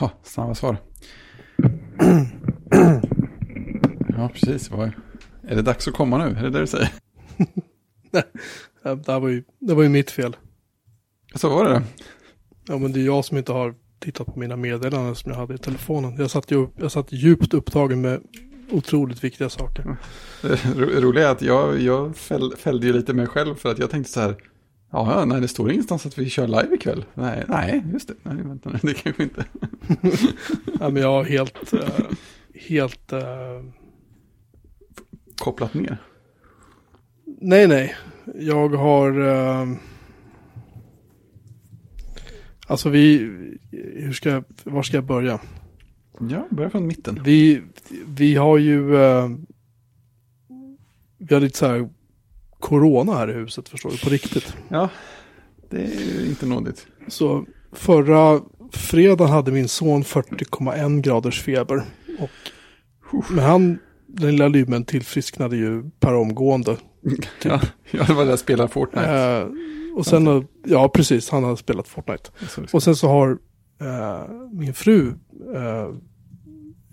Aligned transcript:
Ja, 0.00 0.10
snabba 0.22 0.54
svar. 0.54 0.76
ja, 4.08 4.30
precis. 4.32 4.70
Vad 4.70 4.92
är 5.48 5.56
det 5.56 5.62
dags 5.62 5.88
att 5.88 5.94
komma 5.94 6.18
nu? 6.18 6.24
Är 6.24 6.42
det 6.42 6.50
det 6.50 6.60
du 6.60 6.66
säger? 6.66 6.90
Nej, 8.10 8.24
det, 8.82 9.18
var 9.18 9.28
ju, 9.28 9.44
det 9.58 9.74
var 9.74 9.82
ju 9.82 9.88
mitt 9.88 10.10
fel. 10.10 10.36
Så 11.34 11.48
var 11.48 11.68
det 11.68 11.82
Ja, 12.66 12.78
men 12.78 12.92
det 12.92 13.00
är 13.00 13.04
jag 13.04 13.24
som 13.24 13.38
inte 13.38 13.52
har 13.52 13.74
tittat 13.98 14.26
på 14.26 14.38
mina 14.38 14.56
meddelanden 14.56 15.14
som 15.14 15.30
jag 15.30 15.38
hade 15.38 15.54
i 15.54 15.58
telefonen. 15.58 16.16
Jag 16.18 16.30
satt, 16.30 16.50
ju, 16.50 16.68
jag 16.76 16.92
satt 16.92 17.12
djupt 17.12 17.54
upptagen 17.54 18.00
med 18.00 18.20
otroligt 18.70 19.24
viktiga 19.24 19.48
saker. 19.48 19.96
Det 20.42 21.00
roliga 21.00 21.28
är 21.28 21.32
att 21.32 21.42
jag, 21.42 21.80
jag 21.80 22.16
fäll, 22.16 22.56
fällde 22.56 22.86
ju 22.86 22.92
lite 22.92 23.12
mig 23.12 23.26
själv 23.26 23.54
för 23.54 23.70
att 23.70 23.78
jag 23.78 23.90
tänkte 23.90 24.12
så 24.12 24.20
här. 24.20 24.36
Ja, 24.92 25.24
nej, 25.24 25.40
det 25.40 25.48
står 25.48 25.70
ingenstans 25.70 26.06
att 26.06 26.18
vi 26.18 26.30
kör 26.30 26.46
live 26.46 26.74
ikväll. 26.74 27.04
Nej, 27.14 27.44
nej 27.48 27.84
just 27.92 28.08
det. 28.08 28.14
Nej, 28.22 28.36
vänta, 28.42 28.70
nej, 28.70 28.80
det 28.82 28.94
kanske 28.94 29.22
inte. 29.22 29.44
ja, 30.80 30.90
men 30.90 31.02
jag 31.02 31.08
har 31.08 31.24
helt, 31.24 31.74
uh, 31.74 31.80
helt... 32.54 33.12
Uh... 33.12 33.20
Kopplat 35.38 35.74
ner? 35.74 35.98
Nej, 37.40 37.68
nej. 37.68 37.94
Jag 38.34 38.68
har... 38.68 39.18
Uh... 39.18 39.76
Alltså 42.66 42.88
vi, 42.88 43.18
hur 43.96 44.12
ska 44.12 44.28
jag, 44.28 44.44
var 44.64 44.82
ska 44.82 44.96
jag 44.96 45.04
börja? 45.04 45.40
Ja, 46.30 46.46
börja 46.50 46.70
från 46.70 46.86
mitten. 46.86 47.22
Vi, 47.24 47.62
vi 48.06 48.36
har 48.36 48.58
ju, 48.58 48.92
uh, 48.92 49.36
vi 51.18 51.34
har 51.34 51.40
lite 51.40 51.58
så 51.58 51.66
här 51.66 51.88
corona 52.60 53.14
här 53.14 53.30
i 53.30 53.32
huset 53.32 53.68
förstår 53.68 53.90
du, 53.90 53.98
på 53.98 54.10
riktigt. 54.10 54.56
Ja, 54.68 54.88
det 55.70 55.82
är 55.82 56.26
inte 56.26 56.46
nådigt. 56.46 56.86
Så 57.08 57.44
förra 57.72 58.40
fredagen 58.72 59.28
hade 59.28 59.52
min 59.52 59.68
son 59.68 60.02
40,1 60.02 61.00
graders 61.00 61.42
feber. 61.42 61.84
Och, 62.18 62.30
men 63.30 63.44
han, 63.44 63.78
den 64.06 64.30
lilla 64.30 64.48
lymmen 64.48 64.84
tillfrisknade 64.84 65.56
ju 65.56 65.90
per 66.00 66.14
omgående. 66.14 66.76
Ja, 67.42 67.60
jag 67.90 68.14
var 68.14 68.24
där 68.24 68.32
och 68.32 68.38
spelade 68.38 68.68
Fortnite. 68.68 69.46
Uh, 69.46 69.98
och 69.98 70.06
sen, 70.06 70.46
ja 70.66 70.88
precis, 70.88 71.30
han 71.30 71.44
har 71.44 71.56
spelat 71.56 71.88
Fortnite. 71.88 72.30
Och 72.72 72.82
sen 72.82 72.96
så 72.96 73.08
har 73.08 73.30
uh, 73.30 74.48
min 74.52 74.74
fru 74.74 75.06
uh, 75.06 75.94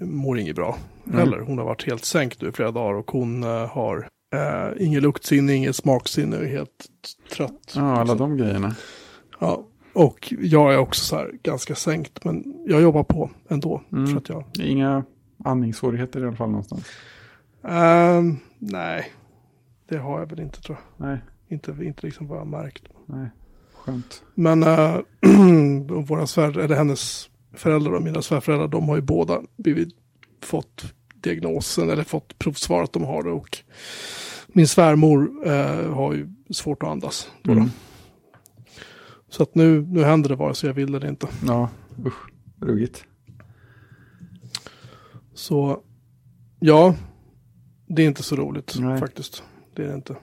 mår 0.02 0.40
inget 0.40 0.56
bra 0.56 0.78
mm. 1.08 1.20
heller. 1.20 1.40
Hon 1.40 1.58
har 1.58 1.66
varit 1.66 1.86
helt 1.86 2.06
sänkt 2.06 2.42
nu 2.42 2.50
i 2.50 2.52
flera 2.52 2.72
dagar 2.72 2.94
och 2.94 3.12
hon 3.12 3.44
uh, 3.44 3.50
har 3.50 4.08
uh, 4.36 4.86
ingen 4.86 5.02
luktsinne, 5.02 5.54
inget 5.54 5.76
smaksinne, 5.76 6.46
helt 6.46 6.86
trött. 7.32 7.74
Ja, 7.76 7.98
alla 7.98 8.16
de 8.16 8.38
grejerna. 8.38 8.76
Ja, 9.40 9.68
och 9.94 10.34
jag 10.40 10.74
är 10.74 10.78
också 10.78 11.06
så 11.06 11.16
här 11.16 11.32
ganska 11.44 11.76
sänkt, 11.76 12.26
men 12.26 12.44
jag 12.66 12.82
jobbar 12.82 13.04
på 13.04 13.30
ändå. 13.50 13.82
Mm. 13.92 14.08
För 14.08 14.18
att 14.18 14.30
jag... 14.30 14.44
Inga 14.60 15.04
andningssvårigheter 15.44 16.20
i 16.20 16.24
alla 16.24 16.36
fall 16.36 16.50
någonstans? 16.50 16.86
Uh, 17.66 18.34
nej, 18.60 19.12
det 19.90 19.98
har 19.98 20.20
jag 20.20 20.30
väl 20.30 20.40
inte 20.40 20.62
tror 20.62 20.78
jag. 20.98 21.08
Nej. 21.08 21.20
Inte, 21.48 21.72
inte 21.82 22.06
liksom 22.06 22.28
vad 22.28 22.40
jag 22.40 22.48
märkt. 22.48 22.84
Nej, 23.06 23.30
skönt. 23.74 24.24
Men 24.36 24.64
äh, 24.64 25.00
våra 26.08 26.28
svär, 26.28 26.58
eller 26.58 26.76
hennes 26.76 27.30
föräldrar 27.54 27.92
och 27.92 28.04
mina 28.04 28.22
svärföräldrar, 28.22 28.68
de 28.68 28.90
har 28.90 28.96
ju 28.96 29.02
båda 29.02 29.42
blivit, 29.58 29.96
fått 30.44 30.94
diagnosen 31.22 31.90
eller 31.90 32.04
fått 32.04 32.40
provsvar 32.40 32.84
att 32.84 32.94
de 32.94 33.04
har 33.04 33.24
det. 33.24 33.32
Och 33.32 33.58
min 34.48 34.68
svärmor 34.68 35.48
äh, 35.48 35.94
har 35.94 36.14
ju 36.14 36.30
svårt 36.50 36.84
att 36.84 36.90
andas. 36.90 37.32
Då 37.44 37.52
mm. 37.52 37.70
Så 39.30 39.44
att 39.44 39.56
nu, 39.56 39.82
nu 39.82 40.04
händer 40.04 40.30
det 40.30 40.36
vare 40.36 40.56
sig 40.56 40.70
jag 40.70 40.74
vill 40.74 40.96
eller 40.96 41.08
inte. 41.08 41.28
Ja, 41.46 41.70
usch, 42.06 42.30
ruggigt. 42.62 43.06
Så, 45.34 45.84
ja, 46.60 46.96
det 47.88 48.04
är 48.04 48.08
inte 48.08 48.24
så 48.24 48.36
roligt 48.36 48.76
Nej. 48.80 49.00
faktiskt. 49.00 49.44
Det 49.76 49.84
är 49.84 49.88
det 49.88 49.96
inte. 49.96 50.16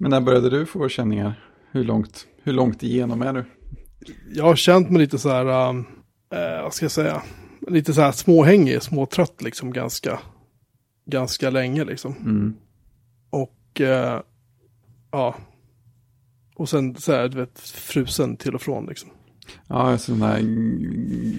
Men 0.00 0.10
när 0.10 0.20
började 0.20 0.50
du 0.50 0.66
få 0.66 0.88
känningar? 0.88 1.44
Hur 1.70 1.84
långt, 1.84 2.26
hur 2.42 2.52
långt 2.52 2.82
igenom 2.82 3.22
är 3.22 3.32
du? 3.32 3.44
Jag 4.34 4.44
har 4.44 4.56
känt 4.56 4.90
mig 4.90 5.00
lite 5.00 5.18
så 5.18 5.28
här, 5.28 5.74
eh, 6.34 6.62
vad 6.62 6.74
ska 6.74 6.84
jag 6.84 6.92
säga, 6.92 7.22
lite 7.66 7.94
så 7.94 8.00
här 8.00 8.12
småhängig, 8.12 8.82
småtrött 8.82 9.42
liksom 9.42 9.72
ganska, 9.72 10.20
ganska 11.04 11.50
länge 11.50 11.84
liksom. 11.84 12.16
Mm. 12.16 12.56
Och 13.30 13.80
eh, 13.80 14.20
ja, 15.10 15.36
och 16.54 16.68
sen 16.68 16.96
så 16.96 17.12
här, 17.12 17.28
du 17.28 17.36
vet, 17.36 17.60
frusen 17.60 18.36
till 18.36 18.54
och 18.54 18.62
från 18.62 18.86
liksom. 18.86 19.10
Ja, 19.66 19.98
sån 19.98 20.20
där 20.20 20.40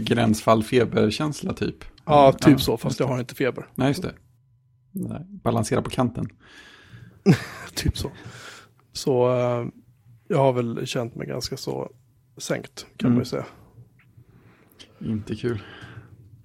gränsfall 0.04 0.64
feberkänsla 0.64 1.54
typ. 1.54 1.76
Ja, 2.06 2.32
typ 2.32 2.52
ja, 2.52 2.58
så, 2.58 2.78
fast 2.78 3.00
jag 3.00 3.08
har 3.08 3.20
inte 3.20 3.36
feber. 3.36 3.68
Nej, 3.76 3.88
just 3.88 4.02
det. 4.02 4.14
Nej, 4.92 5.26
balansera 5.28 5.82
på 5.82 5.90
kanten. 5.90 6.28
typ 7.74 7.98
så. 7.98 8.12
Så 8.94 9.36
uh, 9.36 9.68
jag 10.28 10.38
har 10.38 10.54
väl 10.54 10.86
känt 10.86 11.16
mig 11.16 11.28
ganska 11.28 11.58
så 11.58 11.92
sänkt 12.38 12.86
kan 12.98 13.08
mm. 13.08 13.16
man 13.16 13.22
ju 13.22 13.26
säga. 13.26 13.46
Inte 15.00 15.36
kul. 15.36 15.62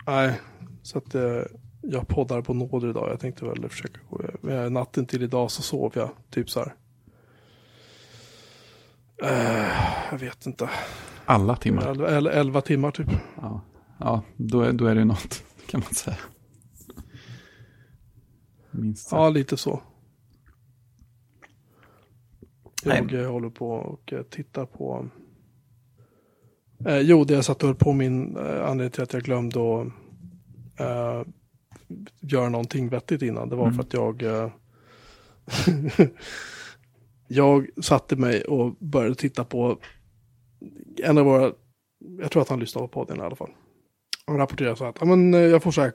Nej, 0.07 0.41
så 0.83 0.99
att 0.99 1.15
uh, 1.15 1.43
jag 1.81 2.09
poddar 2.09 2.43
på 2.43 2.55
nåder 2.55 2.89
idag. 2.89 3.11
Jag 3.11 3.21
tänkte 3.21 3.45
väl 3.45 3.69
försöka 3.69 4.01
gå. 4.11 4.21
Natten 4.69 5.07
till 5.07 5.23
idag 5.23 5.51
så 5.51 5.63
sov 5.63 5.93
jag 5.95 6.11
typ 6.31 6.51
så 6.51 6.61
här. 6.61 6.75
Uh, 9.23 9.69
jag 10.11 10.19
vet 10.19 10.47
inte. 10.47 10.71
Alla 11.25 11.57
timmar? 11.57 11.87
Elva, 11.87 12.09
elva, 12.09 12.33
elva 12.33 12.61
timmar 12.61 12.91
typ. 12.91 13.09
Ja, 13.37 13.61
ja 13.99 14.23
då, 14.37 14.61
är, 14.61 14.73
då 14.73 14.87
är 14.87 14.95
det 14.95 15.05
något 15.05 15.43
kan 15.67 15.81
man 15.81 15.95
säga. 15.95 16.19
Minst 18.71 19.13
ja, 19.13 19.29
lite 19.29 19.57
så. 19.57 19.83
Jag 22.85 23.13
Nej. 23.13 23.25
håller 23.25 23.51
på 23.51 23.71
och 23.71 24.13
eh, 24.13 24.23
tittar 24.23 24.67
på. 24.67 25.09
Eh, 26.85 26.99
jo, 26.99 27.25
det 27.25 27.35
jag 27.35 27.45
satt 27.45 27.63
och 27.63 27.67
höll 27.67 27.77
på 27.77 27.93
min 27.93 28.37
eh, 28.37 28.69
anledning 28.69 28.91
till 28.91 29.03
att 29.03 29.13
jag 29.13 29.23
glömde 29.23 29.61
att 29.61 29.87
eh, 30.81 31.23
göra 32.21 32.49
någonting 32.49 32.89
vettigt 32.89 33.23
innan. 33.23 33.49
Det 33.49 33.57
var 33.57 33.65
mm. 33.65 33.75
för 33.75 33.83
att 33.83 33.93
jag 33.93 34.23
eh, 34.23 34.51
jag 37.29 37.69
satte 37.83 38.17
mig 38.17 38.45
och 38.45 38.75
började 38.79 39.15
titta 39.15 39.45
på 39.45 39.79
en 41.03 41.19
av 41.19 41.25
våra, 41.25 41.53
jag 42.21 42.31
tror 42.31 42.43
att 42.43 42.49
han 42.49 42.61
lyssnade 42.61 42.89
på 42.89 42.93
podden 42.93 43.21
i 43.21 43.25
alla 43.25 43.37
fall. 43.37 43.51
Han 44.27 44.37
rapporterade 44.37 44.77
så 44.77 44.85
att, 44.85 44.97
ja 45.01 45.07
men 45.07 45.35
eh, 45.35 45.41
jag 45.41 45.63
får 45.63 45.71
så 45.71 45.81
här, 45.81 45.93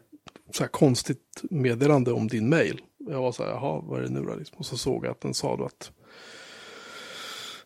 så 0.51 0.63
här 0.63 0.69
konstigt 0.69 1.41
meddelande 1.49 2.11
om 2.11 2.27
din 2.27 2.49
mail. 2.49 2.81
Jag 2.97 3.21
var 3.21 3.31
så 3.31 3.43
här, 3.43 3.49
jaha, 3.49 3.81
vad 3.85 3.99
är 3.99 4.03
det 4.03 4.09
nu 4.09 4.21
då? 4.21 4.35
Liksom. 4.35 4.57
Och 4.57 4.65
så 4.65 4.77
såg 4.77 5.05
jag 5.05 5.11
att 5.11 5.21
den 5.21 5.33
sa 5.33 5.57
då 5.57 5.65
att 5.65 5.91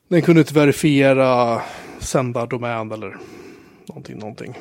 den 0.07 0.21
kunde 0.21 0.41
inte 0.41 0.53
verifiera 0.53 1.61
sändardomän 1.99 2.91
eller 2.91 3.17
någonting, 3.87 4.17
någonting. 4.17 4.57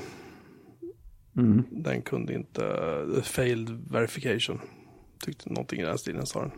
Mm. 1.36 1.64
Den 1.70 2.02
kunde 2.02 2.34
inte, 2.34 2.64
uh, 2.64 3.22
failed 3.22 3.70
verification. 3.90 4.60
Tyckte 5.24 5.50
någonting 5.50 5.80
i 5.80 5.84
den 5.84 5.98
stilen 5.98 6.26
sa 6.26 6.40
den. 6.40 6.52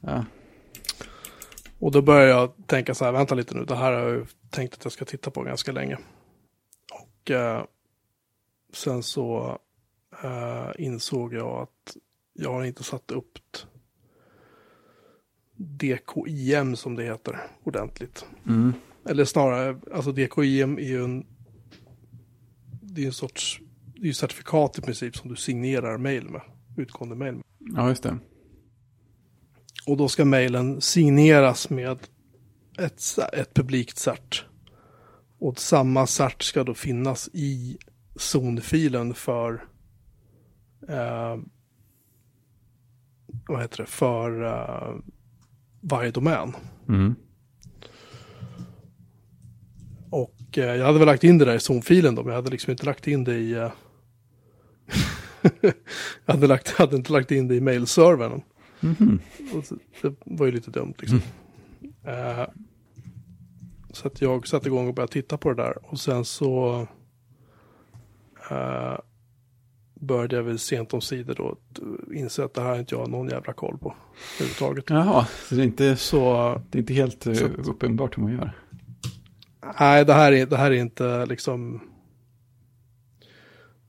Ja. 0.00 0.24
Och 1.78 1.92
då 1.92 2.02
började 2.02 2.30
jag 2.30 2.52
tänka 2.66 2.94
så 2.94 3.04
här, 3.04 3.12
vänta 3.12 3.34
lite 3.34 3.54
nu, 3.54 3.64
det 3.64 3.76
här 3.76 3.92
har 3.92 4.08
jag 4.08 4.26
tänkt 4.50 4.74
att 4.74 4.84
jag 4.84 4.92
ska 4.92 5.04
titta 5.04 5.30
på 5.30 5.42
ganska 5.42 5.72
länge. 5.72 5.98
Och 6.92 7.30
uh, 7.30 7.64
sen 8.72 9.02
så 9.02 9.58
uh, 10.24 10.70
insåg 10.78 11.34
jag 11.34 11.62
att 11.62 11.96
jag 12.32 12.52
har 12.52 12.64
inte 12.64 12.82
satt 12.82 13.10
upp 13.10 13.38
DKIM 15.60 16.76
som 16.76 16.96
det 16.96 17.04
heter 17.04 17.40
ordentligt. 17.64 18.26
Mm. 18.46 18.72
Eller 19.08 19.24
snarare, 19.24 19.80
alltså 19.94 20.12
DKIM 20.12 20.78
är 20.78 20.88
ju 20.88 21.04
en, 21.04 21.26
det 22.82 23.02
är 23.02 23.06
en 23.06 23.12
sorts, 23.12 23.60
det 23.94 24.00
är 24.00 24.06
ju 24.06 24.12
certifikat 24.12 24.78
i 24.78 24.82
princip 24.82 25.16
som 25.16 25.30
du 25.30 25.36
signerar 25.36 25.98
mail 25.98 26.28
med, 26.28 26.40
utgående 26.76 27.16
mail 27.16 27.34
med. 27.34 27.44
Ja, 27.58 27.88
just 27.88 28.02
det. 28.02 28.18
Och 29.86 29.96
då 29.96 30.08
ska 30.08 30.24
mailen 30.24 30.80
signeras 30.80 31.70
med 31.70 31.98
ett, 32.78 33.02
ett 33.32 33.54
publikt 33.54 33.98
cert. 33.98 34.44
Och 35.38 35.58
samma 35.58 36.06
cert 36.06 36.42
ska 36.42 36.64
då 36.64 36.74
finnas 36.74 37.28
i 37.32 37.78
zonfilen 38.16 39.14
för 39.14 39.64
eh, 40.88 41.36
vad 43.48 43.60
heter 43.60 43.76
det, 43.76 43.86
för 43.86 44.42
uh, 44.42 45.00
varje 45.80 46.10
domän. 46.10 46.52
Mm. 46.88 47.14
Och 50.10 50.58
eh, 50.58 50.76
jag 50.76 50.86
hade 50.86 50.98
väl 50.98 51.06
lagt 51.06 51.24
in 51.24 51.38
det 51.38 51.44
där 51.44 51.54
i 51.54 51.60
zonfilen 51.60 52.14
då, 52.14 52.22
men 52.22 52.28
jag 52.30 52.36
hade 52.36 52.50
liksom 52.50 52.70
inte 52.70 52.86
lagt 52.86 53.06
in 53.06 53.24
det 53.24 53.34
i... 53.34 53.52
Eh, 53.52 53.72
jag 56.26 56.34
hade, 56.34 56.46
lagt, 56.46 56.70
hade 56.70 56.96
inte 56.96 57.12
lagt 57.12 57.30
in 57.30 57.48
det 57.48 57.54
i 57.54 57.60
mailservern. 57.60 58.42
Mm. 58.80 59.20
det 60.02 60.14
var 60.24 60.46
ju 60.46 60.52
lite 60.52 60.70
dumt 60.70 60.94
liksom. 60.98 61.20
Mm. 62.04 62.40
Eh, 62.40 62.46
så 63.90 64.06
att 64.06 64.20
jag 64.20 64.46
satte 64.46 64.68
igång 64.68 64.88
och 64.88 64.94
började 64.94 65.12
titta 65.12 65.38
på 65.38 65.52
det 65.52 65.62
där. 65.62 65.90
Och 65.90 66.00
sen 66.00 66.24
så 66.24 66.86
eh, 68.50 68.98
började 70.00 70.36
jag 70.36 70.42
väl 70.42 70.58
sent 70.58 70.94
om 70.94 71.00
sidor 71.00 71.34
då 71.34 71.56
inse 72.14 72.44
att 72.44 72.54
det 72.54 72.60
här 72.60 72.68
har 72.68 72.78
inte 72.78 72.94
jag 72.94 73.08
någon 73.10 73.28
jävla 73.28 73.52
koll 73.52 73.78
på 73.78 73.94
överhuvudtaget. 74.36 74.84
Jaha, 74.90 75.26
så 75.48 75.54
det 75.54 75.62
är 75.62 75.64
inte, 75.64 75.96
Så 75.96 76.62
det 76.70 76.78
är 76.78 76.80
inte 76.80 76.94
helt 76.94 77.26
eh, 77.26 77.32
Så- 77.34 77.44
uppenbart 77.46 78.18
hur 78.18 78.22
man 78.22 78.32
gör. 78.32 78.52
nej, 79.80 80.04
det 80.04 80.12
här 80.14 80.32
är, 80.32 80.46
det 80.46 80.56
här 80.56 80.70
är 80.70 80.74
inte 80.76 81.26
liksom... 81.26 81.80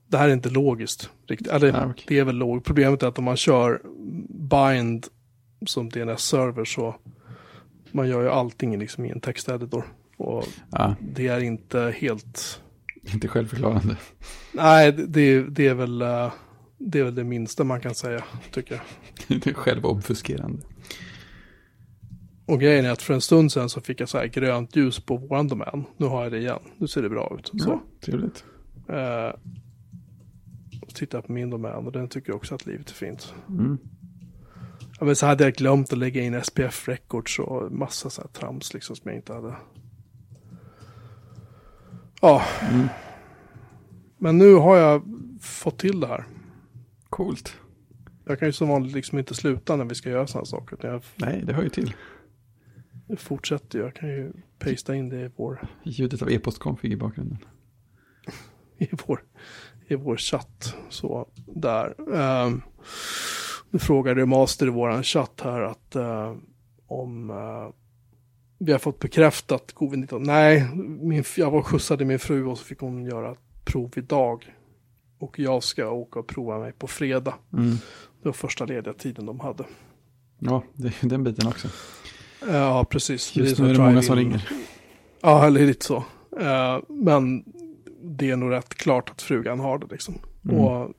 Det 0.06 0.18
här 0.18 0.28
är 0.28 0.32
inte 0.32 0.50
logiskt. 0.50 1.10
Riktigt. 1.26 1.48
Eller, 1.48 1.68
Ja, 1.68 1.86
okej. 1.90 2.04
Det 2.08 2.18
är 2.18 2.24
väl 2.24 2.36
logiskt. 2.36 2.66
Problemet 2.66 3.02
är 3.02 3.06
att 3.06 3.18
om 3.18 3.24
man 3.24 3.36
kör 3.36 3.82
bind 4.28 5.06
som 5.66 5.88
DNS-server 5.90 6.64
så 6.64 6.94
man 7.92 8.08
gör 8.08 8.22
ju 8.22 8.28
allting 8.28 8.78
liksom 8.78 9.04
i 9.04 9.10
en 9.10 9.20
texteditor. 9.20 9.84
Och 10.16 10.44
Ja, 10.70 10.94
det 11.00 11.28
är 11.28 11.40
inte 11.40 11.94
helt... 11.98 12.62
inte 13.14 13.28
självförklarande. 13.28 13.96
Nej, 14.52 14.92
det, 14.92 15.42
det, 15.42 15.66
är 15.66 15.74
väl, 15.74 16.02
eh, 16.02 16.32
det 16.78 16.98
är 16.98 17.04
väl 17.04 17.14
det 17.14 17.24
minsta 17.24 17.64
man 17.64 17.80
kan 17.80 17.94
säga, 17.94 18.24
tycker 18.50 18.74
jag. 18.74 18.82
Det 19.42 19.50
är 19.50 19.54
självobfuskerande. 19.54 20.62
Och 22.46 22.60
grejen 22.60 22.84
är 22.84 22.90
att 22.90 23.02
för 23.02 23.14
en 23.14 23.20
stund 23.20 23.52
sedan 23.52 23.68
så 23.68 23.80
fick 23.80 24.00
jag 24.00 24.08
så 24.08 24.18
här 24.18 24.26
grönt 24.26 24.76
ljus 24.76 25.00
på 25.00 25.16
våran 25.16 25.48
domän. 25.48 25.84
Nu 25.96 26.06
har 26.06 26.22
jag 26.22 26.32
det 26.32 26.38
igen. 26.38 26.60
Nu 26.78 26.86
ser 26.86 27.02
det 27.02 27.08
bra 27.08 27.36
ut. 27.38 27.46
Så. 27.46 27.58
Så, 27.58 27.82
trevligt. 28.00 28.44
Eh, 28.88 29.32
jag 31.10 31.26
på 31.26 31.32
min 31.32 31.50
domän 31.50 31.86
och 31.86 31.92
den 31.92 32.08
tycker 32.08 32.34
också 32.34 32.54
att 32.54 32.66
livet 32.66 32.90
är 32.90 32.94
fint. 32.94 33.34
Mm. 33.48 33.78
Ja, 34.98 35.06
men 35.06 35.16
så 35.16 35.26
hade 35.26 35.44
jag 35.44 35.54
glömt 35.54 35.92
att 35.92 35.98
lägga 35.98 36.22
in 36.22 36.42
SPF 36.44 36.88
Records 36.88 37.38
och 37.38 37.72
massa 37.72 38.10
så 38.10 38.22
här 38.22 38.28
trams 38.28 38.74
liksom 38.74 38.96
som 38.96 39.10
jag 39.10 39.16
inte 39.16 39.32
hade. 39.32 39.56
Ja, 42.22 42.42
Mm. 42.70 42.88
men 44.18 44.38
nu 44.38 44.54
har 44.54 44.76
jag 44.76 45.02
fått 45.40 45.78
till 45.78 46.00
det 46.00 46.06
här. 46.06 46.24
Coolt. 47.10 47.56
Jag 48.24 48.38
kan 48.38 48.48
ju 48.48 48.52
som 48.52 48.68
vanligt 48.68 48.94
liksom 48.94 49.18
inte 49.18 49.34
sluta 49.34 49.76
när 49.76 49.84
vi 49.84 49.94
ska 49.94 50.10
göra 50.10 50.26
sådana 50.26 50.44
saker. 50.46 50.78
Jag 50.82 51.02
Nej, 51.16 51.42
det 51.46 51.52
hör 51.52 51.62
ju 51.62 51.68
till. 51.68 51.94
fortsätter 53.18 53.78
ju. 53.78 53.84
Jag 53.84 53.94
kan 53.94 54.08
ju 54.08 54.32
pasta 54.58 54.94
in 54.94 55.08
det 55.08 55.20
i 55.20 55.30
vår, 55.36 55.66
Ljudet 55.82 56.22
av 56.22 56.30
e-postkonfig 56.30 56.92
i 56.92 56.96
bakgrunden. 56.96 57.38
i 58.78 58.88
vår, 59.06 59.22
i 59.88 59.94
vår 59.94 60.16
chatt. 60.16 60.76
Så 60.88 61.28
där. 61.46 61.94
Um, 61.98 62.62
nu 63.70 63.78
frågade 63.78 64.26
Master 64.26 64.66
i 64.66 64.70
våran 64.70 65.02
chatt 65.02 65.40
här 65.44 65.60
att 65.60 65.96
eh, 65.96 66.34
om 66.86 67.30
eh, 67.30 67.68
vi 68.64 68.72
har 68.72 68.78
fått 68.78 68.98
bekräftat 68.98 69.74
covid-19. 69.74 70.18
Nej, 70.18 70.68
min, 71.00 71.24
jag 71.36 71.50
var 71.50 71.62
skjutsade 71.62 72.04
min 72.04 72.18
fru 72.18 72.46
och 72.46 72.58
så 72.58 72.64
fick 72.64 72.80
hon 72.80 73.04
göra 73.04 73.36
prov 73.64 73.92
idag. 73.96 74.54
Och 75.18 75.38
jag 75.38 75.62
ska 75.62 75.90
åka 75.90 76.18
och 76.18 76.26
prova 76.26 76.58
mig 76.58 76.72
på 76.72 76.86
fredag. 76.86 77.34
Mm. 77.52 77.70
Det 78.22 78.28
var 78.28 78.32
första 78.32 78.64
lediga 78.64 78.94
tiden 78.94 79.26
de 79.26 79.40
hade. 79.40 79.64
Ja, 80.38 80.62
det 80.74 80.88
är 80.88 81.08
den 81.08 81.24
biten 81.24 81.46
också. 81.46 81.68
Ja, 82.48 82.84
precis. 82.84 83.36
Just 83.36 83.58
nu 83.58 83.70
är 83.70 83.74
det 83.74 83.78
många 83.78 84.02
som 84.02 84.16
ringer. 84.16 84.48
Ja, 85.20 85.46
eller 85.46 85.66
lite 85.66 85.84
så. 85.84 86.04
Eh, 86.40 86.78
men 86.88 87.44
det 88.02 88.30
är 88.30 88.36
nog 88.36 88.50
rätt 88.50 88.74
klart 88.74 89.10
att 89.10 89.22
frugan 89.22 89.60
har 89.60 89.78
det 89.78 89.86
liksom. 89.90 90.18
Mm. 90.44 90.56
Och, 90.56 90.90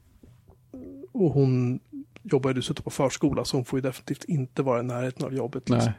och 1.12 1.32
hon 1.32 1.80
jobbar 2.24 2.50
ju 2.50 2.54
dessutom 2.54 2.84
på 2.84 2.90
förskola 2.90 3.46
så 3.46 3.58
hon 3.58 3.66
får 3.66 3.80
ju 3.80 3.82
definitivt 3.82 4.24
inte 4.24 4.64
vara 4.64 4.80
i 4.80 4.84
närheten 4.84 5.26
av 5.26 5.34
jobbet. 5.34 5.70
Liksom. 5.70 5.92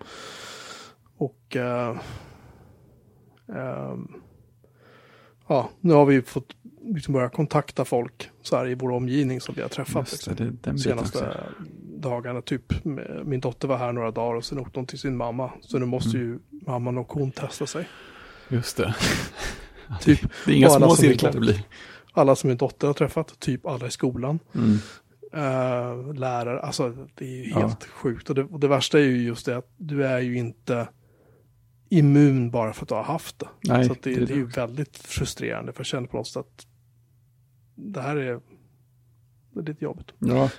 Och 1.16 1.56
eh, 1.56 1.96
ehm, 3.55 4.08
ja, 5.49 5.70
nu 5.81 5.93
har 5.93 6.05
vi 6.06 6.22
fått 6.22 6.56
liksom 6.94 7.14
börja 7.14 7.28
kontakta 7.28 7.84
folk 7.84 8.31
så 8.43 8.56
här 8.56 8.69
i 8.69 8.75
vår 8.75 8.90
omgivning 8.90 9.40
som 9.40 9.55
vi 9.55 9.62
har 9.62 9.69
träffat. 9.69 10.06
det. 10.06 10.12
Liksom. 10.12 10.34
det 10.37 10.44
biten 10.44 10.78
senaste 10.78 11.40
dagarna. 11.99 12.43
Typ 12.43 12.84
min 13.25 13.40
dotter 13.40 13.69
var 13.69 13.76
här 13.76 13.93
några 13.93 14.11
dagar 14.11 14.34
och 14.37 14.44
sen 14.44 14.58
åkte 14.58 14.78
hon 14.78 14.87
till 14.87 14.99
sin 14.99 15.16
mamma. 15.16 15.50
Så 15.61 15.78
nu 15.78 15.87
måste 15.87 16.16
Mm. 16.19 16.28
ju 16.31 16.38
mamman 16.66 16.99
och 16.99 17.12
hon 17.12 17.31
testa 17.31 17.67
sig. 17.67 17.88
Just 18.49 18.76
det. 18.76 18.94
Typ 20.00 20.20
Det 20.46 20.52
är 20.52 20.56
inga 20.56 20.70
små 20.70 20.90
cirklar 20.96 21.32
det 21.32 21.40
blir. 21.40 21.62
alla 22.12 22.37
som 22.37 22.49
min 22.49 22.56
dotter 22.56 22.87
har 22.87 22.94
träffat, 22.94 23.38
typ 23.40 23.67
alla 23.67 23.87
i 23.87 23.90
skolan. 23.90 24.38
Mm. 24.55 24.78
Eh, 25.32 26.14
lärare, 26.14 26.60
alltså 26.60 26.96
det 27.14 27.25
är 27.25 27.44
ju 27.44 27.50
Ja. 27.50 27.58
helt 27.58 27.84
sjukt. 27.84 28.28
Och 28.28 28.34
det, 28.37 28.44
och 28.44 28.60
det 28.60 28.69
värsta 28.69 28.99
är 28.99 29.02
ju 29.02 29.22
just 29.22 29.46
det 29.46 29.56
att 29.56 29.70
du 29.76 30.06
är 30.06 30.19
ju 30.20 30.37
inte 30.37 30.88
immun 31.88 32.50
bara 32.50 32.72
för 32.72 32.84
att 32.84 32.90
har 32.90 33.02
haft 33.02 33.38
det. 33.38 33.48
Nej, 33.64 33.84
så 33.84 33.94
det, 34.02 34.14
det 34.14 34.32
är 34.32 34.36
ju 34.36 34.46
väldigt 34.46 34.98
frustrerande 34.98 35.72
för 35.72 35.81
jag 35.81 35.86
känner 35.86 36.08
på 36.08 36.16
något 36.16 36.26
sätt 36.26 36.36
att 36.36 36.66
det 37.75 38.00
här 38.00 38.16
är, 38.16 38.40
det 39.50 39.60
är 39.60 39.64
lite 39.64 39.84
jobbigt. 39.84 40.12
Ja. 40.19 40.50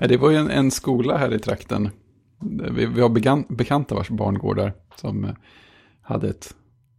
Ja, 0.00 0.06
det 0.06 0.16
var 0.16 0.30
ju 0.30 0.36
en, 0.36 0.50
en 0.50 0.70
skola 0.70 1.16
här 1.16 1.34
i 1.34 1.38
trakten. 1.38 1.90
Vi, 2.70 2.86
vi 2.86 3.00
har 3.00 3.08
began, 3.08 3.44
bekanta 3.48 3.94
vars 3.94 4.10
barn 4.10 4.38
går 4.38 4.54
där. 4.54 4.72
Som 4.96 5.24
eh, 5.24 5.34
hade 6.00 6.28
ett, 6.28 6.54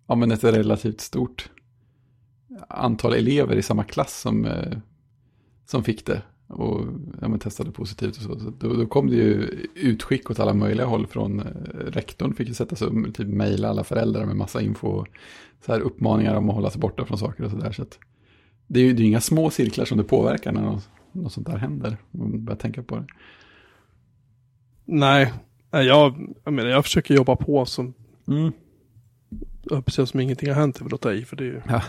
ja, 0.07 0.15
men 0.15 0.31
ett 0.31 0.43
relativt 0.43 1.01
stort 1.01 1.49
antal 2.69 3.13
elever 3.13 3.55
i 3.55 3.61
samma 3.61 3.83
klass 3.83 4.21
som, 4.21 4.45
eh, 4.45 4.77
som 5.65 5.83
fick 5.83 6.05
det. 6.05 6.21
Och 6.51 6.86
ja, 7.21 7.27
men 7.27 7.39
testade 7.39 7.71
positivt 7.71 8.18
och 8.18 8.24
så. 8.24 8.39
så 8.39 8.50
då, 8.59 8.74
då 8.74 8.86
kom 8.86 9.07
det 9.09 9.15
ju 9.15 9.33
utskick 9.75 10.31
åt 10.31 10.39
alla 10.39 10.53
möjliga 10.53 10.86
håll 10.86 11.07
från 11.07 11.39
eh, 11.39 11.45
rektorn. 11.86 12.33
Fick 12.33 12.48
ju 12.48 12.53
sätta 12.53 12.75
sig 12.75 12.88
och 12.88 13.13
typ 13.15 13.27
mejla 13.27 13.69
alla 13.69 13.83
föräldrar 13.83 14.25
med 14.25 14.36
massa 14.36 14.62
info. 14.62 15.06
Så 15.65 15.71
här 15.71 15.80
uppmaningar 15.80 16.36
om 16.36 16.50
att 16.50 16.56
hålla 16.56 16.69
sig 16.69 16.81
borta 16.81 17.06
från 17.06 17.18
saker 17.18 17.44
och 17.44 17.51
sådär. 17.51 17.71
Så 17.71 17.81
att 17.81 18.00
det 18.68 18.80
är 18.80 18.83
ju 18.83 18.94
det 18.94 19.03
är 19.03 19.07
inga 19.07 19.21
små 19.21 19.50
cirklar 19.50 19.86
som 19.86 19.98
det 19.98 20.03
påverkar 20.03 20.51
när 20.51 20.62
något, 20.62 20.89
något 21.12 21.33
sånt 21.33 21.48
där 21.48 21.57
händer. 21.57 21.98
Om 22.12 22.19
man 22.19 22.45
börjar 22.45 22.57
tänka 22.57 22.83
på 22.83 22.95
det. 22.95 23.06
Nej, 24.86 25.33
jag, 25.71 26.33
jag 26.44 26.54
menar 26.54 26.69
jag 26.69 26.83
försöker 26.83 27.15
jobba 27.15 27.36
på 27.36 27.65
som, 27.65 27.94
Mm. 28.27 28.51
precis 29.86 30.09
som 30.09 30.19
ingenting 30.19 30.50
har 30.50 30.56
hänt, 30.56 30.75
det 30.75 30.83
vill 30.83 30.92
jag 30.92 31.01
ta 31.01 31.13
i 31.13 31.25
för 31.25 31.36
det 31.36 31.44
är 31.44 31.47
ju, 31.47 31.62
Ja. 31.68 31.81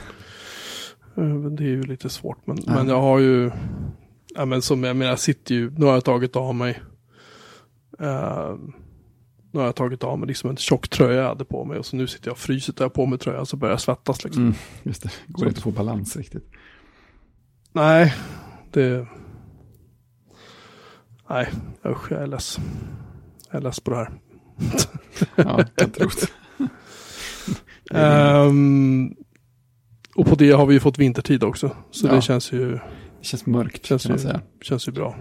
eh, 1.22 1.34
det 1.50 1.64
är 1.64 1.68
ju 1.68 1.82
lite 1.82 2.08
svårt. 2.08 2.46
Men, 2.46 2.56
Ja. 2.66 2.74
men 2.74 2.88
jag 2.88 3.00
har 3.00 3.18
ju, 3.18 3.50
ja 4.34 4.44
men 4.44 4.62
som 4.62 4.84
jag 4.84 4.96
menar, 4.96 5.16
sitter 5.16 5.54
ju, 5.54 5.70
nu 5.70 5.86
har 5.86 5.92
jag 5.92 6.04
tagit 6.04 6.36
av 6.36 6.54
mig, 6.54 6.82
eh, 8.00 8.54
nu 9.52 9.58
har 9.58 9.66
jag 9.66 9.76
tagit 9.76 10.04
av 10.04 10.18
mig 10.18 10.28
liksom 10.28 10.50
en 10.50 10.56
tjock 10.56 10.88
tröja 10.88 11.20
jag 11.20 11.28
hade 11.28 11.44
på 11.44 11.64
mig 11.64 11.78
och 11.78 11.86
så 11.86 11.96
nu 11.96 12.06
sitter 12.06 12.28
jag 12.28 12.32
och 12.32 12.38
fryser, 12.38 12.72
tar 12.72 12.84
jag 12.84 12.92
på 12.94 13.06
mig 13.06 13.18
tröjan 13.18 13.46
så 13.46 13.56
börjar 13.56 13.72
jag 13.72 13.80
svettas 13.80 14.24
liksom. 14.24 14.42
Mm, 14.42 14.54
just 14.82 15.02
det, 15.02 15.10
går 15.26 15.46
inte 15.48 15.58
att 15.58 15.62
få 15.64 15.70
balans 15.70 16.16
riktigt. 16.16 16.50
Nej, 17.72 18.14
det... 18.70 19.06
Nej, 21.30 21.50
usch, 21.86 22.12
jag 22.12 22.22
är 22.22 22.26
less. 22.26 22.58
Jag 23.50 23.56
är 23.58 23.62
less 23.64 23.80
på 23.80 23.90
det 23.90 23.96
här. 23.96 24.10
Ja, 25.36 25.64
jag 25.76 25.94
tror 25.94 26.12
det. 26.20 26.28
Ehm, 27.98 29.14
och 30.14 30.26
på 30.26 30.34
det 30.34 30.50
har 30.50 30.66
vi 30.66 30.74
ju 30.74 30.80
fått 30.80 30.98
vintertid 30.98 31.44
också. 31.44 31.76
Så 31.90 32.06
Ja. 32.06 32.14
det 32.14 32.22
känns 32.22 32.52
ju, 32.52 32.78
Det 33.22 33.26
känns 33.26 33.46
mörkt 33.46 33.86
känns, 33.86 34.02
kan 34.02 34.12
man 34.12 34.18
säga. 34.18 34.40
känns 34.60 34.88
ju 34.88 34.92
bra. 34.92 35.16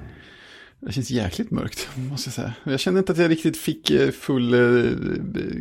Det 0.79 0.91
känns 0.91 1.11
jäkligt 1.11 1.51
mörkt, 1.51 1.89
måste 2.09 2.27
jag 2.27 2.33
säga. 2.33 2.53
Jag 2.63 2.79
kände 2.79 2.99
inte 2.99 3.11
att 3.11 3.17
jag 3.17 3.31
riktigt 3.31 3.57
fick 3.57 3.91
eh, 3.91 4.11
full 4.11 4.53
eh, 4.53 4.91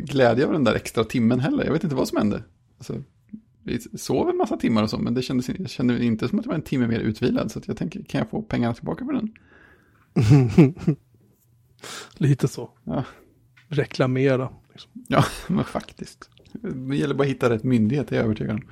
glädje 0.03 0.45
av 0.45 0.53
den 0.53 0.63
där 0.63 0.75
extra 0.75 1.03
timmen 1.03 1.39
heller. 1.39 1.65
Jag 1.65 1.73
vet 1.73 1.83
inte 1.83 1.95
vad 1.95 2.07
som 2.07 2.17
hände. 2.17 2.43
Alltså, 2.77 3.03
vi 3.63 3.79
sov 3.79 4.29
en 4.29 4.37
massa 4.37 4.57
timmar 4.57 4.83
och 4.83 4.89
så, 4.89 4.97
men 4.97 5.13
det 5.13 5.21
kändes, 5.21 5.49
jag 5.49 5.69
kände 5.69 6.03
inte 6.05 6.27
som 6.27 6.39
att 6.39 6.45
jag 6.45 6.51
var 6.51 6.55
en 6.55 6.61
timme 6.61 6.87
mer 6.87 6.99
utvilad. 6.99 7.51
Så 7.51 7.61
jag 7.65 7.77
tänker, 7.77 8.03
kan 8.03 8.19
jag 8.19 8.29
få 8.29 8.41
pengarna 8.41 8.73
tillbaka 8.73 9.05
för 9.05 9.13
den? 9.13 9.33
Lite 12.17 12.47
så. 12.47 12.69
Ja. 12.83 13.03
Reklamera. 13.67 14.49
Liksom. 14.71 14.91
Ja, 15.07 15.25
men 15.47 15.63
faktiskt. 15.63 16.29
Det 16.61 16.95
gäller 16.95 17.15
bara 17.15 17.23
att 17.23 17.29
hitta 17.29 17.49
rätt 17.49 17.63
myndighet, 17.63 18.07
det 18.07 18.15
är 18.15 18.17
jag 18.17 18.25
övertygad 18.25 18.55
om. 18.55 18.63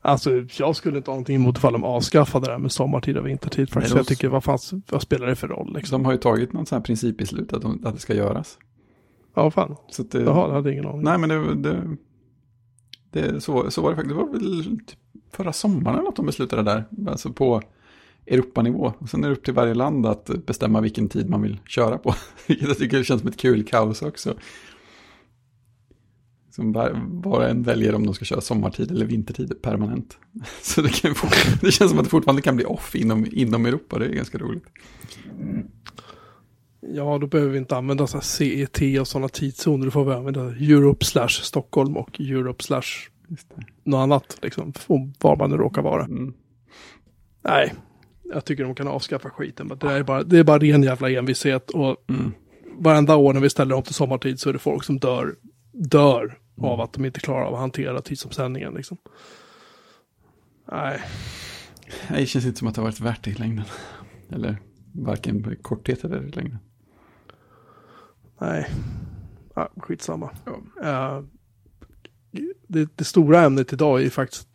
Alltså, 0.00 0.30
jag 0.58 0.76
skulle 0.76 0.96
inte 0.96 1.10
ha 1.10 1.14
någonting 1.14 1.36
emot 1.36 1.58
ifall 1.58 1.72
de 1.72 1.84
avskaffade 1.84 2.46
det 2.46 2.52
här 2.52 2.58
med 2.58 2.72
sommartid 2.72 3.16
och 3.16 3.26
vintertid. 3.26 3.68
De- 3.72 3.82
jag 3.96 4.06
tycker, 4.06 4.28
vad, 4.28 4.44
fan, 4.44 4.58
vad 4.90 5.02
spelar 5.02 5.26
det 5.26 5.36
för 5.36 5.48
roll? 5.48 5.74
Liksom? 5.74 6.02
De 6.02 6.04
har 6.04 6.12
ju 6.12 6.18
tagit 6.18 6.52
något 6.52 6.68
sånt 6.68 6.80
här 6.82 6.86
principbeslut 6.86 7.52
att, 7.52 7.62
de, 7.62 7.82
att 7.84 7.94
det 7.94 8.00
ska 8.00 8.14
göras. 8.14 8.58
Ja, 9.34 9.50
fan. 9.50 9.76
Så 9.90 10.02
det, 10.02 10.20
Jaha, 10.20 10.48
det 10.48 10.54
hade 10.54 10.68
jag 10.68 10.74
ingen 10.74 10.86
aning. 10.86 11.02
Nej, 11.02 11.18
men 11.18 11.28
det, 11.28 11.54
det, 11.54 11.96
det 13.10 13.40
så, 13.40 13.70
så 13.70 13.82
var 13.82 13.90
det 13.90 13.96
faktiskt. 13.96 14.16
Det 14.16 14.24
var 14.24 14.32
väl 14.32 14.64
typ 14.64 14.98
förra 15.32 15.52
sommaren 15.52 15.94
eller 15.96 16.04
något 16.04 16.16
de 16.16 16.26
beslutade 16.26 16.62
där. 16.62 16.84
Alltså 17.08 17.32
på 17.32 17.62
Europanivå. 18.26 18.92
Och 18.98 19.08
sen 19.08 19.24
är 19.24 19.28
det 19.28 19.34
upp 19.34 19.44
till 19.44 19.54
varje 19.54 19.74
land 19.74 20.06
att 20.06 20.30
bestämma 20.46 20.80
vilken 20.80 21.08
tid 21.08 21.30
man 21.30 21.42
vill 21.42 21.58
köra 21.66 21.98
på. 21.98 22.14
Vilket 22.46 22.68
jag 22.68 22.78
tycker 22.78 23.02
känns 23.02 23.20
som 23.20 23.30
ett 23.30 23.36
kul 23.36 23.64
kaos 23.64 24.02
också. 24.02 24.34
Som 26.50 26.72
var, 26.72 27.00
var 27.04 27.44
en 27.44 27.62
väljer 27.62 27.94
om 27.94 28.06
de 28.06 28.14
ska 28.14 28.24
köra 28.24 28.40
sommartid 28.40 28.90
eller 28.90 29.06
vintertid 29.06 29.62
permanent. 29.62 30.18
Så 30.62 30.82
det, 30.82 30.88
kan, 30.88 31.14
det 31.60 31.72
känns 31.72 31.90
som 31.90 31.98
att 31.98 32.04
det 32.04 32.10
fortfarande 32.10 32.42
kan 32.42 32.56
bli 32.56 32.64
off 32.64 32.94
inom, 32.94 33.26
inom 33.32 33.66
Europa. 33.66 33.98
Det 33.98 34.04
är 34.04 34.12
ganska 34.12 34.38
roligt. 34.38 34.64
Ja, 36.80 37.18
då 37.18 37.26
behöver 37.26 37.52
vi 37.52 37.58
inte 37.58 37.76
använda 37.76 38.06
så 38.06 38.20
CET 38.20 38.80
och 39.00 39.08
sådana 39.08 39.28
tidszoner. 39.28 39.84
Då 39.84 39.90
får 39.90 40.04
vi 40.04 40.12
använda 40.12 40.40
Europe 40.40 41.04
slash 41.04 41.28
Stockholm 41.28 41.96
och 41.96 42.20
Europe 42.20 42.64
slash 42.64 42.82
något 43.84 43.98
annat, 43.98 44.38
liksom, 44.42 44.72
var 45.20 45.36
man 45.36 45.50
nu 45.50 45.56
råkar 45.56 45.82
vara. 45.82 46.04
Mm. 46.04 46.34
Nej, 47.44 47.74
jag 48.32 48.44
tycker 48.44 48.64
de 48.64 48.74
kan 48.74 48.88
avskaffa 48.88 49.30
skiten. 49.30 49.66
Men 49.66 49.78
det, 49.78 49.92
är 49.92 50.02
bara, 50.02 50.22
det 50.22 50.38
är 50.38 50.44
bara 50.44 50.58
ren 50.58 50.82
jävla 50.82 51.10
envishet 51.10 51.70
och 51.70 51.96
Mm. 52.08 52.32
varenda 52.78 53.16
år 53.16 53.32
när 53.32 53.40
vi 53.40 53.50
ställer 53.50 53.74
om 53.74 53.82
till 53.82 53.94
sommartid 53.94 54.40
så 54.40 54.48
är 54.48 54.52
det 54.52 54.58
folk 54.58 54.84
som 54.84 54.98
dör, 54.98 55.34
dör 55.72 56.38
av 56.56 56.80
att 56.80 56.92
de 56.92 57.04
inte 57.04 57.20
klarar 57.20 57.44
av 57.44 57.54
att 57.54 57.60
hantera 57.60 58.00
tidsomsändningen. 58.02 58.74
Liksom. 58.74 58.96
Nej, 60.72 61.00
Det 62.08 62.26
känns 62.26 62.46
inte 62.46 62.58
som 62.58 62.68
att 62.68 62.74
det 62.74 62.80
har 62.80 62.86
varit 62.88 63.00
värt 63.00 63.24
det 63.24 63.30
i 63.30 63.34
längden. 63.34 63.64
Eller 64.28 64.56
varken 64.92 65.56
korthet 65.62 66.04
eller 66.04 66.22
i 66.22 66.30
längden. 66.30 66.58
nej. 68.40 68.68
Ja, 69.54 69.68
skitsamma. 69.76 70.30
Ja. 70.44 70.82
Eh, 70.84 71.24
det, 72.66 72.96
det 72.96 73.04
stora 73.04 73.40
ämnet 73.42 73.72
idag 73.72 74.02
är 74.02 74.10
faktiskt, 74.10 74.48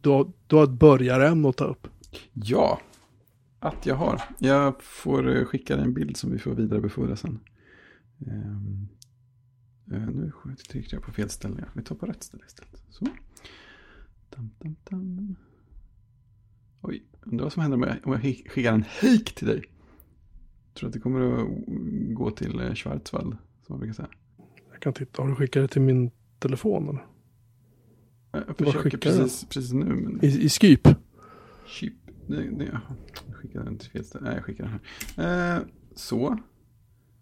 du 0.00 0.10
har, 0.10 0.32
du 0.46 0.56
har 0.56 0.64
ett 0.64 0.70
börjarämne 0.70 1.48
att 1.48 1.56
ta 1.56 1.64
upp. 1.64 1.88
Ja, 2.32 2.80
att 3.60 3.86
jag 3.86 3.94
har. 3.94 4.22
Jag 4.38 4.82
får 4.82 5.36
eh, 5.36 5.44
skicka 5.44 5.76
dig 5.76 5.84
en 5.84 5.94
bild 5.94 6.16
som 6.16 6.32
vi 6.32 6.38
får 6.38 6.54
vidarebefordra 6.54 7.16
sen. 7.16 7.40
Ehm, 8.26 8.28
eh, 8.30 8.91
nu 9.98 10.32
tryckte 10.70 10.96
jag 10.96 11.02
på 11.04 11.12
fel 11.12 11.30
ställe. 11.30 11.56
Ja. 11.58 11.64
Vi 11.74 11.82
tar 11.82 11.94
på 11.96 12.06
rätt 12.06 12.22
ställe 12.22 12.42
istället. 12.46 12.82
Så. 12.90 13.06
Dam, 14.36 14.50
dam, 14.58 14.76
dam. 14.90 15.36
Oj, 16.80 17.02
undrar 17.22 17.44
vad 17.44 17.52
som 17.52 17.62
händer 17.62 17.76
om 17.76 17.82
jag, 17.82 17.96
om 18.04 18.12
jag 18.12 18.20
skick- 18.22 18.48
skickar 18.50 18.72
en 18.74 18.84
hejk 18.88 19.34
till 19.34 19.46
dig. 19.46 19.64
Tror 20.74 20.86
att 20.88 20.92
det 20.92 21.00
kommer 21.00 21.20
att 21.42 21.48
gå 22.14 22.30
till 22.30 22.60
eh, 22.60 22.74
Schwarzwald, 22.74 23.36
som 23.66 23.66
man 23.68 23.78
brukar 23.78 23.94
säga. 23.94 24.08
Jag 24.72 24.80
kan 24.80 24.92
titta, 24.92 25.22
har 25.22 25.28
du 25.28 25.34
skickat 25.36 25.62
det 25.62 25.68
till 25.68 25.82
min 25.82 26.10
telefon? 26.38 26.88
Eller? 26.88 27.06
Jag 28.32 28.44
Vad 28.46 28.56
försöker 28.56 28.78
skickar 28.90 29.10
du? 29.10 29.18
precis, 29.18 29.44
precis 29.48 29.72
nu, 29.72 29.84
men... 29.84 30.24
I, 30.24 30.28
I 30.44 30.48
Skype? 30.48 30.96
Chip. 31.66 31.94
Det, 32.26 32.50
det, 32.50 32.64
jaha. 32.64 32.80
jag 33.26 33.36
skickade 33.36 33.64
den 33.64 33.78
till 33.78 33.90
fel 33.90 34.04
ställe. 34.04 34.24
Nej, 34.24 34.34
jag 34.34 34.44
skickade 34.44 34.68
den 34.70 34.80
här. 35.24 35.56
Eh, 35.58 35.62
så, 35.94 36.38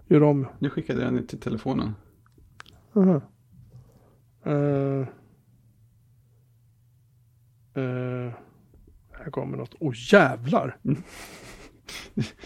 Gör 0.06 0.22
om. 0.22 0.46
nu 0.58 0.70
skickade 0.70 1.02
jag 1.04 1.14
den 1.14 1.26
till 1.26 1.40
telefonen. 1.40 1.92
Aha. 2.94 3.20
Eh. 4.44 5.06
Eh. 7.75 8.32
här 9.12 9.30
kommer 9.30 9.56
något. 9.56 9.75
Åh 9.80 9.94
jävlar! 10.12 10.76
Mm. 10.85 11.02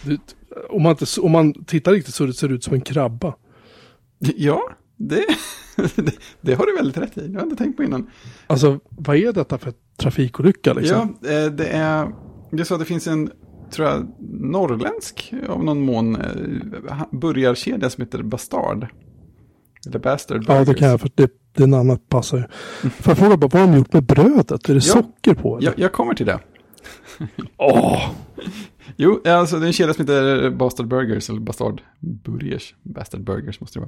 Det, 0.02 0.36
om, 0.68 0.82
man 0.82 0.90
inte, 0.90 1.20
om 1.20 1.32
man 1.32 1.64
tittar 1.64 1.92
riktigt 1.92 2.14
så 2.14 2.26
det 2.26 2.32
ser 2.32 2.48
det 2.48 2.54
ut 2.54 2.64
som 2.64 2.74
en 2.74 2.80
krabba. 2.80 3.34
Ja, 4.18 4.70
det, 4.96 5.26
det, 5.94 6.14
det 6.40 6.54
har 6.54 6.66
du 6.66 6.76
väldigt 6.76 6.96
rätt 6.96 7.18
i. 7.18 7.32
Jag 7.32 7.40
har 7.40 7.44
inte 7.44 7.56
tänkt 7.56 7.76
på 7.76 7.84
innan. 7.84 8.10
Alltså 8.46 8.80
vad 8.88 9.16
är 9.16 9.32
detta 9.32 9.58
för 9.58 9.72
trafikolycka 9.96 10.72
liksom? 10.72 11.16
Ja, 11.20 11.28
eh, 11.30 11.50
det 11.50 11.66
är, 11.66 12.12
det 12.50 12.60
är 12.60 12.64
så 12.64 12.74
att 12.74 12.80
det 12.80 12.86
finns 12.86 13.06
en, 13.06 13.30
tror 13.70 13.88
jag, 13.88 14.12
norrländsk 14.40 15.34
av 15.48 15.64
någon 15.64 15.80
mån 15.80 16.18
burgarkedja 17.10 17.90
som 17.90 18.02
heter 18.04 18.22
Bastard. 18.22 18.86
Eller 19.86 19.98
Bastard 19.98 20.44
Ja, 20.48 20.54
det 20.58 20.64
Burgers. 20.64 20.78
kan 20.78 20.88
jag 20.88 21.00
för 21.00 21.10
det, 21.14 21.30
det 21.56 21.66
namnet 21.66 22.08
passar 22.08 22.36
ju. 22.38 22.44
Får 22.90 23.10
jag 23.10 23.18
fråga 23.18 23.36
bara, 23.36 23.48
vad 23.52 23.62
har 23.62 23.68
de 23.72 23.76
gjort 23.78 23.92
med 23.92 24.02
brödet? 24.04 24.68
Är 24.68 24.74
det 24.74 24.74
Ja. 24.74 24.80
socker 24.80 25.34
på? 25.34 25.58
Eller? 25.58 25.68
Jag, 25.68 25.78
jag 25.78 25.92
kommer 25.92 26.14
till 26.14 26.26
det. 26.26 26.38
Åh! 27.56 28.10
Jo, 28.96 29.20
alltså 29.24 29.58
det 29.58 29.64
är 29.64 29.66
en 29.66 29.72
kedja 29.72 29.94
som 29.94 30.02
heter 30.02 30.50
Bastard 30.50 30.88
Burgers, 30.88 31.30
eller 31.30 31.40
Bastard 31.40 31.80
Burgers, 32.00 32.74
Bastard 32.82 33.24
Burgers 33.24 33.60
måste 33.60 33.78
det 33.78 33.86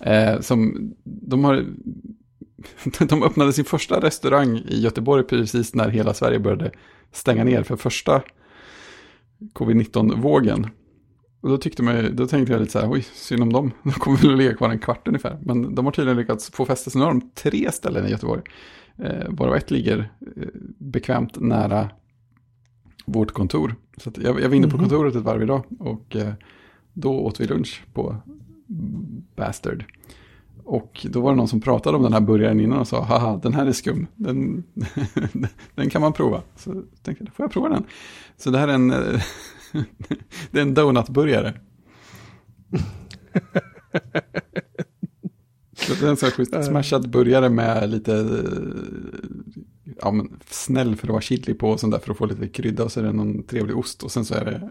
vara. 0.00 0.32
Eh, 0.32 0.40
som, 0.40 0.90
de 1.04 1.44
har, 1.44 1.64
de 3.08 3.22
öppnade 3.22 3.52
sin 3.52 3.64
första 3.64 4.00
restaurang 4.00 4.56
i 4.68 4.80
Göteborg 4.80 5.24
precis 5.24 5.74
när 5.74 5.88
hela 5.88 6.14
Sverige 6.14 6.38
började 6.38 6.70
stänga 7.12 7.44
ner 7.44 7.62
för 7.62 7.76
första 7.76 8.22
covid-19-vågen. 9.52 10.66
Och 11.46 11.52
då, 11.52 11.58
tyckte 11.58 11.82
man, 11.82 12.16
då 12.16 12.26
tänkte 12.26 12.52
jag 12.52 12.60
lite 12.60 12.72
så 12.72 12.78
här, 12.78 12.90
oj, 12.92 13.02
synd 13.14 13.42
om 13.42 13.52
dem. 13.52 13.70
De 13.82 13.92
kommer 13.92 14.18
väl 14.18 14.32
att 14.32 14.38
ligga 14.38 14.54
kvar 14.54 14.70
en 14.70 14.78
kvart 14.78 15.08
ungefär. 15.08 15.38
Men 15.42 15.74
de 15.74 15.84
har 15.84 15.92
tydligen 15.92 16.16
lyckats 16.16 16.50
få 16.50 16.64
fäste, 16.66 16.90
så 16.90 16.98
nu 16.98 17.04
har 17.04 17.10
de 17.12 17.30
tre 17.34 17.72
ställen 17.72 18.06
i 18.06 18.10
Göteborg. 18.10 18.42
Eh, 18.98 19.28
varav 19.28 19.54
ett 19.54 19.70
ligger 19.70 19.98
eh, 20.36 20.48
bekvämt 20.78 21.40
nära 21.40 21.90
vårt 23.04 23.32
kontor. 23.32 23.74
Så 23.96 24.10
jag, 24.16 24.40
jag 24.40 24.48
var 24.48 24.54
inne 24.56 24.68
på 24.68 24.76
Mhm. 24.76 24.84
kontoret 24.88 25.14
ett 25.14 25.22
varv 25.22 25.42
idag 25.42 25.62
och 25.78 26.16
eh, 26.16 26.32
då 26.92 27.20
åt 27.20 27.40
vi 27.40 27.46
lunch 27.46 27.84
på 27.92 28.16
Bastard. 29.36 29.84
Och 30.64 31.06
då 31.10 31.20
var 31.20 31.30
det 31.30 31.36
någon 31.36 31.48
som 31.48 31.60
pratade 31.60 31.96
om 31.96 32.02
den 32.02 32.12
här 32.12 32.20
burgaren 32.20 32.60
innan 32.60 32.78
och 32.78 32.88
sa, 32.88 33.02
haha, 33.04 33.40
den 33.42 33.54
här 33.54 33.66
är 33.66 33.72
skum, 33.72 34.06
den, 34.14 34.64
den 35.74 35.90
kan 35.90 36.00
man 36.02 36.12
prova. 36.12 36.42
Så 36.56 36.82
tänkte 37.02 37.24
jag, 37.24 37.34
får 37.34 37.44
jag 37.44 37.50
prova 37.50 37.68
den? 37.68 37.84
Så 38.36 38.50
det 38.50 38.58
här 38.58 38.68
är 38.68 38.72
en, 38.72 38.90
eh, 38.90 39.20
det 40.50 40.58
är 40.58 40.62
en 40.62 40.74
donutburgare. 40.74 41.60
Så 45.76 45.94
det 45.94 46.06
är 46.06 46.10
en 46.10 46.16
sån 46.16 46.30
här 46.52 46.62
smashad 46.62 47.10
burgare 47.10 47.48
med 47.48 47.90
lite 47.90 48.14
eh, 48.14 49.92
ja, 50.00 50.10
men, 50.10 50.40
snäll 50.50 50.96
för 50.96 51.06
att 51.06 51.10
vara 51.10 51.20
chili 51.20 51.54
på 51.54 51.70
och 51.70 51.80
sånt 51.80 51.92
där 51.92 52.00
för 52.00 52.10
att 52.10 52.18
få 52.18 52.26
lite 52.26 52.48
krydda 52.48 52.84
och 52.84 52.92
så 52.92 53.00
är 53.00 53.04
det 53.04 53.12
någon 53.12 53.42
trevlig 53.42 53.76
ost 53.76 54.02
och 54.02 54.12
sen 54.12 54.24
så 54.24 54.34
är 54.34 54.44
det 54.44 54.70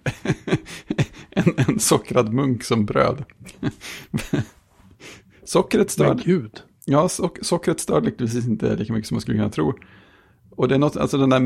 en, 1.42 1.54
en 1.58 1.80
sockrad 1.80 2.34
munk 2.34 2.64
som 2.64 2.86
bröd. 2.86 3.24
Sockret 5.44 5.92
stör, 5.92 6.08
Men 6.08 6.22
gud. 6.26 6.62
ja, 6.86 7.10
sock, 7.10 7.38
sockret 7.42 7.80
stör 7.80 8.02
lyckligtvis 8.02 8.48
inte 8.48 8.76
lika 8.76 8.94
mycket 8.94 9.08
som 9.08 9.16
man 9.16 9.22
skulle 9.22 9.38
kunna 9.38 9.50
tro. 9.50 9.74
Och 10.50 10.68
det 10.68 10.76
är 10.76 10.80
något, 10.80 10.98
alltså 10.98 11.18
den 11.18 11.30
där 11.30 11.40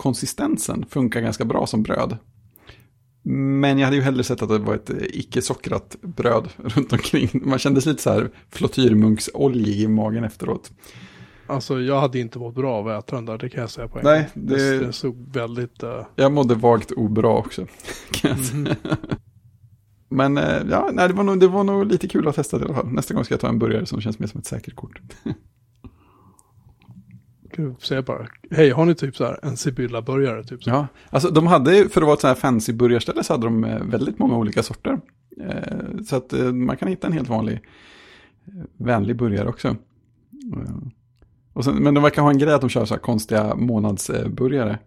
munkkonsistensen 0.00 0.84
funkar 0.90 1.20
ganska 1.20 1.44
bra 1.44 1.66
som 1.66 1.82
bröd. 1.82 2.16
Men 3.22 3.78
jag 3.78 3.84
hade 3.86 3.96
ju 3.96 4.02
hellre 4.02 4.24
sett 4.24 4.42
att 4.42 4.48
det 4.48 4.58
var 4.58 4.74
ett 4.74 4.90
icke-sockrat 5.12 5.96
bröd 6.02 6.48
runt 6.56 6.92
omkring. 6.92 7.28
Man 7.32 7.58
kändes 7.58 7.86
lite 7.86 8.02
så 8.02 8.10
här 8.12 8.30
flottyrmunksoljig 8.50 9.80
i 9.80 9.88
magen 9.88 10.24
efteråt. 10.24 10.70
Alltså 11.46 11.80
jag 11.80 12.00
hade 12.00 12.18
inte 12.18 12.38
mått 12.38 12.54
bra 12.54 12.74
av 12.74 12.88
att 12.88 13.04
äta 13.04 13.16
den 13.16 13.24
där, 13.24 13.38
det 13.38 13.48
kan 13.48 13.60
jag 13.60 13.70
säga 13.70 13.88
på 13.88 13.98
en 13.98 14.04
Nej, 14.04 14.28
gång. 14.34 14.46
det- 14.46 14.78
det... 14.78 14.92
såg 14.92 15.32
väldigt... 15.32 15.82
eh, 15.82 16.06
Jag 16.16 16.32
mådde 16.32 16.54
vagt 16.54 16.92
obra 16.92 17.28
också. 17.28 17.66
Kan 18.10 18.30
jag 18.30 18.38
säga. 18.40 18.76
Men 20.08 20.38
eh, 20.38 20.62
ja, 20.70 20.90
nej, 20.92 21.08
det, 21.08 21.14
var 21.14 21.24
nog, 21.24 21.40
det 21.40 21.48
var 21.48 21.64
nog 21.64 21.86
lite 21.86 22.08
kul 22.08 22.28
att 22.28 22.34
testa 22.34 22.58
det 22.58 22.62
i 22.64 22.66
alla 22.66 22.74
fall. 22.74 22.86
Nästa 22.92 23.14
gång 23.14 23.24
ska 23.24 23.34
jag 23.34 23.40
ta 23.40 23.48
en 23.48 23.58
burgare 23.58 23.86
som 23.86 24.00
känns 24.00 24.18
mer 24.18 24.26
som 24.26 24.40
ett 24.40 24.46
säkert 24.46 24.74
kort. 24.74 25.00
Gud, 27.56 27.74
säger 27.78 28.02
bara, 28.02 28.26
hej, 28.50 28.70
har 28.70 28.84
ni 28.86 28.94
typ 28.94 29.16
så 29.16 29.24
här 29.24 29.38
en 29.42 29.56
Sibylla-burgare? 29.56 30.44
Typ 30.44 30.64
så? 30.64 30.70
Ja, 30.70 30.86
alltså 31.10 31.30
de 31.30 31.46
hade, 31.46 31.88
för 31.88 32.00
att 32.00 32.06
vara 32.06 32.14
ett 32.14 32.20
så 32.20 32.26
här 32.26 32.34
fancy 32.34 32.72
burgarställe 32.72 33.24
så 33.24 33.32
hade 33.32 33.46
de 33.46 33.64
eh, 33.64 33.84
väldigt 33.84 34.18
många 34.18 34.36
olika 34.36 34.62
sorter. 34.62 35.00
Eh, 35.40 36.02
Så 36.04 36.16
att 36.16 36.32
eh, 36.32 36.52
man 36.52 36.76
kan 36.76 36.88
hitta 36.88 37.06
en 37.06 37.12
helt 37.12 37.28
vanlig 37.28 37.60
vänlig 38.76 39.16
burgare 39.16 39.48
också. 39.48 39.76
Sen, 41.64 41.74
men 41.76 41.94
de 41.94 42.02
verkar 42.02 42.22
ha 42.22 42.30
en 42.30 42.38
grej 42.38 42.54
att 42.54 42.60
de 42.60 42.70
kör 42.70 42.84
så 42.84 42.94
här 42.94 43.00
konstiga 43.00 43.54
månadsburgare. 43.54 44.78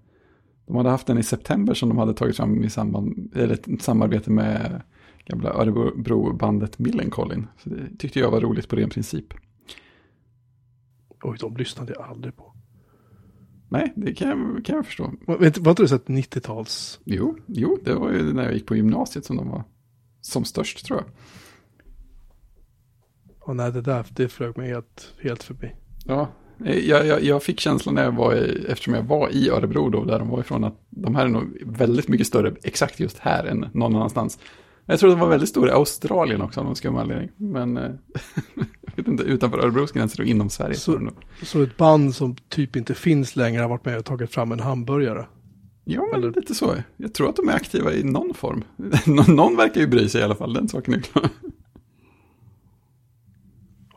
De 0.67 0.75
hade 0.75 0.89
haft 0.89 1.07
den 1.07 1.17
i 1.17 1.23
september 1.23 1.73
som 1.73 1.89
de 1.89 1.97
hade 1.97 2.13
tagit 2.13 2.37
fram 2.37 2.63
i 2.63 2.69
samband, 2.69 3.33
eller 3.35 3.53
ett 3.53 3.81
samarbete 3.81 4.31
med 4.31 4.81
gamla 5.25 5.49
Örebro-bandet 5.53 6.79
Millencolin. 6.79 7.47
Så 7.63 7.69
det 7.69 7.97
tyckte 7.99 8.19
jag 8.19 8.31
var 8.31 8.41
roligt 8.41 8.69
på 8.69 8.75
ren 8.75 8.89
princip. 8.89 9.33
Oj, 11.23 11.37
de 11.39 11.57
lyssnade 11.57 11.93
jag 11.97 12.07
aldrig 12.07 12.35
på. 12.37 12.48
Nej, 13.69 13.93
det 13.95 14.13
kan 14.13 14.29
jag, 14.29 14.65
kan 14.65 14.75
jag 14.75 14.85
förstå. 14.85 15.11
Vet, 15.39 15.57
var 15.57 15.71
inte 15.71 15.83
det 15.83 15.87
så 15.87 15.95
ett 15.95 16.07
90-tals? 16.07 16.99
Jo, 17.03 17.37
jo, 17.47 17.77
det 17.83 17.93
var 17.93 18.11
ju 18.11 18.33
när 18.33 18.43
jag 18.43 18.53
gick 18.53 18.65
på 18.65 18.75
gymnasiet 18.75 19.25
som 19.25 19.35
de 19.37 19.49
var 19.49 19.63
som 20.21 20.45
störst 20.45 20.85
tror 20.85 20.99
jag. 20.99 21.07
Oh, 23.49 23.55
nej, 23.55 23.71
det 23.71 23.81
där 23.81 24.05
det 24.09 24.29
flög 24.29 24.57
mig 24.57 24.69
helt, 24.69 25.13
helt 25.21 25.43
förbi. 25.43 25.71
Ja, 26.05 26.27
eh, 26.65 26.77
jag, 26.79 27.07
jag, 27.07 27.23
jag 27.23 27.43
fick 27.43 27.59
känslan 27.59 27.95
när 27.95 28.03
jag 28.03 28.11
var 28.15 28.35
i, 28.35 28.65
eftersom 28.69 28.93
jag 28.93 29.03
var 29.03 29.29
i 29.29 29.49
Örebro 29.49 29.89
då, 29.89 30.05
där 30.05 30.19
de 30.19 30.29
var 30.29 30.39
ifrån, 30.39 30.63
att 30.63 30.81
de 30.89 31.15
här 31.15 31.25
är 31.25 31.29
nog 31.29 31.57
väldigt 31.65 32.07
mycket 32.07 32.27
större 32.27 32.53
exakt 32.63 32.99
just 32.99 33.19
här 33.19 33.45
än 33.45 33.65
någon 33.73 33.95
annanstans. 33.95 34.39
Jag 34.89 34.99
tror 34.99 35.09
de 35.09 35.19
var 35.19 35.27
väldigt 35.29 35.49
stora 35.49 35.69
i 35.69 35.73
Australien 35.73 36.41
också 36.41 36.59
av 36.59 36.65
någon 36.65 36.75
skum 36.75 36.95
anledning. 36.95 37.29
Men 37.37 37.77
eh, 37.77 37.83
jag 38.85 38.95
vet 38.95 39.07
inte, 39.07 39.23
utanför 39.23 39.57
Örebros 39.59 39.91
gränser 39.91 40.19
och 40.21 40.25
inom 40.27 40.49
Sverige. 40.49 40.75
Så- 40.75 41.09
Så... 41.43 41.61
ett 41.63 41.77
band 41.77 42.15
som 42.15 42.35
typ 42.35 42.75
inte 42.75 42.93
finns 42.93 43.35
längre 43.35 43.61
har 43.61 43.69
varit 43.69 43.85
med 43.85 43.97
och 43.97 44.05
tagit 44.05 44.31
fram 44.33 44.51
en 44.51 44.59
hamburgare. 44.59 45.25
Ja, 45.83 46.07
men 46.11 46.19
Eller- 46.23 46.33
lite 46.33 46.55
så. 46.55 46.75
Jag 46.97 47.13
tror 47.13 47.29
att 47.29 47.35
de 47.35 47.49
är 47.49 47.53
aktiva 47.53 47.93
i 47.93 48.03
någon 48.03 48.33
form. 48.33 48.63
Nå- 49.05 49.23
någon 49.27 49.55
verkar 49.57 49.81
ju 49.81 49.87
bry 49.87 50.09
sig 50.09 50.21
i 50.21 50.23
alla 50.23 50.35
fall, 50.35 50.53
den 50.53 50.67
saken 50.67 50.93
är 50.93 50.99
klar. 51.01 51.29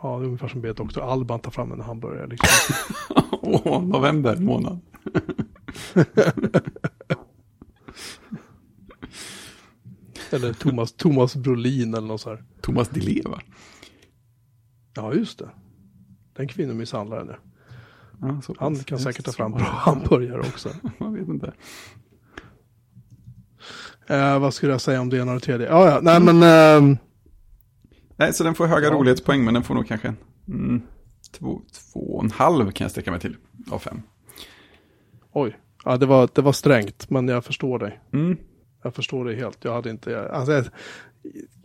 Ja, 0.02 0.18
det 0.18 0.24
är 0.24 0.26
ungefär 0.26 0.48
som 0.48 0.60
be 0.60 0.72
Dr. 0.72 1.00
Alban 1.00 1.40
tar 1.40 1.50
fram 1.50 1.72
en 1.72 1.80
hamburgare. 1.80 2.26
Liksom. 2.26 2.74
Åh, 3.42 3.82
november 3.84 4.36
månad. 4.36 4.78
Eller 10.32 10.52
Thomas, 10.52 10.92
Thomas 10.92 11.36
Brolin 11.36 11.94
eller 11.94 12.06
något 12.08 12.20
så 12.20 12.30
här. 12.30 12.44
Thomas 12.60 12.88
Di 12.88 13.00
Leva. 13.00 13.40
Ja, 14.94 15.14
just 15.14 15.38
det. 15.38 15.50
Den 16.36 16.48
kvinnomisshandlaren 16.48 17.28
ja. 17.30 17.36
Ja, 18.20 18.40
så 18.42 18.54
Han 18.58 18.76
kan 18.76 18.98
säkert 18.98 19.24
ta 19.24 19.32
fram 19.32 19.52
bra 19.52 19.60
hamburgare 19.64 20.40
också. 20.40 20.68
Man 20.98 21.14
vet 21.14 21.28
inte. 21.28 21.52
Eh, 24.06 24.38
vad 24.38 24.54
skulle 24.54 24.72
jag 24.72 24.80
säga 24.80 25.00
om 25.00 25.08
det 25.10 25.18
ena 25.18 25.32
och 25.32 25.38
det 25.40 25.44
tredje? 25.44 25.66
Ja, 25.66 25.90
ja, 25.90 26.00
nej 26.02 26.20
men... 26.20 26.42
ehm, 26.42 26.96
Nej, 28.16 28.32
så 28.32 28.44
den 28.44 28.54
får 28.54 28.66
höga 28.66 28.86
Ja. 28.86 28.92
rolighetspoäng, 28.94 29.44
men 29.44 29.54
den 29.54 29.62
får 29.62 29.74
nog 29.74 29.86
kanske 29.86 30.08
en 30.08 30.16
mm, 30.48 30.82
två, 31.32 31.60
två 31.92 32.00
och 32.00 32.24
en 32.24 32.30
halv 32.30 32.70
kan 32.70 32.84
jag 32.84 32.90
sträcka 32.90 33.10
mig 33.10 33.20
till 33.20 33.36
av 33.70 33.78
fem. 33.78 34.02
oj. 35.32 35.58
Ja, 35.84 35.96
det 35.96 36.06
var, 36.06 36.28
det 36.34 36.42
var 36.42 36.52
strängt, 36.52 37.10
men 37.10 37.28
jag 37.28 37.44
förstår 37.44 37.78
dig. 37.78 38.00
Mm. 38.12 38.36
Jag 38.82 38.94
förstår 38.94 39.24
det 39.24 39.34
helt. 39.34 39.58
Jag 39.64 39.72
hade 39.74 39.90
inte... 39.90 40.28
Alltså, 40.28 40.64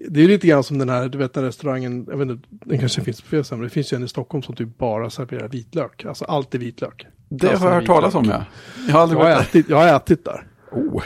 det 0.10 0.24
är 0.24 0.28
lite 0.28 0.48
grann 0.48 0.64
som 0.64 0.78
den 0.78 0.90
här, 0.90 1.10
du 1.10 1.18
vet 1.18 1.34
den 1.34 1.44
restaurangen, 1.44 2.06
jag 2.10 2.18
vet 2.18 2.30
inte, 2.30 2.48
den 2.50 2.80
kanske 2.80 3.02
finns 3.02 3.22
på 3.22 3.28
ställen, 3.28 3.46
men 3.50 3.62
det 3.62 3.70
finns 3.70 3.94
ju 3.94 3.96
en 3.96 4.04
i 4.04 4.08
Stockholm 4.08 4.44
som 4.44 4.56
typ 4.56 4.78
bara 4.78 5.10
serverar 5.10 5.48
vitlök. 5.48 6.06
Alltså 6.06 6.26
allt 6.26 6.56
är 6.56 6.60
vitlök. 6.60 7.08
Det 7.30 7.50
Alltså, 7.50 7.66
har 7.66 7.72
jag 7.72 7.80
hört 7.80 7.86
talas 7.86 8.16
om, 8.16 8.26
ja. 8.26 8.46
Jag 8.88 8.94
har 8.94 9.02
aldrig 9.02 9.22
Jag 9.22 9.26
har, 9.26 9.42
ätit, 9.42 9.70
jag 9.70 9.78
har 9.78 9.96
ätit 9.96 10.26
där. 10.26 10.48
Oh, 10.72 11.04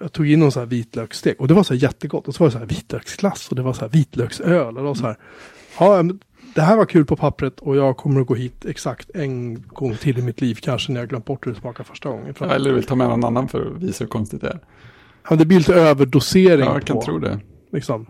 Jag 0.00 0.12
tog 0.12 0.30
in 0.30 0.40
någon 0.40 0.52
så 0.52 0.58
här 0.58 0.66
vitlöksstek 0.66 1.40
och 1.40 1.48
det 1.48 1.54
var 1.54 1.62
så 1.62 1.74
här 1.74 1.80
jättegott. 1.80 2.28
Och 2.28 2.34
så 2.34 2.44
var 2.44 2.48
det 2.48 2.52
så 2.52 2.58
här 2.58 2.66
vitlöksglass 2.66 3.48
och 3.48 3.56
det 3.56 3.62
var 3.62 3.72
så 3.72 3.80
här 3.80 3.88
vitlöksöl. 3.88 4.66
Och 4.66 4.74
det 4.74 4.82
var 4.82 4.94
så 4.94 5.06
här, 5.06 5.16
ja, 5.80 6.02
det 6.54 6.60
här 6.62 6.76
var 6.76 6.84
kul 6.84 7.04
på 7.04 7.16
pappret 7.16 7.60
och 7.60 7.76
jag 7.76 7.96
kommer 7.96 8.20
att 8.20 8.26
gå 8.26 8.34
hit 8.34 8.64
exakt 8.64 9.10
en 9.14 9.62
gång 9.62 9.96
till 9.96 10.18
i 10.18 10.22
mitt 10.22 10.40
liv. 10.40 10.58
Kanske 10.62 10.92
när 10.92 11.00
jag 11.00 11.08
glömt 11.08 11.24
bort 11.24 11.46
hur 11.46 11.52
det 11.52 11.60
smakade 11.60 11.88
första 11.88 12.08
gången. 12.08 12.34
Ja, 12.40 12.46
eller 12.46 12.72
vill 12.72 12.84
ta 12.84 12.94
med 12.94 13.08
någon 13.08 13.24
annan 13.24 13.48
för 13.48 13.66
att 13.66 13.82
visa 13.82 14.04
hur 14.04 14.08
konstigt 14.08 14.40
det 14.40 14.48
är. 14.48 14.58
Det 15.36 15.46
blir 15.46 15.58
lite 15.58 15.74
överdosering 15.74 16.66
Ja, 16.66 16.72
jag 16.74 16.84
kan 16.84 16.96
på 16.96 17.02
tro 17.02 17.18
det. 17.18 17.40
liksom, 17.72 18.06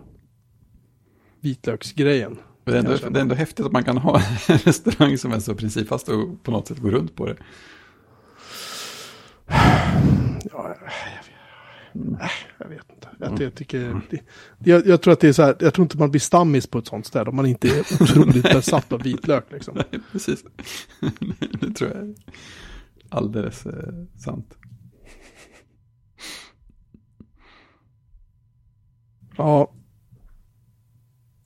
vitlöksgrejen. 1.41 2.37
Men 2.65 2.73
Det 2.73 2.79
är, 2.79 2.93
ändå, 2.93 3.09
det 3.09 3.19
är 3.19 3.21
ändå 3.21 3.35
häftigt 3.35 3.65
att 3.65 3.71
man 3.71 3.83
kan 3.83 3.97
ha 3.97 4.21
en 4.47 4.57
restaurang 4.65 5.17
som 5.17 5.31
är 5.31 5.39
så 5.39 5.55
principfast 5.55 6.09
och 6.09 6.43
på 6.43 6.51
något 6.51 6.67
sätt 6.67 6.77
gå 6.79 6.89
runt 6.89 7.15
på 7.15 7.25
det. 7.25 7.35
Ja, 10.51 10.75
jag, 10.75 10.75
äh, 12.21 12.29
jag 12.57 12.69
vet 12.69 12.85
inte. 12.95 13.07
Jag, 13.19 13.41
jag, 13.41 13.55
tycker, 13.55 14.01
det, 14.09 14.21
jag, 14.71 14.87
jag 14.87 15.01
tror 15.01 15.13
att 15.13 15.19
det 15.19 15.27
är 15.27 15.33
så 15.33 15.43
här, 15.43 15.55
jag 15.59 15.73
tror 15.73 15.85
inte 15.85 15.97
man 15.97 16.11
blir 16.11 16.21
stammis 16.21 16.67
på 16.67 16.79
ett 16.79 16.87
sånt 16.87 17.05
ställe 17.05 17.29
om 17.29 17.35
man 17.35 17.45
inte 17.45 17.67
är 17.67 17.79
otroligt 18.01 18.43
besatt 18.53 18.93
av 18.93 19.01
vitlök. 19.03 19.45
Liksom. 19.51 19.75
Nej, 19.75 20.01
precis. 20.11 20.43
det 21.61 21.73
tror 21.73 21.89
jag 21.89 21.99
är 21.99 22.15
alldeles 23.09 23.65
eh, 23.65 23.93
sant. 24.17 24.57
Ja. 29.39 29.71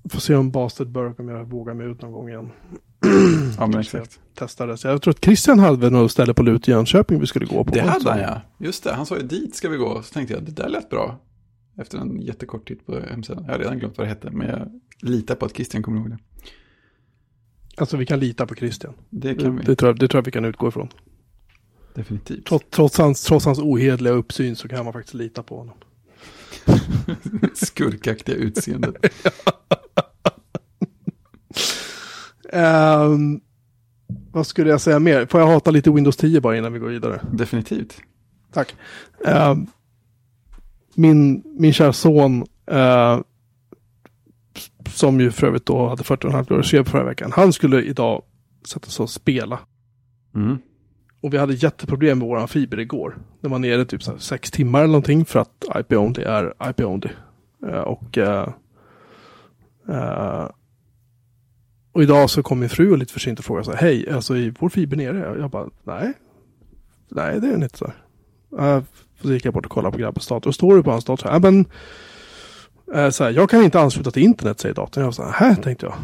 Får 0.10 0.20
se 0.20 0.36
om 0.36 0.52
Bastard 0.52 0.88
Burke 0.92 1.22
om 1.22 1.30
jag 1.30 1.46
vågar 1.46 1.74
mig 1.74 1.88
ut 1.88 2.02
någon 2.02 2.12
gång 2.12 2.30
igen. 2.30 2.52
Ja, 3.58 3.68
men 3.68 3.80
exakt. 3.80 4.20
Testa 4.36 4.66
det. 4.66 4.78
Så 4.78 4.88
jag 4.88 5.02
tror 5.02 5.12
att 5.12 5.24
Christian 5.26 5.60
hade 5.60 5.90
något 5.90 6.12
ställe 6.12 6.34
på 6.34 6.44
lut 6.44 6.68
i 6.68 6.72
Jönköping 6.72 7.20
vi 7.20 7.28
skulle 7.28 7.46
gå 7.46 7.64
på. 7.64 7.72
Det 7.72 7.82
hade 7.82 8.10
han 8.12 8.20
ja. 8.20 8.42
Just 8.58 8.84
det, 8.84 8.94
han 8.94 9.06
sa 9.06 9.18
ju 9.18 9.24
dit 9.24 9.56
ska 9.56 9.70
vi 9.70 9.78
gå. 9.78 10.02
Så 10.02 10.14
tänkte 10.14 10.34
jag, 10.34 10.44
det 10.44 10.52
där 10.52 10.70
lät 10.70 10.90
bra. 10.90 11.20
Efter 11.78 11.98
en 11.98 12.22
jättekort 12.22 12.68
titt 12.68 12.86
på 12.86 13.00
hemsidan. 13.00 13.44
Jag 13.46 13.54
har 13.54 13.60
redan 13.60 13.80
glömt 13.80 13.98
vad 13.98 14.06
det 14.08 14.10
hette, 14.10 14.32
men 14.32 14.48
jag 14.48 14.68
litar 15.10 15.36
på 15.36 15.46
att 15.46 15.56
Christian 15.56 15.84
kommer 15.84 16.00
ihåg 16.00 16.10
det. 16.10 16.18
Alltså 17.78 17.98
vi 17.98 18.06
kan 18.06 18.20
lita 18.20 18.46
på 18.48 18.56
Christian. 18.56 18.94
Det 19.10 19.34
Det, 19.34 19.42
kan 19.44 19.56
vi 19.58 19.64
det, 19.64 19.76
tror, 19.76 19.90
jag, 19.90 20.00
det 20.00 20.08
tror 20.08 20.18
jag 20.20 20.26
vi 20.26 20.32
kan 20.32 20.46
utgå 20.46 20.68
ifrån. 20.68 20.90
definitivt. 21.96 22.46
Trots, 22.46 22.66
trots, 22.70 22.98
hans, 22.98 23.24
trots 23.24 23.46
hans 23.46 23.60
ohedliga 23.60 24.14
uppsyn 24.14 24.56
så 24.56 24.68
kan 24.68 24.84
man 24.84 24.94
faktiskt 24.94 25.14
lita 25.14 25.44
på 25.44 25.58
honom. 25.58 25.76
Skurkaktiga 27.54 28.36
utseendet. 28.36 28.96
Ehm, 32.54 33.42
vad 34.32 34.48
skulle 34.48 34.70
jag 34.70 34.82
säga 34.82 35.00
mer? 35.00 35.26
Får 35.26 35.40
jag 35.40 35.48
hata 35.48 35.72
lite 35.72 35.92
Windows 35.92 36.18
10 36.18 36.42
bara 36.42 36.58
innan 36.58 36.74
vi 36.74 36.80
går 36.80 36.88
vidare? 36.88 37.22
definitivt. 37.32 38.02
Tack. 38.52 38.76
Ehm, 39.26 39.68
min, 40.96 41.44
min 41.46 41.74
kära 41.74 41.94
son, 41.94 42.46
eh, 42.68 43.20
som 44.90 45.22
ju 45.22 45.32
för 45.32 45.48
övrigt 45.48 45.66
då 45.66 45.88
hade 45.88 46.04
40,5 46.04 46.80
år 46.80 46.84
förra 46.84 47.04
veckan, 47.04 47.32
han 47.36 47.54
skulle 47.54 47.82
idag 47.82 48.24
sätta 48.68 48.90
sig 48.90 49.04
och 49.04 49.10
spela. 49.10 49.60
Mm. 50.36 50.58
Och 51.24 51.34
vi 51.34 51.38
hade 51.38 51.54
jätteproblem 51.54 52.20
med 52.20 52.28
våran 52.28 52.48
fiber 52.48 52.80
igår. 52.80 53.18
Den 53.42 53.52
var 53.52 53.60
nere 53.60 53.86
typ 53.86 54.04
sex 54.04 54.52
timmar 54.52 54.80
eller 54.80 54.88
någonting 54.88 55.26
för 55.26 55.40
att 55.40 55.66
IP-only 55.76 56.24
är 56.24 56.54
IP-only. 56.60 57.10
Uh, 57.66 57.74
eh, 57.74 57.82
och, 57.82 58.18
uh, 58.18 58.50
och 61.92 62.04
idag 62.04 62.30
så 62.30 62.44
kom 62.44 62.60
min 62.60 62.70
fru 62.70 62.92
och 62.92 62.98
lite 62.98 63.14
försynt 63.14 63.40
och 63.40 63.46
frågade 63.46 63.66
så 63.66 63.72
här, 63.72 63.78
hej, 63.78 64.12
alltså 64.12 64.38
är 64.38 64.54
vår 64.60 64.70
fiber 64.70 64.98
nere? 64.98 65.36
Jag 65.40 65.50
bara, 65.50 65.70
nej. 65.84 66.14
Nej, 67.10 67.40
det 67.40 67.48
är 67.48 67.52
den 67.52 67.64
inte 67.64 67.78
så 67.78 67.92
här. 68.58 68.78
Uh, 68.78 68.84
så 69.22 69.34
gick 69.34 69.46
jag 69.46 69.54
bort 69.54 69.66
och 69.66 69.72
kollade 69.72 69.92
på 69.92 69.98
grabbens 69.98 70.28
dator. 70.28 70.50
Och 70.50 70.56
står 70.56 70.78
det 70.78 70.84
på 70.84 70.92
hans 70.92 71.06
dator, 71.06 71.32
ja 71.32 71.40
men 71.40 71.66
så 73.12 73.24
här, 73.24 73.32
jag 73.32 73.50
kan 73.50 73.64
inte 73.64 73.80
ansluta 73.80 74.12
till 74.12 74.24
internet 74.24 74.60
säger 74.60 74.76
datorn. 74.76 75.02
Jag 75.02 75.08
var 75.08 75.12
så 75.12 75.24
här, 75.24 75.32
här 75.32 75.56
tänkte 75.56 75.86
jag. 75.86 75.96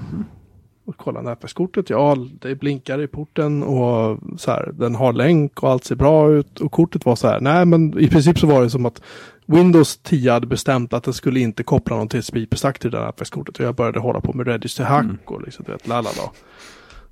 Och 0.90 0.98
kolla 0.98 1.22
nätverkskortet, 1.22 1.90
ja 1.90 2.16
det 2.42 2.56
blinkar 2.56 3.02
i 3.02 3.08
porten 3.08 3.64
och 3.64 4.20
så 4.38 4.52
här, 4.52 4.72
den 4.74 4.96
har 4.96 5.14
länk 5.14 5.64
och 5.64 5.70
allt 5.70 5.84
ser 5.84 5.96
bra 5.96 6.32
ut. 6.32 6.60
Och 6.60 6.72
kortet 6.72 7.06
var 7.06 7.16
så 7.16 7.28
här, 7.28 7.40
nej 7.40 7.66
men 7.66 8.00
i 8.00 8.10
princip 8.10 8.40
så 8.40 8.48
var 8.48 8.62
det 8.62 8.70
som 8.70 8.86
att 8.86 9.02
Windows 9.46 9.98
10 9.98 10.32
hade 10.32 10.48
bestämt 10.48 10.94
att 10.94 11.04
den 11.04 11.14
skulle 11.14 11.40
inte 11.40 11.64
koppla 11.64 11.96
någon 11.98 12.08
TCP-IP-stack 12.08 12.80
till 12.80 12.92
det 12.92 12.98
där 12.98 13.06
nätverkskortet. 13.06 13.60
Och 13.60 13.66
jag 13.66 13.76
började 13.76 14.00
hålla 14.00 14.22
på 14.22 14.34
med 14.34 14.48
register 14.48 14.84
hack 14.84 15.06
och 15.32 15.42
liksom, 15.42 15.66
du 15.66 15.72
vet, 15.72 15.88
lalala. 15.88 16.32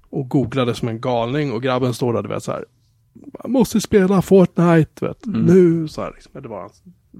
Och 0.09 0.29
googlade 0.29 0.73
som 0.75 0.87
en 0.87 1.01
galning 1.01 1.51
och 1.51 1.63
grabben 1.63 1.93
står 1.93 2.13
där, 2.13 2.21
du 2.23 2.29
vet 2.29 2.43
så 2.43 2.51
här. 2.51 2.65
Man 3.43 3.51
måste 3.51 3.81
spela 3.81 4.21
Fortnite, 4.21 5.05
vet, 5.05 5.25
Mm. 5.25 5.41
nu 5.41 5.87
så 5.87 6.01
här 6.01 6.11
liksom. 6.15 6.41
Det 6.41 6.47
var 6.47 6.71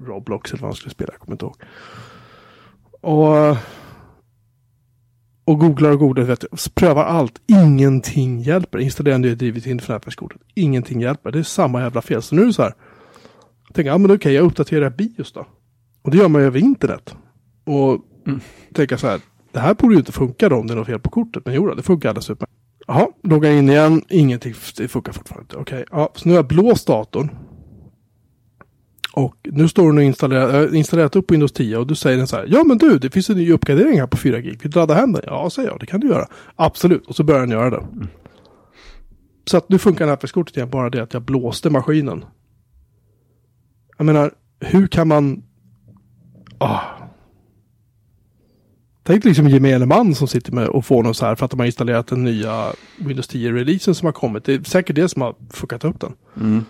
Roblox 0.06 0.52
eller 0.52 0.62
vad 0.62 0.68
han 0.68 0.76
skulle 0.76 0.90
spela, 0.94 1.12
jag 1.12 1.20
kommer 1.20 1.34
inte 1.34 1.44
ihåg. 1.44 1.56
Och 3.00 3.56
och 5.48 5.58
googlar 5.58 5.90
och 5.90 5.98
googlar, 5.98 6.24
vet 6.24 6.40
du, 6.40 6.46
prövar 6.74 7.04
allt. 7.04 7.40
Ingenting 7.46 8.40
hjälper. 8.40 8.78
Installerar 8.78 9.18
nya 9.18 9.34
drivet 9.34 9.66
in 9.66 9.80
för 9.80 9.92
nätverkskortet. 9.92 10.40
Ingenting 10.54 11.00
hjälper. 11.00 11.30
Det 11.30 11.38
är 11.38 11.42
samma 11.42 11.80
jävla 11.82 12.02
fel. 12.02 12.22
Så 12.22 12.34
nu 12.34 12.42
är 12.42 12.46
det 12.46 12.52
så 12.52 12.62
här. 12.62 12.74
Jag 13.66 13.74
tänker, 13.74 13.90
ja 13.90 13.98
men 13.98 14.10
okej, 14.10 14.34
jag 14.34 14.44
uppdaterar 14.44 14.90
BIOS 14.90 15.32
då. 15.32 15.46
Och 16.02 16.10
det 16.10 16.16
gör 16.16 16.28
man 16.28 16.40
ju 16.40 16.46
över 16.46 16.58
internet. 16.60 17.14
Och 17.66 17.98
Mm. 18.26 18.40
tänker 18.74 18.96
så 18.96 19.06
här, 19.06 19.20
det 19.52 19.60
här 19.60 19.74
borde 19.74 19.94
ju 19.94 19.98
inte 19.98 20.12
funka 20.12 20.48
då 20.48 20.56
om 20.56 20.66
det 20.66 20.74
är 20.74 20.76
något 20.76 20.86
fel 20.86 20.98
på 21.00 21.10
kortet. 21.10 21.42
Men 21.46 21.54
jo 21.54 21.66
då, 21.66 21.74
det 21.74 21.82
funkar 21.82 22.08
alldeles 22.08 22.30
utmärkt. 22.30 22.52
Jaha, 22.86 23.06
logga 23.22 23.52
in 23.52 23.68
igen. 23.70 24.02
Ingenting, 24.08 24.54
det 24.76 24.88
funkar 24.88 25.12
fortfarande 25.12 25.42
inte. 25.42 25.56
Okej, 25.56 25.84
ja, 25.90 26.12
så 26.14 26.28
nu 26.28 26.34
har 26.34 26.38
jag 26.38 26.46
blåst 26.48 26.86
datorn. 26.86 27.30
Och 29.12 29.36
nu 29.42 29.68
står 29.68 29.86
den 29.88 29.98
och 29.98 30.04
installerar, 30.04 30.54
jag 30.54 30.68
har 30.68 30.74
installerat 30.74 31.16
upp 31.16 31.30
Windows 31.30 31.52
10 31.52 31.76
och 31.76 31.86
du 31.86 31.94
säger 31.94 32.18
den 32.18 32.26
så 32.26 32.36
här. 32.36 32.46
Ja 32.48 32.64
men 32.64 32.78
du, 32.78 32.98
det 32.98 33.10
finns 33.10 33.30
en 33.30 33.36
ny 33.36 33.52
uppgradering 33.52 34.00
här 34.00 34.06
på 34.06 34.16
4 34.16 34.40
gig. 34.40 34.62
Vill 34.62 34.70
du 34.70 34.78
ladda 34.78 34.94
hem 34.94 35.12
den? 35.12 35.22
Ja, 35.26 35.50
säger 35.50 35.68
jag. 35.68 35.80
Det 35.80 35.86
kan 35.86 36.00
du 36.00 36.08
göra. 36.08 36.26
Absolut. 36.56 37.06
Och 37.06 37.16
så 37.16 37.24
börjar 37.24 37.40
den 37.40 37.50
göra 37.50 37.70
det. 37.70 37.86
Så 39.44 39.56
att 39.56 39.68
nu 39.68 39.78
funkar 39.78 40.06
nätverkskortet 40.06 40.56
igen. 40.56 40.70
Bara 40.70 40.90
det 40.90 41.02
att 41.02 41.14
jag 41.14 41.22
blåste 41.22 41.70
maskinen. 41.70 42.24
Jag 43.96 44.04
menar, 44.04 44.32
hur 44.60 44.86
kan 44.86 45.08
man... 45.08 45.42
Ah. 46.58 46.80
Tänk 49.02 49.24
liksom 49.24 49.48
gemene 49.48 49.86
man 49.86 50.14
som 50.14 50.28
sitter 50.28 50.52
med 50.52 50.68
och 50.68 50.84
får 50.84 51.02
något 51.02 51.16
så 51.16 51.26
här 51.26 51.34
för 51.34 51.44
att 51.44 51.50
de 51.50 51.60
har 51.60 51.66
installerat 51.66 52.06
den 52.06 52.24
nya 52.24 52.72
Windows 52.96 53.30
10-releasen 53.30 53.94
som 53.94 54.06
har 54.06 54.12
kommit. 54.12 54.44
Det 54.44 54.54
är 54.54 54.62
säkert 54.62 54.96
det 54.96 55.08
som 55.08 55.22
har 55.22 55.34
fuckat 55.50 55.84
upp 55.84 56.00
den. 56.00 56.12
Mm. 56.36 56.64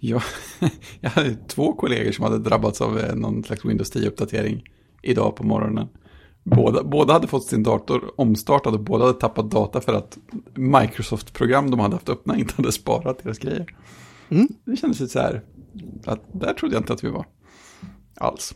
Ja, 0.00 0.22
jag 1.00 1.10
hade 1.10 1.34
två 1.34 1.72
kollegor 1.72 2.12
som 2.12 2.24
hade 2.24 2.38
drabbats 2.38 2.80
av 2.80 2.98
eh, 2.98 3.14
någon 3.14 3.44
slags 3.44 3.64
Windows 3.64 3.94
10-uppdatering 3.94 4.64
idag 5.02 5.36
på 5.36 5.46
morgonen. 5.46 5.88
Båda, 6.42 6.84
båda 6.84 7.12
hade 7.12 7.26
fått 7.26 7.44
sin 7.44 7.62
dator 7.62 8.20
omstartad 8.20 8.74
och 8.74 8.80
båda 8.80 9.04
hade 9.06 9.18
tappat 9.20 9.50
data 9.50 9.80
för 9.80 9.94
att 9.94 10.18
Microsoft-program 10.54 11.70
de 11.70 11.80
hade 11.80 11.94
haft 11.94 12.08
öppna 12.08 12.36
inte 12.38 12.54
hade 12.56 12.72
sparat 12.72 13.22
deras 13.22 13.38
grejer. 13.38 13.76
Mm. 14.28 14.48
Det 14.64 14.76
kändes 14.76 15.00
lite 15.00 15.12
så 15.12 15.18
här, 15.18 15.42
att 16.04 16.20
där 16.32 16.54
trodde 16.54 16.74
jag 16.74 16.80
inte 16.80 16.92
att 16.92 17.04
vi 17.04 17.10
var 17.10 17.26
alls. 18.16 18.54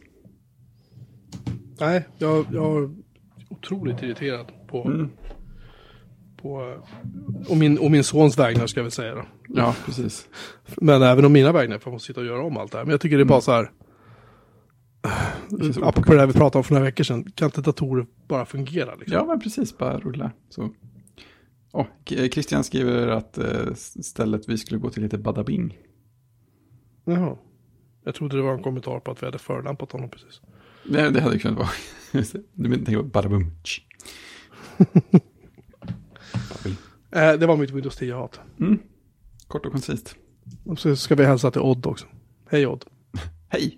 Nej, 1.80 2.08
jag, 2.18 2.46
jag 2.52 2.82
är 2.82 2.90
otroligt 3.48 4.02
irriterad 4.02 4.46
på, 4.68 4.84
Mm. 4.84 5.10
På 6.42 6.83
och, 7.48 7.57
min, 7.57 7.79
och 7.79 7.90
min 7.90 8.05
sons 8.05 8.38
vägnar 8.38 8.66
ska 8.66 8.81
jag 8.81 8.85
väl 8.85 8.90
säga 8.92 9.14
då. 9.14 9.24
Ja, 9.48 9.74
precis. 9.87 10.29
Men 10.77 11.03
även 11.03 11.24
om 11.24 11.33
mina 11.33 11.53
vägnar 11.53 11.79
för 11.79 11.90
jag 11.90 11.92
måste 11.92 12.07
sitta 12.07 12.20
och 12.20 12.27
göra 12.27 12.42
om 12.42 12.57
allt 12.57 12.72
det 12.72 12.79
här. 12.79 12.85
Men 12.85 12.90
jag 12.90 13.01
tycker 13.01 13.16
det 13.16 13.22
är 13.22 13.24
bara 13.24 13.40
så 13.40 13.53
här. 13.53 13.70
känns 15.62 15.79
Apropå 15.79 16.12
det 16.12 16.20
här 16.20 16.27
vi 16.27 16.33
pratade 16.33 16.59
om 16.59 16.64
för 16.64 16.74
några 16.74 16.85
veckor 16.85 17.05
sedan. 17.05 17.31
Kan 17.35 17.46
inte 17.46 17.61
datorer 17.61 18.07
bara 18.29 18.46
fungera? 18.46 18.94
Liksom? 18.94 19.14
Ja, 19.14 19.24
men 19.24 19.40
precis, 19.40 19.79
bara 19.79 19.98
rulla. 19.98 20.31
Så. 20.48 20.70
Oh, 21.72 21.87
Christian 22.05 22.64
skriver 22.64 23.09
att 23.09 23.38
eh, 23.38 23.74
stället 23.74 24.48
vi 24.48 24.59
skulle 24.59 24.81
gå 24.81 24.90
till 24.90 25.03
heter 25.03 25.18
Badabing. 25.18 25.79
Jaha. 27.05 27.37
Jag 28.05 28.14
trodde 28.14 28.37
det 28.37 28.42
var 28.42 28.55
en 28.55 28.62
kommentar 28.62 29.01
på 29.01 29.11
att 29.11 29.22
vi 29.22 29.27
hade 29.27 29.38
förlampat 29.38 29.92
honom 29.92 30.11
precis. 30.11 30.40
Det, 30.85 31.11
det 31.11 31.20
hade 31.20 31.38
kunnat 31.38 31.59
vara. 31.59 31.68
Det. 32.12 32.42
Du 32.53 32.74
tänker 32.74 32.96
på 32.96 33.03
Badabum. 33.03 33.51
Eh, 37.11 37.33
det 37.33 37.47
var 37.47 37.57
mitt 37.57 37.71
Windows 37.71 38.01
10-hat. 38.01 38.40
Mm. 38.61 38.79
Kort 39.49 39.66
och 39.66 39.73
koncist. 39.73 40.14
Och 40.64 40.79
så 40.79 40.97
ska 40.97 41.14
vi 41.14 41.25
hälsa 41.25 41.51
till 41.51 41.61
Odd 41.61 41.87
också. 41.87 42.07
Hej 42.51 42.66
Odd. 42.66 42.85
Hej! 43.49 43.77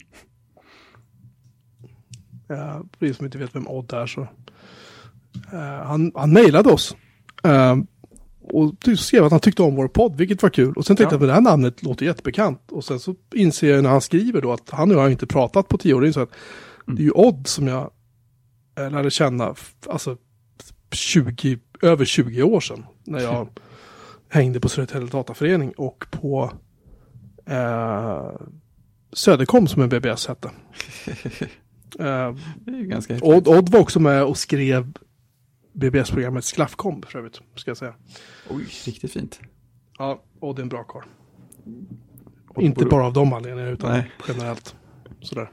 Uh, 2.51 2.83
för 2.99 3.07
er 3.07 3.13
som 3.13 3.25
inte 3.27 3.39
vet 3.39 3.55
vem 3.55 3.69
Odd 3.69 3.93
är 3.93 4.07
så. 4.07 4.21
Uh, 4.21 5.59
han, 5.61 6.13
han 6.15 6.33
mejlade 6.33 6.73
oss. 6.73 6.97
Uh, 7.47 7.77
och 8.43 8.75
skrev 8.99 9.25
att 9.25 9.31
han 9.31 9.41
tyckte 9.41 9.63
om 9.63 9.77
vår 9.77 9.89
podd, 9.89 10.17
vilket 10.17 10.43
var 10.43 10.51
kul. 10.51 10.75
Och 10.77 10.87
sen 10.87 10.97
tänkte 10.97 11.15
Ja. 11.15 11.19
jag 11.21 11.23
att 11.23 11.29
det 11.29 11.35
här 11.35 11.41
namnet 11.41 11.83
låter 11.83 12.07
jättebekant. 12.07 12.73
Och 12.73 12.85
sen 12.85 13.01
så 13.01 13.15
inser 13.35 13.71
jag 13.71 13.83
när 13.83 13.91
han 13.91 14.01
skriver 14.01 14.41
då 14.41 14.53
att 14.53 14.71
han 14.71 14.91
och 14.91 14.97
jag 14.97 15.01
har 15.01 15.09
inte 15.09 15.27
pratat 15.27 15.69
på 15.69 15.79
tio 15.79 15.95
år. 15.95 16.13
Så 16.13 16.21
att 16.21 16.31
det 16.87 17.03
är 17.03 17.05
ju 17.05 17.11
Odd 17.11 17.47
som 17.47 17.67
jag 17.67 17.91
eh, 18.79 18.91
lärde 18.91 19.11
känna, 19.11 19.55
alltså 19.89 20.17
20, 20.93 21.59
över 21.83 22.05
20 22.05 22.43
år 22.43 22.61
sedan. 22.61 22.87
När 23.05 23.21
jag 23.21 23.49
hängde 24.29 24.61
på 24.61 24.69
Södertälje 24.69 25.09
Dataförening 25.09 25.73
och 25.73 26.05
på 26.11 26.53
eh, 27.47 28.31
Söderkom 29.13 29.67
som 29.67 29.83
en 29.83 29.89
BBS 29.89 30.27
hette. 30.27 30.51
Eh. 31.99 32.35
Odd, 33.23 33.49
Odd 33.49 33.69
var 33.69 33.81
också 33.81 34.01
med 34.01 34.25
och 34.25 34.37
skrev 34.37 34.93
BBS-programmet 35.73 36.45
Sklaffkom 36.45 37.03
för 37.03 37.19
övrigt, 37.19 37.41
ska 37.55 37.71
jag 37.71 37.79
säga. 37.79 37.95
Oj, 38.51 38.65
riktigt 38.87 39.13
fint. 39.13 39.41
Ja, 39.99 40.23
Odd 40.41 40.59
är 40.59 40.63
en 40.63 40.69
bra 40.69 40.85
karl. 40.85 41.05
Inte 42.57 42.85
bara 42.85 43.07
av 43.07 43.13
de 43.13 43.33
anledningarna, 43.33 43.71
utan 43.71 43.91
Nej. 43.91 44.11
generellt. 44.29 44.77
Sådär. 45.21 45.51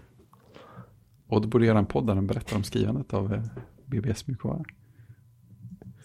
Odd 1.28 1.50
borde 1.50 1.66
göra 1.66 1.80
en 1.80 1.86
podd 1.86 2.08
där 2.08 2.16
han 2.16 2.28
berättar 2.28 2.56
om 2.56 2.64
skrivandet 2.64 3.14
av 3.14 3.34
eh, 3.34 3.44
BBS 3.86 4.28
mjukvara. 4.28 4.64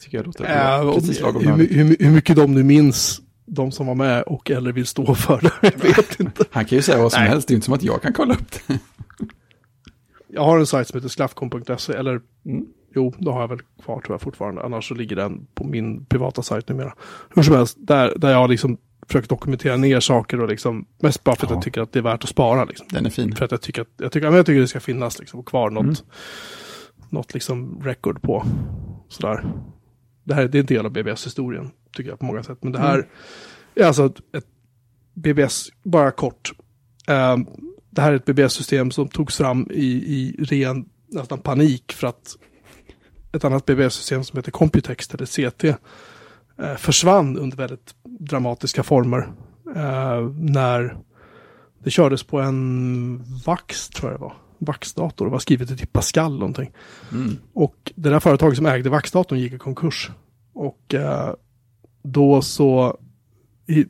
Tycker 0.02 0.18
jag 0.18 0.26
låter 0.26 0.44
Äh, 0.44 0.84
bra. 0.84 0.94
precis 0.94 1.20
lagom 1.20 1.42
hur, 1.46 1.68
hur, 1.68 1.96
hur 2.00 2.10
mycket 2.10 2.36
de 2.36 2.54
nu 2.54 2.62
minns, 2.62 3.20
de 3.46 3.72
som 3.72 3.86
var 3.86 3.94
med 3.94 4.22
och 4.22 4.50
eller 4.50 4.72
vill 4.72 4.86
stå 4.86 5.14
för 5.14 5.40
det, 5.40 5.50
jag 5.62 5.78
vet 5.96 6.20
inte. 6.20 6.44
Han 6.50 6.64
kan 6.64 6.76
ju 6.76 6.82
säga 6.82 7.02
vad 7.02 7.12
som 7.12 7.20
Nej. 7.20 7.28
helst, 7.30 7.48
det 7.48 7.52
är 7.52 7.54
inte 7.54 7.64
som 7.64 7.74
att 7.74 7.82
jag 7.82 8.02
kan 8.02 8.12
kolla 8.12 8.34
upp 8.34 8.50
det. 8.68 8.78
Jag 10.28 10.44
har 10.44 10.58
en 10.58 10.66
sajt 10.66 10.88
som 10.88 10.96
heter 10.98 11.08
sklaffkom.se, 11.08 11.92
eller 11.92 12.20
Mm. 12.46 12.66
jo, 12.94 13.14
det 13.18 13.30
har 13.30 13.40
jag 13.40 13.48
väl 13.48 13.58
kvar 13.84 14.00
tror 14.00 14.14
jag 14.14 14.20
fortfarande. 14.20 14.62
Annars 14.62 14.88
så 14.88 14.94
ligger 14.94 15.16
den 15.16 15.46
på 15.54 15.64
min 15.64 16.04
privata 16.04 16.42
sajt 16.42 16.68
numera. 16.68 16.94
Hur 17.34 17.42
som 17.42 17.54
helst, 17.56 17.76
där, 17.80 18.12
där 18.16 18.30
jag 18.30 18.50
liksom 18.50 18.78
försökt 19.06 19.28
dokumentera 19.28 19.76
ner 19.76 20.00
saker 20.00 20.40
och 20.40 20.48
liksom, 20.48 20.86
mest 21.02 21.24
bara 21.24 21.36
för 21.36 21.44
att 21.46 21.50
Ja. 21.50 21.56
jag 21.56 21.62
tycker 21.64 21.80
att 21.80 21.92
det 21.92 21.98
är 21.98 22.02
värt 22.02 22.24
att 22.24 22.30
spara 22.30 22.64
liksom. 22.64 22.86
Den 22.90 23.06
är 23.06 23.10
fin. 23.10 23.36
För 23.36 23.44
att 23.44 23.50
jag 23.50 23.60
tycker 23.62 23.82
att, 23.82 23.88
jag 23.96 24.12
tycker, 24.12 24.32
jag 24.32 24.46
tycker 24.46 24.60
det 24.60 24.68
ska 24.68 24.80
finnas 24.80 25.18
liksom 25.18 25.42
kvar 25.42 25.70
något, 25.70 25.82
Mm. 25.82 25.94
något 27.10 27.34
liksom 27.34 27.80
record 27.84 28.22
på. 28.22 28.44
Sådär. 29.08 29.44
Det 30.32 30.36
här 30.36 30.48
det 30.48 30.58
är 30.58 30.60
en 30.60 30.66
del 30.66 30.86
av 30.86 30.92
BBS-historien, 30.92 31.70
tycker 31.96 32.10
jag 32.10 32.18
på 32.18 32.24
många 32.24 32.42
sätt. 32.42 32.58
Men 32.60 32.72
det 32.72 32.78
här 32.78 32.94
Mm. 32.94 33.06
är 33.74 33.84
alltså 33.84 34.06
ett, 34.06 34.36
ett 34.36 34.46
BBS, 35.14 35.68
bara 35.82 36.10
kort. 36.10 36.52
Eh, 37.08 37.36
det 37.90 38.00
här 38.02 38.12
är 38.12 38.16
ett 38.16 38.24
BBS-system 38.24 38.90
som 38.90 39.08
togs 39.08 39.36
fram 39.36 39.66
i, 39.70 39.86
i 39.86 40.36
ren 40.44 40.88
nästan 41.06 41.38
panik 41.38 41.92
för 41.92 42.06
att 42.06 42.36
ett 43.32 43.44
annat 43.44 43.66
BBS-system 43.66 44.24
som 44.24 44.36
heter 44.36 44.50
Computext 44.50 45.14
eller 45.14 45.26
CT 45.26 45.64
eh, 46.58 46.76
försvann 46.76 47.38
under 47.38 47.56
väldigt 47.56 47.94
dramatiska 48.04 48.82
former. 48.82 49.32
Eh, 49.76 50.30
när 50.38 50.96
det 51.78 51.90
kördes 51.90 52.22
på 52.22 52.40
en 52.40 53.24
Vax, 53.46 53.88
tror 53.88 54.10
jag 54.10 54.20
det 54.20 54.22
var. 54.22 54.34
Vax-dator. 54.58 55.24
Det 55.24 55.30
var 55.30 55.38
skrivet 55.38 55.70
i 55.70 55.76
typ 55.76 55.92
Pascal 55.92 56.32
någonting. 56.38 56.70
Mm. 57.12 57.36
Och 57.52 57.92
det 57.94 58.10
där 58.10 58.20
företaget 58.20 58.56
som 58.56 58.66
ägde 58.66 58.90
Vax-datorn 58.90 59.38
gick 59.38 59.52
i 59.52 59.58
konkurs. 59.58 60.10
Och 60.52 60.94
eh, 60.94 61.34
då 62.02 62.42
så... 62.42 62.98
I, 63.66 63.86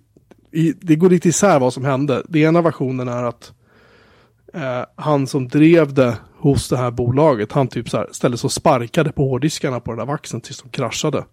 i, 0.51 0.73
det 0.81 0.97
går 0.97 1.11
lite 1.11 1.29
isär 1.29 1.61
vad 1.61 1.73
som 1.73 1.85
hände. 1.85 2.23
Den 2.29 2.43
ena 2.43 2.63
versionen 2.63 3.09
är 3.09 3.23
att 3.23 3.53
eh, 4.55 4.85
han 4.97 5.27
som 5.27 5.49
drev 5.49 5.95
det 5.95 6.19
hos 6.39 6.69
det 6.69 6.77
här 6.77 6.91
bolaget, 6.91 7.53
han 7.53 7.69
typ 7.69 7.89
så 7.89 7.97
här 7.97 8.09
ställde 8.13 8.39
sig 8.39 8.49
och 8.49 8.53
sparkade 8.53 9.13
på 9.13 9.29
hårddiskarna 9.29 9.81
på 9.81 9.91
den 9.91 9.99
där 9.99 10.07
vaxen 10.07 10.41
tills 10.41 10.63
de 10.63 10.69
kraschade. 10.69 11.25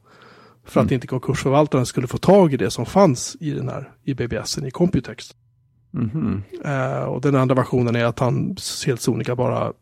För 0.66 0.80
att 0.80 0.86
Mm. 0.86 0.94
inte 0.94 1.08
konkursförvaltaren 1.08 1.86
skulle 1.86 2.08
få 2.08 2.18
tag 2.18 2.54
i 2.54 2.58
det 2.58 2.72
som 2.72 2.86
fanns 2.86 3.38
i 3.40 3.52
den 3.52 3.70
här, 3.70 3.92
i 4.04 4.14
BBSen 4.14 4.66
i 4.66 4.72
Computext. 4.72 5.36
Mhm. 5.92 6.44
Eh, 6.66 7.04
och 7.04 7.22
den 7.22 7.36
andra 7.36 7.56
versionen 7.56 7.96
är 7.96 8.06
att 8.06 8.20
han 8.20 8.56
helt 8.86 9.02
sonika 9.02 9.36
bara 9.36 9.74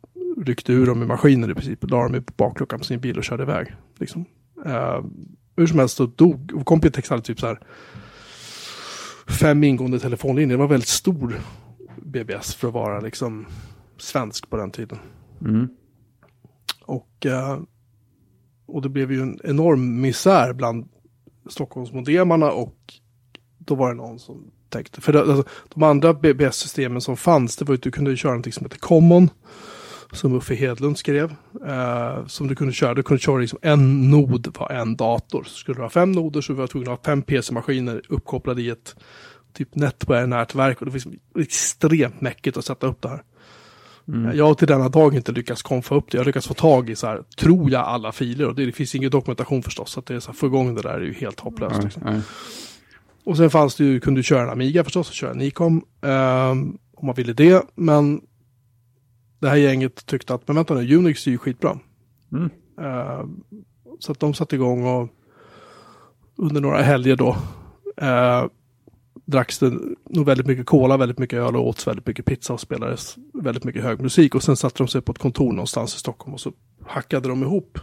ryckte 0.46 0.74
ur 0.74 0.86
dem 0.86 1.04
i 1.04 1.06
maskinen 1.06 1.52
i 1.52 1.54
princip. 1.54 1.90
La 1.90 2.04
dem 2.04 2.16
i 2.16 2.22
bakluckan 2.38 2.80
på 2.80 2.86
sin 2.86 3.00
bil 3.00 3.18
och 3.18 3.24
körde 3.24 3.44
iväg. 3.44 3.76
Liksom. 4.00 4.26
Eh, 4.66 5.04
hur 5.56 5.68
som 5.68 5.80
helst 5.80 5.98
så 5.98 6.06
dog. 6.06 6.66
Computex 6.66 7.10
hade 7.10 7.22
typ 7.22 7.40
så 7.40 7.48
här 7.48 7.60
fem 9.28 9.64
ingående 9.64 10.00
telefonlinjer. 10.00 10.58
Det 10.58 10.62
var 10.62 10.68
väldigt 10.68 10.90
stor 10.90 11.40
BBS 11.96 12.56
för 12.56 12.68
att 12.68 12.74
vara 12.74 13.00
liksom 13.00 13.46
svensk 13.98 14.50
på 14.50 14.58
den 14.58 14.72
tiden. 14.72 14.98
Mm. 15.42 15.68
Och, 16.86 17.26
eh, 17.26 17.60
och 18.66 18.82
det 18.82 18.90
blev 18.90 19.12
ju 19.12 19.22
en 19.22 19.40
enorm 19.44 20.02
misär 20.02 20.54
bland 20.54 20.90
Stockholmsmodemarna 21.50 22.52
och 22.52 22.94
då 23.58 23.76
var 23.76 23.90
det 23.90 23.96
någon 23.96 24.20
som 24.20 24.52
tänkte, 24.70 25.02
för 25.02 25.14
det, 25.14 25.20
alltså, 25.20 25.44
de 25.74 25.84
andra 25.84 26.14
BBS-systemen 26.14 27.02
som 27.02 27.18
fanns, 27.18 27.56
det 27.58 27.66
var 27.66 27.74
ju 27.74 27.78
att 27.78 27.84
du 27.84 27.92
kunde 27.92 28.18
köra 28.18 28.32
någonting 28.32 28.54
som 28.54 28.66
heter 28.66 28.80
Common, 28.80 29.30
som 30.12 30.34
Uffe 30.34 30.56
Hedlund 30.56 30.98
skrev, 30.98 31.36
eh, 31.68 32.26
som 32.28 32.48
du 32.48 32.56
kunde 32.56 32.74
köra. 32.74 32.94
Du 32.94 33.04
kunde 33.04 33.22
köra 33.22 33.38
liksom 33.38 33.60
en 33.62 34.12
nod 34.12 34.54
på 34.54 34.70
en 34.70 34.96
dator. 34.96 35.44
Så 35.44 35.58
skulle 35.58 35.78
du 35.78 35.82
ha 35.82 35.90
fem 35.90 36.12
noder 36.12 36.42
så 36.42 36.54
var 36.54 36.62
du 36.64 36.68
tvungen 36.68 36.92
att 36.92 36.98
ha 37.06 37.12
fem 37.12 37.22
PC-maskiner 37.22 38.02
uppkopplade 38.10 38.62
i 38.62 38.70
ett 38.70 38.96
typ 39.54 39.76
nätverk 39.76 40.80
och 40.82 40.86
det 40.86 40.92
var 40.92 41.42
extremt 41.42 42.22
mäckigt 42.22 42.58
att 42.58 42.66
sätta 42.66 42.88
upp 42.88 43.02
det 43.02 43.10
här. 43.10 43.24
Mm. 44.08 44.38
Jag 44.38 44.46
har 44.46 44.54
till 44.54 44.68
denna 44.68 44.90
dag 44.90 45.16
inte 45.16 45.32
lyckats 45.32 45.62
konfa 45.62 45.96
upp 45.96 46.12
det. 46.12 46.16
Jag 46.18 46.22
har 46.22 46.26
lyckats 46.26 46.48
få 46.48 46.54
tag 46.54 46.90
i 46.90 46.96
så 46.96 47.08
här, 47.08 47.24
tror 47.38 47.72
jag, 47.72 47.82
alla 47.82 48.12
filer. 48.12 48.48
Och 48.48 48.56
det, 48.56 48.66
det 48.66 48.72
finns 48.72 48.96
ingen 48.96 49.12
dokumentation 49.12 49.64
förstås. 49.64 49.92
Så 49.92 50.00
att 50.00 50.06
det 50.06 50.16
är 50.16 50.20
så 50.20 50.32
här, 50.32 50.36
få 50.36 50.48
igång 50.48 50.76
det 50.76 50.82
där 50.82 50.90
är 50.90 51.02
ju 51.02 51.14
helt 51.14 51.40
hopplöst. 51.40 51.76
Ja, 51.78 51.84
Liksom. 51.84 52.02
ja. 52.06 52.22
Och 53.24 53.38
sen 53.38 53.50
fanns 53.50 53.76
det 53.76 53.84
ju, 53.84 54.00
kunde 54.00 54.20
du 54.20 54.24
köra 54.24 54.44
en 54.44 54.50
Amiga 54.50 54.84
förstås 54.84 55.10
och 55.10 55.16
köra 55.16 55.32
en 55.32 55.38
Nicom. 55.38 55.82
ehm, 56.02 56.78
om 56.96 57.06
man 57.06 57.16
ville 57.16 57.34
det. 57.34 57.64
Men 57.76 58.22
det 59.40 59.50
här 59.50 59.56
gänget 59.56 60.06
tyckte 60.06 60.34
att, 60.34 60.48
men 60.48 60.56
vänta 60.56 60.74
nu, 60.74 60.96
Unix 60.96 61.28
är 61.28 61.32
ju 61.32 61.38
skitbra. 61.38 61.80
Mm. 62.32 62.50
Ehm, 62.82 63.44
så 64.00 64.12
att 64.12 64.20
de 64.20 64.34
satte 64.34 64.56
igång 64.56 64.86
och 64.86 65.10
under 66.36 66.62
några 66.62 66.82
helger 66.82 67.16
då 67.16 67.38
uh, 68.02 68.46
dracks 69.26 69.60
det 69.60 69.74
nog 70.10 70.26
väldigt 70.26 70.48
mycket 70.48 70.66
cola, 70.66 70.98
väldigt 70.98 71.20
mycket 71.20 71.40
öl 71.40 71.56
och 71.56 71.68
åts 71.68 71.88
väldigt 71.88 72.08
mycket 72.08 72.26
pizza 72.26 72.54
och 72.54 72.60
spelades 72.60 73.16
väldigt 73.34 73.64
mycket 73.64 73.84
hög 73.84 74.02
musik. 74.02 74.36
Och 74.36 74.44
sen 74.44 74.58
satte 74.58 74.78
de 74.78 74.88
sig 74.88 75.02
på 75.02 75.12
ett 75.12 75.18
kontor 75.18 75.52
någonstans 75.52 75.96
i 75.96 76.00
Stockholm 76.00 76.34
och 76.34 76.40
så 76.40 76.52
hackade 76.88 77.30
de 77.30 77.44
ihop 77.44 77.80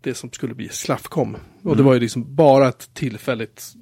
det 0.00 0.14
som 0.14 0.32
skulle 0.32 0.54
bli 0.54 0.68
Slaffkom. 0.68 1.34
Och 1.34 1.40
det 1.62 1.72
Mm. 1.72 1.84
var 1.86 1.94
ju 1.94 2.00
liksom 2.00 2.34
bara 2.34 2.68
ett 2.68 2.94
tillfälligt, 2.94 3.72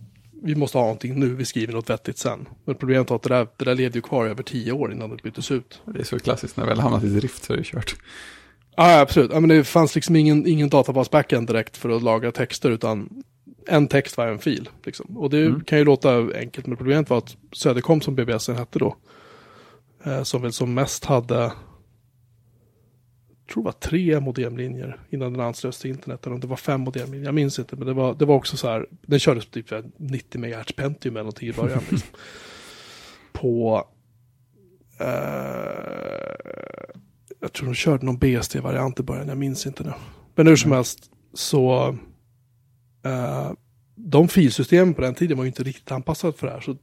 vi 0.43 0.55
måste 0.55 0.79
ha 0.79 0.83
någonting 0.85 1.21
nu, 1.21 1.35
vi 1.35 1.45
skriver 1.45 1.73
något 1.73 1.91
vettigt 1.91 2.19
sen. 2.19 2.49
Men 2.65 2.75
problemet 2.75 3.11
var 3.11 3.17
att 3.17 3.23
det 3.23 3.29
där, 3.29 3.49
det 3.57 3.65
där 3.65 3.75
levde 3.75 3.99
ju 3.99 4.03
kvar 4.03 4.27
över 4.27 4.43
tio 4.43 4.73
år 4.73 4.93
innan 4.93 5.11
det 5.11 5.23
byttes 5.23 5.51
ut. 5.51 5.83
Det 5.85 6.01
är 6.01 6.05
så 6.05 6.19
klassiskt, 6.19 6.57
när 6.57 6.65
det 6.65 6.71
väl 6.71 6.81
hamnat 6.81 7.05
i 7.05 7.09
drift 7.09 7.45
så 7.45 7.53
är 7.53 7.57
det 7.57 7.63
kört. 7.65 7.97
Ja, 8.77 9.01
absolut. 9.01 9.31
Ja, 9.35 9.41
men 9.41 9.49
det 9.49 9.65
fanns 9.65 9.95
liksom 9.95 10.17
ingen, 10.17 10.47
ingen 10.47 10.69
databas 10.69 11.11
direkt 11.47 11.77
för 11.77 11.89
att 11.91 12.03
lagra 12.03 12.33
texter, 12.33 12.71
utan 12.71 13.23
en 13.69 13.89
text 13.89 14.17
var 14.17 14.27
en 14.27 14.39
fil. 14.39 14.69
Liksom. 14.85 15.17
Och 15.17 15.31
det 15.31 15.45
Mm. 15.47 15.61
kan 15.65 15.79
ju 15.79 15.85
låta 15.85 16.19
enkelt, 16.35 16.67
men 16.67 16.77
problemet 16.77 17.11
var 17.11 17.19
att 17.19 17.37
Söderkom 17.53 18.01
som 18.01 18.15
BBS 18.15 18.49
hette 18.49 18.79
då, 18.79 18.97
eh, 20.05 20.23
som 20.23 20.43
väl 20.43 20.53
som 20.53 20.75
mest 20.75 21.05
hade, 21.05 21.53
tror 23.47 23.63
det 23.63 23.65
var 23.65 23.73
tre 23.73 24.21
modemlinjer 24.21 25.01
innan 25.11 25.33
den 25.33 25.43
anslöts 25.43 25.79
till 25.79 25.91
internet, 25.91 26.27
eller 26.27 26.35
om 26.35 26.41
det 26.41 26.47
var 26.47 26.57
fem 26.57 26.81
modemlinjer, 26.81 27.27
jag 27.27 27.35
minns 27.35 27.59
inte, 27.59 27.77
men 27.77 27.87
det 27.87 27.93
var, 27.93 28.15
det 28.15 28.25
var 28.25 28.35
också 28.35 28.57
så 28.57 28.69
här, 28.69 28.87
den 29.03 29.19
kördes 29.19 29.45
på 29.45 29.51
typ 29.51 29.73
90 29.97 30.41
MHz 30.41 30.73
Pentium 30.73 31.17
eller 31.17 31.23
någonting 31.23 31.49
i 31.49 31.53
början. 31.53 31.83
liksom. 31.91 32.11
På 33.33 33.85
eh, 35.01 35.07
jag 37.41 37.53
tror 37.53 37.67
de 37.67 37.75
körde 37.75 38.07
någon 38.07 38.19
BSD-variant 38.19 39.01
i 39.01 39.03
början, 39.03 39.29
jag 39.29 39.39
minns 39.39 39.67
inte 39.67 39.85
nu. 39.85 39.93
Men 40.35 40.47
hur 40.47 40.57
som 40.57 40.73
helst 40.73 41.11
så 41.35 41.97
eh, 43.05 43.53
de 43.95 44.29
filsystemen 44.29 44.95
på 44.95 45.01
den 45.01 45.15
tiden 45.15 45.37
var 45.37 45.45
ju 45.45 45.49
inte 45.49 45.63
riktigt 45.63 45.93
anpassade 45.93 46.33
för 46.33 46.47
det 46.47 46.53
här. 46.53 46.61
Så, 46.61 46.77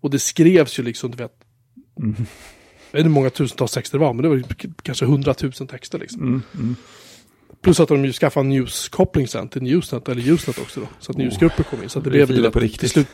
och 0.00 0.10
det 0.10 0.18
skrevs 0.18 0.78
ju 0.78 0.82
liksom, 0.82 1.10
du 1.10 1.16
vet, 1.16 1.44
Mm. 1.98 2.26
Jag 2.90 2.98
vet 2.98 3.00
inte 3.00 3.08
hur 3.08 3.14
många 3.14 3.30
tusentals 3.30 3.72
texter 3.72 3.98
det 3.98 4.04
var, 4.04 4.12
men 4.12 4.22
det 4.22 4.28
var 4.28 4.42
kanske 4.82 5.04
hundratusen 5.04 5.66
texter 5.66 5.98
liksom. 5.98 6.22
Mm. 6.22 6.42
Mm. 6.54 6.76
Plus 7.62 7.80
att 7.80 7.88
de 7.88 8.04
ju 8.04 8.12
skaffade 8.12 8.44
en 8.46 8.48
news-koppling 8.52 9.26
sen 9.28 9.48
till 9.48 9.62
Newsnet, 9.62 10.08
eller 10.08 10.28
Usenet 10.32 10.58
också 10.58 10.80
då. 10.80 10.86
Så 10.98 11.12
att 11.12 11.16
Oh. 11.16 11.22
newsgrupper 11.22 11.62
kom 11.62 11.82
in. 11.82 11.88
Så 11.88 11.98
att 11.98 12.04
det 12.04 12.10
Det 12.10 12.26
blev 12.26 12.42
till, 12.42 12.50
på 12.50 12.58
riktigt. 12.60 12.80
till 12.80 12.90
slut. 12.90 13.08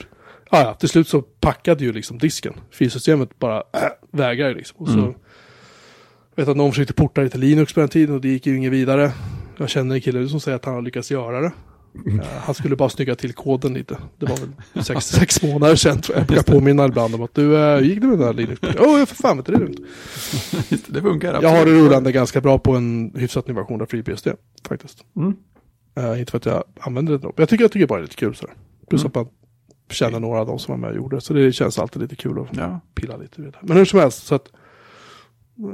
Ja, 0.50 0.60
ja, 0.60 0.74
till 0.74 0.88
slut 0.88 1.08
så 1.08 1.22
packade 1.22 1.84
ju 1.84 1.92
liksom 1.92 2.18
disken. 2.18 2.54
Filsystemet 2.70 3.38
bara 3.38 3.56
äh, 3.56 3.62
vägrade 4.12 4.54
liksom. 4.54 4.76
Och 4.80 4.88
så, 4.88 4.98
Mm. 4.98 5.14
vet 6.36 6.48
att 6.48 6.56
någon 6.56 6.72
försökte 6.72 6.94
porta 6.94 7.20
det 7.20 7.28
till 7.28 7.40
Linux 7.40 7.72
på 7.72 7.80
den 7.80 7.88
tiden 7.88 8.14
och 8.14 8.20
det 8.20 8.28
gick 8.28 8.46
ju 8.46 8.56
inget 8.56 8.72
vidare. 8.72 9.12
Jag 9.56 9.68
känner 9.70 9.94
en 9.94 10.00
kille 10.00 10.28
som 10.28 10.40
säger 10.40 10.56
att 10.56 10.64
han 10.64 10.74
har 10.74 10.82
lyckats 10.82 11.10
göra 11.10 11.40
det. 11.40 11.52
Eh, 12.06 12.26
han 12.40 12.54
skulle 12.54 12.76
bara 12.76 12.88
snygga 12.88 13.14
till 13.14 13.32
koden 13.32 13.74
lite. 13.74 13.98
Det 14.18 14.26
var 14.26 14.36
väl 14.36 14.84
sex, 14.84 15.06
sex 15.06 15.42
månader 15.42 15.76
sedan 15.76 16.00
tror 16.00 16.16
jag. 16.16 16.20
Jag 16.22 16.26
brukar 16.26 16.52
påminna 16.52 16.84
ibland 16.86 17.14
om 17.14 17.22
att 17.22 17.34
du, 17.34 17.42
uh, 17.42 17.82
gick 17.82 18.00
du 18.00 18.06
med 18.06 18.18
den 18.18 18.26
här 18.26 18.34
Linux? 18.34 18.60
Åh, 18.62 19.02
oh, 19.02 19.04
för 19.04 19.14
fan 19.14 19.36
vet 19.36 19.46
du, 19.46 19.52
det 19.52 19.58
är 19.58 19.60
lugnt. 19.60 19.80
det 20.88 21.00
funkar 21.02 21.42
Jag 21.42 21.48
har 21.48 21.64
det 21.66 21.72
rullande 21.72 22.12
ganska 22.12 22.40
bra 22.40 22.58
på 22.58 22.76
en 22.76 23.12
hyfsat 23.16 23.48
ny 23.48 23.54
version 23.54 23.82
av 23.82 23.86
FreeBSD 23.86 24.28
faktiskt. 24.68 25.04
Mm. 25.16 25.36
Uh, 25.98 26.20
inte 26.20 26.30
för 26.30 26.38
att 26.38 26.46
jag 26.46 26.64
använder 26.80 27.18
det. 27.18 27.30
Jag 27.36 27.48
tycker, 27.48 27.64
jag 27.64 27.72
tycker 27.72 27.86
bara 27.86 27.98
det 27.98 28.02
är 28.02 28.06
lite 28.06 28.16
kul 28.16 28.34
så 28.34 28.46
här. 28.46 28.56
Plus 28.88 29.00
Mm. 29.02 29.08
att 29.08 29.14
man 29.14 29.26
känner 29.90 30.20
några 30.20 30.40
av 30.40 30.46
dem 30.46 30.58
som 30.58 30.72
var 30.72 30.78
med 30.78 30.90
och 30.90 30.96
gjorde. 30.96 31.20
Så 31.20 31.34
det 31.34 31.52
känns 31.52 31.78
alltid 31.78 32.02
lite 32.02 32.16
kul 32.16 32.38
att 32.38 32.56
Ja. 32.56 32.80
pilla 32.94 33.16
lite 33.16 33.42
vid 33.42 33.52
det. 33.52 33.58
Men 33.62 33.76
hur 33.76 33.84
som 33.84 33.98
helst, 34.00 34.26
så 34.26 34.34
att 34.34 34.48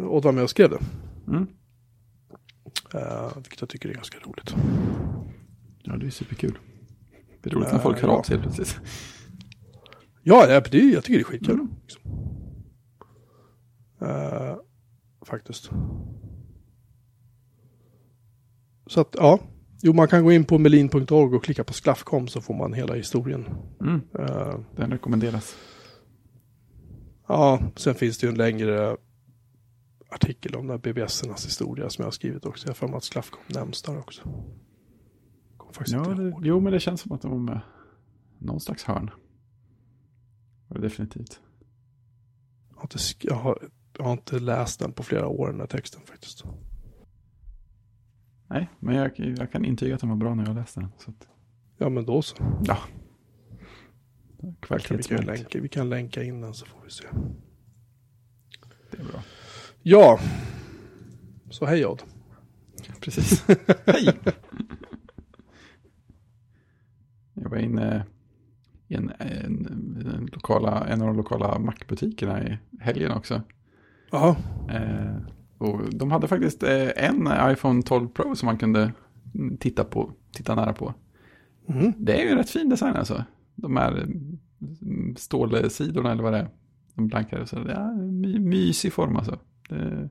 Odd 0.09 0.25
var 0.25 0.33
med 0.33 0.43
och 0.45 0.51
skrev 0.51 0.71
det. 0.71 0.79
Mm. 1.29 1.47
Uh, 2.95 3.35
vilket 3.37 3.61
jag 3.61 3.69
tycker 3.69 3.89
är 3.89 3.95
ganska 3.95 4.19
roligt. 4.19 4.55
Ja, 5.83 5.97
det 5.97 6.07
är 6.07 6.11
superkul. 6.11 6.59
Det 7.43 7.51
är 7.51 7.55
roligt 7.55 7.73
när 7.73 7.79
folk 7.79 8.01
hör 8.01 8.09
ja. 8.09 8.15
av 8.19 8.23
sig 8.23 8.39
helt 8.39 8.55
plötsligt. 8.55 8.81
Ja, 10.23 10.47
det, 10.47 10.75
är- 10.79 10.93
jag 10.95 11.05
tycker 11.05 11.19
det 11.19 11.23
är 11.23 11.25
skitkul. 11.25 11.55
Mm. 11.55 11.69
Liksom. 11.83 12.03
Eh, 14.03 14.57
faktiskt. 15.27 15.71
Så 18.87 19.01
att, 19.01 19.15
ja. 19.19 19.39
Jo, 19.83 19.93
man 19.93 20.09
kan 20.09 20.25
gå 20.25 20.33
in 20.33 20.45
på 20.45 20.59
melin.org 20.59 21.37
och 21.37 21.45
klicka 21.45 21.65
på 21.65 21.73
Sklaffkom 21.73 22.29
så 22.29 22.41
får 22.41 22.55
man 22.55 22.73
hela 22.73 22.95
historien. 22.95 23.45
Mm. 23.81 24.01
Eh, 24.19 24.59
Den 24.77 24.91
rekommenderas. 24.91 25.57
ja, 27.29 27.61
sen 27.77 27.95
finns 27.95 28.19
det 28.19 28.27
ju 28.27 28.31
en 28.31 28.39
längre 28.39 28.97
artikel 30.11 30.55
om 30.57 30.67
de 30.67 30.73
här 30.73 30.79
BBS-ernas 30.79 31.47
historia 31.47 31.91
som 31.91 32.03
jag 32.03 32.07
har 32.07 32.13
skrivit 32.13 32.47
också. 32.47 32.67
Jag 32.67 32.71
har 32.71 32.75
för 32.75 32.87
mig 32.89 32.97
att 32.97 33.05
Sklaffkom 33.05 33.41
nämns 33.47 33.83
där 33.83 33.99
också. 33.99 34.23
Faktiskt 35.73 35.97
Ja, 35.97 36.15
det, 36.15 36.35
jo, 36.43 36.61
men 36.61 36.73
det 36.73 36.81
känns 36.81 37.01
som 37.01 37.13
att 37.13 37.23
de 37.23 37.31
var 37.31 37.39
med. 37.39 37.61
Någon 38.39 38.61
slags 38.61 38.85
hörn. 38.85 39.11
Var 40.69 40.77
det 40.79 40.83
definitivt. 40.83 41.41
Jag 42.71 42.77
har, 42.77 42.83
inte, 42.83 42.99
jag, 43.21 43.35
har, 43.35 43.69
jag 43.99 44.05
har 44.05 44.13
inte 44.13 44.39
läst 44.39 44.81
den 44.81 44.93
på 44.93 45.03
flera 45.03 45.27
år, 45.27 45.47
den 45.51 45.61
här 45.61 45.67
texten 45.67 46.01
faktiskt. 46.05 46.45
Nej, 48.47 48.71
men 48.81 48.95
jag, 48.95 49.19
jag 49.19 49.53
kan 49.53 49.65
intyga 49.65 49.95
att 49.95 50.01
den 50.01 50.11
var 50.11 50.17
bra 50.17 50.35
när 50.35 50.47
jag 50.47 50.55
läste 50.55 50.81
den. 50.81 50.89
Att, 51.07 51.29
Ja, 51.83 51.89
men 51.89 52.05
då 52.05 52.23
så. 52.23 52.37
ja. 52.65 52.79
Kan 54.61 54.97
vi, 54.97 55.03
kan 55.03 55.25
länka, 55.25 55.61
vi 55.61 55.69
kan 55.69 55.89
länka 55.89 56.23
in 56.23 56.41
den 56.41 56.55
så 56.55 56.67
får 56.67 56.81
vi 56.85 56.91
se. 56.91 57.05
Det 58.91 58.99
är 58.99 59.05
bra. 59.05 59.23
Ja. 59.83 60.21
Så 61.51 61.67
hej 61.67 61.87
Odd. 61.87 62.03
Precis. 63.01 63.45
Hej! 63.87 64.19
Jag 67.51 67.57
var 67.57 67.63
inne 67.63 68.05
i 68.89 68.95
en, 68.95 69.13
en, 69.19 69.67
en, 70.17 70.29
lokala, 70.33 70.87
en 70.89 71.01
av 71.01 71.07
de 71.07 71.17
lokala 71.17 71.59
Mac-butikerna 71.59 72.43
i 72.43 72.59
helgen 72.81 73.13
också. 73.13 73.43
Jaha. 74.11 74.37
Eh, 74.71 75.17
och 75.59 75.95
de 75.95 76.11
hade 76.11 76.29
faktiskt 76.29 76.63
eh, 76.63 76.89
en 76.97 77.29
iPhone 77.53 77.83
12 77.83 78.09
Pro 78.09 78.37
som 78.37 78.47
man 78.47 78.59
kunde 78.59 78.93
mm, 79.35 79.57
titta 79.57 79.85
på, 79.85 80.13
titta 80.33 80.55
nära 80.55 80.73
på. 80.73 80.95
Mhm. 81.67 81.93
Det 81.99 82.21
är 82.21 82.25
ju 82.25 82.31
en 82.31 82.39
rätt 82.39 82.51
fin 82.51 82.69
design 82.69 82.97
alltså. 82.97 83.25
De 83.55 83.77
här 83.77 83.93
mm, 83.93 85.17
stålsidorna 85.17 86.13
eller 86.13 86.23
vad 86.23 86.33
det 86.33 86.39
är. 86.39 86.49
De 86.95 87.09
blankare. 87.09 87.47
Så 87.47 87.57
det 87.57 87.73
är 87.73 87.95
my, 87.95 88.39
mysig 88.39 88.93
form 88.93 89.17
alltså. 89.17 89.39
Det, 89.69 90.09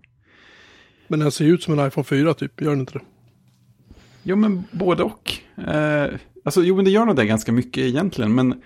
Men 1.08 1.20
den 1.20 1.32
ser 1.32 1.46
ju 1.46 1.54
ut 1.54 1.64
som 1.64 1.80
en 1.80 1.88
iPhone 1.88 2.06
4 2.06 2.34
typ, 2.34 2.62
gör 2.62 2.70
den 2.70 2.80
inte 2.80 2.94
det? 2.94 3.06
Jo, 4.24 4.36
men 4.36 4.64
både 4.72 5.04
och. 5.04 5.34
Eh, 5.58 6.10
alltså, 6.50 6.64
jo, 6.64 6.76
men 6.76 6.86
det 6.86 6.92
gör 6.92 7.06
nog 7.06 7.16
det 7.16 7.26
ganska 7.26 7.52
mycket 7.52 7.84
egentligen, 7.84 8.36
men 8.36 8.62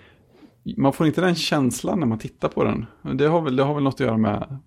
man 0.76 0.92
får 0.92 1.06
inte 1.06 1.20
den 1.20 1.34
känslan 1.34 2.00
när 2.00 2.06
man 2.06 2.18
tittar 2.18 2.48
på 2.48 2.64
den. 2.64 2.86
Det 3.18 3.26
har 3.26 3.40
väl, 3.42 3.56
det 3.56 3.62
har 3.62 3.74
väl 3.74 3.82
något 3.84 3.94
att 3.94 4.00
göra 4.00 4.16
med 4.16 4.58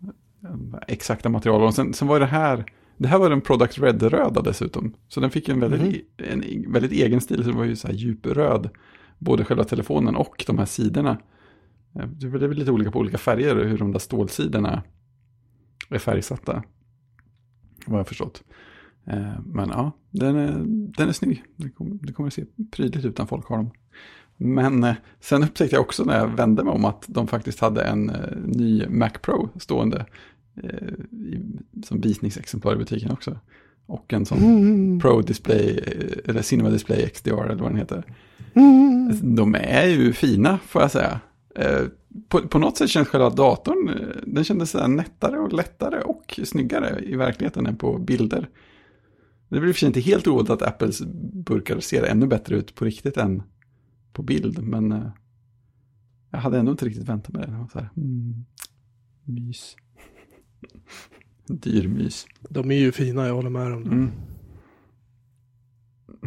eh, 0.44 0.80
exakta 0.88 1.30
material. 1.30 1.62
Och 1.64 1.74
sen, 1.74 1.94
sen 1.94 2.08
var 2.08 2.20
det 2.20 2.26
här, 2.26 2.66
det 2.98 3.08
här 3.08 3.20
var 3.20 3.30
den 3.30 3.42
Product 3.42 3.80
Red-röda 3.80 4.42
dessutom. 4.42 4.94
Så 5.08 5.20
den 5.20 5.30
fick 5.32 5.50
en 5.50 5.60
väldigt, 5.60 5.82
Mhm. 5.82 6.32
en 6.32 6.44
e- 6.44 6.66
väldigt 6.68 6.92
egen 6.92 7.22
stil, 7.22 7.44
så 7.44 7.50
det 7.52 7.58
var 7.58 7.64
ju 7.66 7.76
så 7.76 7.88
här 7.88 7.94
djupröd. 7.96 8.70
Både 9.20 9.46
själva 9.46 9.64
telefonen 9.64 10.16
och 10.16 10.44
de 10.48 10.58
här 10.58 10.66
sidorna. 10.66 11.18
Eh, 11.96 12.08
Det 12.08 12.26
är 12.28 12.30
väl 12.30 12.50
lite 12.54 12.72
olika 12.72 12.92
på 12.92 13.00
olika 13.00 13.18
färger 13.18 13.56
hur 13.56 13.78
de 13.78 13.92
där 13.92 14.00
stålsidorna 14.00 14.84
är 15.90 16.00
färgsatta. 16.00 16.64
Vad 17.86 17.94
jag 17.94 18.00
har 18.00 18.04
förstått. 18.04 18.44
Eh, 19.08 19.40
Men 19.46 19.70
ja, 19.70 19.92
den 20.10 20.36
är, 20.36 20.64
den 20.98 21.10
är 21.10 21.14
snygg. 21.14 21.44
Det 21.56 21.70
kommer, 21.70 21.98
det 22.02 22.14
kommer 22.14 22.28
att 22.28 22.34
se 22.34 22.46
prydligt 22.72 23.06
ut 23.06 23.18
när 23.18 23.26
folk 23.26 23.46
har 23.46 23.58
dem. 23.58 23.72
Men 24.38 24.84
eh, 24.84 24.96
sen 25.20 25.44
upptäckte 25.44 25.76
jag 25.76 25.82
också 25.82 26.04
när 26.04 26.18
jag 26.18 26.28
vände 26.28 26.64
mig 26.64 26.74
om 26.74 26.86
att 26.86 27.06
de 27.08 27.28
faktiskt 27.28 27.60
hade 27.60 27.82
en 27.82 28.10
eh, 28.10 28.38
ny 28.46 28.88
Mac 28.88 29.10
Pro 29.22 29.50
stående 29.60 30.06
i, 31.12 31.40
som 31.84 32.02
visningsexemplar 32.02 32.74
i 32.74 32.78
butiken 32.78 33.12
också. 33.12 33.40
Och 33.86 34.14
en 34.14 34.26
sån 34.26 34.38
Mm. 34.38 35.00
Pro 35.00 35.22
Display, 35.22 35.80
eller 36.26 36.42
Cinema 36.42 36.70
Display 36.70 37.10
XDR 37.10 37.46
eller 37.46 37.64
vad 37.64 37.72
den 37.72 37.78
heter. 37.78 38.04
Mm. 38.54 39.36
De 39.36 39.56
är 39.56 39.88
ju 39.88 40.14
fina 40.14 40.58
får 40.58 40.82
jag 40.82 40.92
säga. 40.92 41.20
På, 42.28 42.40
på 42.40 42.60
något 42.60 42.78
sätt 42.78 42.90
känns 42.90 43.08
själva 43.08 43.30
datorn, 43.30 43.92
den 44.26 44.44
kändes 44.44 44.74
nättare 44.74 45.40
och 45.40 45.54
lättare 45.54 46.02
och 46.02 46.40
snyggare 46.44 47.00
i 47.06 47.16
verkligheten 47.16 47.66
än 47.66 47.76
på 47.76 47.98
bilder. 47.98 48.50
Det 49.50 49.60
blir 49.60 49.74
för 49.74 49.80
sig 49.80 49.88
inte 49.88 50.00
helt 50.00 50.28
ovanligt 50.28 50.50
att 50.50 50.62
Apples 50.62 51.02
burkar 51.34 51.80
ser 51.80 52.04
ännu 52.04 52.28
bättre 52.28 52.56
ut 52.56 52.76
på 52.76 52.86
riktigt 52.86 53.18
än 53.18 53.44
på 54.14 54.24
bild, 54.24 54.64
men 54.64 54.92
eh, 54.92 55.10
jag 56.32 56.40
hade 56.40 56.60
ändå 56.60 56.72
inte 56.72 56.86
riktigt 56.86 57.10
väntat 57.10 57.34
mig 57.34 57.48
det. 57.48 57.68
så 57.72 57.80
här, 57.80 57.90
mm, 57.98 58.46
mys. 59.24 59.76
Dyr 61.48 61.88
mys. 61.88 62.28
De 62.50 62.72
är 62.72 62.80
ju 62.80 62.92
fina, 62.92 63.28
jag 63.28 63.36
håller 63.36 63.50
med 63.50 63.74
om 63.74 63.84
det. 63.84 63.90
Mm. 63.90 64.12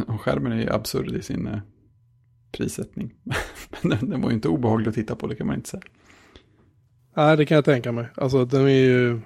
Och 0.06 0.20
skärmen 0.20 0.52
är 0.52 0.56
ju 0.56 0.70
absurd 0.70 1.16
i 1.16 1.22
sin 1.22 1.46
eh, 1.46 1.59
prissättning. 2.52 3.14
Men 3.83 3.90
den, 3.90 4.11
den 4.11 4.20
var 4.20 4.30
ju 4.30 4.35
inte 4.35 4.48
obehaglig 4.48 4.88
att 4.88 4.94
titta 4.94 5.16
på, 5.16 5.26
det 5.26 5.35
kan 5.35 5.46
man 5.46 5.56
inte 5.56 5.68
säga. 5.68 5.83
Nej, 7.16 7.37
det 7.37 7.46
kan 7.46 7.54
jag 7.54 7.64
tänka 7.64 7.92
mig. 7.92 8.09
Alltså, 8.14 8.44
den 8.44 8.62
är 8.62 8.68
ju... 8.68 9.20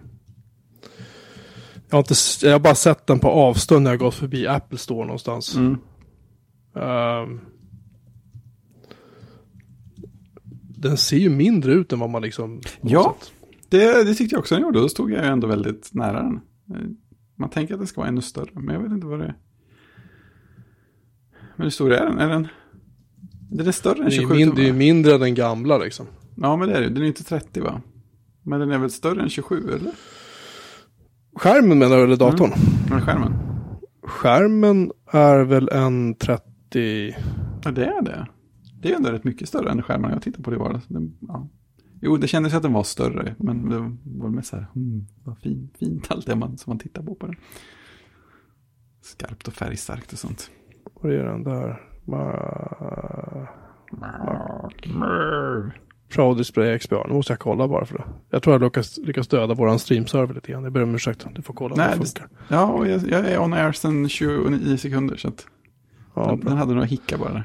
Jag 1.94 1.98
har, 1.98 2.02
inte, 2.02 2.46
jag 2.46 2.52
har 2.52 2.61
bara 2.61 2.74
sett 2.74 3.07
den 3.07 3.18
på 3.18 3.28
avstånd 3.28 3.83
när 3.83 3.90
jag 3.90 3.98
gått 3.98 4.14
förbi 4.14 4.46
Apple 4.46 4.78
Store 4.78 5.07
någonstans. 5.07 5.57
Mm. 5.57 5.78
Ehm, 6.76 7.40
den 10.78 10.96
ser 10.96 11.16
ju 11.16 11.30
mindre 11.30 11.72
ut 11.72 11.92
än 11.92 11.98
vad 11.98 12.11
man 12.11 12.22
liksom... 12.22 12.61
Ja. 12.80 13.16
Det, 13.68 14.04
det 14.04 14.14
tyckte 14.14 14.35
jag 14.35 14.40
också 14.40 14.54
den 14.54 14.62
gjorde, 14.62 14.80
då 14.80 14.88
stod 14.88 15.12
jag 15.12 15.24
ju 15.24 15.30
ändå 15.30 15.46
väldigt 15.46 15.94
nära 15.94 16.22
den. 16.22 16.40
Eh, 16.70 16.90
Man 17.37 17.50
tänker 17.50 17.74
att 17.74 17.80
den 17.80 17.87
ska 17.87 18.00
vara 18.00 18.09
ännu 18.09 18.22
större, 18.22 18.50
men 18.52 18.74
jag 18.74 18.83
vet 18.83 18.92
inte 18.92 19.07
vad 19.07 19.18
det 19.18 19.24
är. 19.24 19.35
Men 21.57 21.64
hur 21.64 21.70
stor 21.70 21.92
är 21.92 22.07
den? 22.07 22.18
Är 22.18 22.28
den, 22.28 22.48
den 23.50 23.66
är 23.66 23.72
större 23.72 23.98
än 23.98 24.09
Det 24.09 24.16
är 24.16 24.20
27 24.20 24.35
ju 24.35 24.38
min, 24.38 24.48
tum, 24.48 24.57
det 24.57 24.62
är 24.62 24.66
ju 24.66 24.72
mindre 24.72 25.14
än 25.14 25.20
den 25.20 25.35
gamla 25.35 25.78
liksom. 25.78 26.07
Ja, 26.37 26.57
men 26.57 26.68
det 26.68 26.74
är 26.74 26.80
det. 26.80 26.88
Den 26.88 27.02
är 27.02 27.07
inte 27.07 27.24
30 27.24 27.61
va? 27.61 27.80
Men 28.42 28.61
den 28.61 28.70
är 28.70 28.78
väl 28.78 28.90
större 28.90 29.22
än 29.22 29.30
27 29.30 29.68
eller? 29.68 29.92
Skärmen 31.35 31.79
menar 31.79 31.97
du, 31.97 32.03
eller 32.03 32.16
datorn? 32.16 32.51
Den 32.88 33.01
skärmen? 33.01 33.33
Skärmen 34.03 34.92
är 35.12 35.44
väl 35.44 35.68
en 35.68 36.14
30... 36.14 37.14
Ja, 37.64 37.70
det 37.70 37.85
är 37.85 38.03
det. 38.03 38.27
Det 38.81 38.92
är 38.92 38.97
ändå 38.97 39.11
rätt 39.11 39.25
mycket 39.25 39.49
större 39.49 39.70
än 39.70 39.83
skärmen 39.83 40.11
jag 40.11 40.23
tittar 40.23 40.42
på 40.42 40.51
det 40.51 40.57
i 40.57 40.59
vardags. 40.59 40.87
Den, 40.87 41.16
ja. 41.20 41.49
Jo, 42.01 42.16
det 42.16 42.29
kändes 42.29 42.55
att 42.55 42.62
den 42.62 42.73
var 42.73 42.83
större, 42.83 43.35
men 43.38 43.68
det 43.68 43.79
var 44.05 44.29
mest 44.29 44.49
så 44.49 44.57
här, 44.57 44.66
hmm, 44.75 45.07
vad 45.25 45.38
fin, 45.38 45.70
fint 45.79 46.11
allt 46.11 46.27
det 46.27 46.37
man, 46.37 46.59
som 46.59 46.70
man 46.70 46.79
tittar 46.79 47.03
på 47.03 47.14
på 47.14 47.27
den. 47.27 47.37
Skarpt 49.03 49.49
och 49.49 49.55
färgstarkt 49.55 50.12
och 50.12 50.18
sånt. 50.18 50.51
Vad 50.94 51.12
är 51.12 51.25
den 51.25 51.44
där? 51.44 51.81
Ma... 52.05 53.49
Pro 56.08 56.34
Display 56.34 56.78
XPR. 56.78 57.08
Nu 57.08 57.14
måste 57.14 57.32
jag 57.32 57.40
kolla 57.40 57.68
bara 57.68 57.84
för 57.84 57.98
det. 57.98 58.04
Jag 58.30 58.42
tror 58.42 58.54
jag 58.54 58.62
lyckas, 58.62 58.98
lyckas 58.98 59.28
döda 59.28 59.54
våran 59.54 59.78
streamserver 59.78 60.34
lite 60.34 60.52
grann. 60.52 60.64
Jag 60.64 60.72
ber 60.72 60.82
om 60.82 60.94
ursäkt. 60.94 61.26
Du 61.34 61.42
får 61.42 61.54
kolla 61.54 61.72
om 61.74 61.78
Nej, 61.78 61.88
det 61.88 62.00
det- 62.00 62.06
funkar. 62.06 62.28
Ja, 62.48 62.86
jag, 62.86 63.08
jag 63.08 63.26
är 63.30 63.38
on 63.40 63.52
air 63.52 63.72
sedan 63.72 64.08
29 64.08 64.76
sekunder, 64.76 65.16
så 65.16 65.28
att 65.28 65.46
Ja, 66.16 66.26
den, 66.26 66.40
den 66.40 66.56
hade 66.56 66.72
några 66.74 66.86
hickar 66.86 67.18
bara 67.18 67.32
där. 67.32 67.44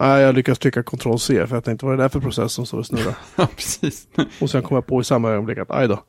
Nej, 0.00 0.22
jag 0.22 0.34
lyckas 0.34 0.58
trycka 0.58 0.82
Ctrl 0.82 1.16
C 1.16 1.46
för 1.46 1.56
jag 1.56 1.64
tänkte 1.64 1.86
vad 1.86 1.92
är 1.94 1.96
det 1.98 2.04
där 2.04 2.08
för 2.08 2.20
process 2.20 2.52
som 2.52 2.66
står 2.66 2.78
och 2.78 2.86
snurrar? 2.86 3.16
Ja, 3.36 3.48
precis. 3.56 4.08
och 4.40 4.50
sen 4.50 4.62
kom 4.62 4.74
jag 4.74 4.86
på 4.86 5.00
i 5.00 5.04
samma 5.04 5.30
ögonblick 5.30 5.58
att 5.58 5.70
aj 5.70 5.88
då. 5.88 6.04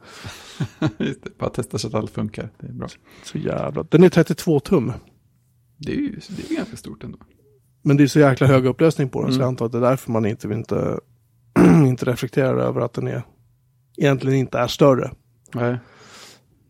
Just 0.98 1.24
det, 1.24 1.38
bara 1.38 1.50
testa 1.50 1.78
så 1.78 1.88
att 1.88 1.94
allt 1.94 2.12
funkar. 2.12 2.50
Det 2.60 2.68
är 2.68 2.72
bra. 2.74 2.88
Så 3.24 3.38
jävla. 3.38 3.84
Den 3.84 4.04
är 4.04 4.10
32 4.10 4.60
tum. 4.60 4.94
Det 5.78 5.92
är 5.92 5.96
ju 5.96 6.20
det 6.30 6.52
är 6.52 6.56
ganska 6.56 6.78
stort 6.78 7.04
ändå. 7.04 7.18
Men 7.84 7.98
det 7.98 8.04
är 8.04 8.08
så 8.08 8.20
jäkla 8.20 8.48
hög 8.48 8.66
upplösning 8.66 9.10
på 9.10 9.22
den 9.22 9.32
så 9.32 9.36
Mm. 9.36 9.42
jag 9.42 9.48
antar 9.48 9.66
att 9.66 9.72
det 9.72 9.78
är 9.78 9.82
därför 9.82 10.12
man 10.12 10.26
inte, 10.26 10.48
inte, 10.48 11.00
inte 11.88 12.06
reflekterar 12.06 12.58
över 12.58 12.82
att 12.82 12.94
den 12.94 13.08
är 13.08 13.24
egentligen 13.98 14.38
inte 14.38 14.60
är 14.60 14.68
större. 14.68 15.12
Nej. 15.54 15.78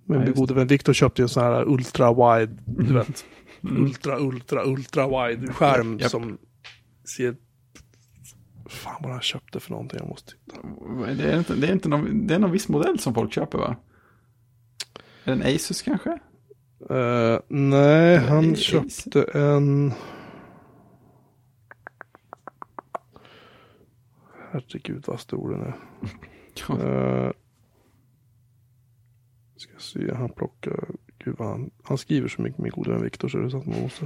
Men 0.05 0.23
min 0.23 0.33
gode 0.33 0.53
vän 0.53 0.67
Viktor 0.67 0.93
köpte 0.93 1.21
ju 1.21 1.23
en 1.23 1.29
sån 1.29 1.43
här 1.43 1.67
ultra 1.67 2.13
wide, 2.13 2.57
du 2.65 2.93
vet. 2.93 3.25
ultra, 3.61 4.19
ultra, 4.19 4.65
ultra 4.65 5.27
wide 5.27 5.53
skärm 5.53 5.99
Japp. 5.99 6.11
som 6.11 6.37
ser... 7.05 7.35
Fan 8.69 8.95
vad 9.01 9.11
han 9.11 9.21
köpte 9.21 9.59
för 9.59 9.71
någonting, 9.71 9.99
jag 9.99 10.09
måste 10.09 10.31
titta. 10.31 10.57
Det 11.17 11.31
är, 11.31 11.37
inte, 11.37 11.53
det, 11.53 11.67
är 11.67 11.71
inte 11.71 11.89
någon, 11.89 12.27
det 12.27 12.35
är 12.35 12.39
någon 12.39 12.51
viss 12.51 12.67
modell 12.69 12.99
som 12.99 13.13
folk 13.13 13.33
köper 13.33 13.57
va? 13.57 13.75
Är 15.23 15.35
det 15.35 15.43
en 15.43 15.55
Asus 15.55 15.81
kanske? 15.81 16.09
Eh, 16.89 17.39
nej, 17.47 18.17
han 18.17 18.55
köpte 18.55 19.23
en... 19.23 19.93
Herregud 24.51 25.03
vad 25.07 25.19
stor 25.19 25.49
den 25.49 25.61
är. 25.61 25.75
Ja, 26.67 26.75
Uh, 26.75 27.31
ska 29.61 29.71
se, 29.77 30.13
han 30.13 30.29
plockar... 30.29 30.89
Gud 31.17 31.35
vad 31.37 31.47
han, 31.49 31.71
han 31.83 31.97
skriver 31.97 32.27
så 32.27 32.41
mycket 32.41 32.59
min 32.59 32.71
gode 32.71 32.91
vän 32.91 33.03
Viktor 33.03 33.27
så 33.27 33.37
det 33.37 33.45
är 33.45 33.49
så 33.49 33.57
att 33.57 33.65
man 33.65 33.81
måste... 33.81 34.05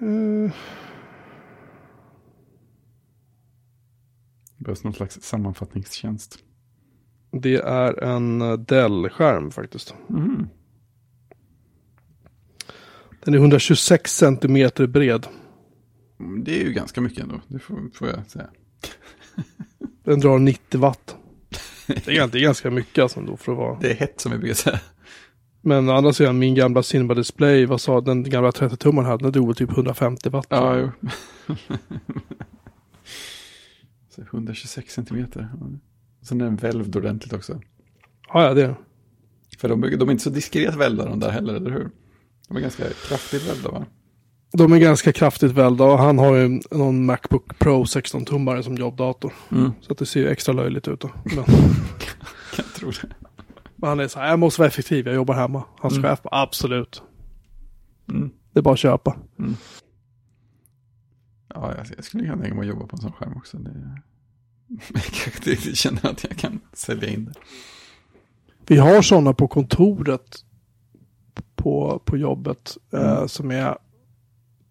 Eh, 0.00 0.52
det 4.56 4.64
behövs 4.64 4.84
någon 4.84 4.92
slags 4.92 5.22
sammanfattningstjänst. 5.22 6.38
det 7.30 7.56
är 7.56 8.02
en 8.02 8.42
eh, 8.42 8.52
Dell-skärm 8.52 9.50
faktiskt. 9.50 9.94
Mm. 10.10 10.48
Den 13.24 13.34
är 13.34 13.38
126 13.38 14.16
centimeter 14.16 14.86
bred. 14.86 15.26
Det 16.18 16.60
är 16.60 16.64
ju 16.64 16.72
ganska 16.72 17.00
mycket 17.00 17.22
ändå, 17.22 17.40
det 17.48 17.58
får, 17.58 17.90
får 17.94 18.08
jag 18.08 18.30
säga. 18.30 18.48
Den 20.04 20.20
drar 20.20 20.38
90 20.38 20.80
watt. 20.80 21.16
Det 21.86 22.16
är, 22.16 22.28
det 22.28 22.38
är 22.38 22.42
ganska 22.42 22.70
mycket 22.70 23.02
alltså 23.02 23.20
ändå 23.20 23.36
för 23.36 23.52
att 23.52 23.58
vara. 23.58 23.78
Det 23.80 23.90
är 23.90 23.94
hett 23.94 24.20
som 24.20 24.32
vi 24.32 24.38
brukar 24.38 24.54
säga. 24.54 24.80
Men 25.60 25.88
å 25.88 25.92
andra 25.92 26.12
sidan, 26.12 26.38
min 26.38 26.54
gamla 26.54 26.82
Cinema 26.82 27.14
Display, 27.14 27.66
vad 27.66 27.80
sa 27.80 28.00
den 28.00 28.30
gamla 28.30 28.50
30-tummaren 28.50 29.04
hade, 29.04 29.24
den 29.24 29.32
drog 29.32 29.56
typ 29.56 29.70
150 29.70 30.28
watt. 30.30 30.46
Ja, 30.50 30.78
jo. 30.78 30.90
Så 34.10 34.22
126 34.22 34.94
centimeter. 34.94 35.48
Sen 36.22 36.40
är 36.40 36.44
den 36.44 36.56
välvd 36.56 36.96
ordentligt 36.96 37.32
också. 37.32 37.60
ja, 38.32 38.44
ja, 38.44 38.54
det 38.54 38.62
är 38.62 38.74
För 39.58 39.68
de, 39.68 39.80
de 39.80 40.08
är 40.08 40.12
inte 40.12 40.24
så 40.24 40.30
diskret 40.30 40.74
välvda 40.74 41.04
de 41.04 41.20
där 41.20 41.30
heller, 41.30 41.54
eller 41.54 41.70
hur? 41.70 41.90
De 42.48 42.56
är 42.56 42.60
ganska 42.60 42.84
kraftigt 43.08 43.48
välvda 43.48 43.70
va? 43.70 43.86
De 44.52 44.72
är 44.72 44.78
ganska 44.78 45.12
kraftigt 45.12 45.52
välda 45.52 45.84
och 45.84 45.98
han 45.98 46.18
har 46.18 46.34
ju 46.36 46.60
någon 46.70 47.06
Macbook 47.06 47.58
Pro 47.58 47.84
16-tummare 47.84 48.62
som 48.62 48.74
jobbdator. 48.76 49.32
Mm. 49.50 49.72
Så 49.80 49.92
att 49.92 49.98
det 49.98 50.06
ser 50.06 50.20
ju 50.20 50.28
extra 50.28 50.52
löjligt 50.54 50.88
ut 50.88 51.00
då. 51.00 51.10
Men, 51.24 51.34
Kan 51.34 51.44
jag 52.56 52.74
tro 52.74 52.90
det. 52.90 53.08
men 53.76 53.88
han 53.88 54.00
är 54.00 54.08
så 54.08 54.18
här, 54.18 54.28
jag 54.28 54.38
måste 54.38 54.60
vara 54.60 54.68
effektiv, 54.68 55.06
jag 55.06 55.14
jobbar 55.14 55.34
hemma. 55.34 55.64
Hans 55.80 55.94
Mm. 55.94 56.02
chef 56.10 56.22
bara, 56.22 56.42
absolut. 56.42 57.02
Mm. 58.08 58.30
Det 58.52 58.58
är 58.58 58.62
bara 58.62 58.74
att 58.74 58.80
köpa. 58.80 59.16
Ja, 61.54 61.74
jag, 61.76 61.86
jag 61.96 62.04
skulle 62.04 62.24
kunna 62.24 62.36
tänka 62.42 62.54
mig 62.54 62.60
att 62.62 62.68
jobba 62.76 62.86
på 62.86 62.96
en 62.96 63.02
sån 63.02 63.12
skärm 63.12 63.36
också. 63.36 63.56
Det, 63.58 63.70
jag 64.94 65.02
kanske 65.02 65.50
inte 65.50 65.76
känner 65.76 66.06
att 66.06 66.24
jag 66.24 66.36
kan 66.38 66.60
sälja 66.72 67.08
in 67.08 67.24
det. 67.24 67.32
Vi 68.66 68.76
har 68.78 69.02
sådana 69.02 69.32
på 69.32 69.48
kontoret 69.48 70.36
på, 71.56 72.02
på 72.04 72.16
jobbet 72.16 72.76
eh, 72.92 73.12
Mm. 73.16 73.28
som 73.28 73.50
är, 73.50 73.78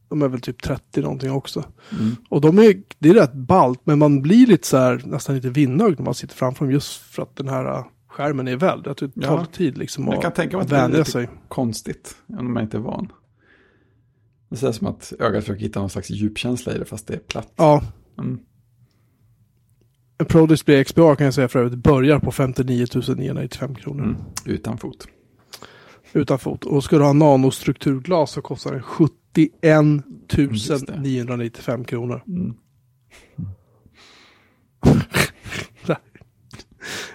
de 0.10 0.22
är 0.22 0.28
väl 0.28 0.41
typ 0.41 0.62
30 0.63 1.02
någonting 1.02 1.32
också. 1.32 1.63
Mm. 2.00 2.15
Och 2.30 2.41
de 2.41 2.58
är, 2.60 2.84
det 3.00 3.10
är 3.10 3.13
rätt 3.13 3.34
ballt, 3.34 3.82
men 3.84 4.00
man 4.00 4.22
blir 4.22 4.48
lite 4.48 4.67
så 4.67 4.78
här, 4.78 5.02
nästan 5.06 5.36
lite 5.36 5.50
vinnögd 5.50 6.00
när 6.00 6.06
man 6.06 6.13
sitter 6.13 6.36
framför 6.36 6.65
dem 6.65 6.72
just 6.74 6.98
för 7.02 7.24
att 7.24 7.36
den 7.36 7.48
här 7.48 7.65
äh, 7.78 7.86
skärmen 8.08 8.48
är 8.48 8.56
tror 8.98 9.12
det 9.15 9.22
tar 9.28 9.38
Ja. 9.38 9.46
tid 9.46 9.78
liksom 9.78 10.08
Jag 10.08 10.22
kan 10.22 10.32
tänka 10.32 10.58
mig 10.58 10.63
att 10.63 10.70
det 10.70 10.76
är 10.78 10.89
lite 10.89 11.12
sig. 11.12 11.30
konstigt 11.48 12.15
om 12.28 12.54
man 12.54 12.63
inte 12.63 12.78
är 12.78 12.82
van. 12.82 13.12
Det 14.50 14.63
är 14.63 14.72
som 14.72 14.88
att 14.88 15.13
ögat 15.20 15.43
försöker 15.43 15.62
hitta 15.62 15.80
någon 15.80 15.89
slags 15.89 16.10
djupkänsla 16.10 16.76
i 16.76 16.78
det 16.78 16.86
fast 16.86 17.08
det 17.08 17.13
är 17.13 17.20
platt. 17.20 17.54
Ja, 17.56 17.84
Mm. 18.20 18.39
Pro 20.28 20.46
Display 20.46 20.84
XPA 20.84 21.15
kan 21.15 21.26
jag 21.26 21.34
säga 21.34 21.48
för 21.48 21.60
övrigt 21.60 21.76
börjar 21.84 22.20
på 22.20 22.32
59 22.32 22.86
995 23.17 23.76
kronor. 23.76 24.04
Mm. 24.04 24.15
Utan 24.46 24.78
fot. 24.78 25.08
Utan 26.13 26.39
fot. 26.39 26.65
Och 26.65 26.84
ska 26.84 26.98
du 26.98 27.04
ha 27.04 27.13
nanostrukturglas 27.13 28.32
så 28.32 28.41
kostar 28.41 28.72
den 28.72 28.84
71 28.84 30.04
Just 30.38 30.88
det. 30.88 31.00
995 31.00 31.84
kronor. 31.84 32.24
Mm. 32.28 32.54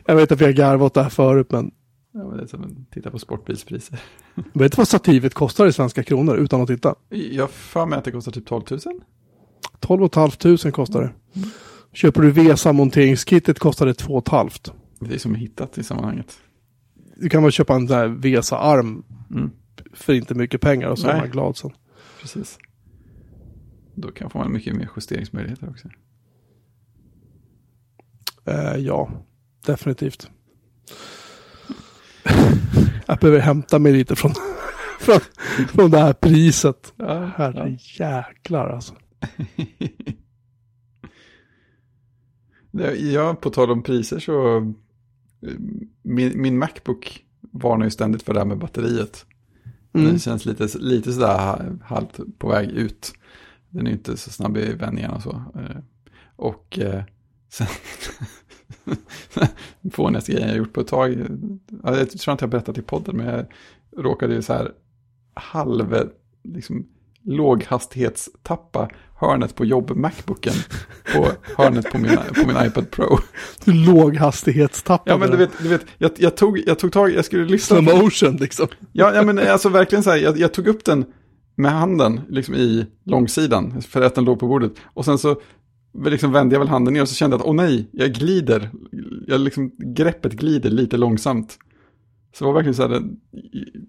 Jag 0.07 0.17
vet 0.17 0.33
att 0.33 0.41
vi 0.41 0.45
har 0.45 0.53
garvat 0.53 0.87
åt 0.87 0.95
det 0.95 1.03
här 1.03 1.11
förut, 1.11 1.47
men 1.51 1.71
Ja, 2.15 2.25
men 2.29 2.37
det 2.37 2.43
är 2.43 2.47
som 2.47 2.65
att 2.65 2.91
titta 2.91 3.11
på 3.11 3.19
sportbilspriser. 3.19 4.01
vet 4.53 4.73
du 4.73 4.77
vad 4.77 4.89
stativet 4.89 5.35
kostar 5.35 5.67
i 5.67 5.73
svenska 5.73 6.03
kronor 6.03 6.37
utan 6.37 6.61
att 6.61 6.69
titta? 6.69 6.95
Jag 7.09 7.51
för 7.51 7.87
mig 7.87 7.99
att 7.99 8.05
det 8.05 8.11
kostar 8.11 8.33
typ 8.33 8.47
12 8.47 8.63
000. 8.71 8.81
12 9.81 10.09
500 10.09 10.71
kostar 10.71 11.03
det. 11.03 11.13
Köper 11.93 12.23
du 12.23 12.31
VESA 12.31 12.73
monteringskittet 12.73 13.59
kostar 13.59 13.87
det 13.87 13.95
2 13.95 14.23
500. 14.31 14.51
Det 15.01 15.15
är 15.15 15.19
som 15.19 15.35
hittat 15.35 15.79
i 15.79 15.83
sammanhanget. 15.83 16.37
Du 17.23 17.29
kan 17.29 17.43
väl 17.43 17.53
köpa 17.53 17.75
en 17.75 17.89
här 17.89 18.09
VESA-arm 18.09 19.05
Mm. 19.31 19.51
för 19.93 20.13
inte 20.13 20.35
mycket 20.35 20.61
pengar 20.61 20.89
och 20.89 20.99
så 20.99 21.09
är 21.09 21.13
Nej. 21.13 21.21
man 21.21 21.31
glad 21.31 21.57
sen. 21.57 21.71
Precis. 22.21 22.59
Då 23.95 24.11
kan 24.11 24.31
få 24.31 24.39
man 24.39 24.53
mycket 24.53 24.77
mer 24.77 24.89
justeringsmöjligheter 24.97 25.69
också. 25.71 25.89
Eh, 28.45 28.77
ja, 28.77 29.11
definitivt. 29.67 30.31
Jag 33.07 33.19
behöver 33.19 33.41
hämta 33.41 33.79
mig 33.79 33.93
lite 33.93 34.17
från, 34.17 34.33
från, 35.01 35.21
från 35.69 35.91
det 35.91 35.99
här 35.99 36.13
priset. 36.13 36.93
Ja, 36.97 37.25
Herre 37.37 37.77
jäklar 37.99 38.69
alltså. 38.69 38.95
Ja, 43.13 43.35
på 43.35 43.51
tal 43.51 43.71
om 43.71 43.83
priser 43.83 44.19
så, 44.19 44.73
min, 46.03 46.41
min 46.43 46.59
Macbook 46.59 47.25
varnar 47.41 47.85
ju 47.85 47.91
ständigt 47.91 48.23
för 48.23 48.33
det 48.35 48.41
här 48.41 48.47
med 48.47 48.59
batteriet. 48.59 49.27
Mm. 49.93 50.07
Den 50.07 50.19
känns 50.19 50.45
lite, 50.47 50.79
lite 50.79 51.13
sådär 51.13 51.39
ha- 51.39 51.63
halvt 51.85 52.21
på 52.39 52.49
väg 52.49 52.71
ut. 52.71 53.13
Den 53.71 53.87
är 53.87 53.91
inte 53.91 54.17
så 54.17 54.31
snabb 54.31 54.57
i 54.57 54.73
vändningarna 54.75 55.15
och 55.15 55.23
så. 55.23 55.45
Eh, 55.55 55.77
Och 56.37 56.79
eh, 56.79 57.03
sen, 57.49 57.67
fånigaste 59.93 60.33
grejen 60.33 60.49
jag 60.49 60.59
gjort 60.59 60.73
på 60.73 60.81
ett 60.81 60.87
tag, 60.87 61.13
ja, 61.83 61.97
jag 61.99 62.11
tror 62.11 62.33
inte 62.33 62.43
jag 62.45 62.51
berättat 62.51 62.79
i 62.79 62.83
podden, 62.83 63.17
men 63.17 63.27
jag 63.27 63.47
råkade 63.97 64.35
ju 64.35 64.43
så 64.43 64.53
här 64.53 64.73
halv, 65.35 66.11
liksom 66.43 66.87
låghastighetstappa 67.25 68.89
hörnet 69.21 69.55
på 69.55 69.65
jobb-Macbooken 69.65 70.55
på 71.15 71.29
hörnet 71.57 71.91
på 71.91 71.99
min, 71.99 72.19
på 72.35 72.47
min 72.47 72.67
iPad 72.67 72.91
Pro. 72.91 73.19
Du 73.65 73.73
låghastighetstappade 73.73 75.11
Ja, 75.11 75.19
men 75.19 75.31
du 75.31 75.37
vet, 75.37 75.51
du 75.59 75.69
vet 75.69 75.87
jag, 75.99 76.11
jag, 76.19 76.37
tog, 76.37 76.63
jag 76.67 76.79
tog 76.79 76.93
tag, 76.93 77.11
jag 77.11 77.25
skulle 77.25 77.45
lyssna. 77.45 77.77
Slow 77.77 78.03
motion 78.03 78.37
liksom. 78.37 78.67
Ja, 78.93 79.15
ja 79.15 79.23
men 79.23 79.39
alltså 79.39 79.69
verkligen 79.69 80.03
så 80.05 80.11
här, 80.11 80.17
jag, 80.17 80.39
jag 80.39 80.55
tog 80.55 80.69
upp 80.69 80.85
den 80.85 81.05
med 81.55 81.73
handen 81.73 82.21
liksom 82.29 82.55
i 82.55 82.87
långsidan, 83.05 83.83
för 83.83 84.03
att 84.03 84.15
den 84.15 84.25
låg 84.25 84.41
på 84.41 84.49
bordet. 84.49 84.73
Och 84.95 85.05
sen 85.05 85.19
så 85.19 85.41
liksom 86.05 86.33
vände 86.33 86.55
jag 86.55 86.61
väl 86.61 86.69
handen 86.69 86.95
ner 86.95 87.03
och 87.03 87.09
så 87.09 87.15
kände 87.15 87.35
jag 87.35 87.41
att, 87.41 87.47
åh 87.47 87.55
nej, 87.55 87.89
jag 87.93 88.13
glider. 88.13 88.71
Jag 89.27 89.41
liksom, 89.41 89.71
greppet 89.97 90.33
glider 90.33 90.71
lite 90.71 90.97
långsamt. 90.97 91.59
Så 92.33 92.45
det 92.45 92.47
var 92.47 92.55
verkligen 92.55 92.75
så 92.75 92.89
här, 92.89 93.03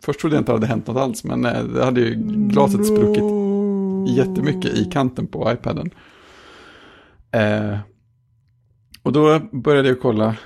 först 0.01 0.19
trodde 0.19 0.35
jag 0.35 0.41
inte 0.41 0.53
att 0.53 0.61
det 0.61 0.67
hade 0.67 0.73
hänt 0.73 0.87
något 0.87 0.97
alls, 0.97 1.23
men 1.23 1.45
eh, 1.45 1.63
det 1.63 1.85
hade 1.85 2.01
ju 2.01 2.15
glaset 2.49 2.85
spruckit 2.85 3.23
jättemycket 4.17 4.77
i 4.77 4.85
kanten 4.85 5.27
på 5.27 5.51
iPaden. 5.51 5.89
Eh, 7.31 7.77
och 9.03 9.11
då 9.11 9.39
började 9.51 9.87
jag 9.87 10.01
kolla, 10.01 10.37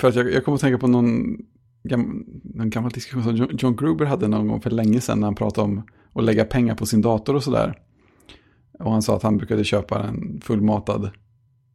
för 0.00 0.08
att 0.08 0.14
jag, 0.14 0.32
jag 0.32 0.44
kom 0.44 0.54
att 0.54 0.60
tänka 0.60 0.78
på 0.78 0.86
någon, 0.86 1.36
gam, 1.82 2.24
någon 2.42 2.70
gammal 2.70 2.90
diskussion 2.90 3.22
som 3.22 3.36
John, 3.36 3.48
John 3.58 3.76
Gruber 3.76 4.04
hade 4.04 4.28
någon 4.28 4.48
gång 4.48 4.60
för 4.60 4.70
länge 4.70 5.00
sedan 5.00 5.20
när 5.20 5.26
han 5.26 5.34
pratade 5.34 5.64
om 5.64 5.82
att 6.12 6.24
lägga 6.24 6.44
pengar 6.44 6.74
på 6.74 6.86
sin 6.86 7.02
dator 7.02 7.34
och 7.34 7.42
sådär. 7.44 7.78
Och 8.78 8.92
han 8.92 9.02
sa 9.02 9.16
att 9.16 9.22
han 9.22 9.36
brukade 9.36 9.64
köpa 9.64 10.02
en 10.02 10.40
fullmatad, 10.44 11.10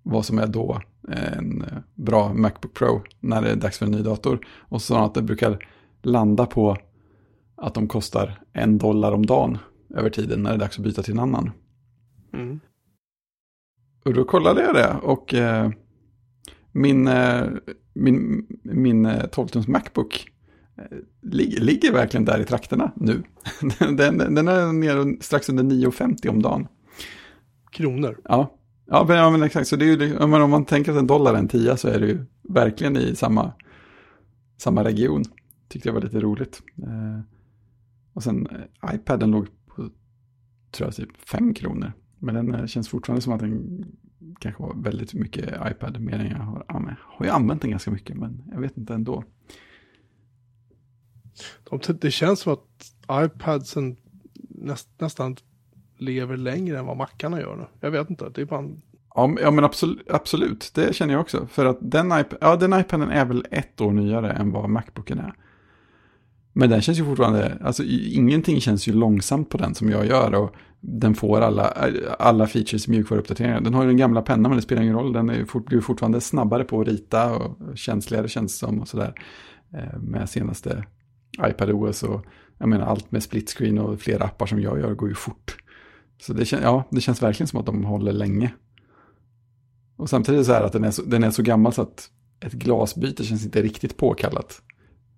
vad 0.03 0.25
som 0.25 0.39
är 0.39 0.47
då, 0.47 0.81
en 1.07 1.61
eh, 1.61 1.77
bra 1.95 2.33
Macbook 2.33 2.73
Pro 2.73 3.01
när 3.19 3.41
det 3.41 3.51
är 3.51 3.55
dags 3.55 3.77
för 3.77 3.85
en 3.85 3.91
ny 3.91 4.01
dator. 4.01 4.47
Och 4.59 4.81
så 4.81 4.95
att 4.95 5.13
det 5.13 5.21
brukar 5.21 5.67
landa 6.01 6.45
på 6.45 6.77
att 7.55 7.73
de 7.73 7.87
kostar 7.87 8.43
en 8.53 8.77
dollar 8.77 9.11
om 9.11 9.25
dagen 9.25 9.57
över 9.95 10.09
tiden 10.09 10.43
när 10.43 10.49
det 10.49 10.55
är 10.55 10.59
dags 10.59 10.77
att 10.77 10.83
byta 10.83 11.03
till 11.03 11.13
en 11.13 11.19
annan. 11.19 11.51
Mm. 12.33 12.59
Och 14.05 14.13
då 14.13 14.23
kollade 14.23 14.61
jag 14.61 14.73
det 14.73 14.95
och 15.03 15.33
eh, 15.33 15.69
min, 16.71 17.07
eh, 17.07 17.43
min, 17.93 18.47
min 18.63 19.05
eh, 19.05 19.23
12-tums 19.23 19.67
Macbook 19.67 20.31
eh, 20.77 20.97
lig, 21.21 21.59
ligger 21.59 21.93
verkligen 21.93 22.25
där 22.25 22.39
i 22.39 22.45
trakterna 22.45 22.91
nu. 22.95 23.23
den, 23.97 24.17
den 24.17 24.47
är 24.47 24.73
nere 24.73 25.17
strax 25.21 25.49
under 25.49 25.63
9,50 25.63 26.27
om 26.27 26.41
dagen. 26.41 26.67
Kronor. 27.71 28.19
Ja, 28.23 28.57
ja, 28.91 29.05
men, 29.07 29.17
ja 29.17 29.29
men 29.29 29.43
exakt. 29.43 29.67
Så 29.67 29.75
det 29.75 29.85
är 29.85 29.97
ju, 29.97 30.17
om 30.17 30.29
man, 30.29 30.65
tänker 30.65 30.91
att 30.91 30.97
en 30.97 31.07
dollar 31.07 31.33
är 31.33 31.37
en 31.37 31.47
tia 31.47 31.77
så 31.77 31.87
är 31.87 31.99
det 31.99 32.07
ju 32.07 32.25
verkligen 32.41 32.97
i 32.97 33.15
samma, 33.15 33.51
samma 34.57 34.83
region. 34.83 35.23
Tyckte 35.67 35.89
jag 35.89 35.93
var 35.93 36.01
lite 36.01 36.19
roligt. 36.19 36.61
Eh, 36.83 37.19
Och 38.13 38.23
sen 38.23 38.47
eh, 38.47 38.95
iPaden 38.95 39.31
låg 39.31 39.47
på, 39.67 39.89
tror 40.71 40.87
jag, 40.87 40.95
typ 40.95 41.17
5 41.17 41.53
kronor. 41.53 41.91
Men 42.19 42.35
den 42.35 42.55
eh, 42.55 42.65
känns 42.65 42.89
fortfarande 42.89 43.21
som 43.21 43.33
att 43.33 43.39
den 43.39 43.85
kanske 44.39 44.63
var 44.63 44.75
väldigt 44.75 45.13
mycket 45.13 45.71
iPad, 45.71 46.01
mer 46.01 46.19
än 46.19 46.27
jag 46.27 46.37
har 46.37 46.65
använt. 46.67 46.97
Jag 46.99 47.17
har 47.17 47.25
ju 47.25 47.31
använt 47.31 47.61
den 47.61 47.71
ganska 47.71 47.91
mycket, 47.91 48.17
men 48.17 48.43
jag 48.51 48.61
vet 48.61 48.77
inte 48.77 48.93
ändå. 48.93 49.23
De, 51.69 51.79
det 52.01 52.11
känns 52.11 52.39
som 52.39 52.53
att 52.53 52.93
iPadsen 53.25 53.97
näst, 54.49 54.89
nästan 54.97 55.35
lever 56.01 56.37
längre 56.37 56.79
än 56.79 56.85
vad 56.85 56.97
mackarna 56.97 57.39
gör 57.39 57.55
nu. 57.55 57.65
Jag 57.79 57.91
vet 57.91 58.09
inte, 58.09 58.29
det 58.29 58.41
är 58.41 58.45
bara 58.45 58.59
en... 58.59 58.81
Ja, 59.15 59.51
men 59.51 59.63
absolut, 59.63 60.09
absolut, 60.09 60.71
det 60.75 60.95
känner 60.95 61.13
jag 61.13 61.21
också. 61.21 61.47
För 61.51 61.65
att 61.65 61.77
den, 61.81 62.11
iP 62.19 62.33
ja, 62.41 62.55
den 62.55 62.79
iPaden 62.79 63.09
är 63.09 63.25
väl 63.25 63.45
ett 63.51 63.81
år 63.81 63.91
nyare 63.91 64.31
än 64.31 64.51
vad 64.51 64.69
Macbooken 64.69 65.19
är. 65.19 65.33
Men 66.53 66.69
den 66.69 66.81
känns 66.81 66.99
ju 66.99 67.05
fortfarande, 67.05 67.57
alltså 67.63 67.83
ingenting 67.83 68.61
känns 68.61 68.87
ju 68.87 68.93
långsamt 68.93 69.49
på 69.49 69.57
den 69.57 69.75
som 69.75 69.89
jag 69.89 70.05
gör. 70.05 70.35
Och 70.35 70.55
den 70.79 71.15
får 71.15 71.41
alla, 71.41 71.87
eh, 71.87 71.93
alla 72.19 72.47
features 72.47 72.87
i 72.87 72.91
mjukvaruuppdateringar. 72.91 73.61
Den 73.61 73.73
har 73.73 73.81
ju 73.81 73.87
den 73.87 73.97
gamla 73.97 74.21
pennan 74.21 74.51
men 74.51 74.55
det 74.55 74.61
spelar 74.61 74.81
ingen 74.81 74.95
roll. 74.95 75.13
Den 75.13 75.29
är 75.29 75.45
fort, 75.45 75.65
blir 75.65 75.81
fortfarande 75.81 76.21
snabbare 76.21 76.63
på 76.63 76.81
att 76.81 76.87
rita 76.87 77.35
och 77.35 77.77
känsligare 77.77 78.27
känns 78.27 78.53
det 78.59 78.67
som 78.67 78.79
och 78.79 78.87
sådär. 78.87 79.13
Eh, 79.73 79.99
med 79.99 80.29
senaste 80.29 80.85
iPadOS 81.47 82.03
och 82.03 82.25
jag 82.57 82.69
menar 82.69 82.85
allt 82.85 83.11
med 83.11 83.23
split 83.23 83.49
screen 83.49 83.79
och 83.79 83.99
flera 83.99 84.23
appar 84.23 84.45
som 84.45 84.61
jag 84.61 84.79
gör 84.79 84.93
går 84.93 85.09
ju 85.09 85.15
fort. 85.15 85.57
Så 86.21 86.33
det, 86.33 86.51
ja, 86.51 86.87
det 86.91 87.01
känns 87.01 87.23
verkligen 87.23 87.47
som 87.47 87.59
att 87.59 87.65
de 87.65 87.83
håller 87.83 88.11
länge. 88.13 88.53
Och 89.95 90.09
samtidigt 90.09 90.45
så 90.45 90.53
här 90.53 90.63
att 90.63 90.73
den 90.73 90.83
är 90.83 90.91
så, 90.91 91.01
den 91.01 91.23
är 91.23 91.31
så 91.31 91.43
gammal 91.43 91.73
så 91.73 91.81
att 91.81 92.09
ett 92.39 92.53
glasbyte 92.53 93.23
känns 93.23 93.45
inte 93.45 93.61
riktigt 93.61 93.97
påkallat. 93.97 94.61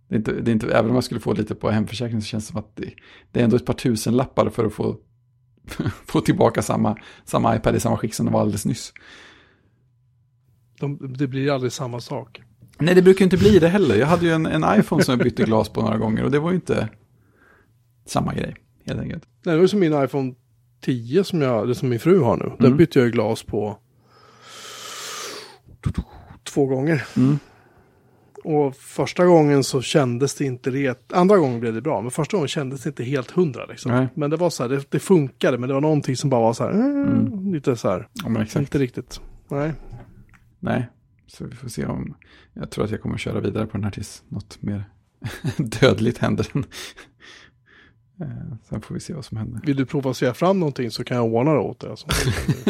Det 0.08 0.16
är 0.16 0.18
inte, 0.18 0.32
det 0.32 0.52
är 0.52 0.54
inte, 0.54 0.68
även 0.68 0.90
om 0.90 0.96
jag 0.96 1.04
skulle 1.04 1.20
få 1.20 1.34
lite 1.34 1.56
på 1.56 1.70
hemförsäkring 1.70 2.22
så 2.22 2.26
känns 2.26 2.46
det 2.46 2.52
som 2.52 2.60
att 2.60 2.76
det, 2.76 2.94
det 3.32 3.40
är 3.40 3.44
ändå 3.44 3.56
ett 3.56 3.66
par 3.66 3.74
tusen 3.74 4.18
lappar 4.18 4.50
för 4.50 4.66
att 4.66 4.74
få, 4.74 4.98
få 6.06 6.22
tillbaka 6.22 6.62
samma, 6.62 6.98
samma 7.26 7.56
iPad 7.56 7.76
i 7.76 7.80
samma 7.80 7.98
skick 7.98 8.14
som 8.14 8.26
det 8.26 8.32
var 8.32 8.42
alldeles 8.42 8.66
nyss. 8.66 8.94
De, 10.80 11.16
det 11.18 11.28
blir 11.28 11.52
aldrig 11.52 11.72
samma 11.72 12.00
sak. 12.00 12.42
Nej, 12.80 12.96
det 12.96 13.02
brukar 13.02 13.26
inte 13.26 13.38
bli 13.38 13.60
det 13.60 13.68
heller. 13.68 13.96
Jag 13.96 14.08
hade 14.08 14.26
ju 14.26 14.32
en, 14.32 14.46
en 14.46 14.80
iPhone 14.80 15.04
som 15.04 15.12
jag 15.12 15.24
bytte 15.24 15.44
glas 15.44 15.70
på 15.70 15.82
några 15.82 15.98
gånger 15.98 16.24
och 16.24 16.32
det 16.32 16.40
var 16.40 16.50
ju 16.50 16.56
inte 16.56 16.90
samma 18.06 18.34
grej, 18.34 18.56
helt 18.86 19.00
enkelt. 19.00 19.24
Nej, 19.46 19.56
det 19.56 19.62
var 19.62 19.68
som 19.68 19.80
min 19.80 20.04
iPhone 20.04 20.34
10 20.84 21.24
som, 21.24 21.42
jag, 21.42 21.68
det 21.68 21.76
som 21.76 21.90
min 21.90 22.00
fru 22.00 22.20
har 22.20 22.38
nu. 22.38 22.52
Den 22.58 22.66
mm. 22.66 22.78
bytte 22.78 23.00
jag 23.00 23.12
glas 23.12 23.44
på 23.44 23.78
två 26.44 26.66
gånger. 26.66 27.04
Mm. 27.18 27.40
Och 28.44 28.76
första 28.76 29.26
gången 29.26 29.64
så 29.64 29.82
kändes 29.82 30.36
det 30.36 30.46
inte 30.46 30.72
ret. 30.72 31.14
Andra 31.14 31.38
gången 31.38 31.60
blev 31.60 31.74
det 31.74 31.82
bra, 31.82 32.02
men 32.02 32.12
första 32.12 32.38
gången 32.38 32.48
kändes 32.48 32.84
det 32.84 32.90
inte 32.90 33.04
helt 33.04 33.32
hundra. 33.32 33.66
Liksom. 33.66 34.08
Men 34.14 34.30
det 34.30 34.38
var 34.38 34.50
så 34.50 34.64
här, 34.64 34.70
det, 34.70 34.92
det, 34.92 35.00
funkade, 35.00 35.58
men 35.58 35.68
det 35.68 35.74
var 35.74 35.82
någonting 35.82 36.16
som 36.16 36.30
bara 36.30 36.42
var 36.42 36.54
så 36.54 36.64
här, 36.64 36.72
eh, 36.72 36.86
mm. 36.86 37.54
lite 37.54 37.76
så 37.76 37.90
här, 37.90 38.08
ja, 38.14 38.60
inte 38.60 38.78
riktigt. 38.78 39.22
Nej. 39.48 39.74
Nej, 40.60 40.90
så 41.28 41.46
vi 41.46 41.56
får 41.56 41.70
se 41.70 41.86
om, 41.86 42.16
jag 42.54 42.72
tror 42.72 42.86
att 42.86 42.92
jag 42.92 43.02
kommer 43.02 43.18
köra 43.18 43.40
vidare 43.40 43.66
på 43.66 43.78
den 43.78 43.84
här 43.84 43.92
tills 43.92 44.24
något 44.30 44.62
mer 44.62 44.84
dödligt 45.58 46.18
händer. 46.18 46.48
Eh, 48.22 48.28
sen 48.70 48.82
får 48.82 48.94
vi 48.94 49.00
se 49.00 49.14
vad 49.14 49.26
som 49.26 49.38
händer. 49.38 49.62
Vill 49.66 49.76
du 49.76 49.86
prova 49.86 50.10
att 50.10 50.18
se 50.18 50.34
fram 50.34 50.60
någonting 50.60 50.92
så 50.92 51.04
kan 51.04 51.18
jag 51.18 51.34
ordna 51.34 51.54
det 51.54 51.60
åt 51.60 51.80
dig. 51.80 51.90
Alltså. 51.90 52.08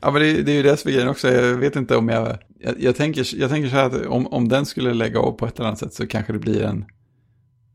ja, 0.00 0.10
men 0.10 0.22
det, 0.22 0.42
det, 0.42 0.52
är 0.52 0.56
ju 0.56 0.62
det 0.62 0.76
som 0.76 0.88
är 0.88 0.92
grejen 0.92 1.08
också. 1.08 1.28
Jag 1.28 1.56
vet 1.56 1.76
inte 1.76 1.96
om 1.96 2.08
jag... 2.08 2.38
Jag, 2.58 2.80
jag, 2.80 2.96
tänker, 2.96 3.40
jag 3.40 3.50
tänker 3.50 3.68
så 3.68 3.74
här 3.74 3.86
att 3.86 4.06
om, 4.06 4.26
om 4.26 4.48
den 4.48 4.66
skulle 4.66 4.94
lägga 4.94 5.20
av 5.20 5.32
på 5.32 5.46
ett 5.46 5.58
eller 5.58 5.68
annat 5.68 5.78
sätt 5.78 5.94
så 5.94 6.06
kanske 6.06 6.32
det 6.32 6.38
blir 6.38 6.62
en, 6.62 6.84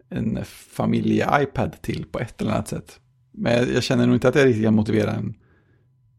en 0.09 0.39
familje-iPad 0.45 1.81
till 1.81 2.05
på 2.11 2.19
ett 2.19 2.41
eller 2.41 2.51
annat 2.51 2.67
sätt. 2.67 2.99
Men 3.31 3.53
jag, 3.53 3.69
jag, 3.69 3.83
känner 3.83 4.05
nog 4.05 4.15
inte 4.15 4.29
att 4.29 4.35
jag 4.35 4.45
riktigt 4.45 4.63
kan 4.63 4.75
motivera 4.75 5.11
en, 5.11 5.35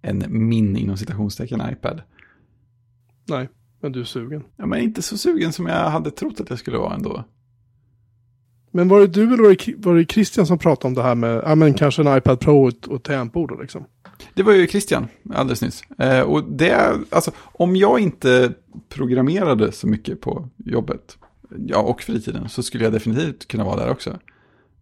en 0.03 0.25
min 0.29 0.77
inom 0.77 0.97
citationstecken 0.97 1.63
iPad. 1.73 2.03
Nej, 3.29 3.49
men 3.81 3.93
du 3.93 4.01
är 4.01 4.05
sugen. 4.05 4.45
Ja, 4.57 4.67
men 4.67 4.81
inte 4.81 5.03
så 5.03 5.19
sugen 5.19 5.53
som 5.53 5.67
jag 5.67 5.91
hade 5.91 6.11
trott 6.11 6.41
att 6.41 6.51
jag 6.51 6.59
skulle 6.59 6.79
vara 6.79 6.95
ändå. 6.95 7.25
Men 8.77 8.89
var 8.89 9.01
det 9.01 9.07
du 9.07 9.23
eller 9.23 9.43
var 9.43 9.51
det, 9.51 9.75
var 9.77 9.95
det 9.95 10.13
Christian 10.13 10.47
som 10.47 10.59
pratade 10.59 10.89
om 10.89 10.95
det 10.95 11.03
här 11.03 11.15
med, 11.15 11.43
ja 11.47 11.55
men 11.55 11.75
kanske 11.75 12.03
en 12.03 12.19
iPad 12.19 12.41
Pro 12.41 12.67
och, 12.67 12.89
och 12.89 13.03
tangentbord 13.03 13.61
liksom? 13.61 13.85
Det 14.35 14.43
var 14.43 14.53
ju 14.53 14.67
Christian 14.67 15.09
alldeles 15.35 15.63
nyss. 15.63 15.83
Eh, 15.99 16.21
och 16.21 16.45
det, 16.45 16.99
alltså 17.11 17.31
om 17.39 17.77
jag 17.77 18.01
inte 18.01 18.53
programmerade 18.89 19.73
så 19.73 19.87
mycket 19.87 20.21
på 20.21 20.49
jobbet, 20.57 21.19
ja 21.67 21.79
och 21.79 22.03
fritiden, 22.03 22.49
så 22.49 22.63
skulle 22.63 22.85
jag 22.85 22.93
definitivt 22.93 23.49
kunna 23.49 23.65
vara 23.65 23.77
där 23.77 23.91
också. 23.91 24.11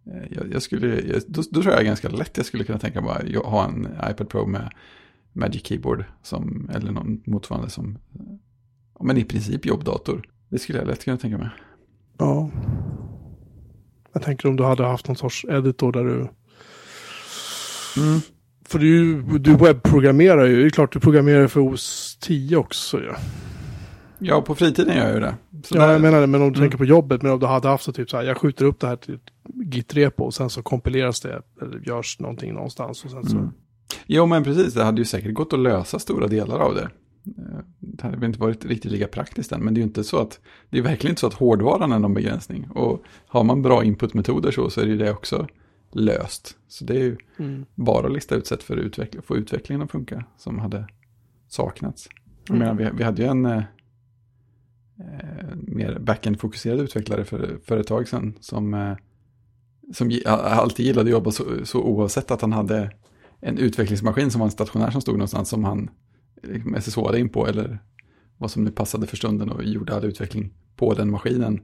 Eh, 0.05 0.23
jag, 0.29 0.53
jag, 0.53 0.61
skulle, 0.61 0.87
jag, 0.87 1.21
då, 1.27 1.43
då, 1.51 1.61
tror 1.61 1.73
jag 1.73 1.85
ganska 1.85 2.09
lätt 2.09 2.37
jag 2.37 2.45
skulle 2.45 2.63
kunna 2.63 2.79
tänka 2.79 3.01
mig 3.01 3.35
att 3.37 3.45
ha 3.45 3.65
en 3.65 3.87
iPad 4.11 4.29
Pro 4.29 4.45
med 4.45 4.69
Magic 5.33 5.67
Keyboard, 5.67 6.03
som, 6.23 6.69
eller 6.73 6.91
någon 6.91 7.21
motsvarande 7.25 7.69
som, 7.69 7.97
men 8.99 9.17
i 9.17 9.23
princip 9.23 9.65
jobbdator. 9.65 10.29
Det 10.49 10.59
skulle 10.59 10.79
jag 10.79 10.87
lätt 10.87 11.03
kunna 11.03 11.17
tänka 11.17 11.37
mig. 11.37 11.49
Ja. 12.17 12.51
Jag 14.15 14.23
tänker 14.23 14.49
om 14.49 14.55
du 14.55 14.63
hade 14.63 14.83
haft 14.83 15.07
någon 15.07 15.17
sorts 15.17 15.45
editor 15.45 15.91
där 15.91 16.03
du... 16.03 16.15
Mm. 18.01 18.19
För 18.67 18.79
du, 18.79 19.21
du 19.21 19.55
webbprogrammerar 19.55 20.45
ju. 20.45 20.61
Det 20.61 20.65
är 20.65 20.69
klart 20.69 20.93
du 20.93 20.99
programmerar 20.99 21.47
för 21.47 21.73
OS 21.73 22.17
10 22.21 22.57
också. 22.57 23.03
Ja, 23.03 23.15
ja 24.19 24.41
på 24.41 24.55
fritiden 24.55 24.97
gör 24.97 25.05
jag 25.05 25.13
ju 25.13 25.19
det. 25.19 25.35
Så 25.63 25.77
ja, 25.77 25.91
jag 25.91 26.01
menar 26.01 26.21
det. 26.21 26.27
Men 26.27 26.41
om 26.41 26.51
du 26.51 26.57
mm. 26.57 26.63
tänker 26.63 26.77
på 26.77 26.85
jobbet. 26.85 27.21
Men 27.21 27.31
om 27.31 27.39
du 27.39 27.45
hade 27.45 27.67
haft 27.67 27.83
så 27.83 27.93
typ 27.93 28.09
så 28.09 28.17
här. 28.17 28.23
Jag 28.23 28.37
skjuter 28.37 28.65
upp 28.65 28.79
det 28.79 28.87
här 28.87 28.95
till 28.95 29.19
git-repo. 29.53 30.23
Och 30.23 30.33
sen 30.33 30.49
så 30.49 30.61
kompileras 30.61 31.21
det. 31.21 31.41
Eller 31.61 31.79
görs 31.79 32.19
någonting 32.19 32.53
någonstans. 32.53 33.05
Och 33.05 33.11
sen 33.11 33.25
så... 33.25 33.37
Mm. 33.37 33.49
Jo, 34.05 34.25
men 34.25 34.43
precis. 34.43 34.73
Det 34.73 34.83
hade 34.83 34.97
ju 34.97 35.05
säkert 35.05 35.33
gått 35.33 35.53
att 35.53 35.59
lösa 35.59 35.99
stora 35.99 36.27
delar 36.27 36.59
av 36.59 36.75
det. 36.75 36.89
Det 37.79 38.03
hade 38.03 38.17
väl 38.17 38.27
inte 38.27 38.39
varit 38.39 38.65
riktigt 38.65 38.91
lika 38.91 39.07
praktiskt 39.07 39.51
än, 39.51 39.63
men 39.63 39.73
det 39.73 39.77
är 39.77 39.81
ju 39.81 39.87
inte 39.87 40.03
så 40.03 40.17
att, 40.17 40.39
det 40.69 40.77
är 40.77 40.81
verkligen 40.81 41.11
inte 41.11 41.19
så 41.19 41.27
att 41.27 41.33
hårdvaran 41.33 41.91
är 41.91 41.99
någon 41.99 42.13
begränsning. 42.13 42.69
Och 42.69 43.03
har 43.27 43.43
man 43.43 43.61
bra 43.61 43.83
inputmetoder 43.83 44.51
så, 44.51 44.69
så 44.69 44.81
är 44.81 44.85
det 44.85 44.91
ju 44.91 44.97
det 44.97 45.11
också 45.11 45.47
löst. 45.91 46.57
Så 46.67 46.85
det 46.85 46.93
är 46.93 46.99
ju 46.99 47.17
mm. 47.39 47.65
bara 47.75 48.07
att 48.07 48.13
lista 48.13 48.35
ut 48.35 48.47
sätt 48.47 48.63
för 48.63 48.77
att 48.77 48.83
utveckla, 48.83 49.21
få 49.21 49.37
utvecklingen 49.37 49.81
att 49.81 49.91
funka 49.91 50.25
som 50.37 50.59
hade 50.59 50.87
saknats. 51.47 52.09
Jag 52.47 52.57
menar, 52.57 52.73
vi, 52.73 52.89
vi 52.97 53.03
hade 53.03 53.21
ju 53.21 53.27
en 53.27 53.45
eh, 53.45 53.63
mer 55.53 55.99
backend-fokuserad 55.99 56.81
utvecklare 56.81 57.25
för, 57.25 57.57
för 57.63 57.77
ett 57.77 57.87
tag 57.87 58.07
sedan 58.07 58.33
som, 58.39 58.73
eh, 58.73 58.95
som 59.93 60.11
alltid 60.25 60.85
gillade 60.85 61.07
att 61.07 61.11
jobba 61.11 61.31
så, 61.31 61.43
så 61.63 61.81
oavsett 61.83 62.31
att 62.31 62.41
han 62.41 62.53
hade 62.53 62.91
en 63.41 63.57
utvecklingsmaskin 63.57 64.31
som 64.31 64.39
var 64.39 64.47
en 64.47 64.51
stationär 64.51 64.91
som 64.91 65.01
stod 65.01 65.15
någonstans 65.15 65.49
som 65.49 65.63
han 65.63 65.89
liksom 66.47 66.81
SSH 66.81 67.19
in 67.19 67.29
på 67.29 67.47
eller 67.47 67.79
vad 68.37 68.51
som 68.51 68.63
nu 68.63 68.71
passade 68.71 69.07
för 69.07 69.17
stunden 69.17 69.49
och 69.49 69.63
gjorde 69.63 69.95
all 69.95 70.05
utveckling 70.05 70.53
på 70.75 70.93
den 70.93 71.11
maskinen 71.11 71.61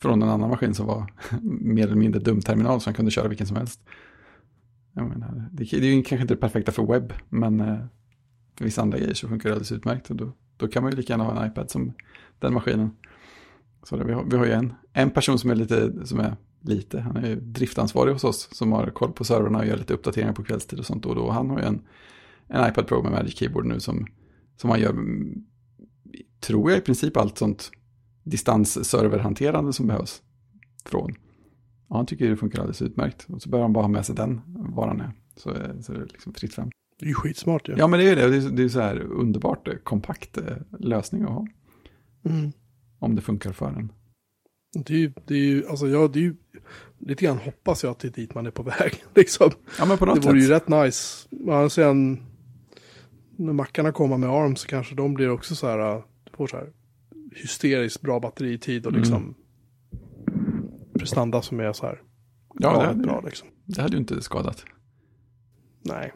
från 0.00 0.22
en 0.22 0.28
annan 0.28 0.50
maskin 0.50 0.74
som 0.74 0.86
var 0.86 1.12
mer 1.42 1.86
eller 1.86 1.96
mindre 1.96 2.20
dumterminal 2.20 2.80
som 2.80 2.94
kunde 2.94 3.10
köra 3.10 3.28
vilken 3.28 3.46
som 3.46 3.56
helst. 3.56 3.80
Menar, 4.92 5.48
det, 5.52 5.72
är 5.72 5.82
ju 5.82 6.02
kanske 6.02 6.22
inte 6.22 6.34
det 6.34 6.40
perfekta 6.40 6.72
för 6.72 6.86
webb, 6.86 7.12
men 7.28 7.60
eh, 7.60 7.78
för 8.54 8.64
vissa 8.64 8.82
andra 8.82 8.98
grejer 8.98 9.14
så 9.14 9.28
funkar 9.28 9.48
det 9.48 9.52
alldeles 9.52 9.72
utmärkt. 9.72 10.10
Och 10.10 10.16
då, 10.16 10.32
då 10.56 10.68
kan 10.68 10.82
man 10.82 10.92
ju 10.92 10.96
lika 10.96 11.12
gärna 11.12 11.24
ha 11.24 11.42
en 11.42 11.50
iPad 11.50 11.70
som 11.70 11.92
den 12.38 12.54
maskinen. 12.54 12.90
Så 13.82 13.96
det, 13.96 14.04
vi, 14.04 14.12
har, 14.12 14.24
vi 14.24 14.36
har 14.36 14.46
ju 14.46 14.52
en, 14.52 14.74
en 14.92 15.10
person 15.10 15.38
som 15.38 15.50
är 15.50 15.54
lite, 15.54 16.06
som 16.06 16.20
är 16.20 16.36
lite, 16.60 17.00
han 17.00 17.16
är 17.16 17.36
driftansvarig 17.36 18.12
hos 18.12 18.24
oss, 18.24 18.48
som 18.52 18.72
har 18.72 18.86
koll 18.86 19.12
på 19.12 19.24
servrarna 19.24 19.58
och 19.58 19.66
gör 19.66 19.76
lite 19.76 19.94
uppdateringar 19.94 20.32
på 20.32 20.44
kvällstid 20.44 20.78
och 20.78 20.86
sånt 20.86 21.02
då 21.02 21.08
och 21.08 21.14
då. 21.14 21.30
Han 21.30 21.50
har 21.50 21.58
ju 21.58 21.64
en 21.64 21.82
en 22.48 22.68
iPad 22.68 22.86
Pro 22.86 23.02
med 23.02 23.12
Magic 23.12 23.38
Keyboard 23.38 23.66
nu 23.66 23.80
som, 23.80 24.06
som 24.56 24.68
man 24.68 24.80
gör, 24.80 24.94
tror 26.40 26.70
jag 26.70 26.78
i 26.78 26.82
princip 26.82 27.16
allt 27.16 27.38
sånt 27.38 27.70
distansserverhanterande 28.24 29.72
som 29.72 29.86
behövs 29.86 30.22
från. 30.84 31.14
Ja, 31.88 31.96
han 31.96 32.06
tycker 32.06 32.30
det 32.30 32.36
funkar 32.36 32.58
alldeles 32.58 32.82
utmärkt. 32.82 33.26
Och 33.28 33.42
så 33.42 33.48
börjar 33.48 33.62
han 33.62 33.72
bara 33.72 33.84
ha 33.84 33.88
med 33.88 34.06
sig 34.06 34.14
den 34.14 34.40
varan 34.46 35.00
är. 35.00 35.12
Så, 35.36 35.50
så 35.82 35.92
är 35.92 35.98
det 35.98 36.04
liksom 36.04 36.34
fritt 36.34 36.54
fram. 36.54 36.70
Det 36.98 37.04
är 37.04 37.08
ju 37.08 37.14
skitsmart 37.14 37.68
ja. 37.68 37.74
Ja, 37.78 37.86
men 37.86 38.00
det 38.00 38.08
är 38.10 38.16
det. 38.16 38.28
Det 38.28 38.36
är, 38.36 38.50
det 38.50 38.62
är 38.62 38.68
så 38.68 38.80
här 38.80 39.00
underbart 39.00 39.68
kompakt 39.84 40.38
eh, 40.38 40.56
lösning 40.78 41.22
att 41.22 41.28
ha. 41.28 41.46
Mm. 42.24 42.52
Om 42.98 43.14
det 43.14 43.22
funkar 43.22 43.52
för 43.52 43.66
en. 43.66 43.92
Det 44.86 44.94
är 44.94 44.98
ju, 44.98 45.12
det 45.26 45.34
är 45.34 45.38
ju, 45.38 45.66
alltså 45.68 45.88
ja, 45.88 46.08
det 46.08 46.18
är 46.18 46.22
ju, 46.22 46.36
lite 46.98 47.24
grann 47.24 47.38
hoppas 47.38 47.82
jag 47.82 47.90
att 47.90 47.98
det 47.98 48.08
är 48.08 48.12
dit 48.12 48.34
man 48.34 48.46
är 48.46 48.50
på 48.50 48.62
väg. 48.62 49.04
Liksom. 49.14 49.50
Ja, 49.78 49.86
men 49.86 49.98
på 49.98 50.06
något 50.06 50.22
det 50.22 50.28
vore 50.28 50.40
sätt. 50.40 50.50
ju 50.50 50.54
rätt 50.54 50.68
nice. 50.84 51.28
sen, 51.70 52.22
när 53.38 53.52
mackarna 53.52 53.92
kommer 53.92 54.16
med 54.16 54.30
ARM 54.30 54.56
så 54.56 54.68
kanske 54.68 54.94
de 54.94 55.14
blir 55.14 55.30
också 55.30 55.54
så 55.54 55.66
här, 55.66 55.96
äh, 55.96 56.02
får 56.32 56.46
så 56.46 56.56
här 56.56 56.72
hysteriskt 57.32 58.00
bra 58.00 58.20
batteritid 58.20 58.86
och 58.86 58.92
liksom 58.92 59.22
mm. 59.22 59.34
prestanda 60.98 61.42
som 61.42 61.60
är 61.60 61.72
så 61.72 61.86
här 61.86 62.02
ja, 62.54 62.72
det 62.72 62.86
hade, 62.86 63.02
bra 63.02 63.20
liksom. 63.20 63.48
Det 63.64 63.82
hade 63.82 63.92
ju 63.92 63.98
inte 63.98 64.22
skadat. 64.22 64.64
Nej. 65.82 66.12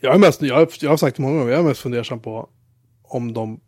Jag, 0.00 0.14
är 0.14 0.18
mest, 0.18 0.42
jag, 0.42 0.68
jag 0.80 0.90
har 0.90 0.96
sagt 0.96 1.16
det 1.16 1.22
många 1.22 1.38
gånger, 1.38 1.52
jag 1.52 1.60
är 1.60 1.64
mest 1.64 1.80
fundersam 1.80 2.20
på 2.20 2.48
om 3.02 3.32
de 3.32 3.60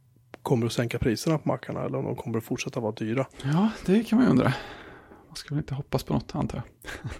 kommer 0.43 0.67
att 0.67 0.73
sänka 0.73 0.99
priserna 0.99 1.39
på 1.39 1.49
mackarna 1.49 1.85
eller 1.85 1.99
om 1.99 2.05
de 2.05 2.17
kommer 2.17 2.39
att 2.39 2.45
fortsätta 2.45 2.81
vara 2.81 2.93
dyra. 2.93 3.27
Ja, 3.45 3.71
det 3.87 4.05
kan 4.05 4.19
man 4.19 4.27
ju 4.27 4.31
undra. 4.31 4.55
man 5.27 5.37
ska 5.37 5.55
väl 5.55 5.59
inte 5.59 5.75
hoppas 5.75 6.05
på 6.05 6.15
något 6.15 6.35
antar 6.35 6.59
jag. 6.59 7.11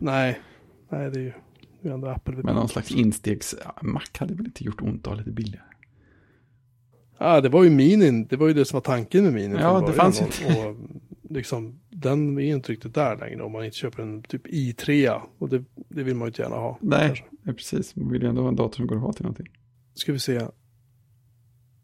Nej, 0.00 0.40
nej 0.88 1.10
det 1.10 1.18
är 1.18 1.22
ju 1.22 1.32
ändå 1.82 2.08
Apple. 2.08 2.34
Men 2.36 2.54
någon 2.54 2.68
slags 2.68 2.90
instegs-Mac 2.90 4.18
hade 4.18 4.34
väl 4.34 4.46
inte 4.46 4.64
gjort 4.64 4.82
ont 4.82 5.06
att 5.06 5.12
ha 5.12 5.14
lite 5.14 5.30
billigare. 5.30 5.64
Ja, 7.18 7.40
det 7.40 7.48
var 7.48 7.64
ju 7.64 7.70
minin, 7.70 8.26
det 8.26 8.36
var 8.36 8.48
ju 8.48 8.54
det 8.54 8.64
som 8.64 8.76
var 8.76 8.80
tanken 8.80 9.24
med 9.24 9.32
minin. 9.32 9.58
Ja, 9.58 9.80
det 9.86 9.92
fanns 9.92 10.20
ju 10.20 10.24
och, 10.24 10.68
och 10.68 10.76
liksom, 11.30 11.80
den 11.90 12.38
är 12.38 12.54
inte 12.54 12.72
riktigt 12.72 12.94
där 12.94 13.16
längre 13.16 13.42
om 13.42 13.52
man 13.52 13.64
inte 13.64 13.76
köper 13.76 14.02
en 14.02 14.22
typ 14.22 14.46
i3. 14.46 15.20
Och 15.38 15.48
det, 15.48 15.64
det 15.74 16.02
vill 16.02 16.14
man 16.14 16.26
ju 16.26 16.30
inte 16.30 16.42
gärna 16.42 16.56
ha. 16.56 16.78
Nej, 16.80 17.26
ja, 17.42 17.52
precis. 17.52 17.96
Man 17.96 18.12
vill 18.12 18.22
ju 18.22 18.28
ändå 18.28 18.42
ha 18.42 18.48
en 18.48 18.56
dator 18.56 18.76
som 18.76 18.86
går 18.86 18.96
att 18.96 19.02
ha 19.02 19.12
till 19.12 19.22
någonting. 19.22 19.46
Ska 19.94 20.12
vi 20.12 20.18
se. 20.18 20.40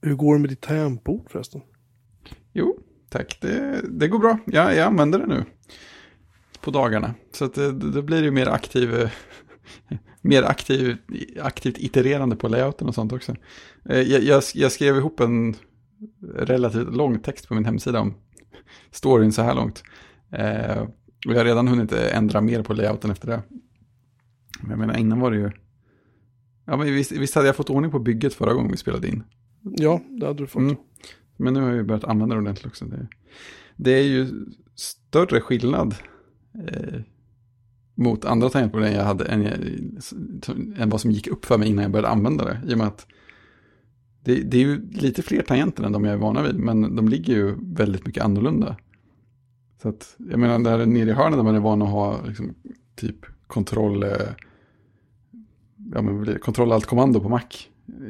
Hur 0.02 0.14
går 0.14 0.34
det 0.34 0.40
med 0.40 0.50
ditt 0.50 0.60
tangentbord 0.60 1.30
förresten? 1.30 1.60
Jo, 2.52 2.78
tack. 3.08 3.38
Det, 3.40 3.80
det 3.90 4.08
går 4.08 4.18
bra. 4.18 4.38
Ja, 4.46 4.72
jag 4.72 4.86
använder 4.86 5.18
det 5.18 5.26
nu. 5.26 5.44
På 6.60 6.70
dagarna. 6.70 7.14
Så 7.32 7.44
att 7.44 7.54
det, 7.54 7.72
det 7.72 8.02
blir 8.02 8.22
ju 8.22 8.30
mer 8.30 8.46
aktiv, 8.46 8.94
eh, 8.94 9.10
mer 10.20 10.42
aktiv, 10.42 10.96
aktivt 11.42 11.78
itererande 11.78 12.36
på 12.36 12.48
layouten 12.48 12.88
och 12.88 12.94
sånt 12.94 13.12
också. 13.12 13.34
Eh, 13.88 14.00
Jag, 14.00 14.22
jag, 14.22 14.42
jag 14.54 14.72
skrev 14.72 14.96
ihop 14.96 15.20
en 15.20 15.56
relativt 16.34 16.94
lång 16.94 17.20
text 17.20 17.48
på 17.48 17.54
min 17.54 17.64
hemsida 17.64 18.00
om 18.00 18.14
storyn 18.90 19.32
så 19.32 19.42
här 19.42 19.54
långt. 19.54 19.82
Eh, 20.30 20.82
och 21.26 21.32
jag 21.32 21.36
har 21.36 21.44
redan 21.44 21.68
hunnit 21.68 21.92
ändra 21.92 22.40
mer 22.40 22.62
på 22.62 22.72
layouten 22.74 23.10
efter 23.10 23.28
det. 23.28 23.42
Men 24.60 24.70
jag 24.70 24.78
menar, 24.78 24.96
innan 24.96 25.20
var 25.20 25.30
det 25.30 25.36
ju... 25.36 25.50
Ja, 26.64 26.76
men 26.76 26.94
visst, 26.94 27.12
visst 27.12 27.34
hade 27.34 27.46
jag 27.46 27.56
fått 27.56 27.70
ordning 27.70 27.90
på 27.90 27.98
bygget 27.98 28.34
förra 28.34 28.52
gången 28.52 28.70
vi 28.70 28.76
spelade 28.76 29.08
in. 29.08 29.22
Ja, 29.62 30.00
det 30.08 30.26
hade 30.26 30.42
du 30.42 30.46
fått. 30.46 30.62
Mm. 30.62 30.76
Men 31.36 31.54
nu 31.54 31.60
har 31.60 31.68
jag 31.68 31.76
ju 31.76 31.82
börjat 31.82 32.04
använda 32.04 32.34
det 32.34 32.40
ordentligt 32.40 32.66
också. 32.66 32.84
Det, 32.84 33.08
det 33.76 33.90
är 33.90 34.02
ju 34.02 34.28
större 34.74 35.40
skillnad 35.40 35.94
eh, 36.68 37.00
mot 37.94 38.24
andra 38.24 38.48
tangentbord 38.48 38.82
än, 38.82 38.92
jag 38.92 39.04
hade, 39.04 39.24
än, 39.24 39.42
jag, 39.42 39.52
än 40.82 40.90
vad 40.90 41.00
som 41.00 41.10
gick 41.10 41.26
upp 41.26 41.44
för 41.44 41.58
mig 41.58 41.68
innan 41.68 41.82
jag 41.82 41.92
började 41.92 42.08
använda 42.08 42.44
det. 42.44 42.60
I 42.66 42.74
och 42.74 42.78
med 42.78 42.86
att 42.86 43.06
det, 44.24 44.34
det 44.34 44.56
är 44.56 44.60
ju 44.60 44.90
lite 44.90 45.22
fler 45.22 45.42
tangenter 45.42 45.84
än 45.84 45.92
de 45.92 46.04
jag 46.04 46.14
är 46.14 46.18
vana 46.18 46.42
vid, 46.42 46.56
men 46.56 46.96
de 46.96 47.08
ligger 47.08 47.34
ju 47.34 47.54
väldigt 47.60 48.06
mycket 48.06 48.24
annorlunda. 48.24 48.76
Så 49.82 49.88
att, 49.88 50.16
jag 50.18 50.38
menar, 50.38 50.58
där 50.58 50.86
nere 50.86 51.10
i 51.10 51.12
hörnet 51.12 51.38
där 51.38 51.42
man 51.42 51.54
är 51.54 51.60
van 51.60 51.82
att 51.82 51.90
ha 51.90 52.26
liksom, 52.26 52.54
typ 52.96 53.26
kontroll, 53.46 54.02
eh, 54.02 54.10
ja, 55.94 56.02
men, 56.02 56.38
kontroll 56.38 56.72
allt 56.72 56.86
kommando 56.86 57.20
på 57.20 57.28
Mac. 57.28 57.40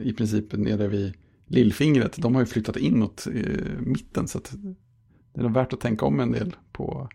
I 0.03 0.13
princip 0.13 0.53
nere 0.53 0.89
vid 0.89 1.15
lillfingret. 1.47 2.17
De 2.23 2.35
har 2.35 2.43
ju 2.43 2.47
flyttat 2.47 2.77
inåt 2.77 3.27
eh, 3.35 3.81
mitten. 3.81 4.29
Så 4.29 4.39
att 4.39 4.55
det 5.33 5.41
är 5.41 5.43
nog 5.43 5.53
värt 5.53 5.73
att 5.73 5.81
tänka 5.81 6.07
om 6.07 6.21
en 6.21 6.33
del 6.33 6.57
på 6.73 7.09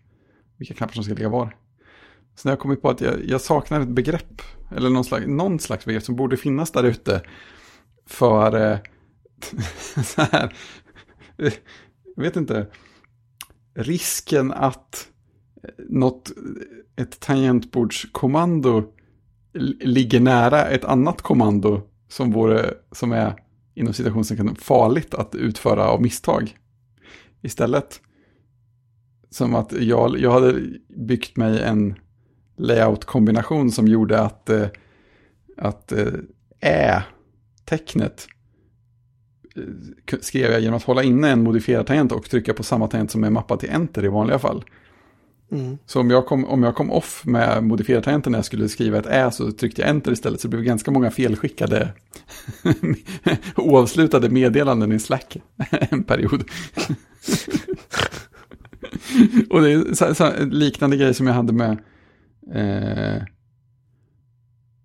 vilka 0.56 0.74
knappar 0.74 0.94
som 0.94 1.04
ska 1.04 1.14
ligga 1.14 1.28
var. 1.28 1.56
Så 2.40 2.48
när 2.48 2.52
jag 2.52 2.58
kommit 2.58 2.82
på 2.82 2.90
att 2.90 3.00
jag, 3.00 3.24
jag 3.24 3.40
saknar 3.40 3.80
ett 3.80 3.88
begrepp. 3.88 4.42
Eller 4.76 4.90
någon 4.90 5.04
slags, 5.04 5.26
någon 5.26 5.58
slags 5.58 5.84
begrepp 5.84 6.02
som 6.02 6.16
borde 6.16 6.36
finnas 6.36 6.70
där 6.70 6.84
ute. 6.84 7.22
För 8.06 8.72
eh, 8.72 8.78
så 10.04 10.22
här. 10.22 10.56
Jag 12.16 12.22
vet 12.22 12.36
inte. 12.36 12.66
Risken 13.74 14.52
att 14.52 15.08
eh, 15.62 15.70
något, 15.88 16.30
eh, 16.96 17.02
ett 17.02 17.20
tangentbordskommando 17.20 18.84
ligger 19.80 20.20
nära 20.20 20.66
ett 20.66 20.84
annat 20.84 21.22
kommando 21.22 21.82
som, 22.08 22.32
vore, 22.32 22.74
som 22.92 23.12
är 23.12 23.34
inom 23.74 23.94
citationstecken 23.94 24.54
farligt 24.54 25.14
att 25.14 25.34
utföra 25.34 25.88
av 25.88 26.02
misstag. 26.02 26.58
Istället. 27.42 28.00
Som 29.30 29.54
att 29.54 29.72
jag, 29.72 30.18
jag 30.18 30.32
hade 30.32 30.60
byggt 30.88 31.36
mig 31.36 31.62
en 31.62 31.96
layout-kombination 32.60 33.70
som 33.70 33.88
gjorde 33.88 34.20
att, 34.20 34.50
eh, 34.50 34.66
att 35.56 35.92
eh, 35.92 36.06
ä-tecknet 36.60 38.28
eh, 39.56 40.18
skrev 40.20 40.52
jag 40.52 40.60
genom 40.60 40.76
att 40.76 40.82
hålla 40.82 41.02
inne 41.02 41.30
en 41.30 41.42
modifierad 41.42 41.86
tangent 41.86 42.12
och 42.12 42.30
trycka 42.30 42.54
på 42.54 42.62
samma 42.62 42.88
tangent 42.88 43.10
som 43.10 43.24
är 43.24 43.30
mappad 43.30 43.60
till 43.60 43.70
enter 43.70 44.04
i 44.04 44.08
vanliga 44.08 44.38
fall. 44.38 44.64
Mm. 45.52 45.78
Så 45.86 46.00
om 46.00 46.10
jag 46.10 46.26
kom, 46.26 46.44
om 46.44 46.62
jag 46.62 46.74
kom 46.74 46.90
off 46.90 47.22
med 47.26 47.64
modifierad 47.64 48.04
tangenten 48.04 48.32
när 48.32 48.38
jag 48.38 48.44
skulle 48.44 48.68
skriva 48.68 48.98
ett 48.98 49.06
ä 49.06 49.30
så 49.30 49.52
tryckte 49.52 49.82
jag 49.82 49.90
enter 49.90 50.12
istället. 50.12 50.40
Så 50.40 50.48
det 50.48 50.50
blev 50.50 50.64
ganska 50.64 50.90
många 50.90 51.10
felskickade 51.10 51.92
oavslutade 53.56 54.30
meddelanden 54.30 54.92
i 54.92 54.98
Slack 54.98 55.36
en 55.90 56.04
period. 56.04 56.44
Och 59.50 59.62
det 59.62 59.72
är 59.72 59.94
så, 59.94 60.14
så, 60.14 60.32
liknande 60.44 60.96
grej 60.96 61.14
som 61.14 61.26
jag 61.26 61.34
hade 61.34 61.52
med 61.52 61.78
eh, 62.54 63.22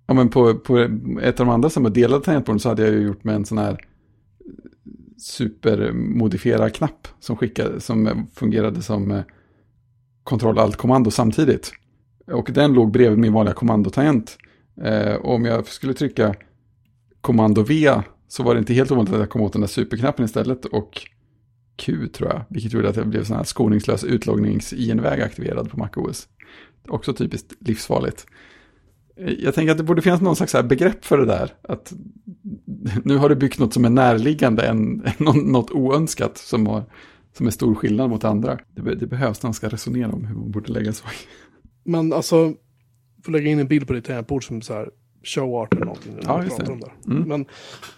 ja, 0.07 0.13
men 0.13 0.29
på, 0.29 0.55
på 0.55 0.77
ett 1.21 1.39
av 1.39 1.45
de 1.45 1.49
andra 1.49 1.69
som 1.69 1.83
var 1.83 1.89
delade 1.89 2.23
tangentborden 2.23 2.59
så 2.59 2.69
hade 2.69 2.83
jag 2.83 2.93
ju 2.93 3.01
gjort 3.01 3.23
med 3.23 3.35
en 3.35 3.45
sån 3.45 3.57
här 3.57 3.77
supermodifierad 5.17 6.73
knapp 6.73 7.07
som, 7.19 7.37
skickade, 7.37 7.81
som 7.81 8.27
fungerade 8.33 8.81
som 8.81 9.11
eh, 9.11 9.23
kontroll 10.23 10.59
allt 10.59 10.75
kommando 10.75 11.11
samtidigt. 11.11 11.71
Och 12.27 12.49
den 12.53 12.73
låg 12.73 12.91
bredvid 12.91 13.19
min 13.19 13.33
vanliga 13.33 13.53
kommandotangent. 13.53 14.37
Eh, 14.81 15.13
och 15.13 15.33
om 15.33 15.45
jag 15.45 15.67
skulle 15.67 15.93
trycka 15.93 16.35
kommando 17.21 17.63
V 17.63 18.01
så 18.27 18.43
var 18.43 18.53
det 18.53 18.59
inte 18.59 18.73
helt 18.73 18.91
ovanligt 18.91 19.13
att 19.13 19.19
jag 19.19 19.29
kom 19.29 19.41
åt 19.41 19.53
den 19.53 19.61
där 19.61 19.67
superknappen 19.67 20.25
istället 20.25 20.65
och 20.65 21.01
Q 21.75 22.07
tror 22.07 22.29
jag, 22.29 22.41
vilket 22.49 22.73
gjorde 22.73 22.89
att 22.89 22.95
jag 22.95 23.07
blev 23.07 23.23
sån 23.23 23.35
här 23.35 23.43
skoningslös 23.43 24.03
utloggnings-IN-väg 24.03 25.21
aktiverad 25.21 25.69
på 25.69 25.77
MacOS. 25.77 26.27
Också 26.87 27.13
typiskt 27.13 27.53
livsfarligt. 27.59 28.25
Jag 29.39 29.53
tänker 29.55 29.71
att 29.71 29.77
det 29.77 29.83
borde 29.83 30.01
finnas 30.01 30.21
någon 30.21 30.35
slags 30.35 30.53
begrepp 30.69 31.05
för 31.05 31.17
det 31.17 31.25
där. 31.25 31.53
Att 31.61 31.93
nu 33.03 33.17
har 33.17 33.29
du 33.29 33.35
byggt 33.35 33.59
något 33.59 33.73
som 33.73 33.85
är 33.85 33.89
närliggande 33.89 34.63
än, 34.67 35.01
än 35.05 35.13
nå- 35.19 35.33
något 35.33 35.71
oönskat 35.71 36.37
som, 36.37 36.67
har, 36.67 36.83
som 37.33 37.47
är 37.47 37.51
stor 37.51 37.75
skillnad 37.75 38.09
mot 38.09 38.23
andra. 38.23 38.59
Det, 38.75 38.95
det 38.95 39.07
behövs 39.07 39.43
när 39.43 39.47
man 39.47 39.53
ska 39.53 39.69
resonera 39.69 40.11
om 40.11 40.25
hur 40.25 40.35
man 40.35 40.51
borde 40.51 40.71
lägga 40.73 40.93
så. 40.93 41.05
Men 41.83 42.13
alltså, 42.13 42.53
får 43.25 43.31
lägga 43.31 43.51
in 43.51 43.59
en 43.59 43.67
bild 43.67 43.87
på 43.87 43.93
ditt 43.93 44.05
tangentbord 44.05 44.47
som 44.47 44.61
så 44.61 44.73
här 44.73 44.89
show 45.23 45.55
art 45.55 45.73
eller 45.73 45.85
någonting. 45.85 46.17
Ja, 46.25 46.43
just 46.43 46.57
det. 46.57 46.71
Om 46.71 46.79
där. 46.79 46.93
Mm. 47.07 47.23
Men 47.29 47.45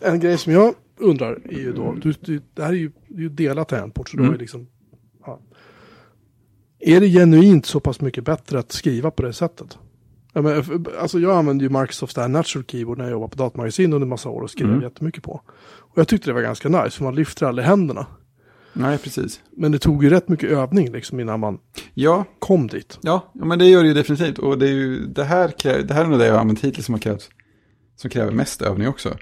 en 0.01 0.19
grej 0.19 0.37
som 0.37 0.53
jag 0.53 0.73
undrar 0.99 1.39
är 1.49 1.59
ju 1.59 1.73
då, 1.73 1.95
du, 2.01 2.13
du, 2.21 2.41
det 2.53 2.63
här 2.63 2.69
är 2.69 2.77
ju, 2.77 2.91
det 3.07 3.15
är 3.17 3.21
ju 3.21 3.29
delat 3.29 3.69
tangentbord, 3.69 4.11
så 4.11 4.17
du 4.17 4.23
Mm. 4.23 4.29
har 4.29 4.35
ju 4.35 4.39
liksom, 4.41 4.61
ja. 4.61 4.67
Är 6.79 6.99
det 6.99 7.07
genuint 7.07 7.65
så 7.65 7.79
pass 7.79 8.01
mycket 8.01 8.23
bättre 8.25 8.59
att 8.59 8.71
skriva 8.71 9.11
på 9.11 9.23
det 9.23 9.33
sättet? 9.33 9.77
Ja, 10.33 10.41
men, 10.41 10.85
alltså 10.99 11.19
jag 11.19 11.37
använde 11.37 11.63
ju 11.63 11.69
Microsoft 11.69 12.15
det 12.15 12.21
här 12.21 12.27
Natural 12.27 12.65
Keyboard 12.67 12.97
när 12.97 13.05
jag 13.05 13.11
jobbade 13.11 13.29
på 13.31 13.43
datamagasin 13.43 13.93
under 13.93 14.07
massa 14.07 14.29
år 14.29 14.41
och 14.41 14.49
skrev 14.51 14.67
Mm. 14.69 14.81
jättemycket 14.81 15.23
på. 15.23 15.41
Och 15.77 15.97
jag 15.97 16.07
tyckte 16.07 16.29
det 16.29 16.33
var 16.33 16.41
ganska 16.41 16.69
nice, 16.69 16.89
för 16.97 17.03
man 17.03 17.15
lyfter 17.15 17.45
aldrig 17.45 17.67
händerna. 17.67 18.05
Nej, 18.73 18.97
precis. 18.97 19.41
Men 19.57 19.71
det 19.71 19.79
tog 19.79 20.03
ju 20.03 20.09
rätt 20.09 20.29
mycket 20.29 20.49
övning 20.51 20.91
liksom 20.91 21.19
innan 21.19 21.39
man 21.39 21.59
Ja, 21.93 22.25
kom 22.39 22.67
dit. 22.67 22.99
Ja, 23.01 23.31
ja, 23.33 23.45
men 23.45 23.59
det 23.59 23.65
gör 23.65 23.81
det 23.81 23.87
ju 23.87 23.93
definitivt. 23.93 24.37
Och 24.39 24.57
det, 24.57 24.65
är 24.67 24.73
ju, 24.73 25.05
det, 25.05 25.23
här, 25.23 25.47
krä- 25.47 25.81
det 25.83 25.93
här 25.93 26.05
är 26.05 26.09
nog 26.09 26.19
det 26.19 26.25
jag 26.25 26.33
har 26.33 26.41
använt 26.41 26.63
hittills 26.63 26.85
som 26.85 26.93
har 26.93 26.99
krävt, 26.99 27.29
som 27.95 28.09
kräver 28.09 28.31
mest 28.31 28.61
övning 28.61 28.87
också. 28.87 29.17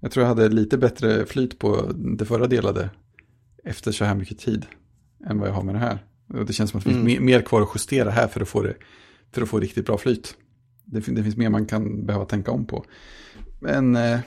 Jag 0.00 0.10
tror 0.10 0.22
jag 0.22 0.28
hade 0.28 0.48
lite 0.48 0.78
bättre 0.78 1.26
flyt 1.26 1.58
på 1.58 1.92
det 1.94 2.24
förra 2.24 2.46
delade 2.46 2.90
efter 3.64 3.92
så 3.92 4.04
här 4.04 4.14
mycket 4.14 4.38
tid 4.38 4.66
än 5.26 5.38
vad 5.38 5.48
jag 5.48 5.54
har 5.54 5.62
med 5.62 5.74
det 5.74 5.78
här. 5.78 6.04
Och 6.34 6.46
det 6.46 6.52
känns 6.52 6.70
som 6.70 6.78
att 6.78 6.84
det 6.84 6.90
finns 6.90 7.08
Mm. 7.08 7.24
mer, 7.24 7.42
kvar 7.42 7.62
att 7.62 7.68
justera 7.74 8.10
här 8.10 8.28
för 8.28 8.40
att 8.40 8.48
få, 8.48 8.62
det, 8.62 8.74
för 9.32 9.42
att 9.42 9.48
få 9.48 9.60
riktigt 9.60 9.86
bra 9.86 9.98
flyt. 9.98 10.36
Det, 10.84 11.00
det 11.00 11.22
finns 11.22 11.36
mer 11.36 11.50
man 11.50 11.66
kan 11.66 12.06
behöva 12.06 12.24
tänka 12.24 12.50
om 12.50 12.66
på. 12.66 12.84
Men... 13.60 13.96
Eh, 13.96 14.20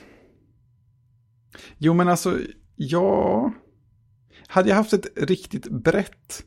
jo, 1.78 1.94
men 1.94 2.08
alltså, 2.08 2.40
ja... 2.76 3.54
Hade 4.48 4.70
jag 4.70 4.76
haft 4.76 4.94
ett 4.94 5.08
riktigt 5.16 5.70
brett 5.70 6.44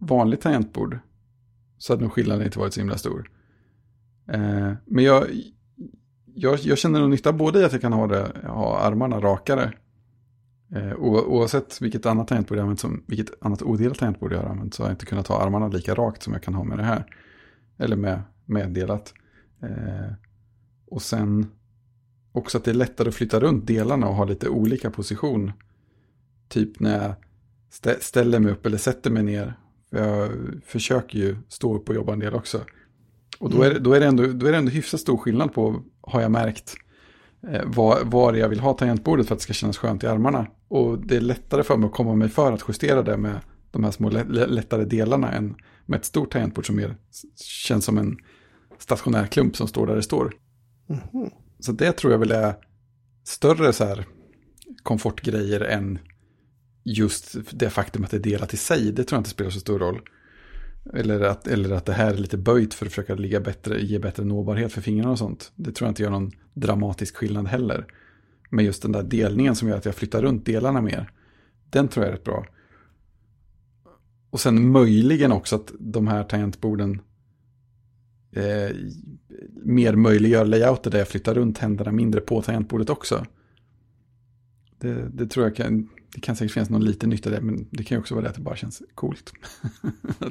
vanligt 0.00 0.40
tangentbord 0.40 0.98
så 1.78 1.92
hade 1.92 2.02
nog 2.02 2.12
skillnaden 2.12 2.46
inte 2.46 2.58
varit 2.58 2.74
så 2.74 2.80
himla 2.80 2.98
stor. 2.98 3.30
Eh, 4.28 4.72
men 4.86 5.04
jag, 5.04 5.26
jag, 6.34 6.58
jag 6.58 6.78
känner 6.78 7.00
nog 7.00 7.10
nytta 7.10 7.32
både 7.32 7.60
i 7.60 7.64
att 7.64 7.72
jag 7.72 7.80
kan 7.80 7.92
ha, 7.92 8.06
det, 8.06 8.32
ha 8.46 8.78
armarna 8.78 9.20
rakare. 9.20 9.72
Eh, 10.74 10.94
oavsett 10.96 11.82
vilket 11.82 12.06
annat 12.06 12.28
tangentbord 12.28 12.58
jag 12.58 12.62
använt 12.62 12.80
som, 12.80 13.02
vilket 13.06 13.30
annat 13.44 13.62
odelat 13.62 13.98
tangentbord 13.98 14.32
jag 14.32 14.38
har 14.42 14.48
använt 14.50 14.74
så 14.74 14.82
har 14.82 14.88
jag 14.90 14.94
inte 14.94 15.06
kunnat 15.06 15.26
ha 15.26 15.42
armarna 15.42 15.68
lika 15.68 15.94
rakt 15.94 16.22
som 16.22 16.32
jag 16.32 16.42
kan 16.42 16.54
ha 16.54 16.64
med 16.64 16.78
det 16.78 16.84
här. 16.84 17.06
Eller 17.78 17.96
med, 17.96 18.22
med 18.44 18.70
delat. 18.72 19.14
Eh, 19.62 20.12
och 20.90 21.02
sen 21.02 21.46
också 22.32 22.58
att 22.58 22.64
det 22.64 22.70
är 22.70 22.74
lättare 22.74 23.08
att 23.08 23.14
flytta 23.14 23.40
runt 23.40 23.66
delarna 23.66 24.08
och 24.08 24.14
ha 24.14 24.24
lite 24.24 24.48
olika 24.48 24.90
position. 24.90 25.52
Typ 26.48 26.80
när 26.80 27.02
jag 27.02 27.14
stä- 27.72 28.00
ställer 28.00 28.40
mig 28.40 28.52
upp 28.52 28.66
eller 28.66 28.78
sätter 28.78 29.10
mig 29.10 29.22
ner. 29.22 29.54
Jag 29.90 30.30
försöker 30.64 31.18
ju 31.18 31.36
stå 31.48 31.76
upp 31.76 31.88
och 31.88 31.94
jobba 31.94 32.12
en 32.12 32.18
del 32.18 32.34
också. 32.34 32.60
Och 33.38 33.50
då 33.50 33.62
är, 33.62 33.74
det- 33.74 33.78
då 33.80 33.92
är, 33.92 34.00
det, 34.00 34.06
ändå, 34.06 34.26
då 34.26 34.46
är 34.46 34.52
det 34.52 34.58
ändå 34.58 34.70
hyfsat 34.70 35.00
stor 35.00 35.16
skillnad 35.16 35.52
på, 35.54 35.82
har 36.00 36.20
jag 36.20 36.30
märkt, 36.30 36.74
var, 37.64 38.04
var 38.04 38.34
jag 38.34 38.48
vill 38.48 38.60
ha 38.60 38.72
tangentbordet 38.72 39.26
för 39.26 39.34
att 39.34 39.38
det 39.38 39.42
ska 39.42 39.52
kännas 39.52 39.78
skönt 39.78 40.04
i 40.04 40.06
armarna. 40.06 40.46
Och 40.68 40.98
det 40.98 41.16
är 41.16 41.20
lättare 41.20 41.62
för 41.62 41.76
mig 41.76 41.86
att 41.86 41.92
komma 41.92 42.14
mig 42.14 42.28
för 42.28 42.52
att 42.52 42.64
justera 42.68 43.02
det 43.02 43.16
med 43.16 43.40
de 43.70 43.84
här 43.84 43.90
små 43.90 44.10
lättare 44.30 44.84
delarna 44.84 45.32
än 45.32 45.54
med 45.86 45.98
ett 45.98 46.04
stort 46.04 46.32
tangentbord 46.32 46.66
som 46.66 46.76
mer 46.76 46.96
känns 47.44 47.84
som 47.84 47.98
en 47.98 48.16
stationär 48.78 49.26
klump 49.26 49.56
som 49.56 49.68
står 49.68 49.86
där 49.86 49.96
det 49.96 50.02
står. 50.02 50.32
Mm. 50.88 51.30
Så 51.60 51.72
det 51.72 51.92
tror 51.92 52.12
jag 52.12 52.18
väl 52.18 52.30
är 52.30 52.54
större 53.24 53.72
så 53.72 53.84
här 53.84 54.06
komfortgrejer 54.82 55.60
än 55.60 55.98
just 56.84 57.36
det 57.50 57.70
faktum 57.70 58.04
att 58.04 58.10
det 58.10 58.16
är 58.16 58.20
delat 58.20 58.54
i 58.54 58.56
sig. 58.56 58.92
Det 58.92 59.04
tror 59.04 59.16
jag 59.16 59.20
inte 59.20 59.30
spelar 59.30 59.50
så 59.50 59.60
stor 59.60 59.78
roll. 59.78 60.00
Eller 60.94 61.20
att, 61.20 61.46
eller 61.46 61.70
att 61.70 61.84
det 61.84 61.92
här 61.92 62.14
är 62.14 62.18
lite 62.18 62.36
böjt 62.36 62.74
för 62.74 62.86
att 62.86 62.92
försöka 62.92 63.14
ligga 63.14 63.40
bättre, 63.40 63.80
ge 63.80 63.98
bättre 63.98 64.24
nåbarhet 64.24 64.72
för 64.72 64.80
fingrarna 64.80 65.10
och 65.10 65.18
sånt. 65.18 65.52
Det 65.54 65.72
tror 65.72 65.86
jag 65.86 65.90
inte 65.90 66.02
gör 66.02 66.10
någon 66.10 66.32
dramatisk 66.54 67.16
skillnad 67.16 67.48
heller. 67.48 67.86
Men 68.50 68.64
just 68.64 68.82
den 68.82 68.92
där 68.92 69.02
delningen 69.02 69.56
som 69.56 69.68
gör 69.68 69.76
att 69.76 69.84
jag 69.84 69.94
flyttar 69.94 70.22
runt 70.22 70.46
delarna 70.46 70.80
mer. 70.80 71.10
Den 71.70 71.88
tror 71.88 72.04
jag 72.04 72.12
är 72.12 72.16
rätt 72.16 72.24
bra. 72.24 72.46
Och 74.30 74.40
sen 74.40 74.70
möjligen 74.70 75.32
också 75.32 75.56
att 75.56 75.72
de 75.78 76.06
här 76.06 76.24
tangentborden 76.24 77.00
eh, 78.32 78.76
mer 79.62 79.96
möjliggör 79.96 80.44
layouter 80.44 80.90
där 80.90 80.98
jag 80.98 81.08
flyttar 81.08 81.34
runt 81.34 81.58
händerna 81.58 81.92
mindre 81.92 82.20
på 82.20 82.42
tangentbordet 82.42 82.90
också. 82.90 83.26
Det, 84.78 85.08
det 85.12 85.26
tror 85.26 85.46
jag 85.46 85.56
kan, 85.56 85.88
det 86.16 86.20
kan 86.20 86.36
säkert 86.36 86.52
finnas 86.52 86.70
någon 86.70 86.84
liten 86.84 87.10
nytta 87.10 87.30
där, 87.30 87.40
men 87.40 87.66
det 87.70 87.84
kan 87.84 87.96
ju 87.96 88.00
också 88.00 88.14
vara 88.14 88.22
det 88.22 88.28
att 88.28 88.34
det 88.34 88.40
bara 88.40 88.56
känns 88.56 88.82
coolt. 88.94 89.32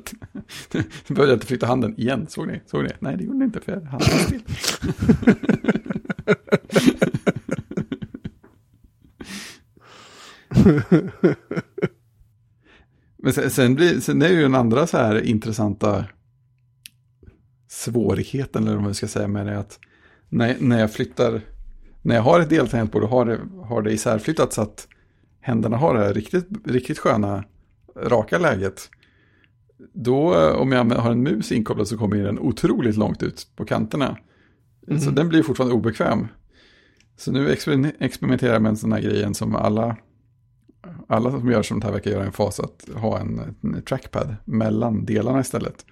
Nu 0.71 0.83
började 1.15 1.31
jag 1.31 1.36
inte 1.36 1.47
flytta 1.47 1.67
handen 1.67 1.99
igen, 1.99 2.27
såg 2.29 2.47
ni? 2.47 2.61
Såg 2.65 2.83
ni? 2.83 2.89
Nej, 2.99 3.17
det 3.17 3.23
gjorde 3.23 3.38
ni 3.38 3.45
inte, 3.45 3.59
för 3.61 3.71
jag 3.71 3.81
hade 3.81 3.89
handen 3.89 4.09
still. 4.09 4.43
Men 13.17 13.33
sen, 13.33 13.49
sen, 13.49 13.75
blir, 13.75 13.99
sen 13.99 14.21
är 14.21 14.29
ju 14.29 14.41
den 14.41 14.55
andra 14.55 14.88
så 14.88 14.97
här 14.97 15.21
intressanta 15.21 16.05
svårigheten, 17.67 18.63
eller 18.63 18.75
vad 18.75 18.83
man 18.83 18.93
ska 18.93 19.07
säga 19.07 19.27
med 19.27 19.45
det, 19.45 19.59
att 19.59 19.79
när, 20.29 20.55
när 20.59 20.79
jag 20.79 20.93
flyttar, 20.93 21.41
när 22.01 22.15
jag 22.15 22.23
har 22.23 22.39
ett 22.39 22.49
deltangentbord 22.49 23.03
och 23.03 23.09
har 23.09 23.25
det, 23.25 23.39
har 23.63 23.81
det 23.81 23.91
isärflyttat 23.91 24.53
så 24.53 24.61
att 24.61 24.88
händerna 25.45 25.77
har 25.77 25.93
det 25.93 25.99
här 25.99 26.13
riktigt, 26.13 26.47
riktigt 26.63 26.99
sköna, 26.99 27.43
raka 27.95 28.37
läget, 28.37 28.89
då 29.93 30.51
om 30.53 30.71
jag 30.71 30.85
har 30.85 31.11
en 31.11 31.23
mus 31.23 31.51
inkopplad 31.51 31.87
så 31.87 31.97
kommer 31.97 32.17
den 32.17 32.39
otroligt 32.39 32.97
långt 32.97 33.23
ut 33.23 33.47
på 33.55 33.65
kanterna. 33.65 34.17
Mm. 34.87 34.99
Så 34.99 35.11
den 35.11 35.29
blir 35.29 35.43
fortfarande 35.43 35.75
obekväm. 35.75 36.27
Så 37.17 37.31
nu 37.31 37.51
experimenterar 37.99 38.53
jag 38.53 38.61
med 38.61 38.69
en 38.69 38.77
sån 38.77 38.91
här 38.91 39.01
grej 39.01 39.35
som 39.35 39.55
alla 39.55 39.97
alla 41.07 41.31
som 41.31 41.51
gör 41.51 41.63
sånt 41.63 41.83
här 41.83 41.91
verkar 41.91 42.11
göra 42.11 42.25
en 42.25 42.31
fas 42.31 42.59
att 42.59 42.89
ha 42.95 43.19
en, 43.19 43.55
en 43.63 43.81
trackpad 43.81 44.35
mellan 44.45 45.05
delarna 45.05 45.39
istället. 45.39 45.85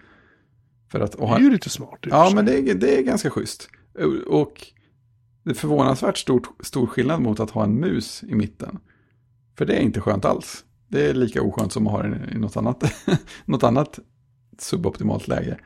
För 0.92 1.00
att, 1.00 1.12
det 1.12 1.24
är 1.24 1.40
ju 1.40 1.52
lite 1.52 1.70
smart. 1.70 2.00
Ja, 2.02 2.32
men 2.36 2.46
det 2.46 2.58
är, 2.58 2.76
det 2.76 3.00
är 3.00 3.02
ganska 3.02 3.30
schysst. 3.30 3.70
Och 4.28 4.68
det 5.44 5.50
är 5.50 5.56
förvånansvärt 5.56 6.18
stort, 6.18 6.48
stor 6.60 6.88
skillnad 6.88 7.22
mot 7.22 7.40
att 7.40 7.50
ha 7.50 7.64
en 7.64 7.80
mus 7.80 8.24
i 8.24 8.36
mitten. 8.36 8.80
För 9.58 9.66
det 9.66 9.74
är 9.74 9.82
inte 9.82 10.02
skönt 10.02 10.26
alls. 10.26 10.66
Det 10.88 11.10
är 11.10 11.14
lika 11.14 11.42
oskönt 11.42 11.72
som 11.72 11.88
att 11.88 11.94
ha 11.94 12.04
den 12.04 12.30
i 12.36 12.40
något 12.40 12.58
annat, 12.58 12.84
något 13.46 13.64
annat 13.64 14.00
suboptimalt 14.58 15.28
läge. 15.28 15.58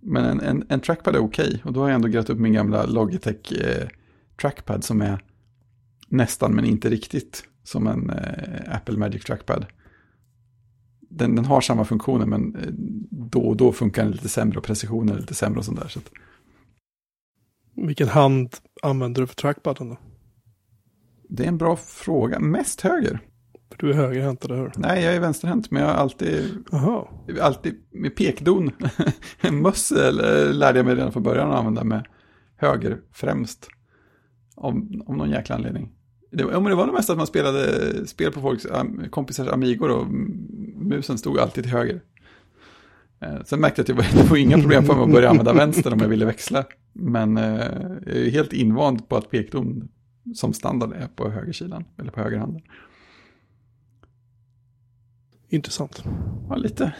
Men 0.00 0.24
en, 0.24 0.40
en, 0.40 0.64
en 0.68 0.80
trackpad 0.80 1.16
är 1.16 1.20
okej. 1.20 1.46
Okay. 1.46 1.60
Och 1.64 1.72
då 1.72 1.80
har 1.80 1.88
jag 1.88 1.94
ändå 1.94 2.08
grävt 2.08 2.30
upp 2.30 2.38
min 2.38 2.52
gamla 2.52 2.86
Logitech 2.86 3.52
eh, 3.52 3.88
trackpad 4.40 4.84
som 4.84 5.02
är 5.02 5.24
nästan 6.08 6.54
men 6.54 6.64
inte 6.64 6.90
riktigt 6.90 7.44
som 7.64 7.86
en 7.86 8.10
eh, 8.10 8.74
Apple 8.76 8.98
Magic 8.98 9.24
Trackpad. 9.24 9.66
Den, 11.00 11.36
den, 11.36 11.44
har 11.44 11.60
samma 11.60 11.84
funktioner 11.84 12.26
men 12.26 12.56
eh, 12.56 12.68
då 13.10 13.40
och 13.40 13.56
då 13.56 13.72
funkar 13.72 14.02
den 14.02 14.12
lite 14.12 14.28
sämre 14.28 14.58
och 14.58 14.64
precisionen 14.64 15.14
är 15.14 15.20
lite 15.20 15.34
sämre 15.34 15.58
och 15.58 15.64
sånt 15.64 15.80
där. 15.80 15.88
Så 15.88 15.98
att... 15.98 16.10
Vilken 17.74 18.08
hand 18.08 18.56
använder 18.82 19.20
du 19.20 19.26
för 19.26 19.34
trackpaden 19.34 19.88
då? 19.88 19.96
Det 21.34 21.44
är 21.44 21.48
en 21.48 21.58
bra 21.58 21.76
fråga. 21.76 22.38
Mest 22.38 22.80
höger. 22.80 23.20
För 23.70 23.78
du 23.78 23.90
är 23.90 23.94
högerhänt, 23.94 24.44
eller 24.44 24.56
hur? 24.56 24.72
Nej, 24.76 25.04
jag 25.04 25.14
är 25.14 25.20
vänsterhänt, 25.20 25.70
men 25.70 25.82
jag 25.82 25.88
har 25.88 25.96
alltid, 25.96 26.64
Aha. 26.72 27.10
alltid 27.40 27.74
med 27.90 28.16
pekdon. 28.16 28.70
en 29.40 29.62
möss 29.62 29.90
lärde 30.52 30.78
jag 30.78 30.86
mig 30.86 30.94
redan 30.94 31.12
från 31.12 31.22
början 31.22 31.50
att 31.50 31.58
använda 31.58 31.84
med 31.84 32.06
höger 32.56 33.00
främst. 33.12 33.68
Om, 34.54 35.02
om 35.06 35.16
någon 35.16 35.30
jäkla 35.30 35.54
anledning. 35.54 35.92
Det, 36.32 36.42
ja, 36.42 36.60
men 36.60 36.64
det 36.64 36.74
var 36.74 36.86
nog 36.86 36.94
mest 36.94 37.10
att 37.10 37.16
man 37.16 37.26
spelade 37.26 38.06
spel 38.06 38.32
på 38.32 38.40
folks 38.40 38.66
kompisars 39.10 39.48
Amigor 39.48 39.90
och 39.90 40.06
musen 40.76 41.18
stod 41.18 41.38
alltid 41.38 41.64
till 41.64 41.72
höger. 41.72 42.02
Eh, 43.20 43.42
sen 43.44 43.60
märkte 43.60 43.80
jag 43.80 43.82
att 43.82 44.12
det 44.12 44.18
var, 44.18 44.22
det 44.22 44.30
var 44.30 44.36
inga 44.36 44.58
problem 44.58 44.84
för 44.84 44.94
mig 44.94 45.04
att 45.04 45.12
börja 45.12 45.30
använda 45.30 45.52
vänster 45.52 45.92
om 45.92 45.98
jag 45.98 46.08
ville 46.08 46.24
växla. 46.24 46.64
Men 46.92 47.36
eh, 47.36 47.44
jag 48.06 48.16
är 48.16 48.30
helt 48.30 48.52
invand 48.52 49.08
på 49.08 49.16
att 49.16 49.30
pekdom 49.30 49.88
som 50.34 50.52
standard 50.52 50.92
är 50.92 51.08
på 51.08 51.30
högersidan, 51.30 51.84
eller 51.98 52.10
på 52.10 52.20
högerhanden. 52.20 52.62
Intressant. 55.48 56.04
Ja, 56.48 56.56
lite. 56.56 56.94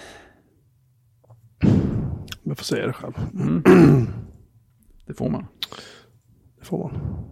Jag 2.43 2.59
får 2.59 2.65
säga 2.65 2.87
det 2.87 2.93
själv. 2.93 3.13
Mm. 3.35 3.63
Det 5.07 5.15
får 5.15 5.31
man. 5.31 5.47
Det 6.59 6.65
får 6.65 6.79
man. 6.79 7.23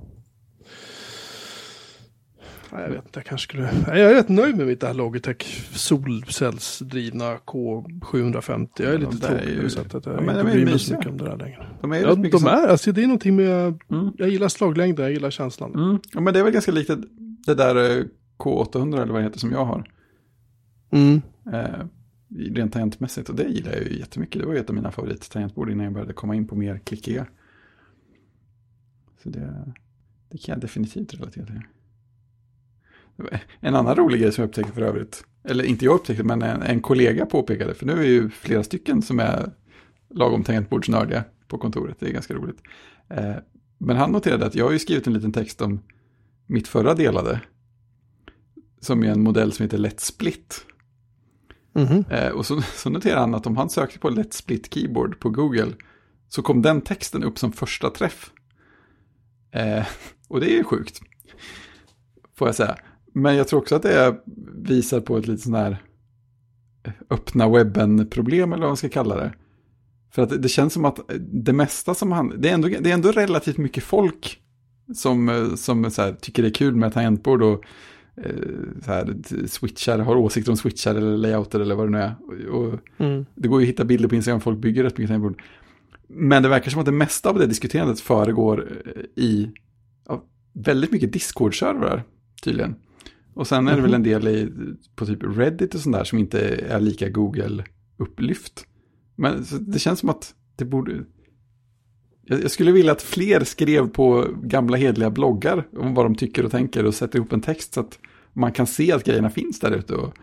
Jag 2.72 2.88
vet 2.88 3.04
inte, 3.04 3.18
jag 3.18 3.24
kanske 3.24 3.44
skulle... 3.44 3.70
Jag 3.86 4.10
är 4.10 4.14
rätt 4.14 4.28
nöjd 4.28 4.56
med 4.56 4.66
mitt 4.66 4.82
Logitech 4.96 5.68
solcellsdrivna 5.72 7.36
K750. 7.36 8.68
Jag 8.76 8.94
är 8.94 8.98
lite 8.98 9.16
ja, 9.22 9.28
tråkig 9.28 9.56
på 9.56 9.62
det 9.62 9.70
sättet. 9.70 10.06
Jag 10.06 10.16
ja, 10.16 10.20
men 10.20 10.38
inte 10.38 10.52
bryr 10.52 10.64
mig 10.64 10.78
så 10.78 10.92
mycket 10.94 11.10
om 11.10 11.16
det 11.16 11.24
där 11.24 11.36
längre. 11.36 11.66
De 11.80 11.92
är, 11.92 12.00
ja, 12.00 12.14
de 12.14 12.38
som... 12.38 12.46
är 12.48 12.68
alltså 12.68 12.92
det 12.92 13.02
är 13.02 13.06
någonting 13.06 13.36
med... 13.36 13.78
Mm. 13.90 14.12
Jag 14.16 14.28
gillar 14.28 14.48
slaglängden, 14.48 15.04
jag 15.04 15.12
gillar 15.12 15.30
känslan. 15.30 15.74
Mm. 15.74 15.98
Ja, 16.12 16.20
men 16.20 16.34
det 16.34 16.40
är 16.40 16.44
väl 16.44 16.52
ganska 16.52 16.72
likt 16.72 16.90
det 17.46 17.54
där 17.54 17.98
eh, 17.98 18.04
K800 18.38 19.02
eller 19.02 19.12
vad 19.12 19.20
det 19.20 19.24
heter 19.24 19.38
som 19.38 19.52
jag 19.52 19.64
har. 19.64 19.90
Mm. 20.90 21.22
Eh, 21.52 21.86
rent 22.54 22.72
tangentmässigt 22.72 23.28
och 23.28 23.34
det 23.34 23.48
gillar 23.48 23.72
jag 23.72 23.82
ju 23.82 23.98
jättemycket. 23.98 24.40
Det 24.40 24.46
var 24.46 24.54
ju 24.54 24.60
ett 24.60 24.68
av 24.68 24.74
mina 24.74 24.90
favorittangentbord 24.90 25.70
innan 25.70 25.84
jag 25.84 25.92
började 25.92 26.12
komma 26.12 26.34
in 26.34 26.46
på 26.46 26.56
mer 26.56 26.78
klickiga. 26.78 27.26
Så 29.22 29.28
det, 29.28 29.72
det 30.28 30.38
kan 30.38 30.52
jag 30.52 30.60
definitivt 30.60 31.14
relatera 31.14 31.46
till. 31.46 31.60
En 33.60 33.74
annan 33.74 33.96
rolig 33.96 34.20
grej 34.20 34.32
som 34.32 34.42
jag 34.42 34.48
upptäckte 34.48 34.72
för 34.72 34.82
övrigt, 34.82 35.24
eller 35.44 35.64
inte 35.64 35.84
jag 35.84 35.94
upptäckte, 35.94 36.24
men 36.24 36.42
en, 36.42 36.62
en 36.62 36.80
kollega 36.80 37.26
påpekade, 37.26 37.74
för 37.74 37.86
nu 37.86 37.92
är 37.92 38.06
ju 38.06 38.30
flera 38.30 38.62
stycken 38.62 39.02
som 39.02 39.20
är 39.20 39.52
lagom 40.14 40.44
tangentbordsnördiga 40.44 41.24
på 41.48 41.58
kontoret, 41.58 41.96
det 42.00 42.06
är 42.06 42.12
ganska 42.12 42.34
roligt. 42.34 42.62
Eh, 43.08 43.34
men 43.78 43.96
han 43.96 44.12
noterade 44.12 44.46
att 44.46 44.54
jag 44.54 44.64
har 44.64 44.72
ju 44.72 44.78
skrivit 44.78 45.06
en 45.06 45.12
liten 45.12 45.32
text 45.32 45.62
om 45.62 45.80
mitt 46.46 46.68
förra 46.68 46.94
delade, 46.94 47.40
som 48.80 49.04
är 49.04 49.08
en 49.08 49.22
modell 49.22 49.52
som 49.52 49.62
heter 49.62 49.78
Let's 49.78 50.00
Split. 50.04 50.66
Mm 51.74 51.88
-hmm. 51.88 52.30
och 52.30 52.46
så, 52.46 52.62
så 52.62 52.90
noterade 52.90 53.20
han 53.20 53.34
att 53.34 53.46
om 53.46 53.56
han 53.56 53.70
sökte 53.70 53.98
på 53.98 54.10
Let's 54.10 54.32
Split 54.32 54.74
Keyboard 54.74 55.20
på 55.20 55.30
Google 55.30 55.72
så 56.28 56.42
kom 56.42 56.62
den 56.62 56.80
texten 56.80 57.24
upp 57.24 57.38
som 57.38 57.52
första 57.52 57.90
träff. 57.90 58.32
Eh, 59.52 59.86
och 60.28 60.40
det 60.40 60.52
är 60.52 60.56
ju 60.56 60.64
sjukt, 60.64 61.00
får 62.36 62.48
jag 62.48 62.54
säga. 62.54 62.76
Men 63.12 63.36
jag 63.36 63.48
tror 63.48 63.60
också 63.60 63.76
att 63.76 63.82
det 63.82 64.16
visar 64.54 65.00
på 65.00 65.16
ett 65.16 65.26
lite 65.26 65.42
sån 65.42 65.54
här 65.54 65.76
öppna 67.10 67.48
webben-problem 67.48 68.52
eller 68.52 68.62
vad 68.62 68.70
man 68.70 68.76
ska 68.76 68.88
kalla 68.88 69.16
det. 69.16 69.32
För 70.10 70.22
att 70.22 70.42
det 70.42 70.48
känns 70.48 70.72
som 70.72 70.84
att 70.84 71.00
det 71.18 71.52
mesta 71.52 71.94
som 71.94 72.12
han, 72.12 72.34
det 72.38 72.48
är 72.48 72.54
ändå, 72.54 72.68
det 72.68 72.90
är 72.90 72.94
ändå 72.94 73.12
relativt 73.12 73.58
mycket 73.58 73.84
folk 73.84 74.40
som, 74.94 75.50
som 75.56 75.90
så 75.90 76.02
här, 76.02 76.12
tycker 76.12 76.42
det 76.42 76.48
är 76.48 76.54
kul 76.54 76.76
med 76.76 76.92
tangentbord 76.92 77.42
och 77.42 77.64
eh, 78.16 78.32
så 78.84 78.92
här, 78.92 79.16
switchar, 79.46 79.98
har 79.98 80.16
åsikter 80.16 80.50
om 80.50 80.56
switchar 80.56 80.94
eller 80.94 81.16
layouter 81.16 81.60
eller 81.60 81.74
vad 81.74 81.86
det 81.86 81.90
nu 81.90 81.98
är. 81.98 82.14
Och 82.50 82.78
mm. 82.98 83.26
Det 83.34 83.48
går 83.48 83.60
ju 83.60 83.66
att 83.66 83.72
hitta 83.72 83.84
bilder 83.84 84.08
på 84.08 84.14
Instagram, 84.14 84.40
folk 84.40 84.58
bygger 84.58 84.84
rätt 84.84 84.98
mycket 84.98 85.08
tangentbord. 85.08 85.42
Men 86.08 86.42
det 86.42 86.48
verkar 86.48 86.70
som 86.70 86.80
att 86.80 86.86
det 86.86 86.92
mesta 86.92 87.30
av 87.30 87.38
det 87.38 87.46
diskuterandet 87.46 88.00
föregår 88.00 88.68
i 89.16 89.50
ja, 90.08 90.24
väldigt 90.52 90.92
mycket 90.92 91.12
Discord-servrar 91.12 92.02
tydligen. 92.42 92.74
Och 93.34 93.46
sen 93.46 93.68
är 93.68 93.76
det 93.76 93.82
väl 93.82 93.94
en 93.94 94.02
del 94.02 94.28
i, 94.28 94.52
på 94.94 95.06
typ 95.06 95.18
Reddit 95.22 95.74
och 95.74 95.80
sånt 95.80 95.96
där 95.96 96.04
som 96.04 96.18
inte 96.18 96.40
är 96.54 96.80
lika 96.80 97.08
Google-upplyft. 97.08 98.64
Men 99.16 99.44
det 99.60 99.78
känns 99.78 100.00
som 100.00 100.08
att 100.08 100.34
det 100.56 100.64
borde... 100.64 101.04
Jag 102.22 102.50
skulle 102.50 102.72
vilja 102.72 102.92
att 102.92 103.02
fler 103.02 103.44
skrev 103.44 103.88
på 103.88 104.26
gamla 104.42 104.76
hedliga 104.76 105.10
bloggar 105.10 105.66
om 105.76 105.94
vad 105.94 106.04
de 106.04 106.14
tycker 106.14 106.44
och 106.44 106.50
tänker 106.50 106.84
och 106.84 106.94
sätter 106.94 107.18
ihop 107.18 107.32
en 107.32 107.40
text 107.40 107.74
så 107.74 107.80
att 107.80 107.98
man 108.32 108.52
kan 108.52 108.66
se 108.66 108.92
att 108.92 109.04
grejerna 109.04 109.30
finns 109.30 109.60
där 109.60 109.70
ute. 109.70 109.94
Och 109.94 110.14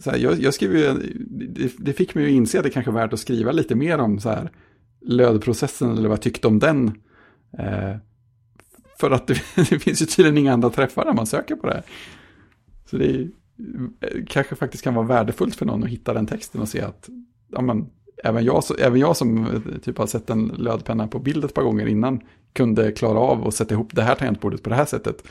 så 0.00 0.10
här, 0.10 0.18
jag, 0.18 0.40
jag 0.40 0.54
skriver 0.54 0.78
ju, 0.78 1.14
det, 1.48 1.72
det, 1.78 1.92
fick 1.92 2.14
mig 2.14 2.24
att 2.24 2.30
inse 2.30 2.58
att 2.58 2.64
det 2.64 2.70
kanske 2.70 2.90
är 2.90 2.94
värt 2.94 3.12
att 3.12 3.20
skriva 3.20 3.52
lite 3.52 3.74
mer 3.74 3.98
om 3.98 4.20
så 4.20 4.28
här 4.28 4.50
lödprocessen 5.00 5.90
eller 5.90 6.08
vad 6.08 6.16
jag 6.16 6.22
tyckte 6.22 6.48
om 6.48 6.58
den. 6.58 6.88
Eh, 7.58 7.96
för 9.00 9.10
att 9.10 9.26
det, 9.26 9.34
det, 9.70 9.78
finns 9.78 10.02
ju 10.02 10.06
tydligen 10.06 10.38
inga 10.38 10.52
andra 10.52 10.70
träffar 10.70 11.04
när 11.04 11.12
man 11.12 11.26
söker 11.26 11.56
på 11.56 11.66
det 11.66 11.72
här. 11.72 11.82
Så 12.90 12.96
det 12.96 13.10
är 13.10 13.20
eh, 13.20 14.24
kanske 14.28 14.54
faktiskt 14.54 14.84
kan 14.84 14.94
vara 14.94 15.06
värdefullt 15.06 15.56
för 15.56 15.66
någon 15.66 15.84
att 15.84 15.90
hitta 15.90 16.14
den 16.14 16.26
texten 16.26 16.60
och 16.60 16.68
se 16.68 16.80
att 16.80 17.08
ja, 17.52 17.60
men, 17.60 17.86
även, 18.24 18.44
jag, 18.44 18.64
så- 18.64 18.74
även 18.74 19.00
jag 19.00 19.16
som 19.16 19.46
eh, 19.46 19.78
typ 19.82 19.98
har 19.98 20.06
sett 20.06 20.30
en 20.30 20.46
lödpenna 20.46 21.08
på 21.08 21.18
bild 21.18 21.44
ett 21.44 21.54
par 21.54 21.62
gånger 21.62 21.86
innan 21.86 22.20
kunde 22.52 22.92
klara 22.92 23.18
av 23.18 23.46
att 23.46 23.54
sätta 23.54 23.74
ihop 23.74 23.94
det 23.94 24.02
här 24.02 24.14
tangentbordet 24.14 24.62
på 24.62 24.70
det 24.70 24.76
här 24.76 24.84
sättet 24.84 25.24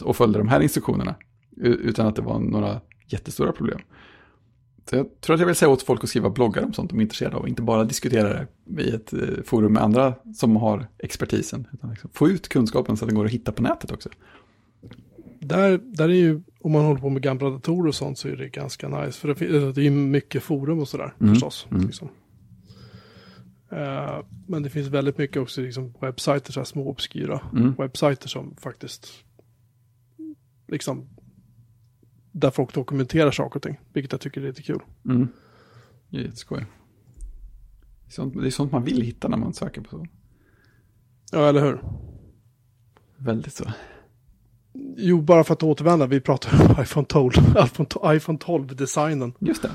och 0.00 0.16
följde 0.16 0.38
de 0.38 0.48
här 0.48 0.60
instruktionerna 0.60 1.14
utan 1.56 2.06
att 2.06 2.16
det 2.16 2.22
var 2.22 2.38
några 2.38 2.80
jättestora 3.06 3.52
problem. 3.52 3.78
Så 4.90 4.96
jag 4.96 5.20
tror 5.20 5.34
att 5.34 5.40
jag 5.40 5.46
vill 5.46 5.56
säga 5.56 5.68
åt 5.68 5.82
folk 5.82 6.04
att 6.04 6.10
skriva 6.10 6.30
bloggar 6.30 6.62
om 6.64 6.72
sånt 6.72 6.90
de 6.90 6.98
är 6.98 7.02
intresserade 7.02 7.36
av, 7.36 7.48
inte 7.48 7.62
bara 7.62 7.84
diskutera 7.84 8.46
det 8.64 8.82
i 8.82 8.90
ett 8.94 9.12
eh, 9.12 9.20
forum 9.44 9.72
med 9.72 9.82
andra 9.82 10.14
som 10.34 10.56
har 10.56 10.86
expertisen. 10.98 11.66
Utan 11.72 11.90
liksom 11.90 12.10
få 12.12 12.28
ut 12.28 12.48
kunskapen 12.48 12.96
så 12.96 13.04
att 13.04 13.08
den 13.08 13.16
går 13.16 13.24
att 13.24 13.30
hitta 13.30 13.52
på 13.52 13.62
nätet 13.62 13.92
också. 13.92 14.08
Där, 15.40 15.80
där 15.84 16.08
är 16.08 16.12
ju, 16.14 16.42
om 16.60 16.72
man 16.72 16.84
håller 16.84 17.00
på 17.00 17.08
med 17.10 17.22
gamla 17.22 17.50
datorer 17.50 17.88
och 17.88 17.94
sånt 17.94 18.18
så 18.18 18.28
är 18.28 18.36
det 18.36 18.48
ganska 18.48 18.88
nice. 18.88 19.20
För 19.20 19.28
det, 19.28 19.72
det 19.72 19.80
är 19.80 19.84
ju 19.84 19.90
mycket 19.90 20.42
forum 20.42 20.78
och 20.78 20.88
sådär 20.88 21.14
Mm, 21.20 21.34
förstås. 21.34 21.66
mm. 21.70 21.86
Liksom. 21.86 22.08
Eh, 23.70 24.18
men 24.46 24.62
det 24.62 24.70
finns 24.70 24.88
väldigt 24.88 25.18
mycket 25.18 25.36
också 25.42 25.60
liksom, 25.60 25.94
webbsajter, 26.00 26.52
så 26.52 26.60
här 26.60 26.64
små 26.64 26.88
obskyra 26.88 27.40
Mm. 27.52 27.74
webbsajter 27.78 28.28
som 28.28 28.54
faktiskt 28.60 29.08
liksom 30.68 31.08
där 32.32 32.50
folk 32.50 32.74
dokumenterar 32.74 33.30
saker 33.30 33.56
och 33.56 33.62
ting. 33.62 33.80
Vilket 33.92 34.12
jag 34.12 34.20
tycker 34.20 34.40
är 34.42 34.46
lite 34.46 34.62
kul. 34.62 34.80
Mm. 35.04 35.28
Det 36.08 36.16
är 36.16 36.20
jätteskoj. 36.22 36.66
Det 38.04 38.08
är, 38.08 38.12
sånt, 38.12 38.40
det 38.40 38.46
är 38.46 38.50
sånt 38.50 38.72
man 38.72 38.84
vill 38.84 39.02
hitta 39.02 39.28
när 39.28 39.36
man 39.36 39.52
söker 39.52 39.80
på 39.80 39.88
så. 39.90 40.06
Ja, 41.32 41.48
eller 41.48 41.60
hur? 41.64 41.82
Väldigt 43.16 43.52
så. 43.54 43.64
Jo, 44.96 45.20
bara 45.20 45.44
för 45.44 45.52
att 45.52 45.62
återvända, 45.62 46.06
vi 46.06 46.20
pratar 46.20 46.76
om 46.76 46.82
iPhone 46.82 47.06
12, 47.06 47.32
iPhone 47.64 47.86
12 47.88 48.16
iPhone 48.16 48.38
12-designen. 48.38 49.32
Just 49.38 49.62
det. 49.62 49.70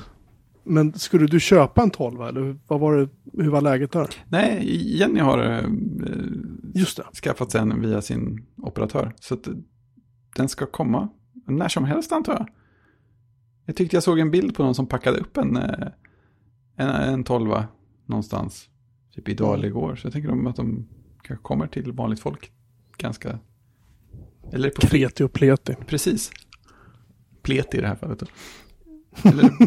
Men 0.64 0.92
skulle 0.98 1.26
du 1.26 1.40
köpa 1.40 1.82
en 1.82 1.90
12 1.90 2.20
eller 2.22 2.40
hur- 2.40 2.58
vad 2.66 2.80
var 2.80 2.96
det, 2.96 3.08
hur 3.42 3.50
var 3.50 3.60
läget 3.60 3.92
där? 3.92 4.08
Nej, 4.28 4.96
Jenny 4.98 5.20
har 5.20 5.38
eh, 5.38 5.64
Just 6.74 6.96
det. 6.96 7.04
skaffat 7.22 7.50
sig 7.50 7.60
en 7.60 7.80
via 7.80 8.02
sin 8.02 8.46
operatör. 8.56 9.12
Så 9.20 9.34
att 9.34 9.48
den 10.36 10.48
ska 10.48 10.66
komma 10.66 11.08
när 11.56 11.68
som 11.68 11.84
helst 11.84 12.12
antar 12.12 12.32
jag. 12.32 12.48
Jag 13.64 13.76
tyckte 13.76 13.96
jag 13.96 14.02
såg 14.02 14.18
en 14.18 14.30
bild 14.30 14.54
på 14.56 14.62
någon 14.62 14.74
som 14.74 14.86
packade 14.86 15.18
upp 15.18 15.36
en, 15.36 15.56
eh, 15.56 15.88
en, 16.76 16.88
en 16.88 17.24
tolva 17.24 17.68
någonstans. 18.06 18.68
Typ 19.14 19.28
idag 19.28 19.54
eller 19.54 19.68
igår. 19.68 19.96
Så 19.96 20.06
jag 20.06 20.12
tänker 20.12 20.28
de 20.28 20.46
att 20.46 20.56
de 20.56 20.88
kanske 21.22 21.42
kommer 21.42 21.66
till 21.66 21.92
vanligt 21.92 22.20
folk 22.20 22.52
ganska... 22.96 23.38
Eller 24.52 24.70
på 24.70 24.80
Kreti 24.80 25.24
och 25.24 25.32
pleti. 25.32 25.74
Precis. 25.86 26.30
Plet 27.42 27.74
i 27.74 27.80
det 27.80 27.86
här 27.86 27.96
fallet. 27.96 28.22
Eller... 29.24 29.50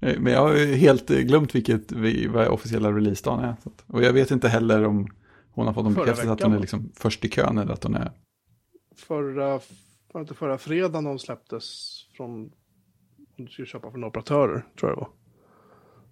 Eh, 0.00 0.20
Men 0.20 0.32
jag 0.32 0.40
har 0.40 0.54
ju 0.56 0.74
helt 0.74 1.08
glömt 1.08 1.54
vilket 1.54 1.92
vi- 1.92 2.26
vad 2.26 2.48
officiella 2.48 2.92
releasedagen 2.92 3.44
är. 3.44 3.56
Och 3.86 4.02
jag 4.02 4.12
vet 4.12 4.30
inte 4.30 4.48
heller 4.48 4.84
om 4.84 5.08
hon 5.50 5.66
har 5.66 5.74
fått 5.74 5.84
någon 5.84 5.94
bekräftelse 5.94 6.32
att 6.32 6.42
hon 6.42 6.52
är 6.52 6.58
liksom 6.58 6.90
först 6.94 7.24
i 7.24 7.28
kön 7.28 7.58
eller 7.58 7.72
att 7.72 7.84
hon 7.84 7.94
är... 7.94 8.12
Förra, 8.98 9.60
var 10.12 10.24
det 10.24 10.34
förra 10.34 10.58
fredagen 10.58 11.04
de 11.04 11.18
släpptes 11.18 11.96
från, 12.16 12.30
om 12.30 12.50
du 13.36 13.46
skulle 13.46 13.66
köpa 13.66 13.90
från 13.90 14.04
operatörer, 14.04 14.64
tror 14.80 14.90
jag 14.90 14.96
det 14.98 15.00
var. 15.00 15.08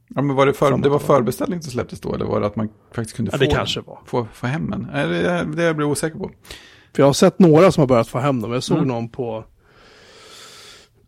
Ja, 0.09 0.23
men 0.23 0.37
var 0.37 0.47
det, 0.47 0.53
för, 0.53 0.79
det 0.79 0.89
var 0.89 0.99
förbeställning 0.99 1.63
som 1.63 1.73
släpptes 1.73 2.01
då 2.01 2.15
eller 2.15 2.25
var 2.25 2.41
det 2.41 2.47
att 2.47 2.57
man 2.57 2.69
faktiskt 2.93 3.17
kunde 3.17 3.31
Ja, 3.35 3.39
få, 3.39 3.51
kanske 3.55 3.81
var. 3.81 3.99
få, 4.07 4.27
få 4.33 4.47
hem 4.47 4.73
en? 4.73 4.83
Det, 4.93 5.45
det 5.57 5.63
jag 5.63 5.77
blir 5.77 5.87
osäker 5.87 6.19
på. 6.19 6.31
För 6.95 7.03
jag 7.03 7.07
har 7.07 7.13
sett 7.13 7.39
några 7.39 7.73
som 7.73 7.81
har 7.81 7.87
börjat 7.89 8.09
få 8.09 8.19
hem 8.19 8.41
dem. 8.41 8.53
Jag 8.53 8.63
såg 8.63 8.77
Mm. 8.77 8.89
någon 8.89 9.09
på 9.09 9.45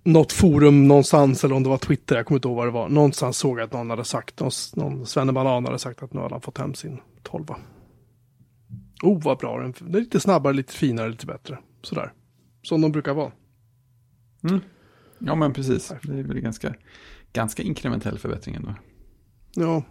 något 0.03 0.33
forum 0.33 0.89
någonstans, 0.89 1.45
eller 1.45 1.55
om 1.55 1.63
det 1.63 1.69
var 1.69 1.79
Twitter, 1.79 2.17
jag 2.17 2.27
kommer 2.27 2.39
inte 2.39 2.49
ihåg 2.49 2.57
vad 2.57 2.67
det 2.67 2.71
var. 2.71 2.89
Någonstans 2.89 3.39
såg 3.39 3.59
jag 3.59 3.65
att 3.65 3.73
någon 3.73 3.91
hade 3.91 4.05
sagt, 4.05 4.41
någon, 4.41 4.51
någon 4.75 5.07
svennebanan 5.07 5.65
hade 5.65 5.79
sagt 5.79 6.03
att 6.03 6.13
nu 6.13 6.21
hade 6.21 6.35
han 6.35 6.41
fått 6.41 6.59
hem 6.59 6.75
sin 6.75 7.01
tolva. 7.23 7.57
Oh, 9.03 9.23
vad 9.23 9.39
bra 9.39 9.61
den 9.61 9.75
Det 9.81 9.99
är 9.99 10.01
lite 10.01 10.21
snabbare, 10.21 10.53
lite 10.53 10.73
finare, 10.73 11.09
lite 11.09 11.27
bättre. 11.27 11.59
Sådär. 11.83 12.13
Som 12.63 12.81
de 12.81 12.93
brukar 12.93 13.15
vara. 13.15 13.33
Ja, 15.19 15.35
men 15.35 15.53
precis. 15.53 15.93
Det 16.03 16.19
är 16.19 16.23
väl 16.23 16.41
ganska, 16.41 16.75
ganska 17.33 17.63
inkrementell 17.63 18.19
förbättring 18.19 18.55
ändå. 18.55 18.75
Ja. 19.55 19.83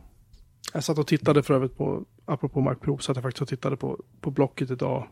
Jag 0.73 0.83
satt 0.83 0.97
och 0.97 1.07
tittade 1.07 1.43
för 1.43 1.53
övrigt 1.53 1.77
på, 1.77 2.05
apropå 2.25 2.61
Mac 2.61 2.75
Pro, 2.75 2.97
så 2.97 3.11
att 3.11 3.15
jag 3.17 3.23
faktiskt 3.23 3.41
och 3.41 3.47
tittade 3.47 3.77
på, 3.77 4.03
på 4.21 4.31
Blocket 4.31 4.71
idag. 4.71 5.07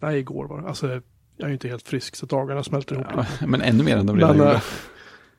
Nej, 0.00 0.18
igår 0.18 0.46
var 0.48 0.60
det. 0.62 0.68
Alltså, 0.68 0.88
jag 0.88 1.02
är 1.44 1.46
ju 1.48 1.52
inte 1.52 1.68
helt 1.68 1.88
frisk, 1.88 2.16
så 2.16 2.26
dagarna 2.26 2.62
smälter 2.62 2.94
ihop. 2.94 3.06
Ja, 3.40 3.46
men 3.46 3.60
ännu 3.62 3.84
mer 3.84 3.96
än 3.96 4.06
de 4.06 4.16
redan 4.16 4.30
Men, 4.36 4.46
gjorde. 4.46 4.56
eh, 4.56 4.62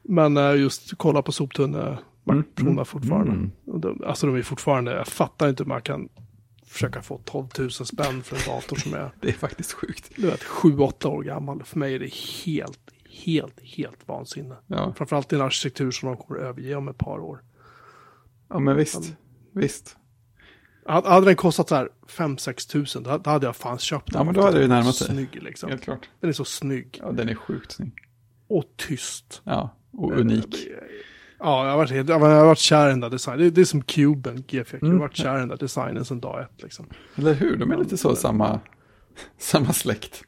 men 0.04 0.38
eh, 0.38 0.56
just 0.56 0.98
kolla 0.98 1.22
på 1.22 1.32
soptunne 1.32 1.98
Mm, 2.30 2.38
Macprona 2.40 2.72
mm, 2.72 2.86
fortfarande. 2.86 3.32
mm. 3.32 3.52
De, 3.82 4.04
alltså 4.06 4.28
de 4.28 4.36
är 4.36 4.42
fortfarande, 4.42 4.92
jag 4.92 5.08
fattar 5.08 5.50
inte 5.50 5.64
hur 5.64 5.68
man 5.68 5.82
kan 5.82 6.10
försöka 6.68 7.02
få 7.02 7.18
12 7.26 7.48
000 7.60 7.72
spänn 7.72 8.24
för 8.24 8.36
en 8.36 8.42
dator 8.56 8.76
som 8.76 8.94
är 8.94 9.12
Det 9.22 9.28
är 9.30 9.34
faktiskt 9.34 9.72
sjukt. 9.72 10.12
du 10.16 10.28
vet, 10.28 10.44
7-8 10.44 11.06
år 11.08 11.24
gammal. 11.24 11.64
För 11.64 11.80
mig 11.80 11.96
är 11.96 12.00
det 12.00 12.14
helt, 12.46 12.80
helt, 13.10 13.60
helt 13.62 14.08
vansinne. 14.08 14.56
Ja, 14.68 14.94
Framförallt 14.98 15.34
i 15.34 15.36
en 15.36 15.42
arkitektur 15.42 15.92
som 15.92 16.08
de 16.10 16.18
kommer 16.18 16.40
att 16.40 16.46
överge 16.46 16.76
om 16.76 16.88
ett 16.88 16.98
par 16.98 17.20
år. 17.20 17.44
ja 18.50 18.60
men 18.60 18.76
visst. 18.76 19.14
Visst. 19.54 19.98
Hade 20.86 21.26
den 21.26 21.36
kostat 21.36 21.70
så 21.70 21.76
här 21.76 21.90
5-6 22.08 22.70
tusen, 22.72 23.04
då 23.04 23.18
då 23.18 23.30
hade 23.30 23.46
jag 23.46 23.56
fan 23.56 23.78
köpt 23.80 24.12
den. 24.12 24.20
Ja, 24.20 24.24
men 24.24 24.34
då 24.34 24.42
hade 24.42 24.60
det 24.60 24.68
närmat 24.68 24.96
sig. 24.96 25.08
Snygg 25.08 25.44
liksom. 25.44 25.70
Helt 25.70 25.84
klart. 25.84 26.10
Den 26.20 26.30
är 26.30 26.34
så 26.34 26.46
snygg 26.46 26.98
Ja, 27.02 27.12
den 27.12 27.30
är 27.30 27.36
sjukt 27.36 27.72
snygg. 27.72 27.94
och 28.48 28.64
tyst. 28.76 29.42
Ja, 29.44 29.70
och 29.92 30.12
unik. 30.20 30.56
Ja, 31.40 31.64
jag 31.64 31.72
har 31.72 31.78
varit, 31.78 31.92
helt, 31.92 32.10
jag 32.10 32.20
har 32.20 32.46
varit 32.46 32.58
kär 32.60 32.88
i 32.88 32.90
den 32.90 33.00
där 33.00 33.10
designen. 33.10 33.40
Det, 33.40 33.50
det 33.50 33.62
är 33.62 33.66
som 33.66 33.82
Cuben, 33.82 34.44
GFX. 34.48 34.74
Jag 34.74 34.84
Mm. 34.84 34.94
har 34.94 35.00
varit 35.08 35.16
kär 35.16 35.36
i 35.36 35.40
den 35.40 35.48
där 35.50 35.58
designen 35.58 36.06
sedan 36.06 36.20
dag 36.20 36.42
ett. 36.42 36.64
Liksom. 36.64 36.86
Eller 37.16 37.34
hur? 37.34 37.58
De 37.58 37.72
är 37.72 37.78
lite 37.78 37.98
så 37.98 38.16
samma, 38.16 38.60
samma 39.38 39.74
släkt. 39.74 40.24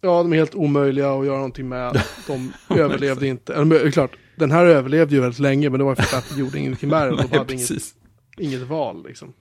Ja, 0.00 0.22
de 0.22 0.32
är 0.32 0.36
helt 0.36 0.54
omöjliga 0.54 1.12
att 1.12 1.26
göra 1.26 1.36
någonting 1.36 1.68
med. 1.68 2.02
De 2.26 2.52
överlevde 2.78 3.26
inte. 3.26 3.54
Eller, 3.54 3.90
klart, 3.90 4.16
den 4.36 4.50
här 4.50 4.66
överlevde 4.66 5.14
ju 5.14 5.20
väldigt 5.20 5.40
länge, 5.40 5.70
men 5.70 5.78
det 5.78 5.84
var 5.84 5.94
för 5.94 6.16
att 6.18 6.28
de 6.34 6.40
gjorde 6.40 6.58
ingenting 6.58 6.88
med 6.90 7.06
den. 7.08 7.16
De 7.16 7.22
hade 7.38 7.52
inget, 7.54 7.68
precis. 7.68 7.94
inget 8.38 8.62
val 8.62 9.04
liksom. 9.06 9.32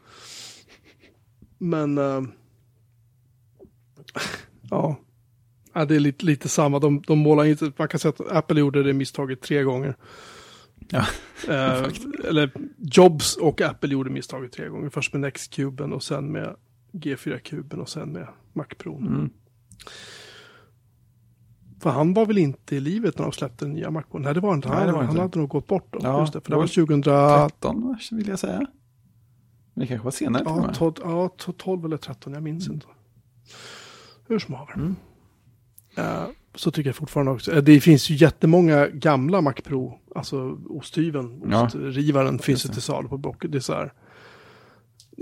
Men, 1.58 1.98
eh, 1.98 2.22
ja. 4.70 4.96
ja, 5.74 5.86
det 5.86 5.96
är 5.96 6.00
lite, 6.00 6.26
lite 6.26 6.50
samma. 6.50 6.80
De, 6.80 7.02
de 7.08 7.20
målar 7.20 7.46
inte, 7.46 7.72
man 7.78 7.88
kan 7.88 8.00
säga 8.00 8.14
att 8.20 8.32
Apple 8.32 8.60
gjorde 8.60 8.84
det 8.84 8.94
misstaget 8.94 9.42
tre 9.42 9.64
gånger. 9.64 9.96
Ja, 10.92 11.06
Eh, 11.50 11.88
eller 12.30 12.52
Jobs 12.78 13.36
och 13.38 13.62
Apple 13.62 13.90
gjorde 13.90 14.10
misstaget 14.10 14.52
tre 14.52 14.68
gånger. 14.68 14.90
Först 14.90 15.14
med 15.14 15.22
Next-kuben 15.22 15.94
och 15.94 16.04
sen 16.04 16.32
med 16.32 16.56
G4-kuben 16.92 17.80
och 17.80 17.90
sen 17.90 18.12
med 18.12 18.28
Mac 18.54 18.66
Pro. 18.78 18.98
Mm. 18.98 19.30
För 21.80 21.90
han 21.90 22.14
var 22.14 22.26
väl 22.26 22.38
inte 22.38 22.76
i 22.76 22.80
livet 22.80 23.18
när 23.18 23.24
de 23.26 23.32
släppte 23.32 23.66
den 23.66 23.74
nya 23.74 23.92
Mac 23.92 24.04
Pro? 24.12 24.20
Nej, 24.20 24.34
det 24.34 24.40
var 24.40 24.54
inte 24.54 24.68
Nej, 24.70 24.78
han. 24.78 24.88
var 24.94 25.02
han 25.02 25.10
inte. 25.10 25.22
hade 25.22 25.40
nog 25.40 25.50
gått 25.50 25.68
bort 25.68 25.88
då. 25.94 26.00
Ja, 26.04 26.20
Just 26.20 26.34
det, 26.34 26.42
för 26.42 26.50
det 26.50 26.56
var 26.56 26.64
var 26.64 26.68
2000... 26.68 27.04
13 27.04 27.98
vill 28.12 28.28
jag 28.28 28.40
säga. 28.40 28.58
Men 29.74 29.82
det 29.82 29.88
kanske 29.88 30.04
var 30.06 30.12
senare 30.12 30.44
Ja, 30.46 30.56
med. 30.66 30.76
12, 30.76 30.94
ja, 31.04 31.30
12 31.58 31.86
eller 31.86 31.98
13, 31.98 32.34
jag 32.34 32.44
minns 32.44 32.70
inte. 32.70 32.86
Hur 34.28 34.40
som 34.40 34.54
haver. 34.54 34.74
Mm. 34.74 34.96
Eh, 35.96 36.24
så 36.56 36.72
tycker 36.72 36.90
jag 36.90 36.96
fortfarande 36.96 37.32
också. 37.32 37.52
Eh, 37.52 37.64
det 37.64 37.80
finns 37.82 38.10
ju 38.10 38.16
jättemånga 38.16 38.88
gamla 38.88 39.42
Mac 39.42 39.54
Pro, 39.54 40.00
alltså 40.16 40.58
osthyveln, 40.70 41.44
Ja. 41.52 41.66
ostrivaren 41.66 42.40
finns 42.40 42.66
ju 42.66 42.70
till 42.70 42.82
salu 42.82 43.08
på 43.08 43.18
Blocket. 43.18 43.52
Det 43.52 43.58
är 43.58 43.60
så 43.60 43.74
här, 43.74 43.94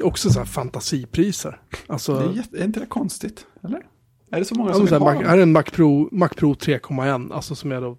också 0.03 0.29
så 0.29 0.39
här 0.39 0.45
fantasipriser. 0.45 1.61
Alltså, 1.87 2.19
Det 2.19 2.25
är, 2.25 2.33
jätte, 2.33 2.57
är 2.59 2.63
inte 2.65 2.79
det 2.79 2.85
konstigt? 2.85 3.45
Eller? 3.63 3.85
Är 4.31 4.39
det 4.39 4.45
så 4.45 4.55
många 4.55 4.73
som 4.73 4.87
så 4.87 4.93
här, 4.93 4.99
Mac, 4.99 5.13
här 5.25 5.37
är 5.37 5.41
en 5.41 5.51
Mac 5.51 5.63
Pro, 5.63 6.09
Mac 6.11 6.29
Pro 6.29 6.53
3,1, 6.53 7.33
alltså 7.33 7.55
som 7.55 7.71
är 7.71 7.81
då, 7.81 7.97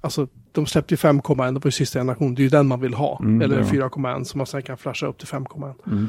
alltså 0.00 0.28
de 0.52 0.66
släppte 0.66 0.94
ju 0.94 0.96
5,1, 0.96 1.46
det 1.46 1.52
var 1.52 1.60
ju 1.64 1.70
sista 1.70 1.98
generation, 1.98 2.34
det 2.34 2.40
är 2.40 2.44
ju 2.44 2.48
den 2.50 2.66
man 2.66 2.80
vill 2.80 2.94
ha. 2.94 3.18
Mm, 3.20 3.42
Eller 3.42 3.56
det 3.56 3.62
en 3.62 3.80
var. 3.80 3.88
4,1 3.88 4.24
som 4.24 4.38
man 4.38 4.46
sen 4.46 4.62
kan 4.62 4.76
flasha 4.78 5.06
upp 5.06 5.18
till 5.18 5.28
5,1. 5.28 5.74
Mm. 5.86 6.08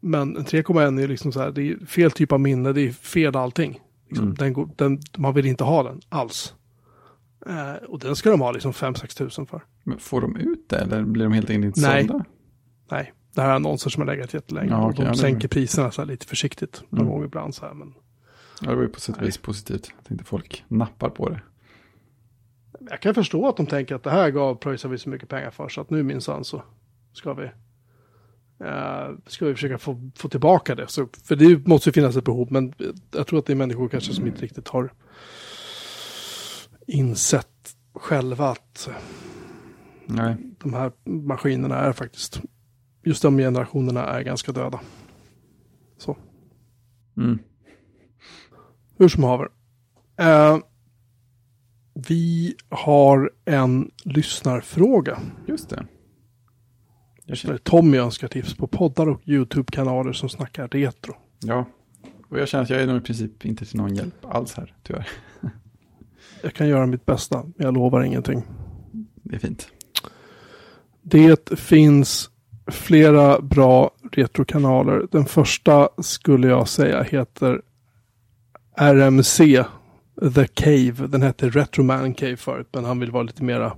Men 0.00 0.36
en 0.36 0.44
3,1 0.44 1.02
är 1.02 1.08
liksom 1.08 1.32
så 1.32 1.40
här, 1.40 1.50
det 1.50 1.62
är 1.70 1.86
fel 1.86 2.10
typ 2.10 2.32
av 2.32 2.40
minne, 2.40 2.72
det 2.72 2.80
är 2.80 2.92
fel 2.92 3.36
allting. 3.36 3.80
Liksom, 4.10 4.24
Mm. 4.24 4.34
den 4.36 4.52
går, 4.52 4.68
den, 4.76 4.98
man 5.18 5.34
vill 5.34 5.46
inte 5.46 5.64
ha 5.64 5.82
den 5.82 6.00
alls. 6.08 6.54
Eh, 7.46 7.72
och 7.88 7.98
den 7.98 8.16
ska 8.16 8.30
de 8.30 8.40
ha 8.40 8.52
liksom 8.52 8.72
5-6 8.72 9.16
tusen 9.18 9.46
för. 9.46 9.62
Men 9.84 9.98
får 9.98 10.20
de 10.20 10.36
ut 10.36 10.68
det 10.68 10.76
eller 10.78 11.02
blir 11.02 11.24
de 11.24 11.32
helt 11.32 11.50
enkelt 11.50 11.76
inte 11.76 11.88
Nej. 11.88 12.06
sålda? 12.08 12.24
Nej, 12.90 13.12
det 13.34 13.40
här 13.40 13.48
är 13.50 13.54
annonser 13.54 13.90
som 13.90 14.00
har 14.00 14.14
legat 14.14 14.34
jättelänge. 14.34 14.70
Ja, 14.70 14.84
okej, 14.86 14.96
de 14.96 15.02
ja, 15.04 15.10
det- 15.10 15.16
sänker 15.18 15.48
priserna 15.48 15.90
så 15.90 16.04
lite 16.04 16.26
försiktigt. 16.26 16.82
Någon 16.88 17.00
Mm. 17.00 17.12
gång 17.12 17.24
ibland 17.24 17.54
så 17.54 17.66
här. 17.66 17.74
Men 17.74 17.94
Ja, 18.62 18.70
det 18.70 18.76
var 18.76 18.82
ju 18.82 18.88
på 18.88 19.00
sätt 19.00 19.16
och 19.16 19.22
vis 19.22 19.38
positivt. 19.38 19.92
Jag 19.96 20.04
tänkte 20.04 20.24
folk 20.26 20.64
nappar 20.68 21.10
på 21.10 21.28
det. 21.28 21.40
jag 22.90 23.00
kan 23.00 23.14
förstå 23.14 23.48
att 23.48 23.56
de 23.56 23.66
tänker 23.66 23.94
att 23.94 24.02
det 24.02 24.10
här 24.10 24.30
gav 24.30 24.54
pröjsar 24.54 24.88
vi 24.88 24.98
så 24.98 25.08
mycket 25.08 25.28
pengar 25.28 25.50
för. 25.50 25.68
Så 25.68 25.80
att 25.80 25.90
nu 25.90 26.02
minsann 26.02 26.44
så 26.44 26.62
ska 27.12 27.34
vi 27.34 27.50
Uh, 28.64 29.18
ska 29.26 29.46
vi 29.46 29.54
försöka 29.54 29.78
få, 29.78 30.10
få 30.16 30.28
tillbaka 30.28 30.74
det. 30.74 30.88
Så, 30.88 31.08
för 31.24 31.36
det 31.36 31.66
måste 31.66 31.88
ju 31.88 31.92
finnas 31.92 32.16
ett 32.16 32.24
behov, 32.24 32.52
men 32.52 32.74
jag 33.10 33.26
tror 33.26 33.38
att 33.38 33.46
det 33.46 33.52
är 33.52 33.56
människor 33.56 33.88
kanske 33.88 34.12
som 34.12 34.26
inte 34.26 34.42
riktigt 34.42 34.68
har 34.68 34.92
insett 36.86 37.76
själva 37.94 38.48
att 38.48 38.88
Nej. 40.06 40.36
de 40.58 40.74
här 40.74 40.92
maskinerna 41.04 41.76
är 41.76 41.92
faktiskt, 41.92 42.40
just 43.02 43.22
de 43.22 43.38
generationerna 43.38 44.04
är 44.04 44.22
ganska 44.22 44.52
döda. 44.52 44.80
Så. 45.98 46.16
Mm. 47.16 47.38
Hur 48.98 49.08
som 49.08 49.24
haver. 49.24 49.48
Uh, 50.20 50.58
vi 52.08 52.54
har 52.68 53.30
en 53.44 53.90
lyssnarfråga. 54.04 55.20
Just 55.46 55.70
det. 55.70 55.86
Jag 57.30 57.38
känner 57.38 57.58
Tommy 57.58 57.98
önskar 57.98 58.28
tips 58.28 58.54
på 58.54 58.66
poddar 58.66 59.08
och 59.08 59.20
YouTube-kanaler 59.24 60.12
som 60.12 60.28
snackar 60.28 60.68
retro. 60.68 61.14
Ja, 61.40 61.64
och 62.28 62.38
jag 62.38 62.48
känner 62.48 62.64
att 62.64 62.70
jag 62.70 62.82
är 62.82 62.86
nog 62.86 62.96
i 62.96 63.00
princip 63.00 63.44
inte 63.44 63.66
till 63.66 63.76
någon 63.76 63.94
hjälp 63.94 64.14
alls 64.24 64.54
här, 64.54 64.74
tyvärr. 64.82 65.08
Jag 66.42 66.54
kan 66.54 66.68
göra 66.68 66.86
mitt 66.86 67.06
bästa, 67.06 67.36
men 67.36 67.64
jag 67.64 67.74
lovar 67.74 68.02
ingenting. 68.02 68.42
Det 69.14 69.34
är 69.34 69.38
fint. 69.38 69.68
Det 71.02 71.58
finns 71.58 72.30
flera 72.66 73.40
bra 73.40 73.90
retrokanaler. 74.12 75.06
Den 75.10 75.24
första 75.24 75.88
skulle 75.98 76.48
jag 76.48 76.68
säga 76.68 77.02
heter 77.02 77.62
RMC 78.78 79.64
The 80.34 80.46
Cave. 80.46 81.06
Den 81.06 81.22
hette 81.22 81.48
Retroman 81.48 82.14
Cave 82.14 82.36
förut, 82.36 82.68
men 82.72 82.84
han 82.84 83.00
vill 83.00 83.10
vara 83.10 83.22
lite 83.22 83.42
mera 83.42 83.72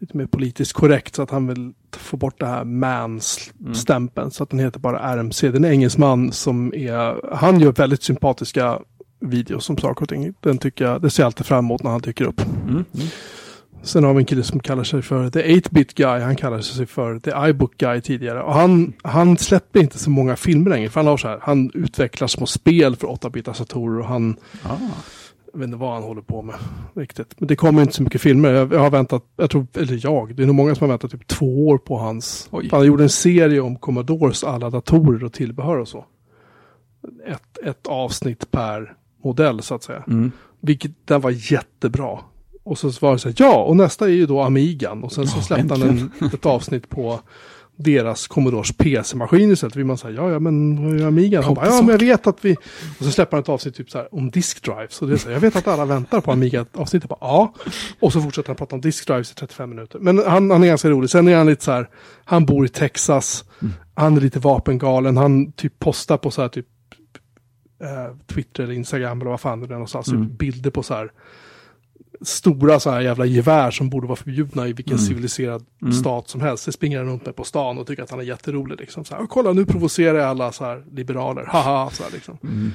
lite 0.00 0.16
mer 0.16 0.26
politiskt 0.26 0.72
korrekt 0.72 1.14
så 1.14 1.22
att 1.22 1.30
han 1.30 1.46
vill 1.46 1.72
få 1.96 2.16
bort 2.16 2.40
det 2.40 2.46
här 2.46 2.64
mans-stämpeln. 2.64 4.24
Mm. 4.24 4.30
Så 4.30 4.42
att 4.42 4.50
den 4.50 4.58
heter 4.58 4.80
bara 4.80 5.16
RMC. 5.16 5.50
Den 5.50 5.64
är 5.64 5.70
engelsman 5.70 6.32
som 6.32 6.74
är, 6.74 7.34
han 7.36 7.60
gör 7.60 7.72
väldigt 7.72 8.02
sympatiska 8.02 8.78
videos 9.20 9.70
om 9.70 9.78
saker 9.78 10.02
och 10.02 10.08
ting. 10.08 10.34
Den 10.40 10.58
tycker 10.58 10.84
jag, 10.84 11.02
det 11.02 11.10
ser 11.10 11.22
jag 11.22 11.26
alltid 11.26 11.46
fram 11.46 11.64
emot 11.64 11.82
när 11.82 11.90
han 11.90 12.00
dyker 12.00 12.24
upp. 12.24 12.40
Mm. 12.40 12.70
Mm. 12.70 12.84
Sen 13.82 14.04
har 14.04 14.14
vi 14.14 14.18
en 14.18 14.24
kille 14.24 14.42
som 14.42 14.60
kallar 14.60 14.84
sig 14.84 15.02
för 15.02 15.30
The 15.30 15.42
8-bit 15.42 15.94
guy. 15.94 16.20
Han 16.20 16.36
kallar 16.36 16.60
sig 16.60 16.86
för 16.86 17.18
The 17.18 17.50
iBook 17.50 17.76
guy 17.76 18.00
tidigare. 18.00 18.42
Och 18.42 18.54
han, 18.54 18.92
han 19.02 19.38
släpper 19.38 19.80
inte 19.80 19.98
så 19.98 20.10
många 20.10 20.36
filmer 20.36 20.70
längre. 20.70 20.90
För 20.90 21.00
han 21.00 21.06
har 21.06 21.16
så 21.16 21.28
här, 21.28 21.38
han 21.42 21.70
utvecklar 21.74 22.28
små 22.28 22.46
spel 22.46 22.96
för 22.96 23.06
8-bitars 23.06 23.98
och 24.00 24.04
han 24.04 24.36
ah. 24.62 24.76
Jag 25.52 25.58
vet 25.58 25.66
inte 25.66 25.76
vad 25.76 25.94
han 25.94 26.02
håller 26.02 26.22
på 26.22 26.42
med 26.42 26.54
riktigt. 26.94 27.40
Men 27.40 27.48
det 27.48 27.56
kommer 27.56 27.82
inte 27.82 27.94
så 27.94 28.02
mycket 28.02 28.20
filmer. 28.20 28.52
Jag, 28.52 28.72
jag 28.72 28.80
har 28.80 28.90
väntat, 28.90 29.24
jag 29.36 29.50
tror, 29.50 29.66
eller 29.74 30.00
jag, 30.02 30.34
det 30.34 30.42
är 30.42 30.46
nog 30.46 30.54
många 30.54 30.74
som 30.74 30.84
har 30.84 30.88
väntat 30.88 31.10
typ 31.10 31.26
två 31.26 31.68
år 31.68 31.78
på 31.78 31.98
hans. 31.98 32.48
Oj. 32.50 32.68
Han 32.72 32.86
gjorde 32.86 33.02
en 33.02 33.08
serie 33.08 33.60
om 33.60 33.76
Commodores 33.76 34.44
alla 34.44 34.70
datorer 34.70 35.24
och 35.24 35.32
tillbehör 35.32 35.76
och 35.76 35.88
så. 35.88 36.04
Ett, 37.26 37.58
ett 37.64 37.86
avsnitt 37.86 38.50
per 38.50 38.94
modell 39.24 39.62
så 39.62 39.74
att 39.74 39.82
säga. 39.82 40.04
Mm. 40.06 40.32
Vilket, 40.60 40.92
den 41.04 41.20
var 41.20 41.52
jättebra. 41.52 42.18
Och 42.62 42.78
så 42.78 42.90
var 43.00 43.12
det 43.12 43.18
så 43.18 43.28
här, 43.28 43.36
ja, 43.38 43.64
och 43.64 43.76
nästa 43.76 44.04
är 44.04 44.12
ju 44.12 44.26
då 44.26 44.40
Amigan. 44.40 45.04
Och 45.04 45.12
sen 45.12 45.26
så 45.26 45.40
släppte 45.40 45.74
han 45.74 45.82
en, 45.82 46.12
ett 46.32 46.46
avsnitt 46.46 46.88
på 46.88 47.20
deras 47.78 48.26
Commodores 48.26 48.72
PC-maskin 48.72 49.52
istället. 49.52 49.76
Vill 49.76 49.84
man 49.84 49.98
säga, 49.98 50.14
ja, 50.14 50.30
ja, 50.30 50.38
men 50.38 51.06
Amiga. 51.06 51.42
Han 51.42 51.54
bara, 51.54 51.66
ja, 51.66 51.82
men 51.82 51.88
jag 51.88 51.98
vet 51.98 52.26
att 52.26 52.44
vi... 52.44 52.56
Och 52.98 53.04
så 53.04 53.10
släpper 53.10 53.36
han 53.36 53.42
ett 53.42 53.48
avsnitt 53.48 53.74
typ 53.74 53.90
så 53.90 53.98
här 53.98 54.14
om 54.14 54.30
disk 54.30 54.64
drives. 54.64 55.02
Och 55.02 55.08
det 55.08 55.14
är 55.14 55.16
så 55.16 55.26
här, 55.28 55.34
jag 55.34 55.40
vet 55.40 55.56
att 55.56 55.68
alla 55.68 55.84
väntar 55.84 56.20
på 56.20 56.32
Amiga-avsnittet. 56.32 57.10
Ja. 57.20 57.54
Och 58.00 58.12
så 58.12 58.20
fortsätter 58.20 58.48
han 58.48 58.56
prata 58.56 58.74
om 58.74 58.80
disk 58.80 59.06
drives 59.06 59.32
i 59.32 59.34
35 59.34 59.70
minuter. 59.70 59.98
Men 59.98 60.18
han, 60.18 60.50
han 60.50 60.62
är 60.62 60.66
ganska 60.66 60.90
rolig. 60.90 61.10
Sen 61.10 61.28
är 61.28 61.36
han 61.36 61.46
lite 61.46 61.64
så 61.64 61.72
här, 61.72 61.88
han 62.24 62.46
bor 62.46 62.66
i 62.66 62.68
Texas. 62.68 63.44
Mm. 63.62 63.74
Han 63.94 64.16
är 64.16 64.20
lite 64.20 64.38
vapengalen. 64.38 65.16
Han 65.16 65.52
typ 65.52 65.78
postar 65.78 66.16
på 66.16 66.30
så 66.30 66.42
här 66.42 66.48
typ 66.48 66.66
eh, 67.82 68.16
Twitter 68.34 68.62
eller 68.62 68.74
Instagram 68.74 69.20
eller 69.20 69.30
vad 69.30 69.40
fan 69.40 69.60
det 69.60 69.66
är 69.66 69.70
någonstans. 69.70 70.08
Mm. 70.08 70.28
Typ 70.28 70.38
bilder 70.38 70.70
på 70.70 70.82
så 70.82 70.94
här 70.94 71.10
stora 72.22 72.80
så 72.80 72.90
här 72.90 73.00
jävla 73.00 73.24
gevär 73.24 73.70
som 73.70 73.90
borde 73.90 74.06
vara 74.06 74.16
förbjudna 74.16 74.68
i 74.68 74.72
vilken 74.72 74.96
mm. 74.96 75.06
civiliserad 75.06 75.64
mm. 75.82 75.92
stat 75.92 76.28
som 76.28 76.40
helst. 76.40 76.66
Det 76.66 76.72
springer 76.72 76.98
han 76.98 77.06
runt 77.06 77.26
med 77.26 77.36
på 77.36 77.44
stan 77.44 77.78
och 77.78 77.86
tycker 77.86 78.02
att 78.02 78.10
han 78.10 78.20
är 78.20 78.24
jätterolig. 78.24 78.80
Liksom. 78.80 79.04
Så 79.04 79.14
här, 79.14 79.26
kolla 79.26 79.52
nu 79.52 79.66
provocerar 79.66 80.18
jag 80.18 80.28
alla 80.28 80.52
så 80.52 80.64
här 80.64 80.84
liberaler. 80.92 81.44
Haha, 81.48 81.90
så 81.90 82.02
här, 82.02 82.10
liksom. 82.10 82.38
Mm. 82.42 82.72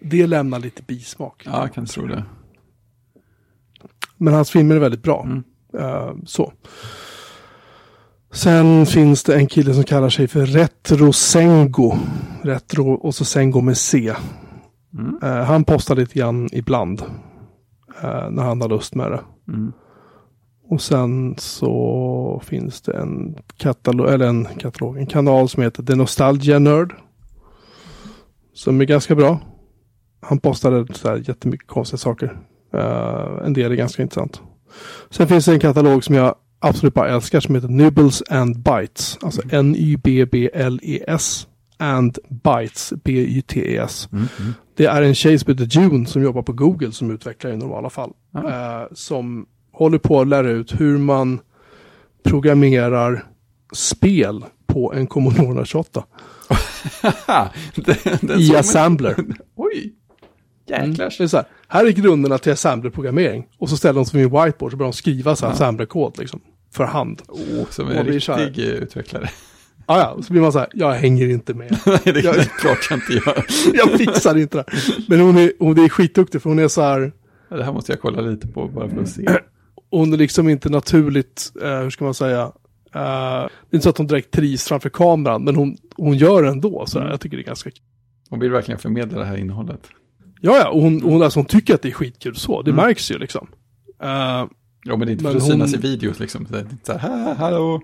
Det 0.00 0.26
lämnar 0.26 0.58
lite 0.58 0.82
bismak. 0.82 1.42
Ja, 1.44 1.60
jag 1.60 1.74
kan 1.74 1.86
tro 1.86 2.06
det. 2.06 2.24
Men 4.16 4.34
hans 4.34 4.50
filmer 4.50 4.74
är 4.74 4.80
väldigt 4.80 5.02
bra. 5.02 5.28
Uh, 5.74 6.12
så. 6.26 6.52
Sen 8.32 8.86
finns 8.86 9.22
det 9.22 9.34
en 9.34 9.46
kille 9.46 9.74
som 9.74 9.84
kallar 9.84 10.08
sig 10.08 10.28
för 10.28 10.46
Retro 10.46 11.12
Sengo. 11.12 11.96
Retro 12.42 12.92
och 12.92 13.14
så 13.14 13.24
Sengo 13.24 13.60
med 13.60 13.78
C. 13.78 14.14
Uh, 15.22 15.28
han 15.28 15.64
postar 15.64 15.96
lite 15.96 16.18
grann 16.18 16.48
ibland 16.52 17.02
eh, 18.02 18.30
när 18.30 18.42
han 18.42 18.60
har 18.60 18.68
lust 18.68 18.94
med 18.94 19.10
det. 19.10 19.20
Mm. 19.48 19.72
Och 20.68 20.80
sen 20.80 21.34
så 21.38 22.42
finns 22.44 22.80
det 22.80 22.92
en 22.92 23.36
katalog, 23.56 24.12
eller 24.12 24.26
en 24.26 24.44
katalog, 24.44 24.98
en 24.98 25.06
kanal 25.06 25.48
som 25.48 25.62
heter 25.62 25.82
The 25.82 25.94
Nostalgia 25.94 26.58
Nerd. 26.58 26.94
Som 28.54 28.80
är 28.80 28.84
ganska 28.84 29.14
bra. 29.14 29.40
Han 30.20 30.38
postade 30.38 30.94
så 30.94 31.08
här 31.08 31.16
jättemycket 31.28 31.68
konstiga 31.68 31.98
saker. 31.98 32.38
Uh, 32.74 33.46
en 33.46 33.52
del 33.52 33.72
är 33.72 33.76
ganska 33.76 34.02
intressant. 34.02 34.42
Sen 35.10 35.26
finns 35.26 35.44
det 35.44 35.52
en 35.52 35.60
katalog 35.60 36.04
som 36.04 36.14
jag 36.14 36.34
absolut 36.58 36.94
bara 36.94 37.08
älskar 37.08 37.40
som 37.40 37.54
heter 37.54 37.68
Nibbles 37.68 38.22
and 38.28 38.58
Bytes. 38.58 39.18
Alltså 39.22 39.42
mm. 39.42 39.58
N-Y-B-B-L-E-S 39.58 41.46
and 41.78 42.18
Bytes, 42.28 42.92
B-Y-T-E-S. 43.04 44.08
Mm, 44.12 44.26
mm. 44.40 44.52
Det 44.76 44.86
är 44.86 45.02
en 45.02 45.14
tjej 45.14 45.38
som 45.38 45.52
heter 45.52 45.80
June 45.80 46.06
som 46.06 46.22
jobbar 46.22 46.42
på 46.42 46.52
Google 46.52 46.92
som 46.92 47.10
utvecklar 47.10 47.50
i 47.50 47.56
normala 47.56 47.90
fall. 47.90 48.12
Mm. 48.34 48.46
Eh, 48.46 48.86
som 48.92 49.46
håller 49.72 49.98
på 49.98 50.20
att 50.20 50.28
lära 50.28 50.50
ut 50.50 50.80
hur 50.80 50.98
man 50.98 51.40
programmerar 52.22 53.24
spel 53.72 54.44
på 54.66 54.92
en 54.92 55.06
Commodore 55.06 55.66
28. 55.66 56.04
I 58.38 58.56
Assembler. 58.56 59.16
Oj! 59.56 59.94
Jäklar. 60.66 61.20
Mm. 61.20 61.28
här, 61.32 61.44
här 61.68 61.86
är 61.86 61.90
grunderna 61.90 62.38
till 62.38 62.52
Assembler-programmering. 62.52 63.46
Och 63.58 63.70
så 63.70 63.76
ställer 63.76 63.94
de 63.94 64.04
sig 64.04 64.20
vid 64.20 64.34
en 64.34 64.44
whiteboard 64.44 64.70
så 64.70 64.76
börjar 64.76 64.92
de 64.92 64.96
skriva 64.96 65.36
så 65.36 65.46
här 65.46 65.52
ja. 65.52 65.54
Assembler-kod 65.54 66.18
liksom. 66.18 66.40
För 66.72 66.84
hand. 66.84 67.22
Oh, 67.28 67.66
som 67.70 67.88
en 67.88 68.06
riktig 68.06 68.58
utvecklare. 68.58 69.30
Ah, 69.88 69.98
ja, 69.98 70.22
så 70.22 70.32
blir 70.32 70.42
man 70.42 70.52
så 70.52 70.58
här, 70.58 70.68
jag 70.72 70.92
hänger 70.92 71.28
inte 71.28 71.54
med. 71.54 71.70
Nej, 71.86 72.00
det 72.04 72.10
är 72.10 72.58
klart 72.60 72.86
jag 72.90 72.98
inte 72.98 73.12
gör. 73.12 73.46
jag 73.74 73.90
fixar 73.98 74.38
inte 74.38 74.56
det. 74.58 74.64
Men 75.08 75.20
hon 75.20 75.38
är, 75.38 75.52
hon 75.58 75.78
är 75.78 75.88
skitduktig 75.88 76.42
för 76.42 76.50
hon 76.50 76.58
är 76.58 76.68
så 76.68 76.82
här. 76.82 77.12
Ja, 77.48 77.56
det 77.56 77.64
här 77.64 77.72
måste 77.72 77.92
jag 77.92 78.00
kolla 78.00 78.20
lite 78.20 78.48
på 78.48 78.68
bara 78.68 78.88
för 78.88 79.00
att 79.00 79.08
se. 79.08 79.26
Hon 79.90 80.12
är 80.12 80.16
liksom 80.16 80.48
inte 80.48 80.68
naturligt, 80.68 81.52
uh, 81.62 81.68
hur 81.68 81.90
ska 81.90 82.04
man 82.04 82.14
säga, 82.14 82.44
uh, 82.44 82.52
det 82.92 82.98
är 82.98 83.74
inte 83.74 83.82
så 83.82 83.90
att 83.90 83.98
hon 83.98 84.06
direkt 84.06 84.30
trivs 84.30 84.68
framför 84.68 84.88
kameran, 84.88 85.44
men 85.44 85.56
hon, 85.56 85.76
hon 85.96 86.16
gör 86.16 86.42
det 86.42 86.48
ändå. 86.48 86.84
Så 86.86 86.98
mm. 86.98 87.10
Jag 87.10 87.20
tycker 87.20 87.36
det 87.36 87.42
är 87.42 87.46
ganska 87.46 87.70
kul. 87.70 87.82
Hon 88.30 88.40
vill 88.40 88.50
verkligen 88.50 88.78
förmedla 88.78 89.18
det 89.18 89.24
här 89.24 89.36
innehållet. 89.36 89.80
Ja, 90.40 90.56
ja, 90.56 90.68
och 90.68 90.82
hon, 90.82 91.02
hon, 91.02 91.22
alltså, 91.22 91.38
hon 91.38 91.46
tycker 91.46 91.74
att 91.74 91.82
det 91.82 91.88
är 91.88 91.92
skitkul 91.92 92.36
så, 92.36 92.62
det 92.62 92.70
mm. 92.70 92.84
märks 92.84 93.10
ju 93.10 93.18
liksom. 93.18 93.48
Uh, 94.02 94.08
ja, 94.08 94.48
men 94.84 95.00
det 95.00 95.06
är 95.06 95.12
inte 95.12 95.24
för 95.24 95.36
att 95.36 95.42
synas 95.42 95.74
i 95.74 95.76
videos 95.76 96.20
liksom. 96.20 96.46
Det 96.50 96.58
är 96.58 96.62
inte 96.62 96.92
så 96.92 96.98
här, 96.98 97.34
hallå. 97.34 97.82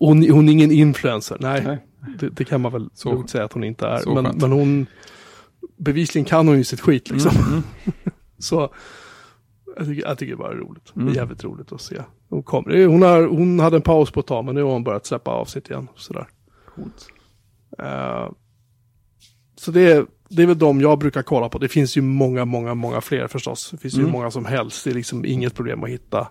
Hon, 0.00 0.30
hon 0.30 0.48
är 0.48 0.52
ingen 0.52 0.70
influencer, 0.70 1.36
nej. 1.40 1.62
nej. 1.64 1.78
Det, 2.18 2.28
det, 2.28 2.44
kan 2.44 2.60
man 2.60 2.72
väl 2.72 2.90
så, 2.94 3.26
säga 3.26 3.44
att 3.44 3.52
hon 3.52 3.64
inte 3.64 3.86
är. 3.86 4.14
Men, 4.14 4.38
men, 4.38 4.52
hon, 4.52 4.86
bevisligen 5.76 6.24
kan 6.24 6.48
hon 6.48 6.58
ju 6.58 6.64
sitt 6.64 6.80
skit 6.80 7.10
liksom. 7.10 7.36
Mm, 7.36 7.48
mm. 7.52 7.62
så 8.38 8.74
jag 9.76 9.86
tycker, 9.86 10.08
jag 10.08 10.18
tycker 10.18 10.32
det 10.32 10.36
bara 10.36 10.52
är 10.52 10.56
roligt. 10.56 10.92
Mm. 10.96 11.06
Det 11.06 11.10
är 11.10 11.14
mm. 11.14 11.14
jävligt 11.14 11.44
roligt 11.44 11.72
att 11.72 11.80
se. 11.80 12.02
Hon, 12.28 12.42
kommer. 12.42 12.86
Hon, 12.86 13.02
har, 13.02 13.22
hon 13.22 13.60
hade 13.60 13.76
en 13.76 13.82
paus 13.82 14.10
på 14.10 14.20
ett 14.20 14.26
tag, 14.26 14.44
men 14.44 14.54
nu 14.54 14.62
har 14.62 14.72
hon 14.72 14.84
börjat 14.84 15.06
släppa 15.06 15.30
avsnitt 15.30 15.70
igen. 15.70 15.88
Sådär. 15.96 16.28
Uh, 17.82 18.32
så 19.56 19.70
det 19.70 19.92
är, 19.92 20.06
det 20.28 20.42
är 20.42 20.46
väl 20.46 20.58
de 20.58 20.80
jag 20.80 20.98
brukar 20.98 21.22
kolla 21.22 21.48
på. 21.48 21.58
Det 21.58 21.68
finns 21.68 21.96
ju 21.96 22.00
många, 22.02 22.44
många, 22.44 22.74
många 22.74 23.00
fler 23.00 23.26
förstås. 23.28 23.70
Det 23.70 23.76
finns 23.76 23.94
ju 23.94 24.00
mm. 24.00 24.12
många 24.12 24.30
som 24.30 24.44
helst. 24.44 24.84
Det 24.84 24.90
är 24.90 24.94
liksom 24.94 25.24
inget 25.24 25.54
problem 25.54 25.84
att 25.84 25.90
hitta 25.90 26.28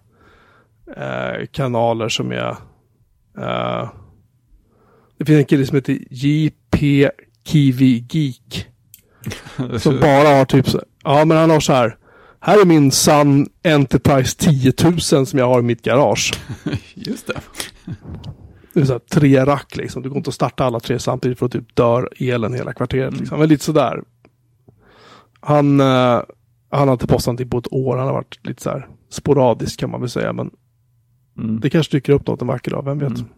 uh, 0.88 1.46
kanaler 1.52 2.10
som 2.10 2.32
är 2.32 2.58
Uh, 3.40 3.90
det 5.18 5.26
finns 5.26 5.40
en 5.40 5.46
kille 5.46 5.66
som 5.66 5.76
heter 5.76 5.98
JP 6.10 7.10
Kiwi 7.46 8.06
Geek. 8.10 8.68
som 9.80 10.00
bara 10.00 10.28
har 10.28 10.46
typ 10.46 10.70
så, 10.70 10.82
ja 11.04 11.26
men 11.26 11.38
han 11.38 11.50
har 11.50 11.60
så 11.60 11.74
här. 11.74 11.98
Här 12.42 12.62
är 12.62 12.66
min 12.66 12.92
Sun 12.92 13.48
Enterprise 13.64 14.38
10 14.38 14.74
000 14.84 15.00
som 15.00 15.40
jag 15.40 15.48
har 15.48 15.60
i 15.60 15.64
mitt 15.64 15.82
garage. 15.82 16.34
Just 16.94 17.28
det. 17.28 17.42
Det 18.74 18.80
är 18.80 18.86
så 18.86 18.92
här, 18.92 19.00
tre 19.00 19.46
rack 19.46 19.76
liksom. 19.76 20.04
Det 20.04 20.10
går 20.10 20.18
inte 20.18 20.28
att 20.28 20.34
starta 20.34 20.66
alla 20.66 20.80
tre 20.80 21.00
samtidigt 21.00 21.40
för 21.40 21.46
att 21.46 21.52
typ 21.52 21.76
dör 21.76 22.10
elen 22.20 22.54
hela 22.54 22.74
kvarteret. 22.74 23.14
Liksom. 23.14 23.36
Mm. 23.36 23.40
Men 23.40 23.50
lite 23.50 23.64
sådär. 23.64 24.04
Han, 25.40 25.82
uh, 25.82 26.22
han 26.70 26.88
har 26.88 26.92
inte 26.92 27.08
postat 27.08 27.28
någonting 27.28 27.50
på 27.50 27.58
ett 27.58 27.74
år. 27.74 27.98
Han 27.98 28.08
har 28.08 28.14
varit 28.14 28.48
lite 28.48 28.62
så 28.62 28.70
här 28.70 28.88
sporadisk 29.10 29.80
kan 29.80 29.92
man 29.92 30.02
väl 30.02 30.10
säga. 30.10 30.34
Men 30.34 30.52
Mm. 31.40 31.60
Det 31.60 31.70
kanske 31.70 31.98
dyker 31.98 32.14
upp 32.14 32.28
något 32.28 32.42
en 32.42 32.48
vacker 32.48 32.72
dag, 32.72 32.86
vem 32.86 33.00
vet? 33.00 33.20
Mm. 33.20 33.30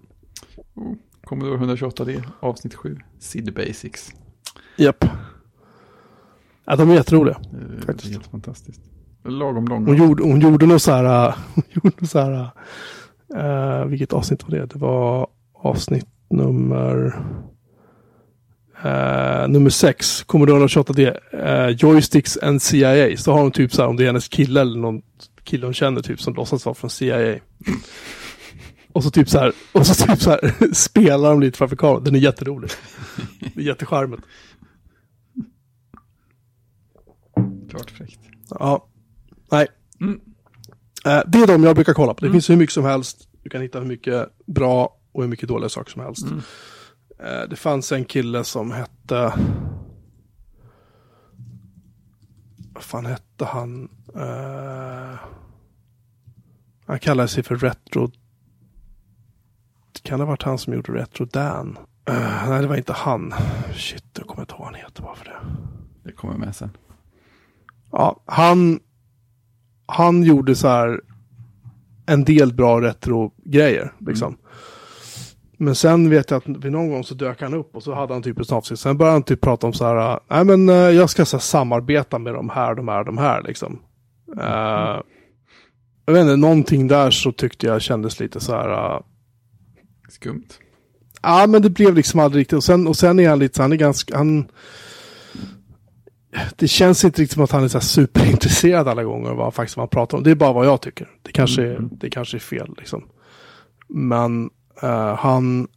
Oh, 0.76 0.94
Commodore 1.24 1.58
128D, 1.58 2.24
avsnitt 2.40 2.76
7, 2.76 2.98
SID 3.20 3.54
Basics. 3.54 4.14
Japp. 4.78 5.06
Ja, 6.66 6.76
de 6.76 6.90
är 6.90 6.94
jätteroliga. 6.94 7.38
Det 7.52 7.78
är 7.78 7.82
Faktiskt. 7.82 8.12
helt 8.14 8.28
fantastiskt. 8.28 8.82
Lagom 9.24 9.68
långa. 9.68 9.88
Hon 9.88 9.98
gjorde, 9.98 10.24
hon 10.24 10.40
gjorde 10.40 10.66
något 10.66 10.82
så 10.82 10.92
här, 10.92 11.28
äh, 11.28 11.36
hon 11.56 11.64
gjorde 11.84 12.08
så 12.08 12.20
här, 12.20 12.50
äh, 13.36 13.86
vilket 13.86 14.14
avsnitt 14.14 14.44
var 14.44 14.58
det? 14.58 14.66
Det 14.66 14.80
var 14.80 15.28
avsnitt 15.54 16.08
nummer, 16.30 17.24
äh, 18.84 19.48
nummer 19.48 19.70
sex, 19.70 20.24
Commodore 20.24 20.60
128D, 20.68 21.18
äh, 21.34 21.68
Joysticks 21.68 22.38
and 22.38 22.62
CIA. 22.62 23.18
Så 23.18 23.32
har 23.32 23.42
hon 23.42 23.52
typ 23.52 23.74
så 23.74 23.82
här, 23.82 23.90
om 23.90 23.96
det 23.96 24.04
är 24.04 24.08
hennes 24.08 24.28
kille 24.28 24.62
eller 24.62 24.80
någon 24.80 25.02
kille 25.44 25.66
hon 25.66 25.74
känner 25.74 26.02
typ 26.02 26.22
som 26.22 26.34
låtsas 26.34 26.66
vara 26.66 26.76
från 26.76 26.90
CIA. 26.90 27.40
Och 28.94 29.04
så 29.04 29.12
typ 29.12 29.30
så 29.30 29.40
här, 29.40 29.54
och 29.72 29.88
så 29.88 30.06
typ 30.08 30.22
så 30.22 30.30
här 30.30 30.74
spelar 30.74 31.30
de 31.30 31.40
lite 31.42 31.58
framför 31.58 31.76
kameran. 31.76 32.04
Den 32.04 32.16
är 32.16 32.20
jätterolig. 32.20 32.70
Det 33.56 33.62
är 33.62 33.66
jättecharmigt. 33.66 34.24
Klart 37.70 37.92
fräckt. 37.92 38.20
Ja. 38.50 38.88
Nej. 39.52 39.68
Mm. 40.02 40.20
Eh, 41.06 41.22
det 41.28 41.38
är 41.38 41.48
de 41.48 41.64
jag 41.64 41.76
brukar 41.76 41.94
kolla 41.94 42.14
på. 42.14 42.20
Det 42.20 42.26
Mm. 42.28 42.34
finns 42.34 42.50
hur 42.50 42.56
mycket 42.56 42.74
som 42.74 42.86
helst. 42.86 43.28
Du 43.44 43.50
kan 43.50 43.62
hitta 43.62 43.80
hur 43.80 43.86
mycket 43.86 44.30
bra 44.46 44.98
och 45.12 45.22
hur 45.24 45.30
mycket 45.30 45.50
dåliga 45.50 45.70
saker 45.70 45.92
som 45.92 46.02
helst. 46.02 46.26
Mm. 46.26 46.42
Eh, 47.20 47.50
det 47.50 47.56
fanns 47.56 47.92
en 47.92 48.06
kille 48.06 48.44
som 48.44 48.72
hette... 48.72 49.34
Vad 52.74 52.84
fan 52.84 53.06
hette 53.06 53.46
han? 53.46 53.90
Eh, 54.16 55.20
han 56.86 57.00
kallade 57.00 57.28
sig 57.28 57.44
för 57.44 57.56
Retro... 57.56 58.12
Kan 60.04 60.20
det 60.20 60.26
ha 60.26 60.30
varit 60.30 60.44
han 60.44 60.58
som 60.58 60.74
gjorde 60.74 60.94
Retro 60.94 61.26
Dan? 61.26 61.78
Eh, 62.06 62.50
nej, 62.50 62.62
det 62.62 62.68
var 62.68 62.76
inte 62.76 62.94
han. 62.94 63.34
Shit, 63.74 64.06
jag 64.18 64.28
kommer 64.28 64.42
inte 64.42 64.54
ihåg 64.54 64.60
vad 64.60 64.68
han 64.68 64.76
heter 64.76 65.04
bara 65.04 65.16
för 65.16 65.26
det. 65.26 65.40
Det 66.04 66.12
kommer 66.12 66.38
med 66.38 66.56
sen. 66.56 66.78
Ja, 67.92 68.24
han, 68.26 68.80
han 69.86 70.24
gjorde 70.24 70.56
så 70.56 70.68
här 70.68 71.02
en 72.06 72.24
del 72.24 72.54
bra 72.54 72.82
retro-grejer. 72.82 73.94
Liksom. 74.00 74.38
Men 75.58 75.76
sen 75.76 76.10
vet 76.10 76.32
jag 76.32 76.38
att 76.38 76.48
vid 76.48 76.72
någon 76.72 76.90
gång 76.90 77.04
så 77.04 77.14
dök 77.14 77.42
han 77.42 77.54
upp 77.54 77.76
och 77.76 77.84
så 77.84 77.94
hade 77.94 78.14
han 78.14 78.24
typ 78.24 78.40
ett 78.40 78.52
avsnitt. 78.52 78.80
Sen 78.80 78.98
började 78.98 79.16
han 79.16 79.24
typ 79.24 79.42
prata 79.42 79.68
om 79.68 79.74
så 79.74 79.86
här, 79.86 80.20
nej 80.28 80.46
men 80.46 80.70
eh, 80.70 80.76
jag 80.76 81.10
ska 81.10 81.26
så 81.26 81.38
här, 81.38 81.42
samarbeta 81.42 82.20
med 82.20 82.34
de 82.34 82.50
här, 82.50 82.76
de 82.76 82.88
här, 82.88 83.04
de 83.04 83.18
här 83.18 83.44
liksom. 83.44 83.80
Eh, 84.38 85.02
jag 86.06 86.14
vet 86.14 86.22
inte, 86.22 86.36
någonting 86.36 86.88
där 86.88 87.12
så 87.12 87.32
tyckte 87.32 87.68
jag 87.68 87.82
kändes 87.82 88.20
lite 88.20 88.40
så 88.40 88.54
här, 88.54 88.96
eh, 88.96 89.02
Skumt. 90.12 90.48
Ja, 91.22 91.48
men 91.48 91.62
det 91.62 91.70
blev 91.70 91.96
liksom 91.96 92.20
aldrig 92.20 92.42
riktigt. 92.42 92.58
Och 92.58 92.64
sen, 92.64 92.88
och 92.88 92.98
sen 92.98 93.20
är 93.20 93.30
han 93.30 93.40
lite 93.40 93.56
så 93.56 93.62
han 93.62 93.72
är 93.72 93.76
ganska, 93.76 94.18
han... 94.18 94.52
Det 96.56 96.68
känns 96.68 97.06
inte 97.06 97.22
riktigt 97.22 97.34
som 97.34 97.44
att 97.44 97.52
han 97.52 97.64
är 97.64 97.68
så 97.68 97.80
superintresserad 97.80 98.88
alla 98.88 99.04
gånger 99.04 99.30
av 99.30 99.38
vad 99.38 99.54
faktiskt 99.54 99.78
man 99.78 99.88
pratar 99.88 100.18
om. 100.18 100.24
Det 100.24 100.32
är 100.32 100.36
bara 100.36 100.54
vad 100.54 100.66
jag 100.66 100.82
tycker. 100.82 101.10
Det 101.22 101.32
kanske, 101.32 101.64
är, 101.64 101.80
det 101.92 102.10
kanske 102.10 102.38
är 102.38 102.40
fel 102.40 102.76
liksom. 102.78 103.04
Men 103.88 104.50
eh, 104.82 105.16
han, 105.16 105.68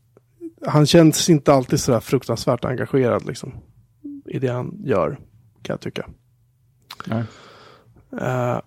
han 0.67 0.87
känns 0.87 1.31
inte 1.31 1.53
alltid 1.53 1.81
så 1.81 1.93
där 1.93 2.01
fruktansvärt 2.01 2.65
engagerad 2.65 3.27
liksom. 3.27 3.55
I 4.27 4.39
det 4.39 4.49
han 4.49 4.81
gör, 4.85 5.11
kan 5.63 5.73
jag 5.73 5.81
tycka. 5.81 6.07
Nej. 7.07 7.25
Eh, 8.21 8.61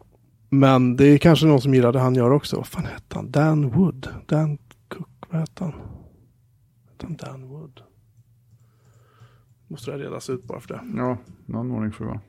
men 0.49 0.95
det 0.95 1.05
är 1.05 1.17
kanske 1.17 1.45
någon 1.45 1.61
som 1.61 1.73
gillar 1.73 1.93
det 1.93 1.99
han 1.99 2.15
gör 2.15 2.31
också. 2.31 2.55
Vad 2.55 2.67
fan 2.67 2.85
hette 2.85 3.15
han? 3.15 3.31
Dan 3.31 3.69
Wood? 3.69 4.09
Dan 4.25 4.57
Cook? 4.87 5.09
Vad 5.29 5.39
hette 5.39 5.63
han? 5.63 5.73
Hette 6.89 7.05
han 7.05 7.15
Dan 7.15 7.47
Wood? 7.47 7.81
Måste 9.67 9.91
det 9.91 9.97
redas 9.97 10.29
ut 10.29 10.43
bara 10.43 10.59
för 10.59 10.67
det. 10.67 10.81
Ja, 10.97 11.17
någon 11.45 11.71
ordning 11.71 11.91
får 11.91 12.05
det 12.05 12.09
vara. 12.09 12.21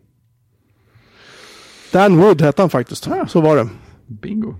Dan 1.93 2.17
Wood 2.17 2.41
hette 2.41 2.63
han 2.63 2.71
faktiskt. 2.71 3.09
Så 3.27 3.41
var 3.41 3.57
det. 3.57 3.69
Bingo. 4.07 4.55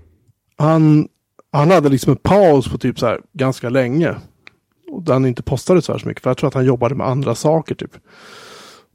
Han, 0.57 1.07
han 1.51 1.71
hade 1.71 1.89
liksom 1.89 2.11
en 2.11 2.17
paus 2.17 2.67
på 2.67 2.77
typ 2.77 2.99
så 2.99 3.05
här 3.05 3.21
ganska 3.33 3.69
länge. 3.69 4.15
Och 4.91 5.07
han 5.07 5.25
inte 5.25 5.43
postade 5.43 5.81
så 5.81 5.91
här 5.91 5.99
så 5.99 6.07
mycket. 6.07 6.23
För 6.23 6.29
jag 6.29 6.37
tror 6.37 6.47
att 6.47 6.53
han 6.53 6.65
jobbade 6.65 6.95
med 6.95 7.07
andra 7.07 7.35
saker 7.35 7.75
typ. 7.75 7.91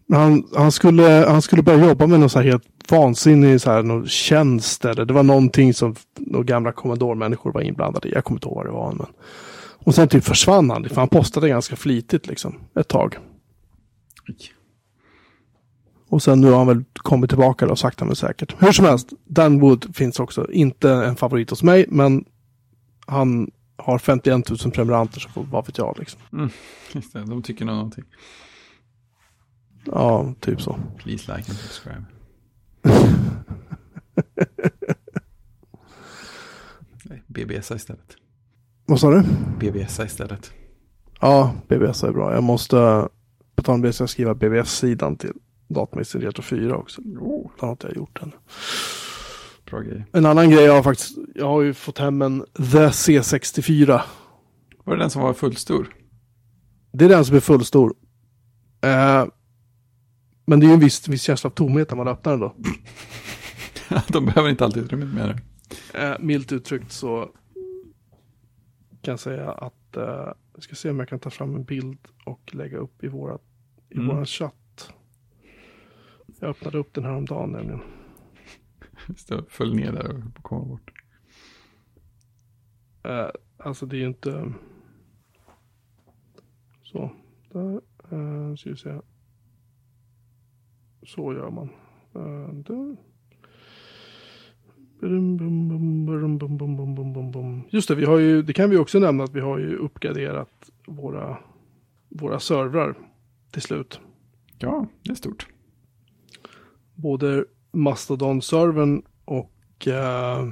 Men 0.07 0.21
han, 0.21 0.45
han, 0.55 0.73
skulle, 0.73 1.25
han 1.29 1.43
skulle 1.43 1.63
börja 1.63 1.89
jobba 1.89 2.07
med 2.07 2.21
någon 2.21 2.31
så 2.31 2.39
här 2.39 2.47
helt 2.47 2.65
vansinnig 2.91 3.61
så 3.61 3.71
här, 3.71 3.83
någon 3.83 4.07
tjänst. 4.07 4.85
Eller 4.85 5.05
det 5.05 5.15
var 5.15 5.23
någonting 5.23 5.75
som 5.75 5.95
några 6.17 6.45
gamla 6.45 6.73
kommandormänniskor 6.73 7.53
var 7.53 7.61
inblandade 7.61 8.09
i. 8.09 8.13
Jag 8.13 8.25
kommer 8.25 8.37
inte 8.37 8.47
ihåg 8.47 8.57
vad 8.57 8.67
det 8.67 8.73
var. 8.73 8.93
Men... 8.93 9.07
Och 9.85 9.95
sen 9.95 10.09
typ 10.09 10.25
försvann 10.25 10.71
han. 10.71 10.89
För 10.89 10.97
han 10.97 11.09
postade 11.09 11.49
ganska 11.49 11.77
flitigt 11.77 12.27
liksom. 12.27 12.55
Ett 12.75 12.89
tag. 12.89 13.19
Och 16.09 16.23
sen 16.23 16.41
nu 16.41 16.51
har 16.51 16.59
han 16.59 16.67
väl 16.67 16.85
kommit 16.93 17.31
tillbaka 17.31 17.67
och 17.67 17.79
sakta 17.79 18.05
men 18.05 18.17
säkert. 18.17 18.57
Hur 18.59 18.73
som 18.73 18.85
helst, 18.85 19.13
Dan 19.25 19.61
Wood 19.61 19.97
finns 19.97 20.21
också. 20.21 20.53
Inte 20.53 20.91
en 20.91 21.17
favorit 21.17 21.51
hos 21.51 21.63
mig, 21.63 21.87
men 21.89 22.25
han 23.07 23.51
har 23.77 23.99
51 23.99 24.51
000 24.51 24.59
prenumeranter, 24.59 25.21
så 25.21 25.29
vad 25.35 25.67
vet 25.67 25.79
jag 25.79 25.97
liksom. 25.99 26.21
Mm. 26.33 26.51
Just 26.93 27.13
det, 27.13 27.25
de 27.25 27.43
tycker 27.43 27.65
nog 27.65 27.75
någonting. 27.75 28.05
Ja, 29.87 30.35
typ 30.41 30.61
så. 30.63 30.79
Please 30.99 31.37
like 31.37 31.51
and 31.51 31.59
subscribe. 31.59 32.05
Nej, 37.05 37.23
BBS 37.27 37.71
istället. 37.71 38.17
Vad 38.87 39.01
sa 39.01 39.11
du? 39.11 39.23
BBS 39.61 40.01
istället. 40.01 40.53
Ja, 41.21 41.55
BBS 41.69 42.03
är 42.05 42.13
bra. 42.13 42.35
Jag 42.35 42.43
måste, 42.43 43.09
på 43.57 43.63
tal 43.63 43.75
om 43.75 43.83
det, 43.83 44.01
jag 44.01 44.09
skriva 44.09 44.35
BBS-sidan 44.35 45.17
till 45.17 45.33
Datamixen 45.69 46.21
Retro 46.21 46.43
4 46.43 46.77
också. 46.77 47.01
Oh, 47.03 47.51
Det 47.61 47.67
har 47.67 47.71
inte 47.73 47.87
jag 47.87 47.97
gjort 47.97 48.23
än. 48.23 48.33
bra 49.71 49.81
grej. 49.81 50.05
En 50.13 50.27
annan 50.27 50.51
grej 50.51 50.65
jag 50.65 50.73
har 50.75 50.83
faktiskt, 50.83 51.19
jag 51.35 51.47
har 51.47 51.63
ju 51.63 51.75
fått 51.75 51.99
hem 51.99 52.23
en 52.23 52.41
The 52.57 52.89
C64. 52.89 54.01
Var 54.85 54.97
det 54.97 55.03
den 55.03 55.11
som 55.11 55.23
var 55.23 55.33
fullstor? 55.33 55.95
Det 56.93 57.05
är 57.05 57.09
den 57.09 57.25
som 57.25 57.37
är 57.37 57.41
fullstor. 57.41 57.95
Eh, 58.85 59.25
men 60.45 60.61
det 60.61 60.67
är 60.67 60.69
ju 60.69 60.75
en 60.75 60.81
viss, 60.81 61.09
viss 61.09 61.23
känsla 61.23 61.51
av 61.51 61.55
tomhet 61.55 61.91
när 61.91 61.97
man 61.97 62.09
öppnar 62.09 62.33
den 62.33 62.41
då. 62.41 62.55
de 64.09 64.25
behöver 64.27 64.51
inte 64.51 64.65
alltid 64.65 64.83
utrymmet 64.83 65.15
med 65.15 65.29
det. 65.29 65.41
Eh, 66.03 66.17
milt 66.21 66.53
uttryckt 66.53 66.93
så 66.93 67.31
kan 69.03 69.13
jag 69.13 69.21
säga 69.21 69.53
att 69.53 69.97
eh, 69.97 70.33
jag 70.55 70.63
ska 70.63 70.75
se 70.75 70.91
om 70.91 70.99
jag 70.99 71.09
kan 71.09 71.19
ta 71.19 71.31
fram 71.31 71.55
en 71.55 71.65
bild 71.65 71.99
och 72.25 72.55
lägga 72.55 72.79
upp 72.79 73.05
i, 73.05 73.09
våra, 73.09 73.39
i 73.89 73.95
Mm. 73.95 74.07
våran 74.09 74.27
chatt. 74.27 74.93
Jag 76.41 76.51
öppnade 76.51 76.79
upp 76.79 76.95
den 76.95 77.05
här 77.05 77.13
om 77.13 77.25
dagen 77.25 77.51
nämligen. 77.53 77.81
Det, 79.29 79.45
Följ 79.49 79.77
ner 79.77 79.93
där 79.93 80.23
och 80.37 80.43
komma 80.43 80.65
bort. 80.65 80.91
Eh, 83.03 83.29
alltså 83.57 83.87
det 83.87 83.97
är 83.97 84.01
ju 84.01 84.07
inte... 84.07 84.53
Så, 86.83 87.11
där 87.53 87.73
eh, 88.11 88.55
ska 88.57 88.71
vi 88.71 88.77
se. 88.77 88.91
Så 88.91 88.91
gör 88.91 88.95
man. 88.95 89.01
Eh, 89.01 89.01
där. 89.01 89.01
Brum, 89.01 89.01
bum, 89.01 89.01
bum, 89.01 89.01
brum, 89.01 89.01
bum, 89.01 89.01
bum, 89.01 89.01
bum, 89.01 89.03
bum, 96.95 97.13
bum, 97.13 97.31
bum. 97.31 97.63
Just 97.71 97.89
det, 97.89 97.95
vi 97.95 98.05
har 98.05 98.19
ju, 98.19 98.43
det 98.43 98.53
kan 98.53 98.71
vi 98.71 98.77
också 98.77 98.99
nämna 98.99 99.25
att 99.25 99.35
vi 99.35 99.41
har 99.41 99.59
ju 99.59 99.77
uppgraderat 99.77 100.71
våra, 100.87 101.39
våra 102.09 102.41
servrar 102.41 102.95
till 103.51 103.63
slut. 103.63 104.01
Ja, 104.59 104.87
det 105.03 105.11
är 105.11 105.15
stort. 105.15 105.47
Både 106.95 107.45
Mastodon-servern 107.73 109.03
och 109.25 109.89
eh, 109.89 110.49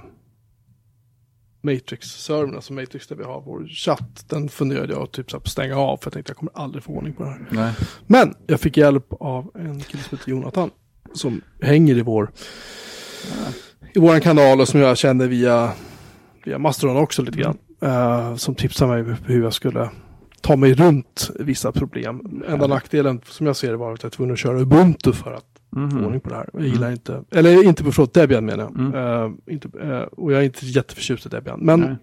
Matrix-servern, 1.62 2.54
alltså 2.54 2.72
Matrix 2.72 3.06
där 3.06 3.16
vi 3.16 3.24
har 3.24 3.40
vår 3.40 3.66
chatt, 3.66 4.24
den 4.28 4.48
funderade 4.48 4.92
jag 4.92 5.12
typ 5.12 5.30
så 5.30 5.40
på 5.40 5.44
att 5.44 5.50
stänga 5.50 5.76
av 5.76 5.96
för 5.96 6.06
jag 6.06 6.12
tänkte 6.12 6.30
jag 6.30 6.36
kommer 6.36 6.52
aldrig 6.54 6.84
få 6.84 6.92
ordning 6.92 7.12
på 7.12 7.22
det 7.22 7.30
här. 7.30 7.46
Nej. 7.50 7.72
Men 8.06 8.34
jag 8.46 8.60
fick 8.60 8.76
hjälp 8.76 9.06
av 9.20 9.50
en 9.54 9.80
kille 9.80 10.02
som 10.02 10.18
heter 10.18 10.30
Jonathan 10.30 10.70
som 11.14 11.40
hänger 11.60 11.98
i 11.98 12.02
vår 12.02 12.30
i 13.94 13.98
våran 13.98 14.20
kanal 14.20 14.60
och 14.60 14.68
som 14.68 14.80
jag 14.80 14.98
kände 14.98 15.26
via, 15.26 15.72
via 16.44 16.58
Mastodon 16.58 16.96
också 16.96 17.22
lite 17.22 17.38
grann. 17.38 17.58
Eh, 17.80 18.36
som 18.36 18.54
tipsade 18.54 19.02
mig 19.02 19.16
hur 19.26 19.42
jag 19.42 19.52
skulle 19.52 19.90
ta 20.40 20.56
mig 20.56 20.74
runt 20.74 21.30
vissa 21.38 21.72
problem. 21.72 22.42
Enda 22.48 22.66
nackdelen 22.66 23.20
som 23.28 23.46
jag 23.46 23.56
ser 23.56 23.70
det 23.70 23.76
var 23.76 23.92
att 23.92 24.02
jag 24.02 24.10
var 24.10 24.10
tvungen 24.10 24.32
att 24.32 24.38
köra 24.38 24.60
Ubuntu 24.60 25.12
för 25.12 25.32
att 25.32 25.51
Mhm. 25.76 26.04
ordning 26.04 26.20
på 26.20 26.28
det 26.28 26.34
här. 26.34 26.48
Jag 26.52 26.62
gillar 26.66 26.90
inte, 26.90 27.24
eller 27.30 27.64
inte 27.64 27.84
förlåt, 27.84 28.14
Debian 28.14 28.44
menar 28.44 28.64
jag. 28.64 28.78
Mm. 28.78 28.94
Eh, 28.94 29.52
inte, 29.54 29.68
eh, 29.82 30.00
och 30.00 30.32
jag 30.32 30.40
är 30.40 30.44
inte 30.44 30.66
jätteförtjust 30.66 31.26
i 31.26 31.28
Debian. 31.28 31.60
Men 31.62 31.80
Nej. 31.80 31.96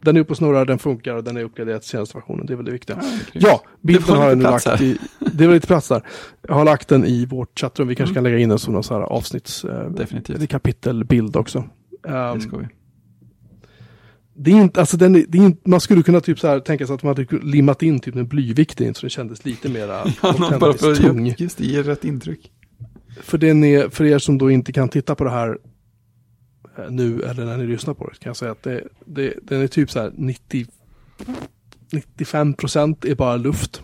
den 0.00 0.16
är 0.16 0.20
uppe 0.20 0.30
och 0.30 0.36
snurrar, 0.36 0.64
den 0.64 0.78
funkar 0.78 1.14
och 1.14 1.24
den 1.24 1.36
är 1.36 1.44
uppgraderad 1.44 1.80
till 1.80 1.90
senaste 1.90 2.18
versionen. 2.18 2.46
Det 2.46 2.52
är 2.52 2.56
väl 2.56 2.64
det 2.64 2.72
viktiga. 2.72 3.02
Ja, 3.32 3.62
bilden 3.80 4.16
har 4.16 4.28
jag 4.28 4.38
nu 4.38 4.44
lagt 4.44 4.80
i, 4.80 4.98
det 5.32 5.46
var 5.46 5.54
lite 5.54 5.66
plats 5.66 5.88
där. 5.88 6.02
Jag 6.48 6.54
har 6.54 6.64
lagt 6.64 6.88
den 6.88 7.04
i 7.04 7.26
vårt 7.26 7.60
chattrum. 7.60 7.88
Vi 7.88 7.94
kanske 7.94 8.14
kan 8.14 8.24
lägga 8.24 8.38
in 8.38 8.48
någon 8.48 8.58
sån 8.58 8.82
här 8.90 9.00
avsnitts, 9.00 9.64
eh, 9.64 9.90
Definitivt. 9.90 10.48
kapitelbild 10.50 11.36
också. 11.36 11.64
Det 12.02 12.08
Um, 12.32 12.40
ska 12.40 12.56
vi. 12.56 12.66
det 14.34 14.50
är 14.50 14.54
inte, 14.54 14.80
alltså 14.80 14.96
den 14.96 15.12
det 15.12 15.38
är 15.38 15.42
inte, 15.42 15.70
man 15.70 15.80
skulle 15.80 16.02
kunna 16.02 16.20
typ 16.20 16.38
så 16.40 16.48
här 16.48 16.60
tänka 16.60 16.86
sig 16.86 16.94
att 16.94 17.02
man 17.02 17.16
hade 17.16 17.38
limmat 17.42 17.82
in 17.82 18.00
typ 18.00 18.16
en 18.16 18.26
blyvikt 18.28 18.80
in 18.80 18.94
så 18.94 19.00
den 19.00 19.10
kändes 19.10 19.44
lite 19.44 19.68
mera 19.68 20.00
Ja, 20.22 20.58
bara 20.60 20.72
för 20.72 20.94
tung. 20.94 21.34
just 21.38 21.58
det 21.58 21.64
ger 21.64 21.82
rätt 21.82 22.04
intryck. 22.04 22.50
För, 23.20 23.38
den 23.38 23.64
är, 23.64 23.88
för 23.88 24.04
er 24.04 24.18
som 24.18 24.38
då 24.38 24.50
inte 24.50 24.72
kan 24.72 24.88
titta 24.88 25.14
på 25.14 25.24
det 25.24 25.30
här 25.30 25.58
eh, 26.78 26.90
nu 26.90 27.22
eller 27.22 27.44
när 27.44 27.56
ni 27.58 27.66
lyssnar 27.66 27.94
på 27.94 28.08
det 28.08 28.18
kan 28.18 28.30
jag 28.30 28.36
säga 28.36 28.52
att 28.52 28.62
det, 28.62 28.88
det, 29.06 29.34
den 29.42 29.62
är 29.62 29.66
typ 29.66 29.90
så 29.90 30.00
här 30.00 30.12
90, 30.16 30.66
95 31.92 32.54
procent 32.54 33.04
är 33.04 33.14
bara 33.14 33.36
luft. 33.36 33.82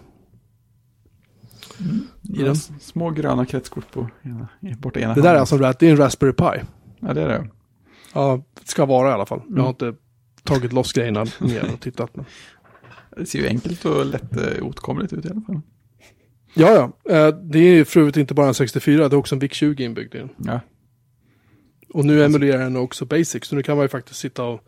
I 2.23 2.43
den. 2.43 2.57
Små 2.57 3.11
gröna 3.11 3.47
kretskort 3.47 3.91
på 3.93 4.11
ena, 4.23 4.49
borta 4.79 5.01
ena 5.01 5.15
Det 5.15 5.23
där 5.23 5.35
är 5.35 5.39
alltså 5.39 5.57
det 5.59 5.83
är 5.83 5.91
en 5.91 5.97
Raspberry 5.97 6.33
Pi. 6.33 6.65
Ja, 7.01 7.15
det 7.15 7.23
är 7.23 7.29
det. 7.29 7.49
Ja, 8.15 8.43
det 8.61 8.69
ska 8.69 8.87
vara 8.87 9.11
i 9.11 9.13
alla 9.13 9.27
fall. 9.27 9.41
Jag 9.41 9.51
Mm. 9.51 9.63
har 9.63 9.69
inte 9.69 9.95
tagit 10.45 10.73
loss 10.73 10.93
grejerna 10.93 11.27
mer 11.41 11.71
och 11.75 11.81
tittat. 11.81 12.17
Men... 12.17 12.25
Det 13.17 13.27
ser 13.27 13.39
ju 13.39 13.49
enkelt 13.49 13.85
och 13.85 14.07
lätt 14.07 14.37
eh, 14.37 14.67
åtkomligt 14.67 15.13
ut 15.13 15.25
i 15.25 15.29
alla 15.31 15.41
fall. 15.41 15.61
Ja, 16.59 16.93
ja. 17.05 17.13
Eh, 17.15 17.35
Det 17.43 17.59
är 17.59 17.63
ju 17.75 17.85
för 17.85 18.01
övrigt 18.01 18.17
inte 18.17 18.35
bara 18.35 18.49
en 18.49 18.55
64, 18.55 19.09
det 19.09 19.15
är 19.15 19.19
också 19.19 19.35
en 19.35 19.41
VIC-20 19.41 19.81
inbyggd 19.81 20.15
i 20.15 20.19
den. 20.19 20.29
Ja, 20.37 20.61
Och 21.95 22.05
nu 22.05 22.25
emulerar 22.25 22.59
den 22.63 22.77
också 22.77 23.05
Basic, 23.05 23.45
så 23.45 23.55
nu 23.57 23.63
kan 23.63 23.77
man 23.77 23.85
ju 23.85 23.89
faktiskt 23.89 24.21
sitta 24.21 24.45
och 24.45 24.61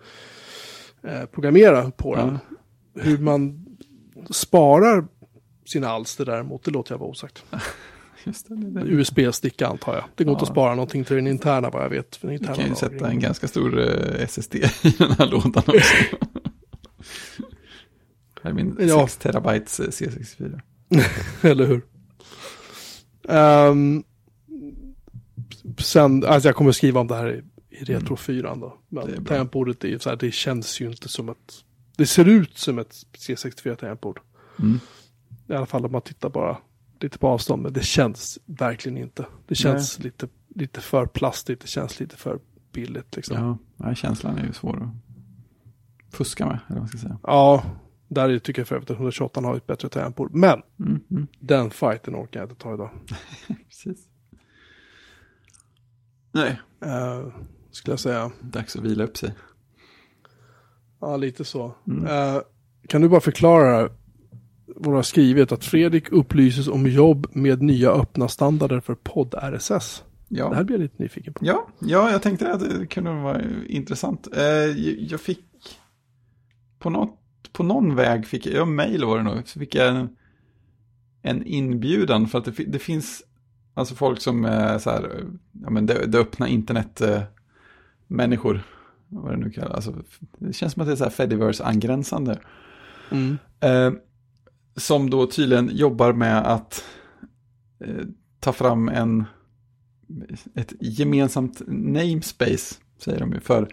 eh, 1.03 1.25
programmera 1.27 1.91
på 1.91 2.17
den. 2.17 2.39
Hur 2.95 3.19
man 3.19 3.67
sparar 4.31 5.05
sina 5.67 5.89
alster 5.89 6.25
däremot, 6.25 6.65
det 6.65 6.71
låter 6.71 6.93
jag 6.95 6.99
vara 6.99 7.11
osagt. 7.11 7.45
USB-sticka 8.87 9.67
antar 9.67 9.95
jag. 9.95 10.05
Det 10.15 10.25
går 10.25 10.33
inte 10.33 10.43
Ja. 10.43 10.47
att 10.47 10.53
spara 10.53 10.75
någonting 10.75 11.05
till 11.05 11.17
den 11.17 11.27
interna 11.27 11.71
vad 11.71 11.83
jag 11.85 11.89
vet. 11.91 12.11
Du 12.13 12.19
kan 12.21 12.33
ju 12.33 12.39
lagringen. 12.39 12.77
sätta 12.77 13.09
en 13.11 13.21
ganska 13.21 13.49
stor 13.49 13.81
eh, 13.81 14.23
SSD 14.25 14.55
i 14.55 14.95
den 14.99 15.11
här 15.19 15.27
lådan 15.27 15.53
också. 15.67 15.95
här 18.43 18.51
är 18.51 18.55
min 18.55 18.77
Ja. 18.81 19.01
6 19.09 19.17
terabytes 19.17 19.81
eh, 19.81 19.87
C64. 19.87 20.61
Eller 21.43 21.67
hur? 21.67 21.83
Ehm, 23.29 24.05
sen, 25.79 26.25
alltså 26.25 26.49
jag 26.49 26.57
kommer 26.57 26.73
skriva 26.73 27.01
om 27.01 27.07
det 27.07 27.15
här 27.15 27.33
i, 27.33 27.43
i 27.77 27.85
Retro 27.85 28.17
4 28.17 28.55
då. 28.55 28.79
Men 28.89 29.25
tangentbordet 29.25 29.85
är 29.85 29.89
ju 29.89 29.99
så 29.99 30.09
här, 30.09 30.17
det 30.17 30.31
känns 30.31 30.81
ju 30.81 30.87
inte 30.91 31.09
som 31.09 31.29
ett, 31.29 31.65
det 31.97 32.07
ser 32.07 32.29
ut 32.29 32.59
som 32.59 32.79
ett 32.79 32.95
C64 33.19 33.75
tangentbord. 33.75 34.21
Mm. 34.59 34.81
I 35.49 35.53
alla 35.53 35.67
fall 35.67 35.85
om 35.85 35.93
man 35.93 36.03
tittar 36.03 36.29
bara 36.29 36.57
lite 37.01 37.19
på 37.19 37.29
avstånd, 37.29 37.63
men 37.63 37.73
det 37.73 37.85
känns 37.85 38.39
verkligen 38.47 38.99
inte. 38.99 39.27
Det 39.47 39.55
känns 39.55 39.99
lite, 39.99 40.29
lite 40.55 40.81
för 40.81 41.07
plastigt, 41.07 41.61
det 41.61 41.69
känns 41.69 42.01
lite 42.01 42.17
för 42.17 42.39
billigt 42.73 43.17
liksom. 43.17 43.37
Ja, 43.37 43.59
Ja, 43.77 43.89
ja, 43.89 43.95
känslan 43.95 44.39
är 44.39 44.47
ju 44.47 44.53
svår 44.53 44.83
att 44.83 46.15
fuska 46.15 46.47
med, 46.47 46.59
eller 46.67 46.69
vad 46.69 46.79
man 46.79 46.89
ska 46.89 46.99
säga. 46.99 47.19
Där 48.11 48.29
är- 48.29 48.39
tycker 48.39 48.61
jag 48.61 48.69
för 48.69 48.75
övrigt 48.75 48.91
att 48.91 48.97
128 48.97 49.41
har 49.41 49.57
ett 49.57 49.67
bättre 49.67 49.89
tangentbord. 49.89 50.35
Men 50.35 50.63
Mm, 50.81 51.01
mm, 51.11 51.27
den 51.39 51.71
fighten 51.71 52.15
orkar 52.17 52.41
jag 52.41 52.51
inte 52.51 52.63
ta 52.63 52.75
idag. 52.75 52.91
precis. 53.69 53.99
Nej, 56.33 56.61
Uh, 56.87 57.29
skulle 57.71 57.93
jag 57.93 58.01
säga. 58.01 58.31
dags 58.41 58.77
att 58.77 58.83
vila 58.83 59.05
upp 59.05 59.17
sig. 59.17 59.35
Ja, 61.01 61.17
lite 61.17 61.45
så. 61.45 61.75
Mm. 61.87 62.07
Eh, 62.07 62.41
kan 62.89 63.01
du 63.01 63.09
bara 63.09 63.21
förklara 63.21 63.89
vad 64.67 64.93
du 64.93 64.97
har 64.97 65.03
skrivit? 65.03 65.53
Att 65.53 65.65
Fredrik 65.65 66.13
upplyses 66.13 66.69
om 66.69 66.87
jobb 66.87 67.27
med 67.33 67.63
nya 67.63 67.91
öppna 67.91 68.29
standarder 68.29 68.81
för 68.81 68.95
podd-RSS. 68.95 70.05
Det 70.29 70.43
här 70.45 70.55
Ja. 70.55 70.65
blir 70.65 70.77
jag 70.77 70.83
lite 70.83 71.03
nyfiken 71.03 71.33
på. 71.35 71.47
Ja, 71.47 71.69
ja, 71.79 72.11
jag 72.11 72.23
tänkte 72.23 72.53
att 72.53 72.61
det 72.61 72.87
kunde 72.87 73.11
vara 73.11 73.43
intressant. 73.67 74.29
Eh, 74.37 74.43
jag 75.11 75.21
fick 75.21 75.45
på, 76.79 76.91
något, 76.91 77.20
på 77.53 77.63
någon 77.63 77.95
väg, 77.95 78.27
fick 78.27 78.47
jag, 78.47 78.55
ja, 78.55 78.65
mail 78.65 79.05
var 79.05 79.17
det 79.17 79.23
nog, 79.23 79.49
så 79.49 79.59
fick 79.59 79.75
jag 79.75 79.89
en, 79.89 80.17
en 81.23 81.47
inbjudan 81.47 82.29
för 82.29 82.39
att 82.39 82.45
det, 82.45 82.65
det 82.65 82.79
finns 82.79 83.23
alltså 83.75 83.95
folk 83.95 84.21
som 84.21 84.45
är 84.45 84.79
så 84.79 84.91
här, 84.91 85.25
ja 85.63 85.71
men 85.71 85.87
det, 85.87 86.07
det 86.07 86.19
öppna 86.19 86.49
internet 86.49 87.01
eh, 87.01 87.23
vad 89.09 89.33
det 89.33 89.37
nu 89.37 89.51
kallas, 89.51 89.89
alltså, 89.89 90.03
det 90.39 90.53
känns 90.53 90.73
som 90.73 90.83
att 90.83 90.89
det 90.89 90.93
är 90.93 90.97
så 90.97 91.05
här 91.05 91.11
Fediverse-angränsande. 91.11 92.39
Mm. 93.11 93.39
Eh, 93.61 93.93
som 94.77 95.11
då 95.11 95.27
tydligen 95.27 95.71
jobbar 95.73 96.13
med 96.13 96.53
att 96.53 96.85
eh, 97.85 98.05
ta 98.41 98.53
fram 98.53 98.89
en, 98.89 99.25
ett 100.55 100.73
gemensamt 100.81 101.63
namespace, 101.67 102.75
säger 102.99 103.21
de 103.21 103.33
ju, 103.33 103.41
för 103.41 103.69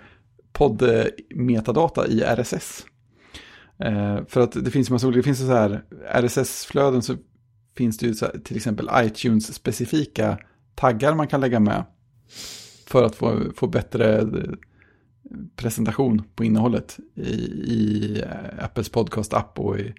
podd-metadata 0.53 2.07
i 2.07 2.22
RSS. 2.22 2.86
Eh, 3.80 4.25
för 4.28 4.41
att 4.41 4.65
det 4.65 4.71
finns 4.71 4.89
massa 4.89 5.07
olika, 5.07 5.17
det 5.17 5.23
finns 5.23 5.39
så 5.39 5.53
här 5.53 5.84
RSS-flöden 6.13 7.01
så 7.01 7.15
finns 7.78 7.97
det 7.97 8.07
ju 8.07 8.13
så 8.13 8.25
här, 8.25 8.39
till 8.43 8.57
exempel 8.57 8.89
iTunes-specifika 8.93 10.38
taggar 10.75 11.15
man 11.15 11.28
kan 11.28 11.41
lägga 11.41 11.59
med. 11.59 11.84
För 12.88 13.03
att 13.03 13.15
få, 13.15 13.41
få 13.55 13.67
bättre 13.67 14.17
eh, 14.17 14.28
presentation 15.55 16.23
på 16.36 16.43
innehållet 16.43 16.97
i, 17.15 17.32
i 17.32 18.21
eh, 18.21 18.65
Apples 18.65 18.89
podcast-app 18.89 19.59
och 19.59 19.80
i 19.80 19.93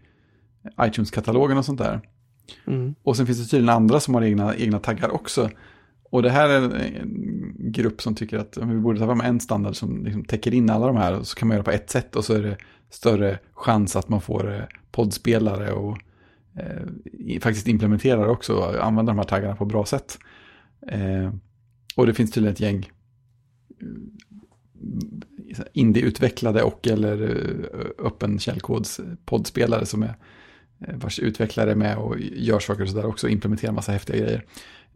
iTunes-katalogen 0.80 1.58
och 1.58 1.64
sånt 1.64 1.78
där. 1.78 2.00
Mm. 2.66 2.94
Och 3.02 3.16
sen 3.16 3.26
finns 3.26 3.38
det 3.38 3.50
tydligen 3.50 3.76
andra 3.76 4.00
som 4.00 4.14
har 4.14 4.22
egna, 4.22 4.56
egna 4.56 4.78
taggar 4.78 5.10
också. 5.10 5.50
Och 6.10 6.22
det 6.22 6.30
här 6.30 6.48
är 6.48 6.62
en, 6.62 6.72
en 6.72 7.72
grupp 7.72 8.02
som 8.02 8.14
tycker 8.14 8.38
att 8.38 8.56
vi 8.56 8.78
borde 8.78 8.98
ta 8.98 9.06
fram 9.06 9.20
en 9.20 9.40
standard 9.40 9.76
som 9.76 10.04
liksom 10.04 10.24
täcker 10.24 10.54
in 10.54 10.70
alla 10.70 10.86
de 10.86 10.96
här. 10.96 11.18
Och 11.18 11.26
så 11.26 11.36
kan 11.36 11.48
man 11.48 11.54
göra 11.54 11.64
på 11.64 11.70
ett 11.70 11.90
sätt 11.90 12.16
och 12.16 12.24
så 12.24 12.34
är 12.34 12.42
det 12.42 12.56
större 12.90 13.38
chans 13.54 13.96
att 13.96 14.08
man 14.08 14.20
får 14.20 14.54
eh, 14.54 14.62
poddspelare 14.90 15.72
och 15.72 15.98
eh, 16.56 17.40
faktiskt 17.40 17.68
implementerar 17.68 18.28
också 18.28 18.54
och 18.54 18.86
använder 18.86 19.12
de 19.12 19.18
här 19.18 19.24
taggarna 19.24 19.56
på 19.56 19.64
bra 19.64 19.84
sätt. 19.84 20.18
Eh, 20.88 21.32
och 21.96 22.06
det 22.06 22.14
finns 22.14 22.30
tydligen 22.30 22.52
ett 22.52 22.60
gäng 22.60 22.90
eh, 23.80 25.60
indieutvecklade 25.72 26.62
och 26.62 26.86
eller 26.86 27.22
eh, 27.22 28.06
öppen 28.06 28.38
källkods 28.38 29.00
poddspelare 29.24 29.86
som 29.86 30.02
är 30.02 30.14
vars 30.94 31.18
utvecklare 31.18 31.70
är 31.70 31.74
med 31.74 31.96
och 31.96 32.16
gör 32.18 32.58
saker 32.58 32.82
och 32.82 32.88
sådär 32.88 33.06
också, 33.06 33.26
och 33.26 33.30
implementerar 33.30 33.72
massa 33.72 33.92
häftiga 33.92 34.16
grejer. 34.16 34.44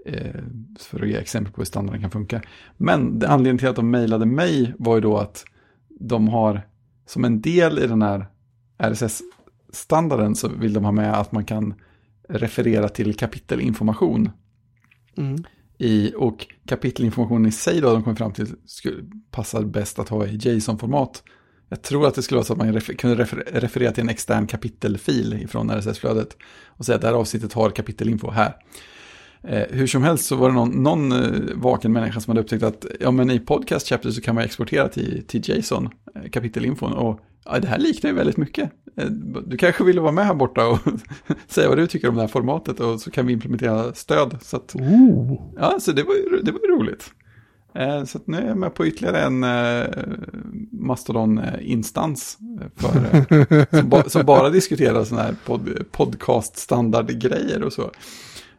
Eh, 0.07 0.41
för 0.79 1.03
att 1.03 1.09
ge 1.09 1.17
exempel 1.17 1.53
på 1.53 1.61
hur 1.61 1.67
standarden 1.67 2.01
kan 2.01 2.11
funka. 2.11 2.43
Men 2.77 3.23
anledningen 3.27 3.59
till 3.59 3.69
att 3.69 3.77
de 3.77 3.91
mejlade 3.91 4.27
mig 4.27 4.75
var 4.79 4.95
ju 4.95 5.01
då 5.01 5.19
att 5.19 5.45
de 5.89 6.29
har 6.29 6.63
som 7.13 7.25
en 7.25 7.41
del 7.41 7.79
i 7.79 7.87
den 7.87 8.03
här 8.03 8.27
RSS-standarden 8.79 10.35
så 10.35 10.49
vill 10.49 10.73
de 10.73 10.85
ha 10.85 10.93
med 10.93 11.15
att 11.15 11.33
man 11.33 11.45
kan 11.45 11.75
referera 12.29 12.89
till 12.89 13.15
kapitelinformation. 13.15 14.31
Mm. 15.17 15.45
I, 15.79 16.13
och 16.17 16.47
kapitelinformationen 16.67 17.47
i 17.47 17.53
sig 17.53 17.81
då 17.81 17.93
de 17.93 18.03
kom 18.03 18.17
fram 18.17 18.33
till 18.33 18.47
skulle, 18.67 19.05
passar 19.31 19.63
bäst 19.63 19.99
att 19.99 20.09
ha 20.09 20.27
i 20.27 20.37
JSON-format. 20.37 21.23
Jag 21.69 21.83
tror 21.83 22.07
att 22.07 22.15
det 22.15 22.23
skulle 22.23 22.37
vara 22.37 22.45
så 22.45 22.53
att 22.53 22.59
man 22.59 22.73
refer, 22.73 22.95
kunde 22.95 23.17
refer, 23.17 23.37
referera 23.53 23.93
till 23.93 24.03
en 24.03 24.09
extern 24.09 24.47
kapitelfil 24.47 25.49
från 25.49 25.71
RSS-flödet 25.71 26.37
och 26.67 26.85
säga 26.85 26.97
att 26.97 27.03
det 27.03 27.09
här 27.09 27.15
avsnittet 27.15 27.53
har 27.53 27.71
kapitelinfo 27.71 28.31
här. 28.31 28.55
Eh, 29.45 29.63
hur 29.71 29.87
som 29.87 30.03
helst 30.03 30.25
så 30.25 30.37
var 30.37 30.49
det 30.49 30.55
någon, 30.55 30.83
någon 30.83 31.13
eh, 31.13 31.41
vaken 31.55 31.93
människa 31.93 32.21
som 32.21 32.31
hade 32.31 32.41
upptäckt 32.41 32.63
att 32.63 32.87
ja, 33.01 33.11
men 33.11 33.31
i 33.31 33.39
podcast 33.39 33.89
chapter 33.89 34.11
så 34.11 34.21
kan 34.21 34.35
man 34.35 34.45
exportera 34.45 34.89
till, 34.89 35.25
till 35.27 35.43
JSON, 35.45 35.89
eh, 36.15 36.31
kapitelinfon. 36.31 36.93
Och 36.93 37.21
ja, 37.45 37.59
det 37.59 37.69
här 37.69 37.79
liknar 37.79 38.11
ju 38.11 38.17
väldigt 38.17 38.37
mycket. 38.37 38.71
Eh, 38.97 39.07
du 39.47 39.57
kanske 39.57 39.85
vill 39.85 40.01
vara 40.01 40.13
med 40.13 40.27
här 40.27 40.35
borta 40.35 40.67
och 40.67 40.79
säga 41.47 41.69
vad 41.69 41.79
du 41.79 41.87
tycker 41.87 42.09
om 42.09 42.15
det 42.15 42.21
här 42.21 42.29
formatet 42.29 42.81
och 42.81 43.01
så 43.01 43.11
kan 43.11 43.27
vi 43.27 43.33
implementera 43.33 43.95
stöd. 43.95 44.39
Så 44.43 44.57
att. 44.57 44.75
Ja, 45.57 45.77
så 45.81 45.93
det 45.93 46.03
var 46.03 46.15
ju, 46.15 46.43
det 46.43 46.53
var 46.53 46.61
ju 46.61 46.77
roligt. 46.77 47.11
Eh, 47.75 48.05
så 48.05 48.19
nu 48.25 48.37
är 48.37 48.47
jag 48.47 48.57
med 48.57 48.75
på 48.75 48.87
ytterligare 48.87 49.21
en 49.21 49.45
eh, 49.45 49.87
Mastodon-instans 50.71 52.39
för, 52.77 53.77
som, 53.77 53.89
ba, 53.89 54.03
som 54.09 54.27
bara 54.27 54.51
diskuterar 54.51 55.05
sådana 55.05 55.27
här 55.27 55.37
pod, 55.47 55.69
podcast-standardgrejer 55.91 57.63
och 57.63 57.73
så. 57.73 57.91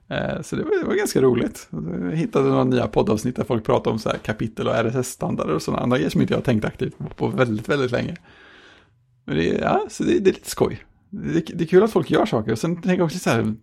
Eh, 0.08 0.42
så 0.42 0.56
det 0.56 0.64
var, 0.64 0.80
det 0.82 0.88
var 0.88 0.96
ganska 0.96 1.22
roligt. 1.22 1.70
Jag 2.02 2.16
hittade 2.16 2.50
några 2.50 2.64
nya 2.64 2.88
poddavsnitt 2.88 3.36
där 3.36 3.44
folk 3.44 3.66
pratade 3.66 3.90
om 3.90 4.00
så 4.00 4.10
här 4.10 4.18
kapitel 4.18 4.68
och 4.68 4.76
RSS-standarder 4.76 5.54
och 5.54 5.62
sådana 5.62 5.84
andra 5.84 5.98
grejer 5.98 6.10
som 6.10 6.22
inte 6.22 6.34
jag 6.34 6.38
har 6.38 6.44
tänkt 6.44 6.66
aktivt 6.66 6.96
på, 7.16 7.28
väldigt, 7.28 7.70
väldigt 7.70 7.92
länge. 7.92 8.16
Men 9.26 9.36
det, 9.36 9.44
ja, 9.44 9.86
så 9.90 10.04
det, 10.04 10.20
det 10.20 10.30
är 10.30 10.34
lite 10.34 10.50
skoj. 10.50 10.84
Det, 11.10 11.40
det 11.40 11.64
är 11.64 11.68
kul 11.68 11.84
att 11.84 11.92
folk 11.92 12.12
gör 12.12 12.26
saker. 12.26 12.52
Och 12.52 12.60
sen 12.60 12.76
tänker 12.76 12.98
jag 12.98 13.06
också 13.06 13.20
så 13.20 13.30
här, 13.30 13.56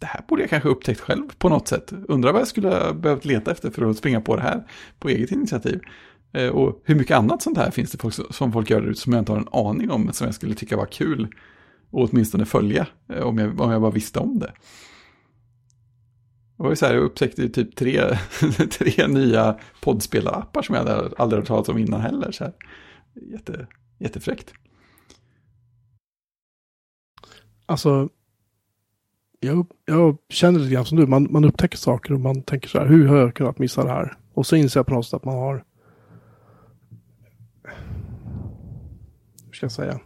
det 0.00 0.06
här 0.06 0.20
borde 0.28 0.42
jag 0.42 0.50
kanske 0.50 0.68
upptäckt 0.68 1.00
själv 1.00 1.22
på 1.38 1.48
något 1.48 1.68
sätt. 1.68 1.92
Undrar 2.08 2.32
vad 2.32 2.40
jag 2.40 2.48
skulle 2.48 2.68
ha 2.68 2.92
behövt 2.92 3.24
leta 3.24 3.50
efter 3.50 3.70
för 3.70 3.90
att 3.90 3.96
springa 3.96 4.20
på 4.20 4.36
det 4.36 4.42
här 4.42 4.66
på 4.98 5.08
eget 5.08 5.30
initiativ. 5.30 5.80
Eh, 6.32 6.48
och 6.48 6.82
hur 6.84 6.94
mycket 6.94 7.16
annat 7.16 7.42
sånt 7.42 7.58
här 7.58 7.70
finns 7.70 7.90
det 7.90 7.98
folk, 7.98 8.14
som 8.34 8.52
folk 8.52 8.70
gör 8.70 8.80
där 8.80 8.88
ute 8.88 9.00
som 9.00 9.12
jag 9.12 9.20
inte 9.20 9.32
har 9.32 9.38
en 9.38 9.48
aning 9.52 9.90
om, 9.90 10.04
men 10.04 10.14
som 10.14 10.24
jag 10.24 10.34
skulle 10.34 10.54
tycka 10.54 10.76
var 10.76 10.86
kul. 10.86 11.28
Och 11.90 12.08
åtminstone 12.10 12.44
följa, 12.44 12.86
eh, 13.12 13.22
om 13.22 13.38
jag, 13.38 13.60
om 13.60 13.70
jag 13.70 13.80
bara 13.80 13.90
visste 13.90 14.18
om 14.18 14.38
det. 14.38 14.52
Det 16.56 16.62
var 16.62 16.70
ju 16.70 16.76
så 16.76 16.86
här, 16.86 16.94
jag 16.94 17.02
upptäckte 17.02 17.42
ju 17.42 17.48
typ 17.48 17.76
tre, 17.76 18.00
tre 18.70 19.06
nya 19.06 19.58
poddspelarappar 19.80 20.62
som 20.62 20.74
jag 20.74 20.84
hade 20.84 21.10
aldrig 21.16 21.40
hört 21.40 21.48
talas 21.48 21.68
om 21.68 21.78
innan 21.78 22.00
heller. 22.00 22.32
Så 22.32 22.44
här. 22.44 22.52
Jätte, 23.14 23.66
jättefräckt. 23.98 24.52
Alltså, 27.66 28.08
jag, 29.40 29.66
jag 29.84 30.18
känner 30.28 30.58
lite 30.58 30.74
grann 30.74 30.84
som 30.84 30.98
du. 30.98 31.06
Man, 31.06 31.28
man 31.30 31.44
upptäcker 31.44 31.78
saker 31.78 32.12
och 32.12 32.20
man 32.20 32.42
tänker 32.42 32.68
så 32.68 32.78
här, 32.78 32.86
hur 32.86 33.08
har 33.08 33.16
jag 33.16 33.34
kunnat 33.34 33.58
missa 33.58 33.84
det 33.84 33.90
här? 33.90 34.16
Och 34.34 34.46
så 34.46 34.56
inser 34.56 34.80
jag 34.80 34.86
på 34.86 34.94
något 34.94 35.06
sätt 35.06 35.14
att 35.14 35.24
man 35.24 35.34
har... 35.34 35.64
Hur 39.46 39.52
ska 39.52 39.64
jag 39.64 39.72
säga? 39.72 40.00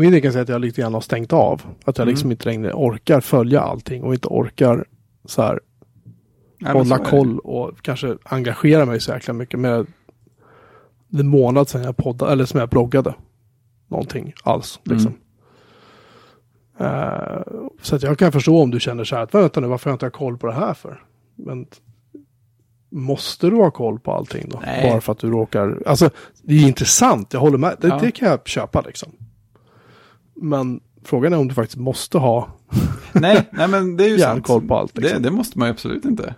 För 0.00 0.04
min 0.04 0.12
del 0.12 0.20
kan 0.20 0.26
jag 0.26 0.32
säga 0.32 0.42
att 0.42 0.48
jag 0.48 0.60
lite 0.60 0.80
grann 0.80 0.94
har 0.94 1.00
stängt 1.00 1.32
av. 1.32 1.62
Att 1.84 1.98
jag 1.98 2.04
Mm. 2.04 2.12
liksom 2.14 2.30
inte 2.30 2.44
längre 2.48 2.72
orkar 2.72 3.20
följa 3.20 3.60
allting 3.60 4.02
och 4.02 4.14
inte 4.14 4.28
orkar 4.28 4.84
så 5.24 5.42
här 5.42 5.60
Nej, 6.58 6.72
hålla 6.72 6.98
koll 6.98 7.38
och 7.38 7.82
kanske 7.82 8.16
engagera 8.24 8.86
mig 8.86 9.00
så 9.00 9.12
jäkla 9.12 9.34
mycket 9.34 9.60
med 9.60 9.86
en 11.18 11.26
månad 11.28 11.68
sedan 11.68 11.82
jag 11.82 11.96
poddade, 11.96 12.32
eller 12.32 12.44
som 12.44 12.60
jag 12.60 12.68
bloggade. 12.68 13.14
Någonting 13.88 14.32
alls. 14.44 14.80
Mm. 14.86 14.96
Liksom. 14.98 15.14
Eh, 16.78 17.42
så 17.82 17.96
att 17.96 18.02
jag 18.02 18.18
kan 18.18 18.32
förstå 18.32 18.62
om 18.62 18.70
du 18.70 18.80
känner 18.80 19.04
så 19.04 19.16
här 19.16 19.22
att 19.22 19.34
vänta 19.34 19.60
nu, 19.60 19.66
varför 19.66 19.90
har 19.90 19.92
jag 19.92 19.96
inte 20.06 20.18
koll 20.18 20.38
på 20.38 20.46
det 20.46 20.52
här 20.54 20.74
för? 20.74 21.02
Men 21.36 21.66
måste 22.90 23.50
du 23.50 23.56
ha 23.56 23.70
koll 23.70 23.98
på 23.98 24.12
allting 24.12 24.48
då? 24.48 24.60
Nej. 24.66 24.90
Bara 24.90 25.00
för 25.00 25.12
att 25.12 25.18
du 25.18 25.30
råkar, 25.30 25.82
alltså 25.86 26.10
det 26.42 26.54
är 26.54 26.66
intressant, 26.66 27.32
jag 27.32 27.40
håller 27.40 27.58
med, 27.58 27.76
det, 27.80 27.88
Ja. 27.88 27.98
det 28.02 28.10
kan 28.10 28.28
jag 28.28 28.48
köpa 28.48 28.80
liksom. 28.80 29.12
Men 30.36 30.80
frågan 31.04 31.32
är 31.32 31.38
om 31.38 31.48
du 31.48 31.54
faktiskt 31.54 31.78
måste 31.78 32.18
ha 32.18 32.56
Nej, 33.12 33.48
nej, 33.52 33.68
men 33.68 33.96
det 33.96 34.04
är 34.04 34.08
ju 34.08 34.16
järnkoll 34.18 34.66
på 34.66 34.76
allt. 34.76 34.94
Det, 34.94 35.00
Liksom. 35.00 35.22
det 35.22 35.30
måste 35.30 35.58
man 35.58 35.68
ju 35.68 35.72
absolut 35.72 36.04
inte. 36.04 36.34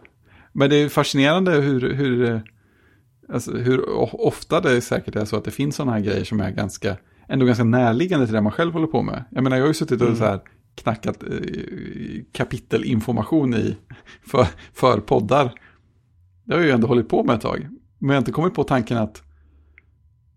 Men 0.52 0.70
det 0.70 0.76
är 0.76 0.88
fascinerande 0.88 1.52
hur, 1.52 1.94
hur, 1.94 2.42
alltså 3.32 3.52
hur 3.52 3.88
ofta 4.26 4.60
det 4.60 4.80
säkert 4.80 5.16
är 5.16 5.24
så 5.24 5.36
att 5.36 5.44
det 5.44 5.50
finns 5.50 5.76
sådana 5.76 5.92
här 5.92 6.00
grejer 6.00 6.24
som 6.24 6.40
är 6.40 6.50
ganska, 6.50 6.96
ändå 7.28 7.46
ganska 7.46 7.64
närliggande 7.64 8.26
till 8.26 8.34
det 8.34 8.40
man 8.40 8.52
själv 8.52 8.72
håller 8.72 8.86
på 8.86 9.02
med. 9.02 9.24
Jag 9.30 9.44
menar, 9.44 9.56
jag 9.56 9.64
har 9.64 9.68
ju 9.68 9.74
suttit 9.74 10.00
och 10.00 10.06
Mm. 10.06 10.18
så 10.18 10.24
här 10.24 10.40
knackat 10.74 11.22
eh, 11.22 11.28
kapitelinformation 12.32 13.54
i 13.54 13.76
för, 14.26 14.46
för 14.72 15.00
poddar. 15.00 15.52
Det 16.44 16.54
har 16.54 16.60
jag 16.60 16.66
ju 16.66 16.72
ändå 16.72 16.86
hållit 16.86 17.08
på 17.08 17.24
med 17.24 17.36
ett 17.36 17.42
tag. 17.42 17.68
Men 17.98 18.08
jag 18.08 18.14
har 18.14 18.18
inte 18.18 18.32
kommit 18.32 18.54
på 18.54 18.64
tanken 18.64 18.98
att 18.98 19.22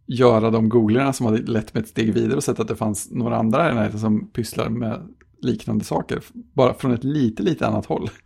göra 0.07 0.51
de 0.51 0.69
googlarna 0.69 1.13
som 1.13 1.25
hade 1.25 1.37
lett 1.37 1.73
mig 1.73 1.83
ett 1.83 1.89
steg 1.89 2.13
vidare 2.13 2.35
och 2.35 2.43
sett 2.43 2.59
att 2.59 2.67
det 2.67 2.75
fanns 2.75 3.11
några 3.11 3.37
andra 3.37 3.71
i 3.71 3.75
närheten 3.75 3.99
som 3.99 4.27
pysslar 4.27 4.69
med 4.69 5.07
liknande 5.41 5.83
saker. 5.85 6.23
Bara 6.53 6.73
från 6.73 6.91
ett 6.91 7.03
lite, 7.03 7.43
lite 7.43 7.67
annat 7.67 7.85
håll. 7.85 8.09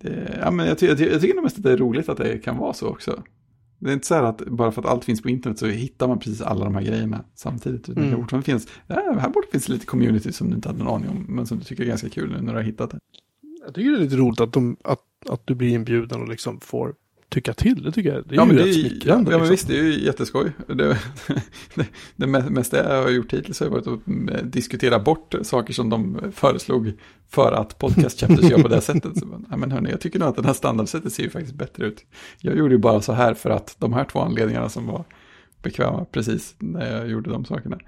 Det, 0.00 0.38
ja, 0.42 0.50
men 0.50 0.66
jag, 0.66 0.78
ty 0.78 0.86
jag, 0.86 0.98
ty 0.98 1.04
jag 1.06 1.20
tycker 1.20 1.34
nog 1.34 1.44
mest 1.44 1.56
att 1.56 1.62
det 1.62 1.72
är 1.72 1.76
roligt 1.76 2.08
att 2.08 2.16
det 2.16 2.38
kan 2.38 2.56
vara 2.58 2.72
så 2.72 2.88
också. 2.88 3.22
Det 3.78 3.90
är 3.90 3.94
inte 3.94 4.06
så 4.06 4.14
här 4.14 4.22
att 4.22 4.46
bara 4.46 4.72
för 4.72 4.82
att 4.82 4.88
allt 4.88 5.04
finns 5.04 5.22
på 5.22 5.28
internet 5.28 5.58
så 5.58 5.66
hittar 5.66 6.08
man 6.08 6.18
precis 6.18 6.40
alla 6.42 6.64
de 6.64 6.74
här 6.74 6.82
grejerna 6.82 7.24
samtidigt. 7.34 7.84
Det 7.86 7.92
Mm. 7.92 8.10
kan 8.10 8.20
fortfarande 8.20 8.44
finnas, 8.44 8.68
ja, 8.86 9.16
här 9.20 9.28
borde 9.30 9.46
finnas 9.50 9.68
lite 9.68 9.86
community 9.86 10.32
som 10.32 10.48
du 10.50 10.56
inte 10.56 10.68
hade 10.68 10.84
någon 10.84 10.94
aning 10.94 11.08
om, 11.10 11.26
men 11.28 11.46
som 11.46 11.58
du 11.58 11.64
tycker 11.64 11.82
är 11.84 11.88
ganska 11.88 12.08
kul 12.08 12.30
nu 12.30 12.40
när 12.40 12.52
du 12.52 12.58
har 12.58 12.64
hittat 12.64 12.90
det. 12.90 12.98
Jag 13.64 13.74
tycker 13.74 13.90
det 13.90 13.96
är 13.96 14.00
lite 14.00 14.16
roligt 14.16 14.40
att, 14.40 14.52
de, 14.52 14.76
att, 14.84 15.00
att 15.28 15.46
du 15.46 15.54
blir 15.54 15.68
inbjuden 15.74 16.20
och 16.22 16.28
liksom 16.28 16.60
får 16.60 16.94
tycka 17.36 17.54
till. 17.54 17.82
Det 17.82 17.92
tycker 17.92 18.14
jag. 18.14 18.24
Det 18.28 18.34
är 18.34 18.36
ja, 18.36 18.42
ju 18.42 18.48
men 18.48 18.56
rätt 18.56 18.64
det 18.64 18.70
är, 18.70 18.82
ja, 18.82 18.88
smickrande. 18.90 19.30
ja, 19.30 19.38
men 19.38 19.48
liksom. 19.48 19.50
visst, 19.50 19.68
det 19.68 19.78
är 19.78 19.82
ju 19.82 20.04
jätteskoj. 20.04 20.52
Det, 20.66 20.74
det, 21.74 21.86
det 22.16 22.26
me- 22.26 22.50
mesta 22.50 22.76
jag 22.94 23.02
har 23.02 23.10
gjort 23.10 23.32
hittills 23.32 23.60
har 23.60 23.68
varit 23.68 23.86
att 23.86 24.06
mm, 24.06 24.50
diskutera 24.50 24.98
bort 24.98 25.34
saker 25.42 25.72
som 25.72 25.90
de 25.90 26.20
föreslog 26.32 26.92
för 27.28 27.52
att 27.52 27.78
podcast 27.78 28.20
chapters 28.20 28.50
gör 28.50 28.62
på 28.62 28.68
det 28.68 28.80
sättet. 28.90 29.18
Så, 29.18 29.42
ja, 29.50 29.56
men 29.56 29.72
hörni, 29.72 29.90
jag 29.90 30.00
tycker 30.00 30.18
nog 30.18 30.28
att 30.28 30.36
det 30.36 30.46
här 30.46 30.52
standardsättet 30.52 31.12
ser 31.12 31.22
ju 31.22 31.30
faktiskt 31.30 31.54
bättre 31.54 31.86
ut. 31.86 32.04
Jag 32.40 32.56
gjorde 32.56 32.74
ju 32.74 32.78
bara 32.80 33.00
så 33.00 33.12
här 33.12 33.34
för 33.34 33.50
att 33.50 33.76
de 33.78 33.92
här 33.92 34.04
två 34.04 34.20
anledningarna 34.20 34.68
som 34.68 34.86
var 34.86 35.04
bekväma 35.62 36.04
precis 36.04 36.54
när 36.58 36.96
jag 36.96 37.08
gjorde 37.08 37.30
de 37.30 37.44
sakerna. 37.44 37.78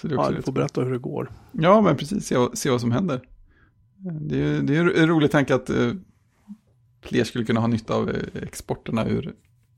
Så 0.00 0.08
det 0.08 0.14
är 0.14 0.16
Ja, 0.16 0.20
också 0.20 0.30
du 0.32 0.36
rätt 0.38 0.44
får 0.44 0.52
berätta 0.52 0.80
hur 0.80 0.92
det 0.92 0.98
går. 0.98 1.30
Ja, 1.52 1.80
men 1.80 1.96
precis. 1.96 2.26
Se, 2.26 2.36
se 2.54 2.70
vad 2.70 2.80
som 2.80 2.92
händer. 2.92 3.20
Det 4.20 4.34
är 4.34 4.38
ju 4.38 4.60
det 4.62 4.76
är 4.76 4.84
ju 4.84 4.94
en 5.02 5.08
rolig 5.08 5.30
tanke 5.30 5.54
att 5.54 5.70
eh, 5.70 5.90
fler 7.02 7.24
skulle 7.24 7.44
kunna 7.44 7.60
ha 7.60 7.66
nytta 7.66 7.94
av 7.94 8.10
eh, 8.10 8.42
exporterna 8.42 9.06
ur, 9.08 9.32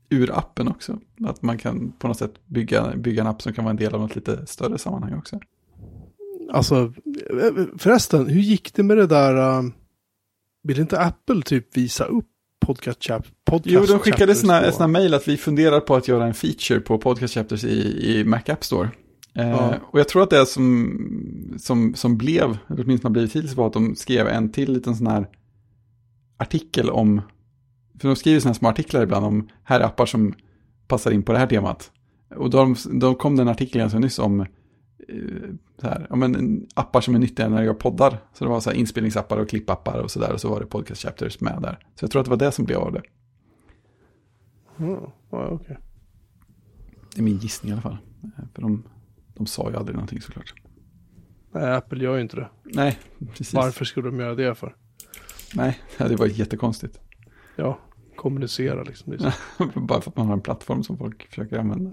ur 0.09 0.37
appen 0.37 0.67
också. 0.67 0.99
Att 1.25 1.41
man 1.41 1.57
kan 1.57 1.91
på 1.99 2.07
något 2.07 2.17
sätt 2.17 2.33
bygga, 2.45 2.93
bygga 2.95 3.21
en 3.21 3.27
app 3.27 3.41
som 3.41 3.53
kan 3.53 3.63
vara 3.65 3.71
en 3.71 3.77
del 3.77 3.93
av 3.93 4.01
något 4.01 4.15
lite 4.15 4.45
större 4.45 4.77
sammanhang 4.77 5.13
också. 5.17 5.39
Alltså, 6.51 6.93
eh, 7.41 7.65
förresten, 7.77 8.27
hur 8.27 8.41
gick 8.41 8.73
det 8.73 8.83
med 8.83 8.97
det 8.97 9.07
där? 9.07 9.59
Uh, 9.59 9.69
vill 10.63 10.79
inte 10.79 10.99
Apple 10.99 11.41
typ 11.41 11.77
visa 11.77 12.05
upp 12.05 12.25
podcast? 12.65 13.07
Podcast 13.45 13.73
Jo, 13.73 13.85
de 13.85 13.99
skickade 13.99 14.35
såna, 14.35 14.71
på- 14.71 14.87
mejl 14.87 15.13
att 15.13 15.27
vi 15.27 15.37
funderar 15.37 15.79
på 15.79 15.95
att 15.95 16.07
göra 16.07 16.25
en 16.25 16.33
feature 16.33 16.79
på 16.79 16.97
podcast 16.97 17.33
chapters 17.33 17.63
i, 17.63 18.11
i 18.19 18.23
Mac 18.23 18.41
App 18.47 18.63
Store. 18.63 18.89
Eh, 19.35 19.49
Ja. 19.49 19.73
Och 19.81 19.99
jag 19.99 20.07
tror 20.09 20.23
att 20.23 20.29
det 20.29 20.45
som, 20.45 21.55
som, 21.59 21.93
som 21.95 22.17
blev, 22.17 22.43
eller 22.43 22.83
åtminstone 22.83 23.09
har 23.09 23.13
blivit 23.13 23.35
hittills, 23.35 23.55
var 23.55 23.67
att 23.67 23.73
de 23.73 23.95
skrev 23.95 24.27
en 24.27 24.51
till 24.51 24.73
liten 24.73 24.95
sån 24.95 25.07
här 25.07 25.27
artikel 26.37 26.89
om, 26.89 27.21
för 27.99 28.07
de 28.07 28.15
skriver 28.15 28.45
här 28.45 28.53
små 28.53 28.69
artiklar 28.69 29.03
ibland 29.03 29.25
om 29.25 29.49
här 29.63 29.79
är 29.79 29.83
appar 29.83 30.05
som 30.05 30.33
passar 30.87 31.11
in 31.11 31.23
på 31.23 31.31
det 31.31 31.39
här 31.39 31.47
temat. 31.47 31.91
Och 32.35 32.49
då, 32.49 32.75
då 32.91 33.15
kom 33.15 33.35
det 33.35 33.41
en 33.41 33.47
artikel 33.47 33.79
ganska 33.79 33.99
nyss 33.99 34.19
om 34.19 34.39
eh, 34.41 34.47
så 35.81 35.87
här, 35.87 36.07
ja, 36.09 36.15
men, 36.15 36.65
appar 36.73 37.01
som 37.01 37.15
är 37.15 37.19
nyttiga 37.19 37.49
när 37.49 37.57
jag 37.57 37.65
gör 37.65 37.73
poddar. 37.73 38.17
Så 38.33 38.43
det 38.43 38.49
var 38.49 38.59
så 38.59 38.69
här 38.69 38.77
inspelningsappar 38.77 39.37
och 39.37 39.49
klippappar 39.49 39.99
och 39.99 40.11
sådär. 40.11 40.33
Och 40.33 40.41
så 40.41 40.49
var 40.49 40.59
det 40.59 40.65
podcast 40.65 41.01
chapters 41.01 41.39
med 41.39 41.61
där. 41.61 41.79
Så 41.95 42.03
jag 42.03 42.11
tror 42.11 42.19
att 42.19 42.25
det 42.25 42.29
var 42.29 42.37
det 42.37 42.51
som 42.51 42.65
blev 42.65 42.77
av 42.77 42.93
det. 42.93 43.01
Ja, 44.77 45.13
okej. 45.31 45.77
Det 47.13 47.21
är 47.21 47.23
min 47.23 47.37
gissning 47.37 47.69
i 47.69 47.73
alla 47.73 47.81
fall. 47.81 47.97
Eh, 48.23 48.43
För 48.53 48.61
de, 48.61 48.83
de 49.35 49.45
sa 49.45 49.69
ju 49.69 49.75
aldrig 49.75 49.95
någonting 49.95 50.21
såklart. 50.21 50.53
Nej, 51.51 51.75
Apple 51.75 52.03
gör 52.03 52.15
ju 52.15 52.21
inte 52.21 52.35
det. 52.35 52.49
Nej, 52.63 52.99
precis. 53.27 53.53
Varför 53.53 53.85
skulle 53.85 54.07
de 54.07 54.19
göra 54.19 54.35
det 54.35 54.55
för? 54.55 54.75
Nej, 55.55 55.79
det 55.97 56.15
var 56.15 56.25
jättekonstigt. 56.25 56.99
Ja, 57.55 57.79
kommunicera 58.15 58.83
liksom. 58.83 59.13
Bara 59.75 60.01
för 60.01 60.11
att 60.11 60.17
man 60.17 60.27
har 60.27 60.33
en 60.33 60.41
plattform 60.41 60.83
som 60.83 60.97
folk 60.97 61.27
försöker 61.29 61.57
använda. 61.59 61.91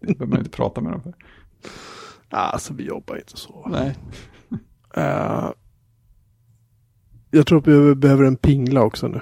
behöver 0.00 0.26
man 0.26 0.38
inte 0.38 0.50
prata 0.50 0.80
med 0.80 0.92
dem 0.92 1.02
för. 1.02 1.14
Alltså, 2.30 2.74
vi 2.74 2.84
jobbar 2.84 3.16
inte 3.16 3.36
så. 3.36 3.68
Nej, 3.70 3.96
Eh, 4.96 5.50
jag 7.30 7.46
tror 7.46 7.58
att 7.58 7.66
vi 7.66 7.94
behöver 7.94 8.24
en 8.24 8.36
pingla 8.36 8.82
också 8.82 9.08
nu. 9.08 9.20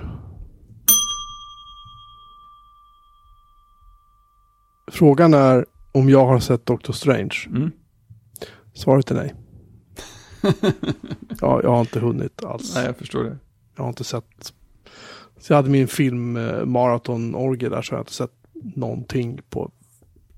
Frågan 4.93 5.35
är 5.35 5.67
om 5.93 6.11
jag 6.11 6.27
har 6.27 6.39
sett 6.41 6.67
Doctor 6.67 6.93
Strange. 6.93 7.37
mm. 7.47 7.71
Svaret 8.75 9.11
är 9.11 9.15
nej. 9.15 9.35
Ja, 11.41 11.61
jag 11.63 11.71
har 11.71 11.81
inte 11.81 12.01
hunnit 12.01 12.45
alls. 12.45 12.75
Nej 12.75 12.87
jag 12.87 12.97
förstår 12.97 13.25
det. 13.25 13.39
Jag 13.77 13.83
har 13.83 13.89
inte 13.89 14.05
sett. 14.05 14.53
Så 15.39 15.53
jag 15.53 15.57
hade 15.57 15.71
min 15.71 15.89
film 15.89 16.37
eh, 16.37 16.65
Marathon 16.65 17.35
Orgie 17.35 17.69
där 17.69 17.83
så 17.83 17.93
jag 17.93 17.97
har 17.97 18.03
inte 18.03 18.13
sett 18.13 18.33
någonting 18.75 19.41
på 19.51 19.71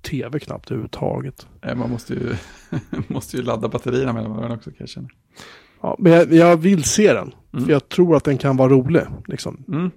tv 0.02 0.38
knappt 0.38 0.70
överhuvudtaget. 0.70 1.46
Nej, 1.62 1.74
Man 1.74 1.90
måste 1.90 2.14
ju, 2.14 2.34
måste 3.08 3.36
ju 3.36 3.42
ladda 3.42 3.68
batterierna 3.68 4.12
mellan 4.12 4.30
varandra 4.30 4.56
också 4.56 4.70
kan 4.70 4.76
jag 4.78 4.88
känna. 4.88 5.08
Ja, 5.80 5.96
men 5.98 6.12
jag, 6.12 6.32
jag 6.32 6.56
vill 6.56 6.84
se 6.84 7.12
den. 7.12 7.34
Mm. 7.52 7.64
För 7.64 7.72
jag 7.72 7.88
tror 7.88 8.16
att 8.16 8.24
den 8.24 8.38
kan 8.38 8.56
vara 8.56 8.68
rolig. 8.68 9.02
Liksom. 9.26 9.64
Mm. 9.68 9.90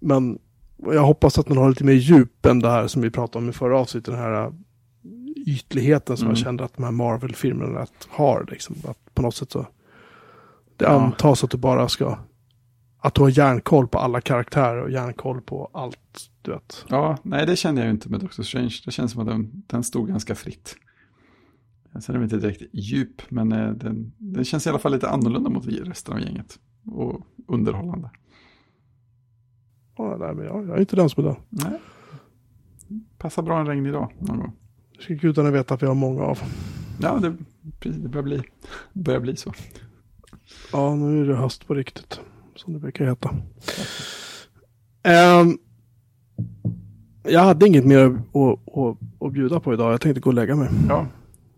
Men 0.00 0.38
jag 0.76 1.02
hoppas 1.02 1.38
att 1.38 1.46
den 1.46 1.56
har 1.56 1.68
lite 1.68 1.84
mer 1.84 1.92
djup 1.92 2.46
än 2.46 2.58
det 2.58 2.70
här 2.70 2.86
som 2.86 3.02
vi 3.02 3.10
pratade 3.10 3.44
om 3.44 3.50
i 3.50 3.52
förra 3.52 3.78
avsnittet. 3.78 4.14
Den 4.14 4.22
här 4.22 4.52
ytligheten 5.46 6.16
som 6.16 6.26
Mm. 6.26 6.30
jag 6.30 6.38
kände 6.44 6.64
att 6.64 6.74
de 6.76 6.82
här 6.84 6.90
Marvel-filmerna 6.90 7.86
har. 8.08 8.46
Liksom. 8.50 8.76
Att 8.88 9.14
på 9.14 9.22
något 9.22 9.34
sätt 9.34 9.50
så. 9.50 9.66
Det 10.76 10.84
Ja. 10.84 10.90
antas 11.00 11.44
att 11.44 11.50
du 11.50 11.56
bara 11.56 11.88
ska. 11.88 12.18
Att 13.00 13.14
du 13.14 13.20
har 13.22 13.38
järnkoll 13.38 13.88
på 13.88 13.98
alla 13.98 14.20
karaktärer 14.20 14.82
och 14.82 14.90
järnkoll 14.90 15.40
på 15.40 15.70
allt. 15.72 15.98
Du 16.42 16.50
vet. 16.50 16.84
Ja, 16.88 17.18
nej 17.22 17.46
det 17.46 17.56
kände 17.56 17.80
jag 17.80 17.86
ju 17.86 17.90
inte 17.92 18.08
med 18.08 18.20
Doctor 18.20 18.42
Strange. 18.42 18.74
Det 18.84 18.90
känns 18.90 19.12
som 19.12 19.20
att 19.20 19.26
den, 19.28 19.62
den 19.66 19.82
stod 19.84 20.08
ganska 20.08 20.34
fritt. 20.34 20.76
Sen 22.00 22.14
är 22.14 22.18
den 22.18 22.22
inte 22.22 22.36
direkt 22.36 22.62
djup, 22.72 23.22
men 23.30 23.52
eh, 23.52 23.70
den, 23.70 24.12
den 24.18 24.44
känns 24.44 24.66
i 24.66 24.70
alla 24.70 24.78
fall 24.78 24.92
lite 24.92 25.08
annorlunda 25.08 25.50
mot 25.50 25.66
resten 25.66 26.14
av 26.14 26.20
gänget. 26.20 26.58
Och 26.86 27.26
underhållande. 27.48 28.10
Ja, 29.96 30.16
nej, 30.20 30.34
men 30.34 30.44
jag, 30.44 30.66
jag 30.68 30.76
är 30.76 30.80
inte 30.80 30.96
den 30.96 31.08
som 31.10 31.24
är 31.24 31.28
den. 31.28 31.36
Nej. 31.48 31.80
Passar 33.18 33.42
bra 33.42 33.60
en 33.60 33.66
regnig 33.66 33.92
dag 33.92 34.12
någon 34.18 34.36
gång. 34.38 34.52
Det 34.98 35.04
ska 35.04 35.14
gudarna 35.14 35.50
veta 35.50 35.74
att 35.74 35.82
vi 35.82 35.86
har 35.86 35.94
många 35.94 36.22
av. 36.22 36.38
Ja, 37.00 37.18
det, 37.22 37.34
det 37.90 38.08
börjar 38.08 38.22
bli, 38.22 38.42
börjar 38.92 39.20
bli 39.20 39.36
så. 39.36 39.52
Ja, 40.72 40.94
nu 40.94 41.22
är 41.22 41.26
det 41.26 41.34
höst 41.34 41.66
på 41.66 41.74
riktigt. 41.74 42.20
Som 42.56 42.72
det 42.72 42.78
brukar 42.78 43.06
heta. 43.06 43.34
Ehm, 45.02 45.58
jag 47.22 47.40
hade 47.40 47.66
inget 47.66 47.84
mer 47.84 48.04
att, 48.04 48.76
att, 48.76 48.96
att 49.26 49.32
bjuda 49.32 49.60
på 49.60 49.74
idag. 49.74 49.92
Jag 49.92 50.00
tänkte 50.00 50.20
gå 50.20 50.30
och 50.30 50.34
lägga 50.34 50.56
mig. 50.56 50.68
Ja, 50.88 51.06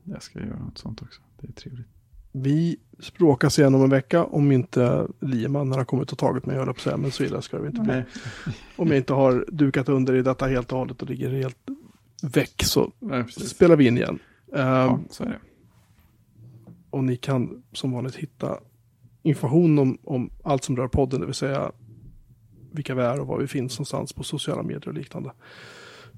jag 0.05 0.23
ska 0.23 0.39
göra 0.39 0.59
något 0.59 0.79
sånt 0.79 1.03
också. 1.03 1.21
Det 1.41 1.49
är 1.49 1.53
trevligt. 1.53 1.87
Vi 2.33 2.77
språkas 2.99 3.59
igen 3.59 3.75
om 3.75 3.83
en 3.83 3.91
vecka 3.91 4.25
om 4.25 4.53
inte 4.53 5.07
liemannen 5.21 5.79
har 5.79 5.85
kommit 5.85 6.13
och 6.13 6.19
tagit 6.19 6.47
mig, 6.47 6.57
höll 6.57 6.67
på 6.67 6.71
att 6.71 6.79
säga, 6.79 6.97
men 6.97 7.11
så 7.11 7.25
illa 7.25 7.43
ska 7.43 7.59
det 7.59 7.67
inte 7.67 7.81
bli. 7.81 7.93
Nej. 7.93 8.05
Om 8.77 8.89
jag 8.89 8.97
inte 8.97 9.13
har 9.13 9.45
dukat 9.49 9.89
under 9.89 10.15
i 10.15 10.23
detta 10.23 10.47
helt 10.47 10.73
och 10.73 10.79
hållet 10.79 11.03
och 11.03 11.09
ligger 11.09 11.31
helt 11.31 11.59
veck 12.23 12.63
så 12.65 12.93
precis. 13.09 13.51
spelar 13.51 13.77
vi 13.77 13.87
in 13.87 13.97
igen. 13.97 14.19
Eh, 14.55 14.61
Ja, 14.61 15.01
så 15.11 15.25
är 15.25 15.29
det. 15.29 15.39
Och 16.91 17.05
ni 17.05 17.17
kan 17.17 17.63
som 17.73 17.93
vanligt 17.93 18.17
hitta 18.17 18.59
information 19.23 19.79
om, 19.79 19.99
om 20.05 20.31
allt 20.45 20.65
som 20.65 20.77
rör 20.77 20.89
podden, 20.89 21.21
det 21.21 21.27
vill 21.27 21.35
säga 21.35 21.73
vilka 22.73 22.95
vi 22.95 23.03
är 23.03 23.21
och 23.21 23.27
var 23.27 23.39
vi 23.39 23.47
finns 23.47 23.79
någonstans 23.79 24.13
på 24.13 24.23
sociala 24.25 24.63
medier 24.63 24.89
och 24.89 24.95
liknande. 24.95 25.33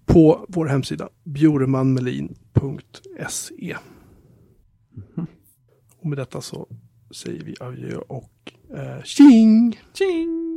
På 0.05 0.47
vår 0.49 0.67
hemsida 0.67 1.09
bjuremanmelin.se. 1.25 3.77
Och 5.99 6.07
med 6.07 6.19
detta 6.19 6.41
så 6.41 6.69
säger 7.11 7.45
vi 7.45 7.55
adjö 7.61 7.97
och 7.97 8.53
eh, 8.77 9.03
tjing! 9.05 9.81
Tjing! 9.95 10.52